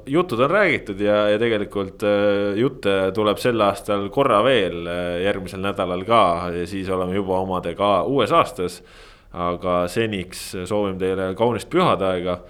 jutud 0.06 0.40
on 0.40 0.50
räägitud 0.50 1.00
ja, 1.00 1.28
ja 1.30 1.38
tegelikult 1.38 2.02
äh, 2.02 2.56
jutte 2.58 3.12
tuleb 3.14 3.38
sel 3.38 3.60
aastal 3.64 4.08
korra 4.12 4.40
veel, 4.44 4.82
järgmisel 5.24 5.62
nädalal 5.64 6.02
ka 6.08 6.22
ja 6.54 6.66
siis 6.68 6.90
oleme 6.90 7.14
juba 7.14 7.38
omadega 7.40 8.02
uues 8.10 8.32
aastas. 8.32 8.82
aga 9.30 9.84
seniks 9.86 10.56
soovime 10.66 10.98
teile 10.98 11.34
kaunist 11.38 11.70
pühadaega. 11.70 12.40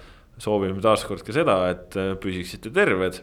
soovime 0.41 0.81
taaskord 0.81 1.21
ka 1.23 1.33
seda, 1.37 1.69
et 1.69 1.97
äh, 1.97 2.15
püsiksite 2.17 2.73
terved. 2.73 3.21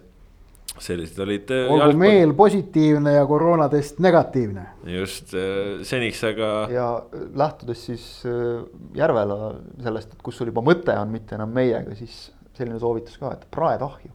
sellised 0.78 1.18
olid. 1.20 1.52
olgu 1.74 1.98
meel 1.98 2.34
positiivne 2.38 3.14
ja 3.14 3.26
koroonatest 3.26 4.00
negatiivne. 4.00 4.68
just 4.86 5.34
äh, 5.34 5.82
seniks, 5.82 6.24
aga 6.24 6.70
ja 6.72 7.04
lähtudes 7.36 7.86
siis 7.86 8.24
äh, 8.26 8.64
Järvela 8.96 9.56
sellest, 9.84 10.14
et 10.14 10.22
kus 10.22 10.38
sul 10.38 10.54
juba 10.54 10.62
mõte 10.62 10.94
on, 11.02 11.10
mitte 11.10 11.36
enam 11.36 11.50
meiega, 11.50 11.96
siis 11.96 12.32
selline 12.58 12.80
soovitus 12.82 13.20
ka, 13.22 13.34
et 13.38 13.46
praed 13.54 13.84
ahju. 13.86 14.14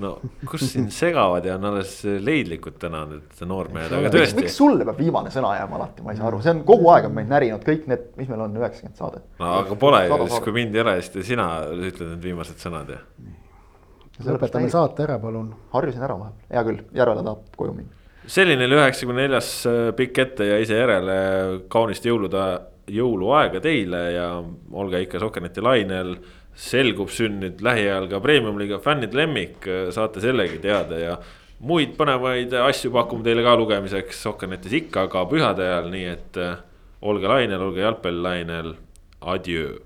no 0.00 0.12
kus 0.46 0.68
siin 0.70 0.86
segavad 0.94 1.46
ja 1.48 1.56
on 1.58 1.64
alles 1.72 1.96
leidlikud 2.22 2.76
täna 2.78 3.02
need 3.10 3.40
noormehed, 3.50 3.90
aga 3.98 4.12
tõesti 4.14 4.44
miks. 4.44 4.54
sulle 4.60 4.86
peab 4.86 5.00
viimane 5.02 5.32
sõna 5.34 5.56
jääma 5.58 5.80
alati, 5.80 6.04
ma 6.06 6.14
ei 6.14 6.20
saa 6.20 6.28
aru, 6.30 6.38
see 6.44 6.54
on 6.54 6.62
kogu 6.68 6.92
aeg 6.94 7.08
on 7.08 7.16
meid 7.16 7.30
närinud 7.32 7.66
kõik 7.66 7.88
need, 7.90 8.06
mis 8.20 8.30
meil 8.30 8.44
on, 8.46 8.56
üheksakümmend 8.62 9.02
saadet. 9.02 9.26
no 9.42 9.52
aga 9.58 9.78
pole 9.82 10.04
ju, 10.06 10.18
siis 10.28 10.44
kui 10.46 10.56
mind 10.60 10.78
ei 10.78 10.84
ole, 10.84 10.96
siis 11.02 11.30
sina 11.32 11.50
ütled 11.74 12.12
need 12.14 12.28
viimased 12.30 12.62
sõnad 12.62 12.94
ja. 12.94 13.00
lõpetame 14.30 14.70
saate 14.70 15.08
ära, 15.08 15.18
palun. 15.22 15.50
harjusin 15.74 16.06
ära 16.06 16.20
vahepeal, 16.22 16.50
hea 16.54 16.66
küll, 16.70 16.84
Järvela 17.02 17.26
tahab 17.26 17.58
koju 17.58 17.74
minna. 17.80 17.98
selline 18.30 18.70
oli 18.70 18.78
üheksakümne 18.78 19.24
neljas 19.26 19.54
äh, 19.66 19.86
pikk 19.98 20.22
ette 20.28 20.52
ja 20.52 20.62
ise 20.62 20.78
järele 20.78 21.18
kaunist 21.72 22.06
jõulude, 22.06 22.46
jõuluaega 22.90 23.62
teile 23.62 24.02
ja 24.14 24.26
olge 24.72 25.02
ikka 25.04 25.20
Sokkerneti 25.22 25.62
lainel. 25.64 26.16
Selgub 26.60 27.10
sünd 27.12 27.40
nüüd 27.40 27.62
lähiajal 27.64 28.08
ka 28.10 28.20
Premium-liiga 28.20 28.80
fännide 28.84 29.16
lemmik, 29.16 29.68
saate 29.96 30.20
sellegi 30.20 30.60
teada 30.62 30.98
ja 31.00 31.14
muid 31.60 31.94
põnevaid 31.98 32.54
asju 32.64 32.92
pakume 32.94 33.24
teile 33.24 33.44
ka 33.44 33.56
lugemiseks 33.60 34.22
Sokkernetis 34.24 34.76
ikka 34.82 35.06
ka 35.12 35.26
pühade 35.28 35.64
ajal, 35.66 35.90
nii 35.92 36.08
et 36.14 36.40
äh, 36.40 36.58
olge 37.00 37.28
lainel, 37.28 37.64
olge 37.68 37.84
jalgpallilainel, 37.84 38.74
adjöö 39.20 39.78